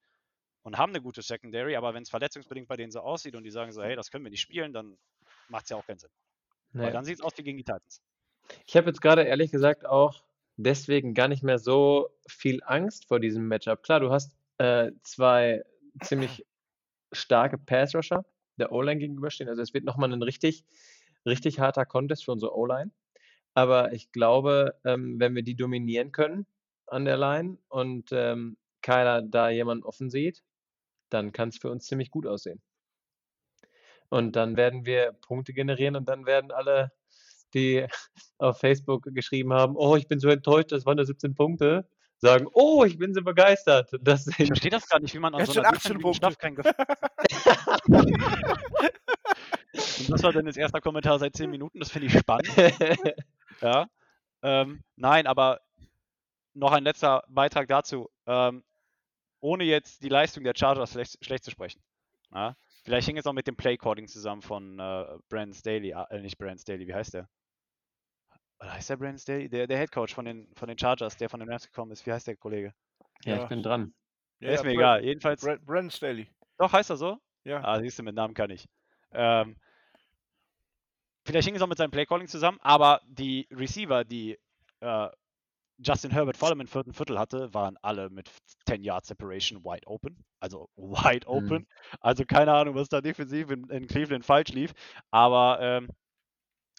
und 0.64 0.78
haben 0.78 0.92
eine 0.92 1.02
gute 1.02 1.22
Secondary, 1.22 1.76
aber 1.76 1.94
wenn 1.94 2.04
es 2.04 2.10
verletzungsbedingt 2.10 2.68
bei 2.68 2.78
denen 2.78 2.92
so 2.92 3.00
aussieht 3.00 3.36
und 3.36 3.44
die 3.44 3.52
sagen 3.52 3.72
so, 3.72 3.82
hey, 3.82 3.96
das 3.96 4.12
können 4.12 4.24
wir 4.24 4.32
nicht 4.32 4.42
spielen, 4.42 4.74
dann 4.74 4.98
macht 5.50 5.64
es 5.64 5.70
ja 5.70 5.78
auch 5.78 5.86
keinen 5.86 6.00
Sinn. 6.00 6.12
Nee. 6.74 6.84
Weil 6.84 6.92
dann 6.92 7.04
sieht 7.04 7.16
es 7.16 7.22
aus 7.22 7.34
wie 7.38 7.44
gegen 7.44 7.58
die 7.58 7.64
Titans. 7.64 8.02
Ich 8.66 8.76
habe 8.76 8.88
jetzt 8.88 9.02
gerade 9.02 9.24
ehrlich 9.24 9.52
gesagt 9.52 9.86
auch 9.86 10.24
deswegen 10.58 11.14
gar 11.14 11.28
nicht 11.28 11.44
mehr 11.44 11.58
so 11.58 12.10
viel 12.28 12.62
Angst 12.64 13.08
vor 13.08 13.20
diesem 13.20 13.48
Matchup. 13.48 13.84
Klar, 13.84 14.00
du 14.00 14.12
hast 14.12 14.36
äh, 14.58 14.92
zwei 15.04 15.64
ziemlich 16.04 16.46
starke 17.12 17.58
Pass-Rusher 17.58 18.26
der 18.58 18.72
O-Line 18.72 19.00
gegenüberstehen. 19.00 19.50
Also 19.50 19.62
es 19.62 19.74
wird 19.74 19.84
nochmal 19.84 20.12
ein 20.12 20.22
richtig, 20.22 20.64
richtig 21.26 21.60
harter 21.60 21.86
Contest 21.86 22.26
für 22.26 22.32
unsere 22.32 22.56
O-Line. 22.56 22.92
Aber 23.54 23.94
ich 23.94 24.12
glaube, 24.12 24.76
ähm, 24.86 25.20
wenn 25.20 25.36
wir 25.36 25.44
die 25.44 25.56
dominieren 25.56 26.12
können 26.12 26.46
an 26.88 27.06
der 27.06 27.18
Line 27.18 27.58
und 27.70 28.10
ähm, 28.12 28.58
keiner 28.82 29.22
da 29.22 29.50
jemanden 29.50 29.84
offen 29.84 30.10
sieht, 30.10 30.44
dann 31.10 31.32
kann 31.32 31.50
es 31.50 31.58
für 31.58 31.70
uns 31.70 31.86
ziemlich 31.86 32.12
gut 32.12 32.26
aussehen. 32.26 32.62
Und 34.10 34.36
dann 34.36 34.58
werden 34.58 34.86
wir 34.86 35.14
Punkte 35.22 35.54
generieren 35.54 35.96
und 35.96 36.10
dann 36.10 36.26
werden 36.26 36.52
alle, 36.52 36.92
die 37.54 37.86
auf 38.38 38.60
Facebook 38.60 39.04
geschrieben 39.14 39.54
haben, 39.54 39.76
oh, 39.76 39.96
ich 39.96 40.08
bin 40.08 40.20
so 40.20 40.30
enttäuscht, 40.30 40.72
das 40.72 40.86
waren 40.86 40.98
nur 40.98 41.06
17 41.06 41.36
Punkte, 41.36 41.88
sagen, 42.18 42.48
oh, 42.54 42.84
ich 42.84 42.98
bin 42.98 43.14
so 43.14 43.22
begeistert. 43.22 43.90
Das 44.02 44.28
ich 44.28 44.48
verstehe 44.48 44.72
das 44.72 44.88
gar 44.88 45.00
nicht, 45.00 45.14
wie 45.14 45.20
man 45.20 45.34
an 45.36 45.46
so 45.46 45.60
einer 45.60 45.70
18 45.70 46.00
Punkte. 46.00 46.36
kein 46.38 46.58
Und 50.00 50.10
das 50.10 50.24
war 50.24 50.34
dann 50.34 50.46
das 50.46 50.58
erste 50.58 50.82
Kommentar 50.82 51.20
seit 51.20 51.36
10 51.36 51.50
Minuten, 51.50 51.80
das 51.80 51.92
finde 51.92 52.08
ich 52.08 52.14
spannend. 52.18 52.50
Ja. 53.62 53.88
Ähm, 54.44 54.84
nein, 54.96 55.28
aber 55.28 55.62
noch 56.54 56.72
ein 56.72 56.84
letzter 56.84 57.24
Beitrag 57.30 57.68
dazu. 57.68 58.10
Ähm, 58.26 58.64
ohne 59.40 59.64
jetzt 59.64 60.04
die 60.04 60.10
Leistung 60.10 60.44
der 60.44 60.54
Chargers 60.56 60.92
schlecht, 60.92 61.24
schlecht 61.24 61.44
zu 61.44 61.52
sprechen. 61.52 61.82
Ja? 62.34 62.56
Vielleicht 62.84 63.08
hing 63.08 63.18
es 63.18 63.26
auch 63.26 63.34
mit 63.34 63.48
dem 63.48 63.56
Playcording 63.56 64.08
zusammen 64.08 64.42
von 64.42 64.80
äh, 64.80 65.06
Brandon 65.30 65.54
Staley, 65.54 65.92
äh, 65.92 66.22
nicht 66.22 66.38
Brandon 66.38 66.60
Staley, 66.60 66.88
wie 66.88 66.94
heißt 66.94 67.14
der? 67.14 67.30
Oder 68.60 68.74
heißt 68.74 68.90
der 68.90 68.98
Brandon 68.98 69.20
Staley? 69.20 69.50
Der, 69.50 69.68
der 69.68 69.78
Head 69.78 69.92
Coach 69.92 70.14
von 70.14 70.26
den, 70.26 70.52
von 70.56 70.68
den 70.68 70.78
Chargers, 70.78 71.18
der 71.18 71.30
von 71.30 71.40
den 71.40 71.50
Rams 71.50 71.68
gekommen 71.68 71.92
ist. 71.92 72.06
Wie 72.06 72.12
heißt 72.12 72.28
der 72.28 72.38
Kollege? 72.38 72.74
Ja, 73.24 73.36
ja. 73.36 73.44
ich 73.44 73.50
bin 73.50 73.64
dran. 73.64 73.94
Ja, 74.40 74.50
ist 74.52 74.64
mir 74.64 74.70
Brand, 74.70 74.80
egal. 74.80 75.04
Jedenfalls. 75.04 75.42
Brandon 75.42 75.92
Staley. 75.92 76.28
Doch, 76.58 76.74
heißt 76.74 76.90
er 76.90 76.98
so? 76.98 77.18
Ja. 77.44 77.64
Ah, 77.64 77.80
siehst 77.80 78.00
du, 78.00 78.04
mit 78.04 78.16
Namen 78.16 78.34
kann 78.34 78.50
ich. 78.50 78.68
Ähm, 79.12 79.58
vielleicht 81.26 81.48
hing 81.48 81.56
es 81.56 81.62
auch 81.62 81.68
mit 81.68 81.78
seinem 81.78 81.92
Playcalling 81.92 82.28
zusammen, 82.28 82.60
aber 82.62 83.02
die 83.08 83.48
Receiver, 83.52 84.04
die 84.04 84.38
äh, 84.82 85.10
Justin 85.84 86.12
Herbert 86.12 86.38
vor 86.38 86.50
allem 86.50 86.62
im 86.62 86.68
vierten 86.68 86.94
Viertel 86.94 87.18
hatte, 87.18 87.54
waren 87.54 87.78
alle 87.82 88.10
mit 88.10 88.30
10 88.68 88.84
Yard 88.84 89.06
Separation 89.06 89.64
wide 89.64 89.88
open. 89.88 90.24
Also 90.40 90.70
wide 90.76 91.28
mhm. 91.28 91.34
open. 91.34 91.58
Mhm. 91.58 91.68
Also 92.00 92.26
keine 92.26 92.54
Ahnung, 92.54 92.76
was 92.76 92.90
da 92.90 93.02
defensiv 93.02 93.50
in, 93.50 93.70
in 93.70 93.88
Cleveland 93.88 94.26
falsch 94.26 94.50
lief. 94.50 94.74
Aber 95.10 95.60
ähm, 95.60 95.90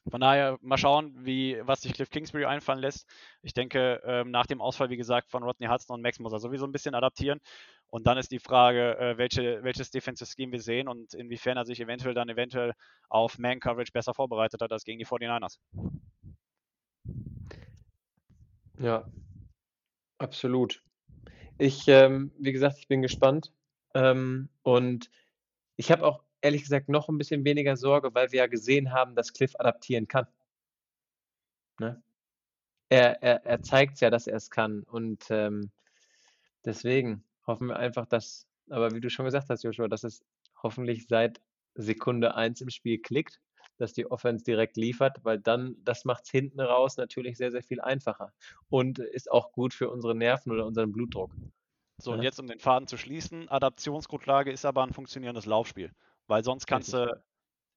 von 0.09 0.21
daher 0.21 0.59
mal 0.63 0.79
schauen, 0.79 1.15
wie, 1.25 1.61
was 1.63 1.83
sich 1.83 1.95
Cliff 1.95 2.11
Kingsbury 2.11 2.45
einfallen 2.45 2.81
lässt. 2.81 3.09
Ich 3.43 3.55
denke, 3.55 4.01
ähm, 4.05 4.31
nach 4.31 4.47
dem 4.47 4.61
Ausfall, 4.61 4.91
wie 4.91 4.97
gesagt, 4.97 5.31
von 5.31 5.43
Rodney 5.43 5.69
Hudson 5.69 5.95
und 5.95 6.03
Max 6.03 6.19
muss 6.19 6.33
er 6.33 6.41
sowieso 6.41 6.67
ein 6.67 6.73
bisschen 6.73 6.95
adaptieren. 6.95 7.41
Und 7.93 8.07
dann 8.07 8.17
ist 8.17 8.33
die 8.33 8.39
Frage, 8.39 8.97
äh, 8.99 9.19
welche, 9.19 9.63
welches 9.65 9.91
Defensive 9.91 10.27
Scheme 10.27 10.53
wir 10.53 10.63
sehen 10.63 10.89
und 10.89 11.13
inwiefern 11.13 11.59
er 11.59 11.67
sich 11.67 11.79
eventuell 11.79 12.15
dann 12.15 12.31
eventuell 12.31 12.73
auf 13.11 13.39
Man 13.39 13.61
Coverage 13.61 13.93
besser 13.93 14.15
vorbereitet 14.15 14.63
hat 14.63 14.73
als 14.73 14.85
gegen 14.85 14.99
die 14.99 15.05
49ers. 15.05 15.59
Ja, 18.79 19.07
absolut. 20.17 20.83
Ich, 21.59 21.87
ähm, 21.87 22.33
wie 22.39 22.53
gesagt, 22.53 22.79
ich 22.79 22.89
bin 22.89 23.03
gespannt. 23.03 23.53
Ähm, 23.95 24.49
und 24.63 25.11
ich 25.77 25.93
habe 25.93 26.07
auch 26.07 26.25
ehrlich 26.41 26.63
gesagt 26.63 26.89
noch 26.89 27.11
ein 27.11 27.19
bisschen 27.19 27.45
weniger 27.45 27.77
Sorge, 27.77 28.15
weil 28.15 28.33
wir 28.33 28.39
ja 28.39 28.47
gesehen 28.47 28.91
haben, 28.93 29.15
dass 29.15 29.35
Cliff 29.35 29.55
adaptieren 29.59 30.09
kann. 30.09 30.27
Ne? 31.79 32.03
Er, 32.89 33.23
er, 33.23 33.45
er 33.45 33.61
zeigt 33.61 34.01
ja, 34.01 34.09
dass 34.09 34.27
er 34.27 34.37
es 34.37 34.49
kann. 34.49 34.83
Und 34.83 35.27
ähm, 35.29 35.71
deswegen 36.65 37.23
hoffen 37.47 37.69
wir 37.69 37.77
einfach, 37.77 38.07
dass, 38.07 38.47
aber 38.71 38.93
wie 38.93 39.01
du 39.01 39.11
schon 39.11 39.25
gesagt 39.25 39.49
hast, 39.51 39.63
Joshua, 39.65 39.89
dass 39.89 40.05
es 40.05 40.25
hoffentlich 40.63 41.07
seit 41.09 41.41
Sekunde 41.75 42.35
1 42.35 42.61
im 42.61 42.71
Spiel 42.71 42.99
klickt 42.99 43.41
dass 43.79 43.93
die 43.93 44.11
Offense 44.11 44.45
direkt 44.45 44.77
liefert, 44.77 45.19
weil 45.25 45.39
dann, 45.41 45.77
das 45.85 46.05
macht 46.05 46.25
es 46.25 46.31
hinten 46.31 46.61
raus 46.61 46.97
natürlich 46.97 47.37
sehr, 47.37 47.51
sehr 47.51 47.63
viel 47.63 47.81
einfacher 47.81 48.33
und 48.69 48.99
ist 48.99 49.31
auch 49.31 49.53
gut 49.53 49.75
für 49.75 49.91
unsere 49.91 50.15
Nerven 50.15 50.53
oder 50.53 50.67
unseren 50.67 50.93
Blutdruck. 50.93 51.33
So, 51.99 52.13
ja. 52.13 52.17
und 52.17 52.23
jetzt 52.23 52.39
um 52.39 52.47
den 52.47 52.59
Faden 52.61 52.87
zu 52.87 52.97
schließen, 52.97 53.49
Adaptionsgrundlage 53.49 54.51
ist 54.53 54.65
aber 54.65 54.83
ein 54.83 54.93
funktionierendes 54.93 55.47
Laufspiel, 55.47 55.93
weil 56.27 56.45
sonst 56.45 56.67
kannst 56.67 56.93
du 56.93 57.23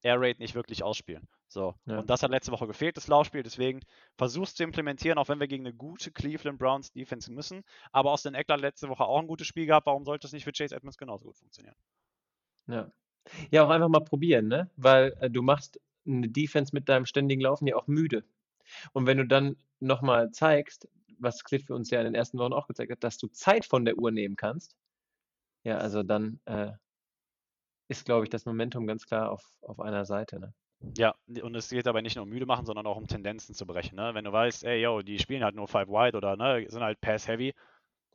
Air 0.05 0.21
Raid 0.21 0.39
nicht 0.39 0.55
wirklich 0.55 0.83
ausspielen. 0.83 1.27
So, 1.47 1.75
ja. 1.85 1.99
und 1.99 2.09
das 2.09 2.21
hat 2.21 2.31
letzte 2.31 2.51
Woche 2.51 2.67
gefehlt, 2.67 2.97
das 2.97 3.07
Laufspiel, 3.07 3.43
deswegen 3.43 3.81
versuchst 4.17 4.57
zu 4.57 4.63
implementieren, 4.63 5.17
auch 5.17 5.29
wenn 5.29 5.39
wir 5.39 5.47
gegen 5.47 5.65
eine 5.65 5.75
gute 5.75 6.11
Cleveland 6.11 6.59
Browns 6.59 6.91
Defense 6.91 7.31
müssen, 7.31 7.63
aber 7.91 8.11
aus 8.11 8.23
den 8.23 8.35
Eckler 8.35 8.57
letzte 8.57 8.89
Woche 8.89 9.05
auch 9.05 9.19
ein 9.19 9.27
gutes 9.27 9.47
Spiel 9.47 9.65
gehabt, 9.65 9.87
warum 9.87 10.05
sollte 10.05 10.27
es 10.27 10.33
nicht 10.33 10.43
für 10.43 10.51
Chase 10.51 10.75
Edmonds 10.75 10.97
genauso 10.97 11.25
gut 11.25 11.37
funktionieren? 11.37 11.75
Ja, 12.67 12.91
ja, 13.51 13.65
auch 13.65 13.69
einfach 13.69 13.89
mal 13.89 14.03
probieren, 14.03 14.47
ne? 14.47 14.69
Weil 14.75 15.15
äh, 15.19 15.29
du 15.29 15.41
machst 15.41 15.79
eine 16.05 16.29
Defense 16.29 16.71
mit 16.73 16.87
deinem 16.89 17.05
ständigen 17.05 17.41
Laufen 17.41 17.67
ja 17.67 17.75
auch 17.75 17.87
müde. 17.87 18.23
Und 18.93 19.07
wenn 19.07 19.17
du 19.17 19.25
dann 19.25 19.57
nochmal 19.79 20.31
zeigst, 20.31 20.87
was 21.17 21.43
Cliff 21.43 21.65
für 21.65 21.75
uns 21.75 21.89
ja 21.89 21.99
in 21.99 22.05
den 22.05 22.15
ersten 22.15 22.37
Wochen 22.37 22.53
auch 22.53 22.67
gezeigt 22.67 22.91
hat, 22.91 23.03
dass 23.03 23.17
du 23.17 23.27
Zeit 23.27 23.65
von 23.65 23.85
der 23.85 23.97
Uhr 23.97 24.11
nehmen 24.11 24.35
kannst, 24.35 24.75
ja, 25.63 25.77
also 25.77 26.03
dann 26.03 26.39
äh, 26.45 26.71
ist, 27.87 28.05
glaube 28.05 28.25
ich, 28.25 28.29
das 28.29 28.45
Momentum 28.45 28.87
ganz 28.87 29.05
klar 29.05 29.31
auf, 29.31 29.43
auf 29.61 29.79
einer 29.79 30.05
Seite. 30.05 30.39
Ne? 30.39 30.53
Ja, 30.97 31.15
und 31.41 31.55
es 31.55 31.69
geht 31.69 31.87
aber 31.87 32.01
nicht 32.01 32.15
nur 32.15 32.23
um 32.23 32.29
müde 32.29 32.45
machen, 32.45 32.65
sondern 32.65 32.85
auch 32.85 32.97
um 32.97 33.07
Tendenzen 33.07 33.55
zu 33.55 33.65
brechen. 33.65 33.95
Ne? 33.95 34.11
Wenn 34.13 34.25
du 34.25 34.31
weißt, 34.31 34.63
ey, 34.65 34.81
yo, 34.81 35.01
die 35.01 35.19
spielen 35.19 35.43
halt 35.43 35.55
nur 35.55 35.67
Five 35.67 35.87
Wide 35.87 36.17
oder 36.17 36.35
ne, 36.35 36.65
sind 36.69 36.83
halt 36.83 36.99
Pass 37.01 37.27
Heavy, 37.27 37.53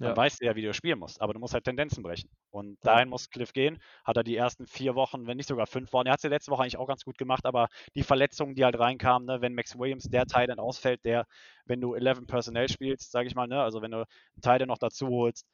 dann 0.01 0.11
ja. 0.11 0.17
weißt 0.17 0.41
du 0.41 0.47
ja, 0.47 0.57
wie 0.57 0.63
du 0.63 0.73
spielen 0.73 0.99
musst. 0.99 1.21
Aber 1.21 1.35
du 1.35 1.41
musst 1.41 1.53
halt 1.53 1.65
Tendenzen 1.65 2.03
brechen. 2.03 2.31
Und 2.51 2.83
ja. 2.85 2.95
dahin 2.95 3.11
muss 3.11 3.29
Cliff 3.29 3.53
gehen. 3.53 3.79
Hat 4.05 4.17
er 4.17 4.25
die 4.25 4.37
ersten 4.37 4.67
vier 4.67 4.95
Wochen, 4.95 5.27
wenn 5.27 5.37
nicht 5.37 5.49
sogar 5.49 5.67
fünf 5.67 5.93
Wochen. 5.93 6.07
Er 6.07 6.13
hat 6.13 6.21
es 6.21 6.23
ja 6.23 6.31
letzte 6.31 6.51
Woche 6.51 6.63
eigentlich 6.63 6.79
auch 6.79 6.89
ganz 6.89 7.05
gut 7.05 7.19
gemacht, 7.19 7.45
aber 7.45 7.69
die 7.95 8.03
Verletzungen, 8.03 8.55
die 8.55 8.65
halt 8.65 8.79
reinkamen, 8.79 9.27
ne, 9.27 9.43
wenn 9.43 9.55
Max 9.55 9.79
Williams 9.79 10.05
der 10.05 10.25
Teil 10.27 10.47
dann 10.47 10.59
ausfällt, 10.59 11.05
der, 11.05 11.27
wenn 11.67 11.81
du 11.83 11.95
11 11.95 12.27
Personnel 12.27 12.69
spielst, 12.69 13.11
sage 13.11 13.29
ich 13.29 13.35
mal, 13.35 13.47
ne, 13.47 13.63
also 13.63 13.83
wenn 13.83 13.91
du 13.91 13.99
einen 13.99 14.43
Teil 14.43 14.65
noch 14.67 14.79
dazu 14.79 15.09
holst, 15.09 15.47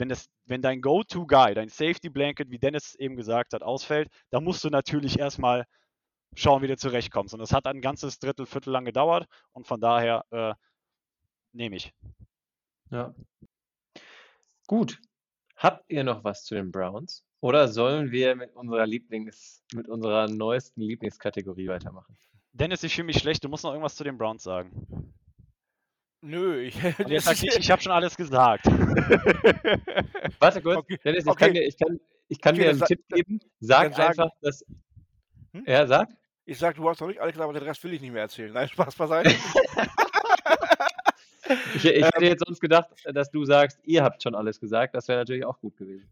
wenn, 0.00 0.08
das, 0.08 0.28
wenn 0.46 0.62
dein 0.62 0.80
Go-To-Guy, 0.80 1.54
dein 1.54 1.68
Safety-Blanket, 1.68 2.50
wie 2.50 2.58
Dennis 2.58 2.94
eben 2.96 3.16
gesagt 3.16 3.52
hat, 3.52 3.62
ausfällt, 3.62 4.10
dann 4.30 4.42
musst 4.42 4.64
du 4.64 4.70
natürlich 4.70 5.18
erstmal 5.18 5.64
schauen, 6.34 6.62
wie 6.62 6.68
du 6.68 6.76
zurechtkommst. 6.76 7.34
Und 7.34 7.40
das 7.40 7.52
hat 7.52 7.66
ein 7.66 7.80
ganzes 7.80 8.18
Drittel, 8.18 8.46
Viertel 8.46 8.70
lang 8.70 8.84
gedauert 8.84 9.28
und 9.52 9.66
von 9.66 9.80
daher 9.80 10.24
äh, 10.30 10.54
nehme 11.52 11.76
ich. 11.76 11.92
Ja, 12.90 13.14
Gut. 14.70 15.00
Habt 15.56 15.90
ihr 15.90 16.04
noch 16.04 16.22
was 16.22 16.44
zu 16.44 16.54
den 16.54 16.70
Browns? 16.70 17.24
Oder 17.40 17.66
sollen 17.66 18.12
wir 18.12 18.36
mit 18.36 18.54
unserer 18.54 18.86
Lieblings, 18.86 19.64
mit 19.74 19.88
unserer 19.88 20.28
neuesten 20.28 20.82
Lieblingskategorie 20.82 21.66
weitermachen? 21.66 22.16
Dennis, 22.52 22.84
ich 22.84 22.94
fühle 22.94 23.06
mich 23.06 23.18
schlecht. 23.18 23.42
Du 23.42 23.48
musst 23.48 23.64
noch 23.64 23.72
irgendwas 23.72 23.96
zu 23.96 24.04
den 24.04 24.16
Browns 24.16 24.44
sagen. 24.44 25.12
Nö, 26.22 26.60
ich. 26.60 26.74
jetzt 27.06 27.24
sag 27.24 27.42
ich, 27.42 27.56
ich 27.56 27.70
habe 27.70 27.80
schon 27.80 27.92
alles 27.92 28.16
gesagt. 28.16 28.66
Warte 30.38 30.60
kurz, 30.60 30.76
okay. 30.76 30.98
Dennis, 31.02 31.24
ich 31.24 31.30
okay. 31.30 31.44
kann 31.46 31.54
dir, 31.54 31.66
ich 31.66 31.78
kann, 31.78 32.00
ich 32.28 32.40
kann 32.40 32.54
okay, 32.54 32.64
dir 32.64 32.70
einen 32.70 32.80
Tipp 32.82 33.08
geben. 33.08 33.40
Sag 33.60 33.98
einfach, 33.98 34.30
dass. 34.42 34.64
Hm? 35.52 35.64
Ja, 35.66 35.86
sag. 35.86 36.08
Ich 36.44 36.58
sag, 36.58 36.76
du 36.76 36.88
hast 36.88 37.00
noch 37.00 37.08
nicht 37.08 37.20
alles 37.20 37.32
gesagt, 37.32 37.48
aber 37.48 37.58
den 37.58 37.66
Rest 37.66 37.82
will 37.84 37.94
ich 37.94 38.00
nicht 38.00 38.12
mehr 38.12 38.22
erzählen. 38.22 38.52
Nein, 38.52 38.68
Spaß 38.68 38.94
beiseite. 38.96 39.34
Ich, 41.74 41.84
ich 41.84 42.04
hätte 42.04 42.24
jetzt 42.24 42.44
sonst 42.46 42.60
gedacht, 42.60 42.90
dass 43.12 43.28
du 43.30 43.44
sagst, 43.44 43.80
ihr 43.82 44.04
habt 44.04 44.22
schon 44.22 44.36
alles 44.36 44.60
gesagt. 44.60 44.94
Das 44.94 45.08
wäre 45.08 45.18
natürlich 45.18 45.44
auch 45.44 45.58
gut 45.58 45.76
gewesen. 45.76 46.08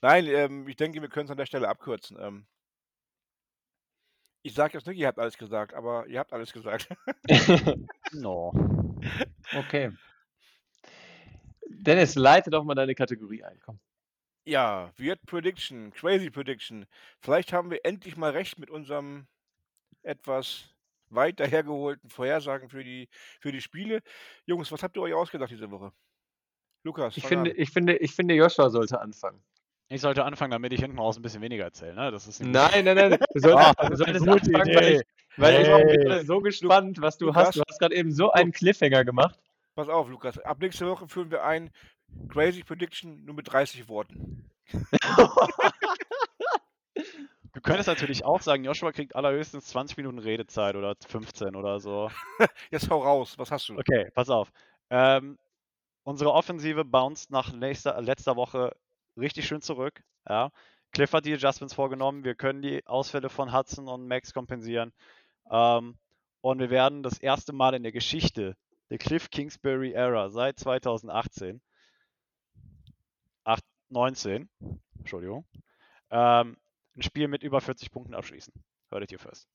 Nein, 0.00 0.26
ähm, 0.26 0.66
ich 0.68 0.76
denke, 0.76 1.02
wir 1.02 1.10
können 1.10 1.26
es 1.26 1.30
an 1.30 1.36
der 1.36 1.44
Stelle 1.44 1.68
abkürzen. 1.68 2.16
Ähm, 2.18 2.46
ich 4.46 4.54
sage 4.54 4.74
jetzt 4.74 4.86
nicht, 4.86 4.98
ihr 4.98 5.08
habt 5.08 5.18
alles 5.18 5.36
gesagt, 5.36 5.74
aber 5.74 6.06
ihr 6.06 6.20
habt 6.20 6.32
alles 6.32 6.52
gesagt. 6.52 6.88
no. 8.12 8.52
Okay. 9.52 9.90
Dennis, 11.68 12.14
leite 12.14 12.50
doch 12.50 12.62
mal 12.62 12.76
deine 12.76 12.94
Kategorie 12.94 13.42
ein. 13.42 13.58
Komm. 13.64 13.80
Ja, 14.44 14.92
Weird 14.98 15.20
Prediction, 15.26 15.90
Crazy 15.90 16.30
Prediction. 16.30 16.86
Vielleicht 17.18 17.52
haben 17.52 17.70
wir 17.70 17.84
endlich 17.84 18.16
mal 18.16 18.30
recht 18.30 18.60
mit 18.60 18.70
unserem 18.70 19.26
etwas 20.04 20.70
weit 21.08 21.40
dahergeholten 21.40 22.08
Vorhersagen 22.08 22.68
für 22.68 22.84
die, 22.84 23.08
für 23.40 23.50
die 23.50 23.60
Spiele. 23.60 24.00
Jungs, 24.44 24.70
was 24.70 24.84
habt 24.84 24.96
ihr 24.96 25.02
euch 25.02 25.14
ausgedacht 25.14 25.50
diese 25.50 25.72
Woche? 25.72 25.92
Lukas, 26.84 27.16
Ich 27.16 27.26
finde, 27.26 27.50
ich 27.50 27.70
finde, 27.70 27.96
ich 27.96 28.14
finde, 28.14 28.34
Joshua 28.34 28.70
sollte 28.70 29.00
anfangen. 29.00 29.42
Ich 29.88 30.00
sollte 30.00 30.24
anfangen, 30.24 30.50
damit 30.50 30.72
ich 30.72 30.80
hinten 30.80 30.98
raus 30.98 31.16
ein 31.16 31.22
bisschen 31.22 31.42
weniger 31.42 31.64
erzähle, 31.64 31.94
ne? 31.94 32.10
Das 32.10 32.26
ist 32.26 32.42
Nein, 32.42 32.84
nein, 32.84 32.96
nein. 32.96 33.18
Du 33.34 33.40
solltest, 33.40 33.74
du 33.90 33.96
solltest 33.96 34.26
gute 34.26 34.46
anfangen, 34.56 34.74
weil 34.74 34.84
Idee. 34.88 34.94
ich, 34.96 35.02
weil 35.36 35.62
ich 35.62 35.68
Hey. 35.68 35.86
bin 35.86 36.00
gerade 36.08 36.24
so 36.24 36.40
gespannt, 36.40 37.00
was 37.00 37.18
du 37.18 37.26
Lukas. 37.26 37.46
hast. 37.48 37.56
Du 37.56 37.62
hast 37.68 37.78
gerade 37.78 37.94
eben 37.94 38.10
so 38.10 38.32
einen 38.32 38.50
Cliffhanger 38.52 39.04
gemacht. 39.04 39.38
Pass 39.76 39.88
auf, 39.88 40.08
Lukas. 40.08 40.38
Ab 40.38 40.58
nächste 40.60 40.88
Woche 40.88 41.06
führen 41.06 41.30
wir 41.30 41.44
ein 41.44 41.70
Crazy 42.30 42.62
Prediction 42.64 43.24
nur 43.24 43.34
mit 43.34 43.52
30 43.52 43.88
Worten. 43.88 44.50
Du 47.52 47.62
könntest 47.62 47.88
natürlich 47.88 48.22
auch 48.22 48.42
sagen, 48.42 48.64
Joshua 48.64 48.92
kriegt 48.92 49.16
allerhöchstens 49.16 49.66
20 49.68 49.96
Minuten 49.96 50.18
Redezeit 50.18 50.76
oder 50.76 50.94
15 51.06 51.56
oder 51.56 51.80
so. 51.80 52.10
Jetzt 52.70 52.90
hau 52.90 52.98
raus. 53.02 53.34
Was 53.38 53.50
hast 53.50 53.70
du? 53.70 53.78
Okay, 53.78 54.10
pass 54.14 54.28
auf. 54.28 54.52
Ähm, 54.90 55.38
unsere 56.04 56.32
Offensive 56.34 56.84
bounced 56.84 57.30
nach 57.30 57.52
nächster, 57.54 57.98
letzter 58.02 58.36
Woche 58.36 58.76
richtig 59.16 59.46
schön 59.46 59.62
zurück. 59.62 60.02
Ja. 60.28 60.50
Cliff 60.92 61.12
hat 61.12 61.26
die 61.26 61.34
Adjustments 61.34 61.74
vorgenommen. 61.74 62.24
Wir 62.24 62.34
können 62.34 62.62
die 62.62 62.86
Ausfälle 62.86 63.28
von 63.28 63.52
Hudson 63.52 63.88
und 63.88 64.06
Max 64.06 64.32
kompensieren. 64.32 64.92
Ähm, 65.50 65.98
und 66.40 66.58
wir 66.58 66.70
werden 66.70 67.02
das 67.02 67.18
erste 67.18 67.52
Mal 67.52 67.74
in 67.74 67.82
der 67.82 67.92
Geschichte 67.92 68.56
der 68.90 68.98
Cliff 68.98 69.30
Kingsbury 69.30 69.92
Era 69.92 70.30
seit 70.30 70.58
2018, 70.58 71.60
8, 73.44 73.64
19, 73.90 74.48
Entschuldigung, 74.98 75.44
ähm, 76.10 76.56
ein 76.96 77.02
Spiel 77.02 77.28
mit 77.28 77.42
über 77.42 77.60
40 77.60 77.90
Punkten 77.90 78.14
abschließen. 78.14 78.52
Hörtet 78.90 79.12
ihr 79.12 79.18
first. 79.18 79.48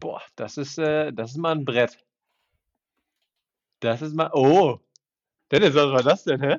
Boah, 0.00 0.20
das 0.34 0.56
ist, 0.56 0.78
äh, 0.78 1.12
das 1.12 1.30
ist 1.30 1.36
mal 1.38 1.52
ein 1.52 1.64
Brett. 1.64 1.98
Das 3.80 4.02
ist 4.02 4.14
mal. 4.14 4.30
Oh! 4.32 4.80
Dennis, 5.50 5.74
was 5.74 5.92
war 5.92 6.02
das 6.02 6.24
denn, 6.24 6.42
hä? 6.42 6.58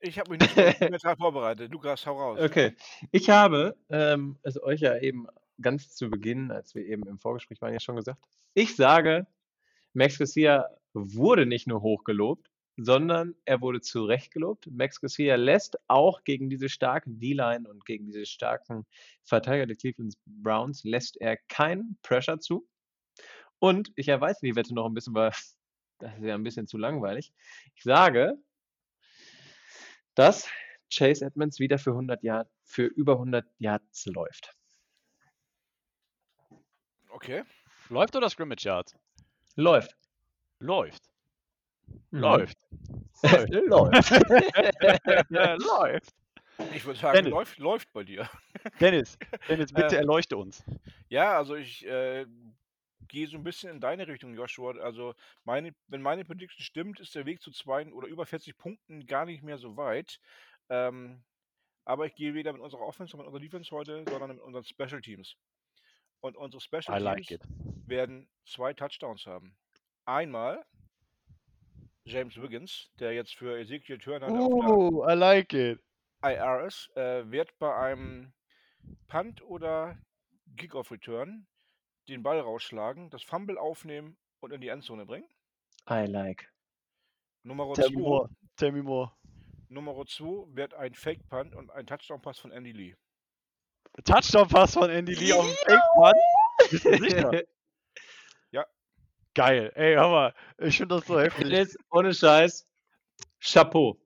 Ich 0.00 0.18
habe 0.18 0.30
mich 0.30 0.40
nicht 0.40 0.80
mental 0.80 1.16
vorbereitet. 1.16 1.72
Lukas, 1.72 2.06
hau 2.06 2.18
raus. 2.18 2.40
Okay. 2.40 2.74
Ich 3.10 3.30
habe 3.30 3.76
ähm, 3.90 4.38
es 4.42 4.62
euch 4.62 4.80
ja 4.80 4.96
eben 4.98 5.26
ganz 5.60 5.94
zu 5.94 6.08
Beginn, 6.08 6.50
als 6.50 6.74
wir 6.74 6.86
eben 6.86 7.06
im 7.06 7.18
Vorgespräch 7.18 7.60
waren, 7.60 7.72
ja 7.72 7.80
schon 7.80 7.96
gesagt. 7.96 8.22
Ich 8.54 8.76
sage, 8.76 9.26
Max 9.92 10.18
Garcia 10.18 10.68
wurde 10.92 11.46
nicht 11.46 11.66
nur 11.66 11.82
hochgelobt, 11.82 12.50
sondern 12.76 13.34
er 13.44 13.60
wurde 13.60 13.80
zu 13.80 14.04
Recht 14.04 14.32
gelobt. 14.32 14.68
Max 14.70 15.00
Garcia 15.00 15.34
lässt 15.34 15.78
auch 15.88 16.22
gegen 16.22 16.48
diese 16.48 16.68
starke 16.68 17.10
D-Line 17.10 17.68
und 17.68 17.84
gegen 17.84 18.06
diese 18.06 18.24
starken 18.24 18.86
Verteidiger 19.24 19.66
der 19.66 19.76
Cleveland 19.76 20.14
Browns 20.26 20.84
lässt 20.84 21.20
er 21.20 21.36
keinen 21.48 21.98
Pressure 22.02 22.38
zu. 22.38 22.68
Und 23.58 23.92
ich 23.96 24.08
erweitere 24.08 24.46
die 24.46 24.56
Wette 24.56 24.74
noch 24.74 24.86
ein 24.86 24.94
bisschen, 24.94 25.14
weil 25.14 25.30
das 25.98 26.14
ist 26.14 26.24
ja 26.24 26.34
ein 26.34 26.44
bisschen 26.44 26.68
zu 26.68 26.78
langweilig. 26.78 27.32
Ich 27.74 27.82
sage, 27.82 28.38
dass 30.18 30.48
Chase 30.92 31.24
Edmonds 31.24 31.60
wieder 31.60 31.78
für 31.78 31.90
100 31.90 32.22
Yard, 32.24 32.48
für 32.64 32.86
über 32.86 33.12
100 33.12 33.46
Yards 33.58 34.06
läuft. 34.06 34.52
Okay. 37.10 37.44
Läuft 37.88 38.16
oder 38.16 38.28
Scrimmage 38.28 38.64
Yards? 38.64 38.96
Läuft. 39.54 39.96
Läuft. 40.58 41.04
Mhm. 42.10 42.18
Läuft. 42.18 42.58
läuft. 43.22 44.10
ja, 45.30 45.54
läuft. 45.54 46.14
Ich 46.74 46.84
würde 46.84 46.98
sagen, 46.98 47.16
Dennis. 47.16 47.30
läuft, 47.30 47.58
läuft 47.58 47.92
bei 47.92 48.02
dir. 48.02 48.28
Dennis, 48.80 49.16
Dennis, 49.48 49.72
bitte 49.72 49.94
Äh, 49.94 50.00
erleuchte 50.00 50.36
uns. 50.36 50.64
Ja, 51.08 51.36
also 51.36 51.54
ich 51.54 51.86
äh, 51.86 52.26
gehe 53.08 53.26
so 53.26 53.36
ein 53.36 53.44
bisschen 53.44 53.70
in 53.70 53.80
deine 53.80 54.06
Richtung, 54.06 54.34
Joshua. 54.34 54.76
Also 54.78 55.14
meine, 55.44 55.74
wenn 55.86 56.02
meine 56.02 56.24
Prediction 56.24 56.62
stimmt, 56.62 57.00
ist 57.00 57.14
der 57.14 57.26
Weg 57.26 57.40
zu 57.42 57.50
zwei 57.50 57.86
oder 57.92 58.08
über 58.08 58.26
40 58.26 58.56
Punkten 58.56 59.06
gar 59.06 59.24
nicht 59.24 59.42
mehr 59.42 59.58
so 59.58 59.76
weit. 59.76 60.20
Ähm, 60.68 61.22
aber 61.84 62.06
ich 62.06 62.14
gehe 62.14 62.34
weder 62.34 62.52
mit 62.52 62.60
unserer 62.62 62.82
Offense 62.82 63.16
noch 63.16 63.24
mit 63.24 63.26
unserer 63.26 63.40
Defense 63.42 63.70
heute, 63.70 64.04
sondern 64.08 64.30
mit 64.30 64.40
unseren 64.40 64.64
Special 64.64 65.00
Teams. 65.00 65.36
Und 66.20 66.36
unsere 66.36 66.60
Special 66.60 67.00
like 67.00 67.26
Teams 67.26 67.30
it. 67.42 67.48
werden 67.86 68.28
zwei 68.44 68.74
Touchdowns 68.74 69.24
haben. 69.26 69.56
Einmal 70.04 70.64
James 72.04 72.40
Wiggins, 72.40 72.90
der 72.98 73.12
jetzt 73.12 73.34
für 73.34 73.58
Ezekiel 73.58 73.98
Turner 73.98 74.28
Oh, 74.30 75.06
I 75.08 75.14
like 75.14 75.52
it. 75.52 75.80
IR 76.22 76.64
ist, 76.66 76.90
äh, 76.96 77.30
wird 77.30 77.56
bei 77.58 77.74
einem 77.74 78.32
Punt 79.08 79.42
oder 79.42 79.98
Kickoff 80.56 80.90
Return 80.90 81.46
den 82.12 82.22
Ball 82.22 82.40
rausschlagen, 82.40 83.10
das 83.10 83.22
Fumble 83.22 83.58
aufnehmen 83.58 84.16
und 84.40 84.52
in 84.52 84.60
die 84.60 84.68
Endzone 84.68 85.06
bringen. 85.06 85.28
I 85.90 86.06
like. 86.06 86.52
Nummer 87.42 87.72
Tell 87.74 87.90
me 87.90 87.96
2 87.96 88.00
more. 88.00 88.28
Tell 88.56 88.72
me 88.72 88.82
more. 88.82 89.12
Nummer 89.68 89.94
2 90.06 90.54
wird 90.54 90.74
ein 90.74 90.94
Fake 90.94 91.28
Punt 91.28 91.54
und 91.54 91.70
ein 91.70 91.86
Touchdown 91.86 92.20
Pass 92.20 92.38
von 92.38 92.50
Andy 92.50 92.72
Lee. 92.72 92.96
Touchdown-Pass 94.04 94.74
von 94.74 94.90
Andy 94.90 95.14
Lee 95.14 95.32
auf 95.32 95.64
den. 95.66 95.80
Bist 96.70 96.84
du 96.84 96.98
sicher? 96.98 97.30
Geil. 99.34 99.70
Ey, 99.76 99.94
Hammer. 99.94 100.34
Ich 100.58 100.78
finde 100.78 100.96
das 100.96 101.06
so 101.06 101.20
heftig. 101.20 101.48
Dennis, 101.48 101.76
ohne 101.92 102.12
Scheiß. 102.12 102.66
Chapeau. 103.40 103.96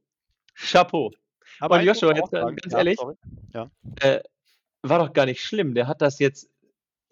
Chapeau. 0.55 1.11
Aber 1.59 1.77
Und 1.77 1.85
Joshua, 1.85 2.15
jetzt, 2.15 2.35
äh, 2.35 2.41
ganz 2.41 2.61
ja, 2.71 2.79
ehrlich, 2.79 2.99
sorry. 2.99 3.17
Äh, 4.01 4.21
war 4.83 4.99
doch 4.99 5.13
gar 5.15 5.25
nicht 5.25 5.43
schlimm. 5.43 5.75
Der 5.75 5.87
hat 5.87 6.03
das 6.03 6.19
jetzt 6.19 6.51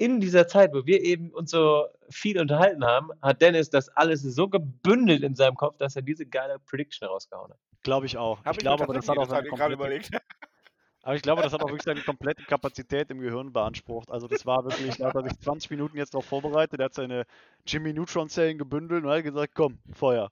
in 0.00 0.18
dieser 0.18 0.48
Zeit, 0.48 0.72
wo 0.72 0.86
wir 0.86 1.02
eben 1.02 1.30
uns 1.30 1.50
so 1.50 1.86
viel 2.08 2.40
unterhalten 2.40 2.84
haben, 2.84 3.10
hat 3.20 3.42
Dennis 3.42 3.68
das 3.68 3.90
alles 3.90 4.22
so 4.22 4.48
gebündelt 4.48 5.22
in 5.22 5.34
seinem 5.34 5.56
Kopf, 5.56 5.76
dass 5.76 5.94
er 5.94 6.00
diese 6.00 6.24
geile 6.24 6.58
Prediction 6.58 7.06
rausgehauen 7.06 7.50
hat. 7.50 7.58
Glaube 7.82 8.06
ich 8.06 8.16
auch. 8.16 8.42
Hab 8.42 8.54
ich 8.54 8.60
glaube, 8.60 8.84
aber 8.84 8.94
das 8.94 9.06
hat 9.10 9.18
auch 9.18 9.28
seine 9.28 9.48
komplette, 9.48 9.74
überlegt. 9.74 10.10
aber 11.02 11.16
ich 11.16 11.22
glaube, 11.22 11.42
das 11.42 11.52
hat 11.52 11.62
auch 11.62 11.68
wirklich 11.68 11.82
seine 11.82 12.00
komplette 12.00 12.42
Kapazität 12.44 13.10
im 13.10 13.20
Gehirn 13.20 13.52
beansprucht. 13.52 14.10
Also 14.10 14.26
das 14.26 14.46
war 14.46 14.64
wirklich, 14.64 14.96
da 14.96 15.08
hat 15.08 15.16
er 15.16 15.22
sich 15.24 15.38
20 15.38 15.70
Minuten 15.70 15.98
jetzt 15.98 16.14
darauf 16.14 16.24
vorbereitet, 16.24 16.80
er 16.80 16.86
hat 16.86 16.94
seine 16.94 17.26
Jimmy 17.66 17.92
Neutron-Zellen 17.92 18.56
gebündelt 18.56 19.04
und 19.04 19.10
hat 19.10 19.22
gesagt, 19.22 19.54
komm, 19.54 19.80
Feuer. 19.92 20.30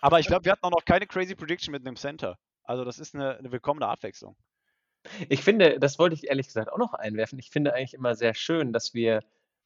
Aber 0.00 0.18
ich 0.18 0.26
glaube, 0.26 0.46
wir 0.46 0.52
hatten 0.52 0.64
auch 0.64 0.70
noch 0.70 0.86
keine 0.86 1.06
crazy 1.06 1.34
Prediction 1.34 1.72
mit 1.72 1.86
einem 1.86 1.96
Center. 1.96 2.38
Also 2.64 2.86
das 2.86 2.98
ist 2.98 3.14
eine, 3.14 3.36
eine 3.36 3.52
willkommene 3.52 3.86
Abwechslung. 3.86 4.34
Ich 5.28 5.42
finde, 5.42 5.78
das 5.78 5.98
wollte 5.98 6.14
ich 6.14 6.28
ehrlich 6.28 6.46
gesagt 6.46 6.72
auch 6.72 6.78
noch 6.78 6.94
einwerfen. 6.94 7.38
Ich 7.38 7.50
finde 7.50 7.74
eigentlich 7.74 7.94
immer 7.94 8.14
sehr 8.14 8.34
schön, 8.34 8.72
dass 8.72 8.94
wir 8.94 9.20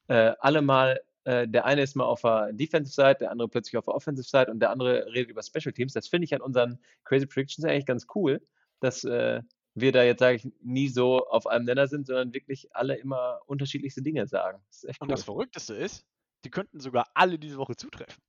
äh, 0.09 0.33
alle 0.41 0.63
mal, 0.63 1.01
äh, 1.25 1.47
der 1.47 1.65
eine 1.65 1.83
ist 1.83 1.95
mal 1.95 2.05
auf 2.05 2.23
der 2.23 2.53
Defensive 2.53 2.95
Side, 2.95 3.19
der 3.21 3.31
andere 3.31 3.49
plötzlich 3.49 3.77
auf 3.77 3.85
der 3.85 3.95
Offensive 3.95 4.29
Side 4.29 4.51
und 4.51 4.61
der 4.61 4.71
andere 4.71 5.07
redet 5.13 5.31
über 5.31 5.43
Special 5.43 5.73
Teams. 5.73 5.93
Das 5.93 6.09
finde 6.09 6.25
ich 6.25 6.35
an 6.35 6.41
unseren 6.41 6.79
Crazy 7.05 7.27
Predictions 7.27 7.65
eigentlich 7.65 7.87
ganz 7.87 8.07
cool, 8.15 8.41
dass 8.81 9.05
äh, 9.05 9.43
wir 9.75 9.93
da 9.93 10.03
jetzt, 10.03 10.21
sage 10.21 10.37
ich, 10.37 10.49
nie 10.63 10.89
so 10.89 11.27
auf 11.27 11.47
einem 11.47 11.67
Nenner 11.67 11.87
sind, 11.87 12.07
sondern 12.07 12.33
wirklich 12.33 12.75
alle 12.75 12.97
immer 12.97 13.41
unterschiedlichste 13.47 14.03
Dinge 14.03 14.27
sagen. 14.27 14.59
Das 14.69 14.85
echt 14.85 15.01
Und 15.01 15.09
cool. 15.09 15.15
das 15.15 15.25
Verrückteste 15.25 15.75
ist, 15.75 16.07
die 16.45 16.51
könnten 16.51 16.81
sogar 16.81 17.11
alle 17.15 17.39
diese 17.39 17.59
Woche 17.59 17.77
zutreffen. 17.77 18.23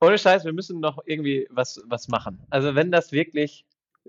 Ohne 0.00 0.16
Scheiß, 0.16 0.44
wir 0.44 0.52
müssen 0.52 0.80
noch 0.80 1.00
irgendwie 1.04 1.46
was, 1.50 1.82
was 1.84 2.08
machen. 2.08 2.40
Also 2.50 2.74
wenn 2.74 2.90
das 2.90 3.12
wirklich, 3.12 3.66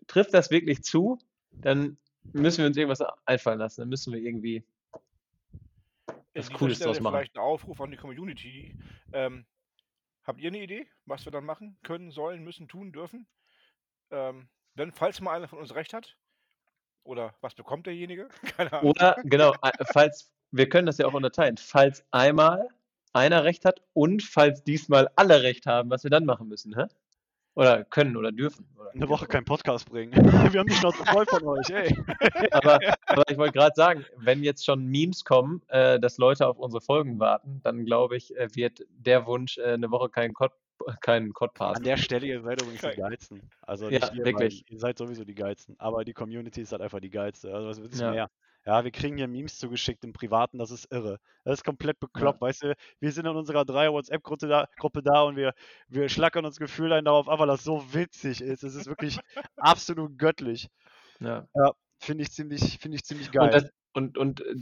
trifft 0.07 0.33
das 0.33 0.51
wirklich 0.51 0.83
zu, 0.83 1.17
dann 1.61 1.97
müssen 2.33 2.59
wir 2.59 2.67
uns 2.67 2.77
irgendwas 2.77 3.01
einfallen 3.25 3.59
lassen. 3.59 3.81
Dann 3.81 3.89
müssen 3.89 4.13
wir 4.13 4.19
irgendwie 4.19 4.63
was 6.33 6.51
Cooles 6.51 6.79
draus 6.79 6.99
machen. 6.99 7.15
vielleicht 7.15 7.35
ein 7.35 7.41
Aufruf 7.41 7.81
an 7.81 7.91
die 7.91 7.97
Community. 7.97 8.75
Ähm, 9.13 9.45
habt 10.23 10.39
ihr 10.39 10.49
eine 10.49 10.61
Idee, 10.61 10.87
was 11.05 11.25
wir 11.25 11.31
dann 11.31 11.45
machen 11.45 11.77
können, 11.83 12.11
sollen, 12.11 12.43
müssen, 12.43 12.67
tun, 12.67 12.91
dürfen? 12.91 13.27
Ähm, 14.11 14.47
wenn, 14.75 14.91
falls 14.91 15.19
mal 15.21 15.35
einer 15.35 15.47
von 15.47 15.59
uns 15.59 15.75
recht 15.75 15.93
hat, 15.93 16.15
oder 17.03 17.33
was 17.41 17.55
bekommt 17.55 17.87
derjenige? 17.87 18.29
Keine 18.57 18.71
Ahnung. 18.73 18.91
Oder, 18.91 19.15
genau, 19.23 19.53
falls, 19.93 20.31
wir 20.51 20.69
können 20.69 20.85
das 20.85 20.97
ja 20.97 21.07
auch 21.07 21.13
unterteilen, 21.13 21.57
falls 21.57 22.05
einmal 22.11 22.69
einer 23.13 23.43
recht 23.43 23.65
hat 23.65 23.81
und 23.93 24.21
falls 24.23 24.63
diesmal 24.63 25.09
alle 25.15 25.41
recht 25.41 25.65
haben, 25.65 25.89
was 25.89 26.03
wir 26.03 26.11
dann 26.11 26.25
machen 26.25 26.47
müssen, 26.47 26.75
hä? 26.75 26.85
Oder 27.55 27.83
können 27.83 28.15
oder 28.15 28.31
dürfen. 28.31 28.65
Oder 28.79 28.91
Eine 28.93 29.09
Woche 29.09 29.27
keinen 29.27 29.45
Podcast 29.45 29.89
bringen. 29.89 30.13
Wir 30.53 30.59
haben 30.59 30.67
die 30.67 30.73
Schnauze 30.75 31.03
voll 31.05 31.25
von 31.25 31.43
euch, 31.45 31.69
ey. 31.69 31.93
Aber, 32.51 32.79
aber 33.07 33.23
ich 33.29 33.37
wollte 33.37 33.53
gerade 33.53 33.73
sagen, 33.75 34.05
wenn 34.17 34.43
jetzt 34.43 34.65
schon 34.65 34.85
Memes 34.85 35.23
kommen, 35.25 35.61
äh, 35.67 35.99
dass 35.99 36.17
Leute 36.17 36.47
auf 36.47 36.57
unsere 36.57 36.81
Folgen 36.81 37.19
warten, 37.19 37.59
dann 37.63 37.85
glaube 37.85 38.17
ich, 38.17 38.35
äh, 38.37 38.47
wird 38.55 38.85
der 38.91 39.25
Wunsch, 39.25 39.57
äh, 39.57 39.73
eine 39.73 39.91
Woche 39.91 40.09
keinen 40.09 40.33
Cod, 40.33 40.51
keinen 41.01 41.33
Codpass. 41.33 41.77
An 41.77 41.83
der 41.83 41.97
Stelle, 41.97 42.25
ihr 42.27 42.41
seid 42.41 42.61
übrigens 42.61 42.81
die 42.81 42.87
Geil. 42.87 42.95
geilsten. 42.95 43.41
Also 43.61 43.85
Ja, 43.89 43.99
nicht 43.99 44.13
ihr, 44.13 44.25
wirklich. 44.25 44.65
ihr 44.69 44.79
seid 44.79 44.97
sowieso 44.97 45.25
die 45.25 45.35
geilsten. 45.35 45.75
Aber 45.79 46.05
die 46.05 46.13
Community 46.13 46.61
ist 46.61 46.71
halt 46.71 46.81
einfach 46.81 46.99
die 47.01 47.09
geilste. 47.09 47.53
Also 47.53 47.67
was 47.67 47.81
willst 47.81 47.99
du 47.99 48.05
Ja. 48.05 48.11
mehr? 48.11 48.29
Ja, 48.65 48.83
wir 48.83 48.91
kriegen 48.91 49.17
hier 49.17 49.27
Memes 49.27 49.57
zugeschickt 49.57 50.03
im 50.03 50.13
Privaten, 50.13 50.59
das 50.59 50.71
ist 50.71 50.91
irre. 50.91 51.19
Das 51.43 51.59
ist 51.59 51.63
komplett 51.63 51.99
bekloppt, 51.99 52.41
weißt 52.41 52.63
du? 52.63 52.75
Wir 52.99 53.11
sind 53.11 53.25
in 53.25 53.35
unserer 53.35 53.65
dreier 53.65 53.93
WhatsApp-Gruppe 53.93 54.47
da, 54.47 54.67
Gruppe 54.77 55.01
da 55.01 55.23
und 55.23 55.35
wir, 55.37 55.53
wir 55.87 56.09
schlackern 56.09 56.45
uns 56.45 56.57
Gefühl 56.57 56.93
ein 56.93 57.05
darauf 57.05 57.29
ab, 57.29 57.39
weil 57.39 57.47
das 57.47 57.63
so 57.63 57.93
witzig 57.93 58.41
ist. 58.41 58.63
Es 58.63 58.75
ist 58.75 58.87
wirklich 58.87 59.19
absolut 59.55 60.17
göttlich. 60.17 60.69
Ja. 61.19 61.47
Finde 61.99 62.23
ich 62.23 62.31
ziemlich, 62.31 62.79
finde 62.79 62.95
ich 62.95 63.03
ziemlich 63.03 63.27
Und, 63.27 63.33
geil. 63.33 63.49
das, 63.49 63.65
und, 63.93 64.17
und 64.17 64.41
äh, 64.41 64.55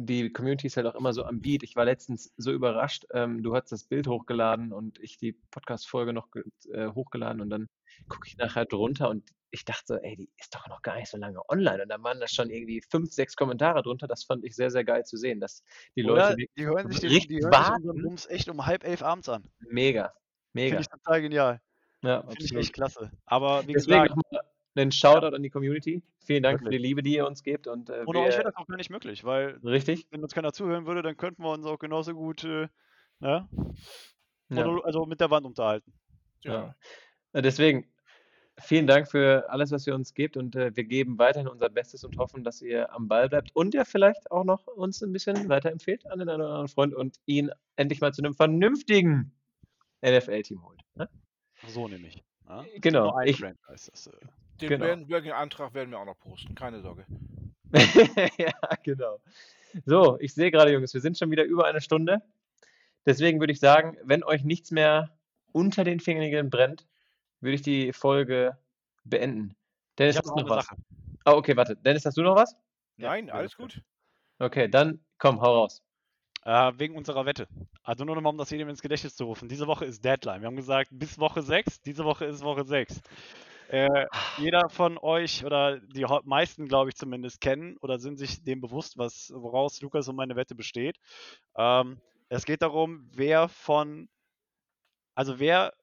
die 0.00 0.32
Community 0.32 0.68
ist 0.68 0.76
halt 0.76 0.86
auch 0.86 0.94
immer 0.94 1.12
so 1.12 1.24
am 1.24 1.40
Beat. 1.40 1.64
Ich 1.64 1.74
war 1.74 1.84
letztens 1.84 2.32
so 2.36 2.52
überrascht. 2.52 3.04
Ähm, 3.12 3.42
du 3.42 3.54
hast 3.54 3.72
das 3.72 3.84
Bild 3.84 4.06
hochgeladen 4.06 4.72
und 4.72 4.98
ich 5.00 5.18
die 5.18 5.32
Podcast-Folge 5.50 6.12
noch 6.12 6.28
äh, 6.72 6.88
hochgeladen 6.88 7.40
und 7.40 7.50
dann 7.50 7.68
gucke 8.08 8.28
ich 8.28 8.36
nachher 8.36 8.64
drunter 8.64 9.08
und 9.10 9.28
ich 9.50 9.64
dachte, 9.64 9.98
ey, 10.02 10.14
die 10.14 10.30
ist 10.36 10.54
doch 10.54 10.68
noch 10.68 10.82
gar 10.82 10.96
nicht 10.96 11.10
so 11.10 11.16
lange 11.16 11.40
online. 11.48 11.82
Und 11.82 11.88
dann 11.88 12.02
waren 12.04 12.20
da 12.20 12.28
schon 12.28 12.50
irgendwie 12.50 12.80
fünf, 12.88 13.10
sechs 13.10 13.34
Kommentare 13.34 13.82
drunter. 13.82 14.06
Das 14.06 14.22
fand 14.22 14.44
ich 14.44 14.54
sehr, 14.54 14.70
sehr 14.70 14.84
geil 14.84 15.04
zu 15.04 15.16
sehen, 15.16 15.40
dass 15.40 15.64
die 15.96 16.02
Leute 16.02 16.34
Oder 16.34 16.36
die 16.36 16.66
hören 16.66 16.90
sich, 16.92 17.00
den, 17.00 17.10
richtig 17.10 17.38
die 17.38 17.44
hören 17.44 17.82
sich 17.82 18.02
Bums 18.02 18.26
echt 18.26 18.48
um 18.48 18.66
halb 18.66 18.84
elf 18.84 19.02
abends 19.02 19.28
an. 19.28 19.48
mega, 19.58 20.12
Finde 20.52 20.68
mega. 20.70 20.80
ich 20.80 20.88
total 20.88 21.22
genial. 21.22 21.60
Ja, 22.02 22.22
Finde 22.22 22.44
ich 22.44 22.54
echt 22.54 22.72
klasse. 22.72 23.10
Aber 23.24 23.66
wie 23.66 23.72
Deswegen 23.72 24.04
gesagt, 24.04 24.44
einen 24.74 24.92
Shoutout 24.92 25.34
an 25.34 25.42
die 25.42 25.50
Community. 25.50 26.02
Vielen 26.24 26.42
Dank 26.42 26.58
für 26.58 26.66
Wirklich. 26.66 26.82
die 26.82 26.88
Liebe, 26.88 27.02
die 27.02 27.16
ihr 27.16 27.26
uns 27.26 27.42
gebt. 27.42 27.66
Und, 27.66 27.90
äh, 27.90 28.04
ohne 28.06 28.20
euch 28.20 28.34
wäre 28.34 28.44
das 28.44 28.56
auch 28.56 28.66
gar 28.66 28.76
nicht 28.76 28.90
möglich, 28.90 29.24
weil 29.24 29.58
richtig? 29.64 30.06
wenn 30.10 30.22
uns 30.22 30.34
keiner 30.34 30.52
zuhören 30.52 30.86
würde, 30.86 31.02
dann 31.02 31.16
könnten 31.16 31.42
wir 31.42 31.50
uns 31.52 31.66
auch 31.66 31.78
genauso 31.78 32.14
gut 32.14 32.44
äh, 32.44 32.68
ne? 33.20 33.48
Ja. 34.50 34.80
Also 34.82 35.06
mit 35.06 35.20
der 35.20 35.30
Wand 35.30 35.46
unterhalten. 35.46 35.92
Ja. 36.42 36.74
Äh, 37.32 37.42
Deswegen, 37.42 37.86
vielen 38.58 38.86
Dank 38.86 39.08
für 39.10 39.48
alles, 39.50 39.70
was 39.70 39.86
ihr 39.86 39.94
uns 39.94 40.14
gebt 40.14 40.36
und 40.36 40.56
äh, 40.56 40.74
wir 40.74 40.84
geben 40.84 41.18
weiterhin 41.18 41.48
unser 41.48 41.68
Bestes 41.68 42.04
und 42.04 42.16
hoffen, 42.16 42.44
dass 42.44 42.62
ihr 42.62 42.92
am 42.92 43.08
Ball 43.08 43.28
bleibt 43.28 43.54
und 43.54 43.74
ihr 43.74 43.84
vielleicht 43.84 44.30
auch 44.30 44.44
noch 44.44 44.66
uns 44.66 45.02
ein 45.02 45.12
bisschen 45.12 45.48
weiterempfehlt 45.48 46.06
an 46.10 46.18
den 46.18 46.28
einen 46.28 46.42
oder 46.42 46.50
anderen 46.50 46.68
Freund 46.68 46.94
und 46.94 47.16
ihn 47.26 47.50
endlich 47.76 48.00
mal 48.00 48.12
zu 48.12 48.22
einem 48.22 48.34
vernünftigen 48.34 49.32
NFL-Team 50.02 50.64
holt. 50.64 50.80
Ne? 50.94 51.08
So 51.66 51.88
nämlich. 51.88 52.22
Ne? 52.48 52.66
Genau, 52.80 53.04
Nur 53.04 53.18
ein 53.18 53.28
ich- 53.28 53.38
Franchise. 53.38 53.90
Das, 53.90 54.06
äh, 54.06 54.10
Den 54.60 54.68
Genau. 54.70 54.86
Bandwagon-Antrag 54.86 55.74
werden 55.74 55.90
wir 55.90 56.00
auch 56.00 56.04
noch 56.04 56.18
posten, 56.18 56.54
keine 56.54 56.80
Sorge. 56.80 57.04
ja, 58.38 58.52
genau. 58.82 59.20
So, 59.84 60.18
ich 60.20 60.34
sehe 60.34 60.50
gerade, 60.50 60.72
Jungs, 60.72 60.94
wir 60.94 61.00
sind 61.00 61.16
schon 61.18 61.30
wieder 61.30 61.44
über 61.44 61.66
eine 61.66 61.80
Stunde. 61.80 62.22
Deswegen 63.06 63.38
würde 63.40 63.52
ich 63.52 63.60
sagen, 63.60 63.96
wenn 64.02 64.24
euch 64.24 64.42
nichts 64.44 64.70
mehr 64.70 65.16
unter 65.52 65.84
den 65.84 66.00
Fingernägeln 66.00 66.50
brennt, 66.50 66.86
würde 67.40 67.54
ich 67.54 67.62
die 67.62 67.92
Folge 67.92 68.58
beenden. 69.04 69.54
Dennis, 69.98 70.16
ich 70.16 70.22
hast 70.22 70.30
du 70.30 70.40
noch 70.42 70.48
was? 70.48 70.66
Sache. 70.66 70.76
Oh, 71.26 71.32
okay, 71.32 71.56
warte. 71.56 71.76
Dennis, 71.76 72.04
hast 72.04 72.16
du 72.16 72.22
noch 72.22 72.34
was? 72.36 72.56
Nein, 72.96 73.28
ja, 73.28 73.34
alles 73.34 73.56
gut. 73.56 73.80
Okay, 74.38 74.68
dann 74.68 75.00
komm, 75.18 75.40
hau 75.40 75.54
raus. 75.60 75.82
Äh, 76.48 76.78
wegen 76.78 76.96
unserer 76.96 77.26
Wette. 77.26 77.46
Also 77.82 78.06
nur 78.06 78.14
nochmal, 78.14 78.32
um 78.32 78.38
das 78.38 78.48
jedem 78.48 78.70
ins 78.70 78.80
Gedächtnis 78.80 79.14
zu 79.14 79.24
rufen. 79.24 79.50
Diese 79.50 79.66
Woche 79.66 79.84
ist 79.84 80.02
Deadline. 80.02 80.40
Wir 80.40 80.46
haben 80.46 80.56
gesagt, 80.56 80.88
bis 80.90 81.18
Woche 81.18 81.42
6. 81.42 81.82
Diese 81.82 82.06
Woche 82.06 82.24
ist 82.24 82.42
Woche 82.42 82.64
6. 82.64 83.02
Äh, 83.68 84.06
jeder 84.38 84.70
von 84.70 84.96
euch 84.96 85.44
oder 85.44 85.78
die 85.78 86.06
meisten, 86.24 86.66
glaube 86.66 86.88
ich, 86.88 86.96
zumindest 86.96 87.42
kennen 87.42 87.76
oder 87.82 87.98
sind 87.98 88.16
sich 88.16 88.42
dem 88.44 88.62
bewusst, 88.62 88.96
was, 88.96 89.30
woraus 89.34 89.82
Lukas 89.82 90.08
und 90.08 90.16
meine 90.16 90.36
Wette 90.36 90.54
besteht. 90.54 90.96
Ähm, 91.54 92.00
es 92.30 92.46
geht 92.46 92.62
darum, 92.62 93.10
wer 93.12 93.48
von, 93.48 94.08
also 95.14 95.38
wer 95.38 95.74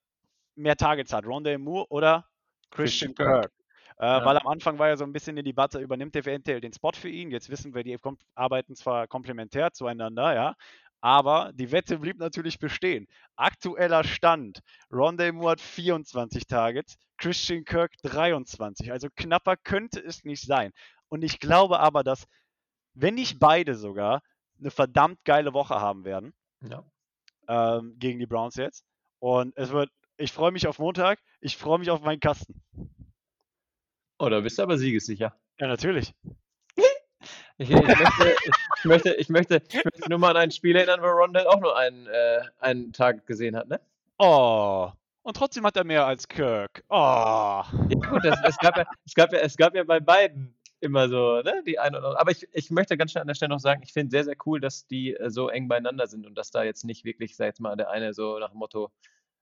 mehr 0.56 0.78
Targets 0.78 1.14
hat, 1.14 1.28
Rondale 1.28 1.60
Moore 1.60 1.86
oder 1.90 2.28
Christian 2.72 3.14
Christian 3.14 3.42
Kirk. 3.42 3.52
Äh, 3.98 4.06
Weil 4.24 4.38
am 4.38 4.48
Anfang 4.48 4.78
war 4.80 4.90
ja 4.90 4.98
so 4.98 5.06
ein 5.06 5.14
bisschen 5.14 5.36
die 5.38 5.44
Debatte, 5.44 5.80
übernimmt 5.80 6.16
der 6.16 6.24
eventuell 6.24 6.60
den 6.62 6.74
Spot 6.74 6.92
für 6.94 7.10
ihn. 7.10 7.32
Jetzt 7.32 7.50
wissen 7.50 7.74
wir, 7.74 7.84
die 7.84 7.98
arbeiten 8.36 8.76
zwar 8.76 9.08
komplementär 9.08 9.72
zueinander, 9.74 10.34
ja, 10.34 10.56
aber 11.02 11.52
die 11.54 11.72
Wette 11.72 12.00
blieb 12.00 12.18
natürlich 12.20 12.60
bestehen. 12.60 13.08
Aktueller 13.36 14.04
Stand: 14.04 14.60
Rondale 14.92 15.32
Moore 15.34 15.52
hat 15.54 15.62
24 15.62 16.48
Targets, 16.48 16.96
Christian 17.18 17.64
Kirk 17.64 17.94
23. 18.04 18.92
Also 18.92 19.08
knapper 19.16 19.56
könnte 19.58 20.00
es 20.02 20.24
nicht 20.26 20.44
sein. 20.44 20.72
Und 21.10 21.24
ich 21.24 21.40
glaube 21.40 21.80
aber, 21.80 22.04
dass, 22.04 22.26
wenn 22.94 23.16
nicht 23.16 23.40
beide 23.40 23.76
sogar, 23.76 24.22
eine 24.60 24.72
verdammt 24.72 25.24
geile 25.26 25.54
Woche 25.54 25.76
haben 25.80 26.06
werden 26.06 26.34
Ja. 26.62 26.84
ähm, 27.48 27.96
gegen 28.00 28.20
die 28.20 28.26
Browns 28.26 28.56
jetzt. 28.56 28.86
Und 29.20 29.56
es 29.58 29.72
wird, 29.72 29.90
ich 30.18 30.32
freue 30.32 30.52
mich 30.52 30.68
auf 30.68 30.80
Montag, 30.80 31.20
ich 31.42 31.58
freue 31.58 31.80
mich 31.80 31.90
auf 31.90 32.02
meinen 32.02 32.20
Kasten. 32.20 32.62
Oh, 34.18 34.30
da 34.30 34.40
bist 34.40 34.58
du 34.58 34.64
aber 34.64 34.78
siegessicher. 34.78 35.36
Ja, 35.60 35.68
natürlich. 35.68 36.14
Ich, 37.58 37.70
ich, 37.70 37.80
möchte, 37.80 38.36
ich, 38.76 38.86
möchte, 38.86 39.14
ich, 39.14 39.30
möchte, 39.30 39.62
ich 39.70 39.86
möchte 39.86 40.10
nur 40.10 40.20
mal 40.20 40.32
an 40.32 40.38
ein 40.38 40.52
Spiel 40.52 40.76
erinnern, 40.76 41.00
wo 41.02 41.06
Rondell 41.06 41.48
auch 41.48 41.62
nur 41.62 41.78
einen, 41.78 42.06
äh, 42.06 42.42
einen 42.60 42.92
Tag 42.92 43.26
gesehen 43.26 43.56
hat, 43.56 43.70
ne? 43.70 43.80
Oh. 44.18 44.92
Und 45.22 45.38
trotzdem 45.38 45.66
hat 45.66 45.78
er 45.78 45.86
mehr 45.86 46.06
als 46.06 46.28
Kirk. 46.28 46.84
Oh. 46.90 46.96
Ja, 46.98 47.64
gut, 47.90 48.26
das, 48.26 48.38
es, 48.44 48.58
gab 48.58 48.76
ja, 48.76 48.86
es, 49.06 49.14
gab 49.14 49.32
ja, 49.32 49.40
es 49.40 49.56
gab 49.56 49.74
ja 49.74 49.86
bei 49.86 50.02
beiden 50.02 50.54
immer 50.82 51.08
so, 51.08 51.42
ne, 51.42 51.64
die 51.66 51.80
eine 51.80 51.98
oder 51.98 52.08
andere. 52.08 52.22
Aber 52.22 52.32
ich, 52.32 52.48
ich 52.52 52.72
möchte 52.72 52.98
ganz 52.98 53.12
schnell 53.12 53.22
an 53.22 53.28
der 53.28 53.36
Stelle 53.36 53.50
noch 53.50 53.60
sagen, 53.60 53.82
ich 53.84 53.94
finde 53.94 54.12
sehr, 54.12 54.26
sehr 54.26 54.36
cool, 54.46 54.60
dass 54.60 54.86
die 54.88 55.16
äh, 55.16 55.30
so 55.30 55.48
eng 55.48 55.70
beieinander 55.70 56.08
sind 56.08 56.28
und 56.28 56.36
dass 56.38 56.52
da 56.52 56.64
jetzt 56.64 56.84
nicht 56.84 57.06
wirklich, 57.06 57.38
sag 57.38 57.46
jetzt 57.46 57.62
mal, 57.62 57.76
der 57.78 57.90
eine 57.90 58.14
so 58.14 58.38
nach 58.38 58.52
dem 58.52 58.60
Motto 58.60 58.92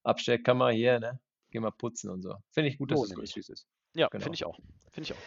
abstellt, 0.03 0.43
kann 0.43 0.57
mal 0.57 0.71
hier, 0.71 0.99
ne, 0.99 1.19
geh 1.51 1.59
mal 1.59 1.71
putzen 1.71 2.09
und 2.09 2.21
so. 2.21 2.36
Finde 2.51 2.69
ich 2.69 2.78
gut, 2.78 2.91
dass 2.91 2.99
So 2.99 3.21
es 3.21 3.32
so 3.32 3.41
süß 3.41 3.49
ist. 3.49 3.67
Ja, 3.96 4.08
Genau. 4.08 4.24
finde 4.24 4.36
ich 4.36 4.46
auch. 4.46 4.58
Finde 4.91 5.10
ich 5.10 5.14
auch. 5.14 5.22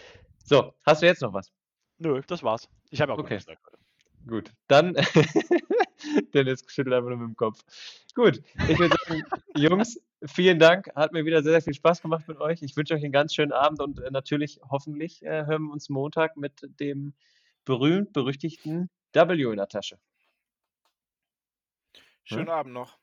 So, 0.45 0.75
hast 0.85 1.03
du 1.03 1.07
jetzt 1.07 1.23
noch 1.23 1.33
was? 1.33 1.53
Nö, 1.99 2.21
das 2.27 2.43
war's. 2.43 2.69
Ich 2.91 3.01
habe 3.01 3.12
auch 3.12 3.19
Okay. 3.19 3.37
okay. 3.37 3.45
gesagt. 3.55 3.62
heute. 3.67 3.79
Gut, 4.27 4.53
dann. 4.69 4.95
Dennis 6.35 6.64
schüttelt 6.69 6.95
einfach 6.95 7.09
nur 7.11 7.19
mit 7.19 7.29
dem 7.29 7.37
Kopf. 7.37 7.61
Gut, 8.14 8.43
ich 8.69 8.79
würde 8.79 8.97
sagen, 9.07 9.23
Jungs, 9.57 10.01
vielen 10.25 10.59
Dank. 10.59 10.89
Hat 10.95 11.12
mir 11.12 11.25
wieder 11.25 11.43
sehr, 11.43 11.53
sehr 11.53 11.62
viel 11.62 11.75
Spaß 11.75 12.03
gemacht 12.03 12.29
mit 12.29 12.39
euch. 12.39 12.62
Ich 12.62 12.77
wünsche 12.77 12.95
euch 12.95 13.03
einen 13.03 13.12
ganz 13.12 13.35
schönen 13.35 13.53
Abend 13.53 13.81
und 13.81 14.01
äh, 14.01 14.11
natürlich, 14.11 14.61
hoffentlich, 14.69 15.23
äh, 15.25 15.47
hören 15.47 15.64
wir 15.64 15.73
uns 15.73 15.89
Montag 15.89 16.37
mit 16.37 16.61
dem 16.81 17.14
berühmt-berüchtigten 17.64 18.91
W 19.12 19.43
in 19.51 19.57
der 19.57 19.69
Tasche. 19.69 19.99
Schönen 22.25 22.49
Abend 22.49 22.75
noch. 22.75 22.99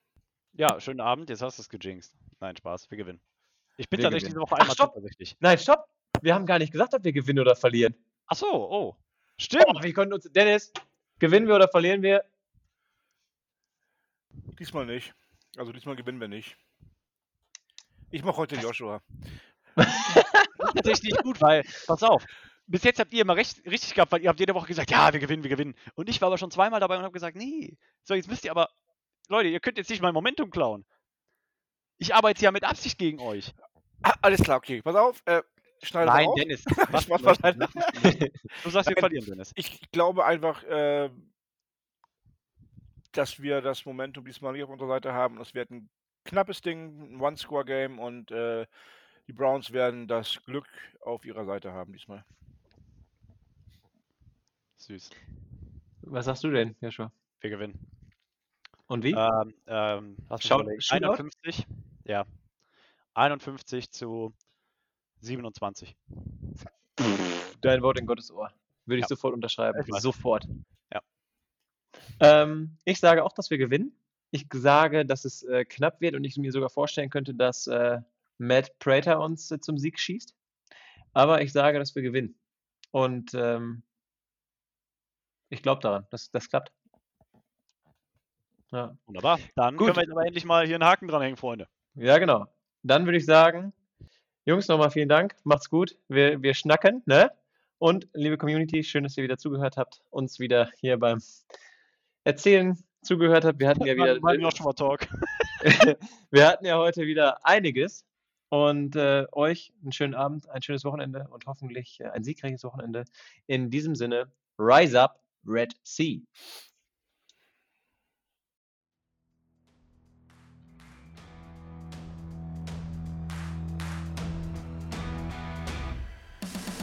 Ja, 0.52 0.78
schönen 0.80 1.00
Abend. 1.00 1.30
Jetzt 1.30 1.42
hast 1.42 1.58
du 1.58 1.62
es 1.62 1.68
gejinxt. 1.68 2.16
Nein, 2.40 2.56
Spaß. 2.56 2.90
Wir 2.90 2.98
gewinnen. 2.98 3.20
Ich 3.76 3.88
bin 3.88 3.98
Wir 3.98 4.04
tatsächlich 4.04 4.30
gewinnen. 4.32 4.40
diese 4.46 4.52
Woche 4.52 4.54
Ach, 4.56 4.60
einmal 4.60 4.74
stopp. 4.74 4.94
zuversichtlich. 4.94 5.36
Nein, 5.40 5.58
stopp! 5.58 5.86
Wir 6.20 6.34
haben 6.34 6.46
gar 6.46 6.58
nicht 6.58 6.72
gesagt, 6.72 6.94
ob 6.94 7.04
wir 7.04 7.12
gewinnen 7.12 7.40
oder 7.40 7.56
verlieren. 7.56 7.94
Ach 8.26 8.36
so, 8.36 8.46
oh. 8.46 8.96
Stimmt. 9.36 9.64
Oh, 9.68 9.82
wir 9.82 9.92
können 9.92 10.12
uns. 10.12 10.24
Dennis, 10.32 10.72
gewinnen 11.18 11.48
wir 11.48 11.56
oder 11.56 11.68
verlieren 11.68 12.02
wir? 12.02 12.24
Diesmal 14.58 14.86
nicht. 14.86 15.14
Also 15.56 15.72
diesmal 15.72 15.96
gewinnen 15.96 16.20
wir 16.20 16.28
nicht. 16.28 16.56
Ich 18.10 18.22
mache 18.22 18.36
heute 18.36 18.56
Joshua. 18.56 19.02
Das 19.74 19.86
ist 19.88 20.74
tatsächlich 20.74 21.12
nicht 21.12 21.22
gut, 21.24 21.40
weil, 21.40 21.64
pass 21.86 22.02
auf, 22.02 22.24
bis 22.66 22.84
jetzt 22.84 23.00
habt 23.00 23.12
ihr 23.12 23.22
immer 23.22 23.36
recht, 23.36 23.64
richtig 23.66 23.94
gehabt, 23.94 24.12
weil 24.12 24.22
ihr 24.22 24.28
habt 24.28 24.38
jede 24.38 24.54
Woche 24.54 24.68
gesagt, 24.68 24.90
ja, 24.90 25.12
wir 25.12 25.20
gewinnen, 25.20 25.42
wir 25.42 25.50
gewinnen. 25.50 25.74
Und 25.96 26.08
ich 26.08 26.20
war 26.20 26.28
aber 26.28 26.38
schon 26.38 26.50
zweimal 26.50 26.80
dabei 26.80 26.96
und 26.96 27.02
habe 27.02 27.12
gesagt, 27.12 27.36
nee. 27.36 27.76
So, 28.04 28.14
jetzt 28.14 28.28
müsst 28.28 28.44
ihr 28.44 28.52
aber, 28.52 28.70
Leute, 29.28 29.48
ihr 29.48 29.60
könnt 29.60 29.78
jetzt 29.78 29.90
nicht 29.90 30.00
mein 30.02 30.14
Momentum 30.14 30.50
klauen. 30.50 30.84
Ich 31.98 32.14
arbeite 32.14 32.42
ja 32.42 32.50
mit 32.50 32.64
Absicht 32.64 32.98
gegen 32.98 33.20
euch. 33.20 33.54
Ah, 34.02 34.14
alles 34.22 34.42
klar, 34.42 34.58
okay. 34.58 34.82
Pass 34.82 34.96
auf. 34.96 35.22
Äh, 35.24 35.42
schneide 35.82 36.06
Nein, 36.06 36.26
auf. 36.26 36.34
Dennis. 36.34 36.64
Was, 36.90 37.08
was, 37.08 37.24
was. 37.24 37.38
Du 37.38 38.70
sagst, 38.70 38.88
wir 38.88 38.94
Nein. 38.94 39.00
verlieren, 39.00 39.26
Dennis. 39.26 39.52
Ich 39.54 39.80
glaube 39.92 40.24
einfach, 40.24 40.62
äh, 40.64 41.10
dass 43.12 43.40
wir 43.40 43.60
das 43.60 43.84
Momentum 43.86 44.24
diesmal 44.24 44.52
nicht 44.52 44.64
auf 44.64 44.70
unserer 44.70 44.88
Seite 44.88 45.12
haben. 45.12 45.40
Es 45.40 45.54
wird 45.54 45.70
ein 45.70 45.88
knappes 46.24 46.60
Ding, 46.60 47.14
ein 47.14 47.20
One-Score-Game 47.20 47.98
und 47.98 48.30
äh, 48.30 48.66
die 49.26 49.32
Browns 49.32 49.72
werden 49.72 50.06
das 50.08 50.42
Glück 50.44 50.68
auf 51.00 51.24
ihrer 51.24 51.44
Seite 51.44 51.72
haben 51.72 51.92
diesmal. 51.92 52.24
Süß. 54.76 55.10
Was 56.02 56.26
sagst 56.26 56.44
du 56.44 56.50
denn, 56.50 56.76
Joshua? 56.80 57.10
Wir 57.40 57.50
gewinnen. 57.50 57.78
Und 58.86 59.02
wie? 59.02 59.12
Ähm, 59.12 59.54
ähm, 59.66 60.16
Schau- 60.40 60.60
überlegen. 60.60 60.80
Shootout? 60.80 61.12
51, 61.12 61.66
ja. 62.04 62.26
51 63.14 63.90
zu 63.90 64.34
27. 65.20 65.96
Dein 67.60 67.82
Wort 67.82 67.98
in 67.98 68.06
Gottes 68.06 68.30
Ohr. 68.30 68.50
Würde 68.86 68.98
ich 68.98 69.04
Ja. 69.04 69.08
sofort 69.08 69.32
unterschreiben. 69.34 69.82
Ich. 69.86 69.94
Sofort. 70.00 70.46
Ja. 70.92 71.00
Ähm, 72.20 72.76
ich 72.84 73.00
sage 73.00 73.24
auch, 73.24 73.32
dass 73.32 73.50
wir 73.50 73.58
gewinnen. 73.58 73.96
Ich 74.30 74.46
sage, 74.52 75.06
dass 75.06 75.24
es 75.24 75.42
äh, 75.44 75.64
knapp 75.64 76.00
wird 76.00 76.14
und 76.14 76.24
ich 76.24 76.36
mir 76.36 76.52
sogar 76.52 76.68
vorstellen 76.68 77.08
könnte, 77.08 77.34
dass 77.34 77.66
äh, 77.68 78.00
Matt 78.38 78.78
Prater 78.80 79.20
uns 79.20 79.50
äh, 79.50 79.60
zum 79.60 79.78
Sieg 79.78 79.98
schießt. 79.98 80.34
Aber 81.12 81.40
ich 81.40 81.52
sage, 81.52 81.78
dass 81.78 81.94
wir 81.94 82.02
gewinnen. 82.02 82.34
Und 82.90 83.32
ähm, 83.34 83.82
ich 85.48 85.62
glaube 85.62 85.80
daran, 85.80 86.06
dass 86.10 86.30
das 86.30 86.48
klappt. 86.48 86.72
Ja. 88.74 88.98
Wunderbar. 89.06 89.38
Dann 89.54 89.76
Gut. 89.76 89.86
können 89.86 89.96
wir 89.96 90.02
jetzt 90.02 90.10
aber 90.10 90.26
endlich 90.26 90.44
mal 90.44 90.66
hier 90.66 90.74
einen 90.74 90.84
Haken 90.84 91.06
dranhängen, 91.06 91.36
Freunde. 91.36 91.68
Ja, 91.94 92.18
genau. 92.18 92.46
Dann 92.82 93.04
würde 93.04 93.18
ich 93.18 93.24
sagen, 93.24 93.72
Jungs, 94.44 94.66
nochmal 94.66 94.90
vielen 94.90 95.08
Dank. 95.08 95.36
Macht's 95.44 95.70
gut. 95.70 95.96
Wir, 96.08 96.42
wir 96.42 96.54
schnacken, 96.54 97.00
ne? 97.06 97.30
Und 97.78 98.08
liebe 98.14 98.36
Community, 98.36 98.82
schön, 98.82 99.04
dass 99.04 99.16
ihr 99.16 99.22
wieder 99.22 99.38
zugehört 99.38 99.76
habt, 99.76 100.02
uns 100.10 100.40
wieder 100.40 100.70
hier 100.80 100.98
beim 100.98 101.22
Erzählen 102.24 102.76
zugehört 103.02 103.44
habt. 103.44 103.60
Wir 103.60 103.68
hatten 103.68 103.84
ja 103.86 103.94
wieder, 103.94 104.18
Mein 104.20 104.40
Joshua 104.40 104.72
Talk. 104.72 105.06
wir 106.32 106.46
hatten 106.48 106.66
ja 106.66 106.76
heute 106.76 107.02
wieder 107.02 107.46
einiges. 107.46 108.04
Und 108.48 108.96
äh, 108.96 109.26
euch 109.30 109.72
einen 109.82 109.92
schönen 109.92 110.14
Abend, 110.14 110.48
ein 110.48 110.62
schönes 110.62 110.84
Wochenende 110.84 111.28
und 111.30 111.46
hoffentlich 111.46 112.00
äh, 112.00 112.08
ein 112.10 112.24
siegreiches 112.24 112.64
Wochenende. 112.64 113.04
In 113.46 113.70
diesem 113.70 113.94
Sinne, 113.94 114.32
rise 114.58 115.00
up, 115.00 115.20
Red 115.46 115.74
Sea. 115.84 116.20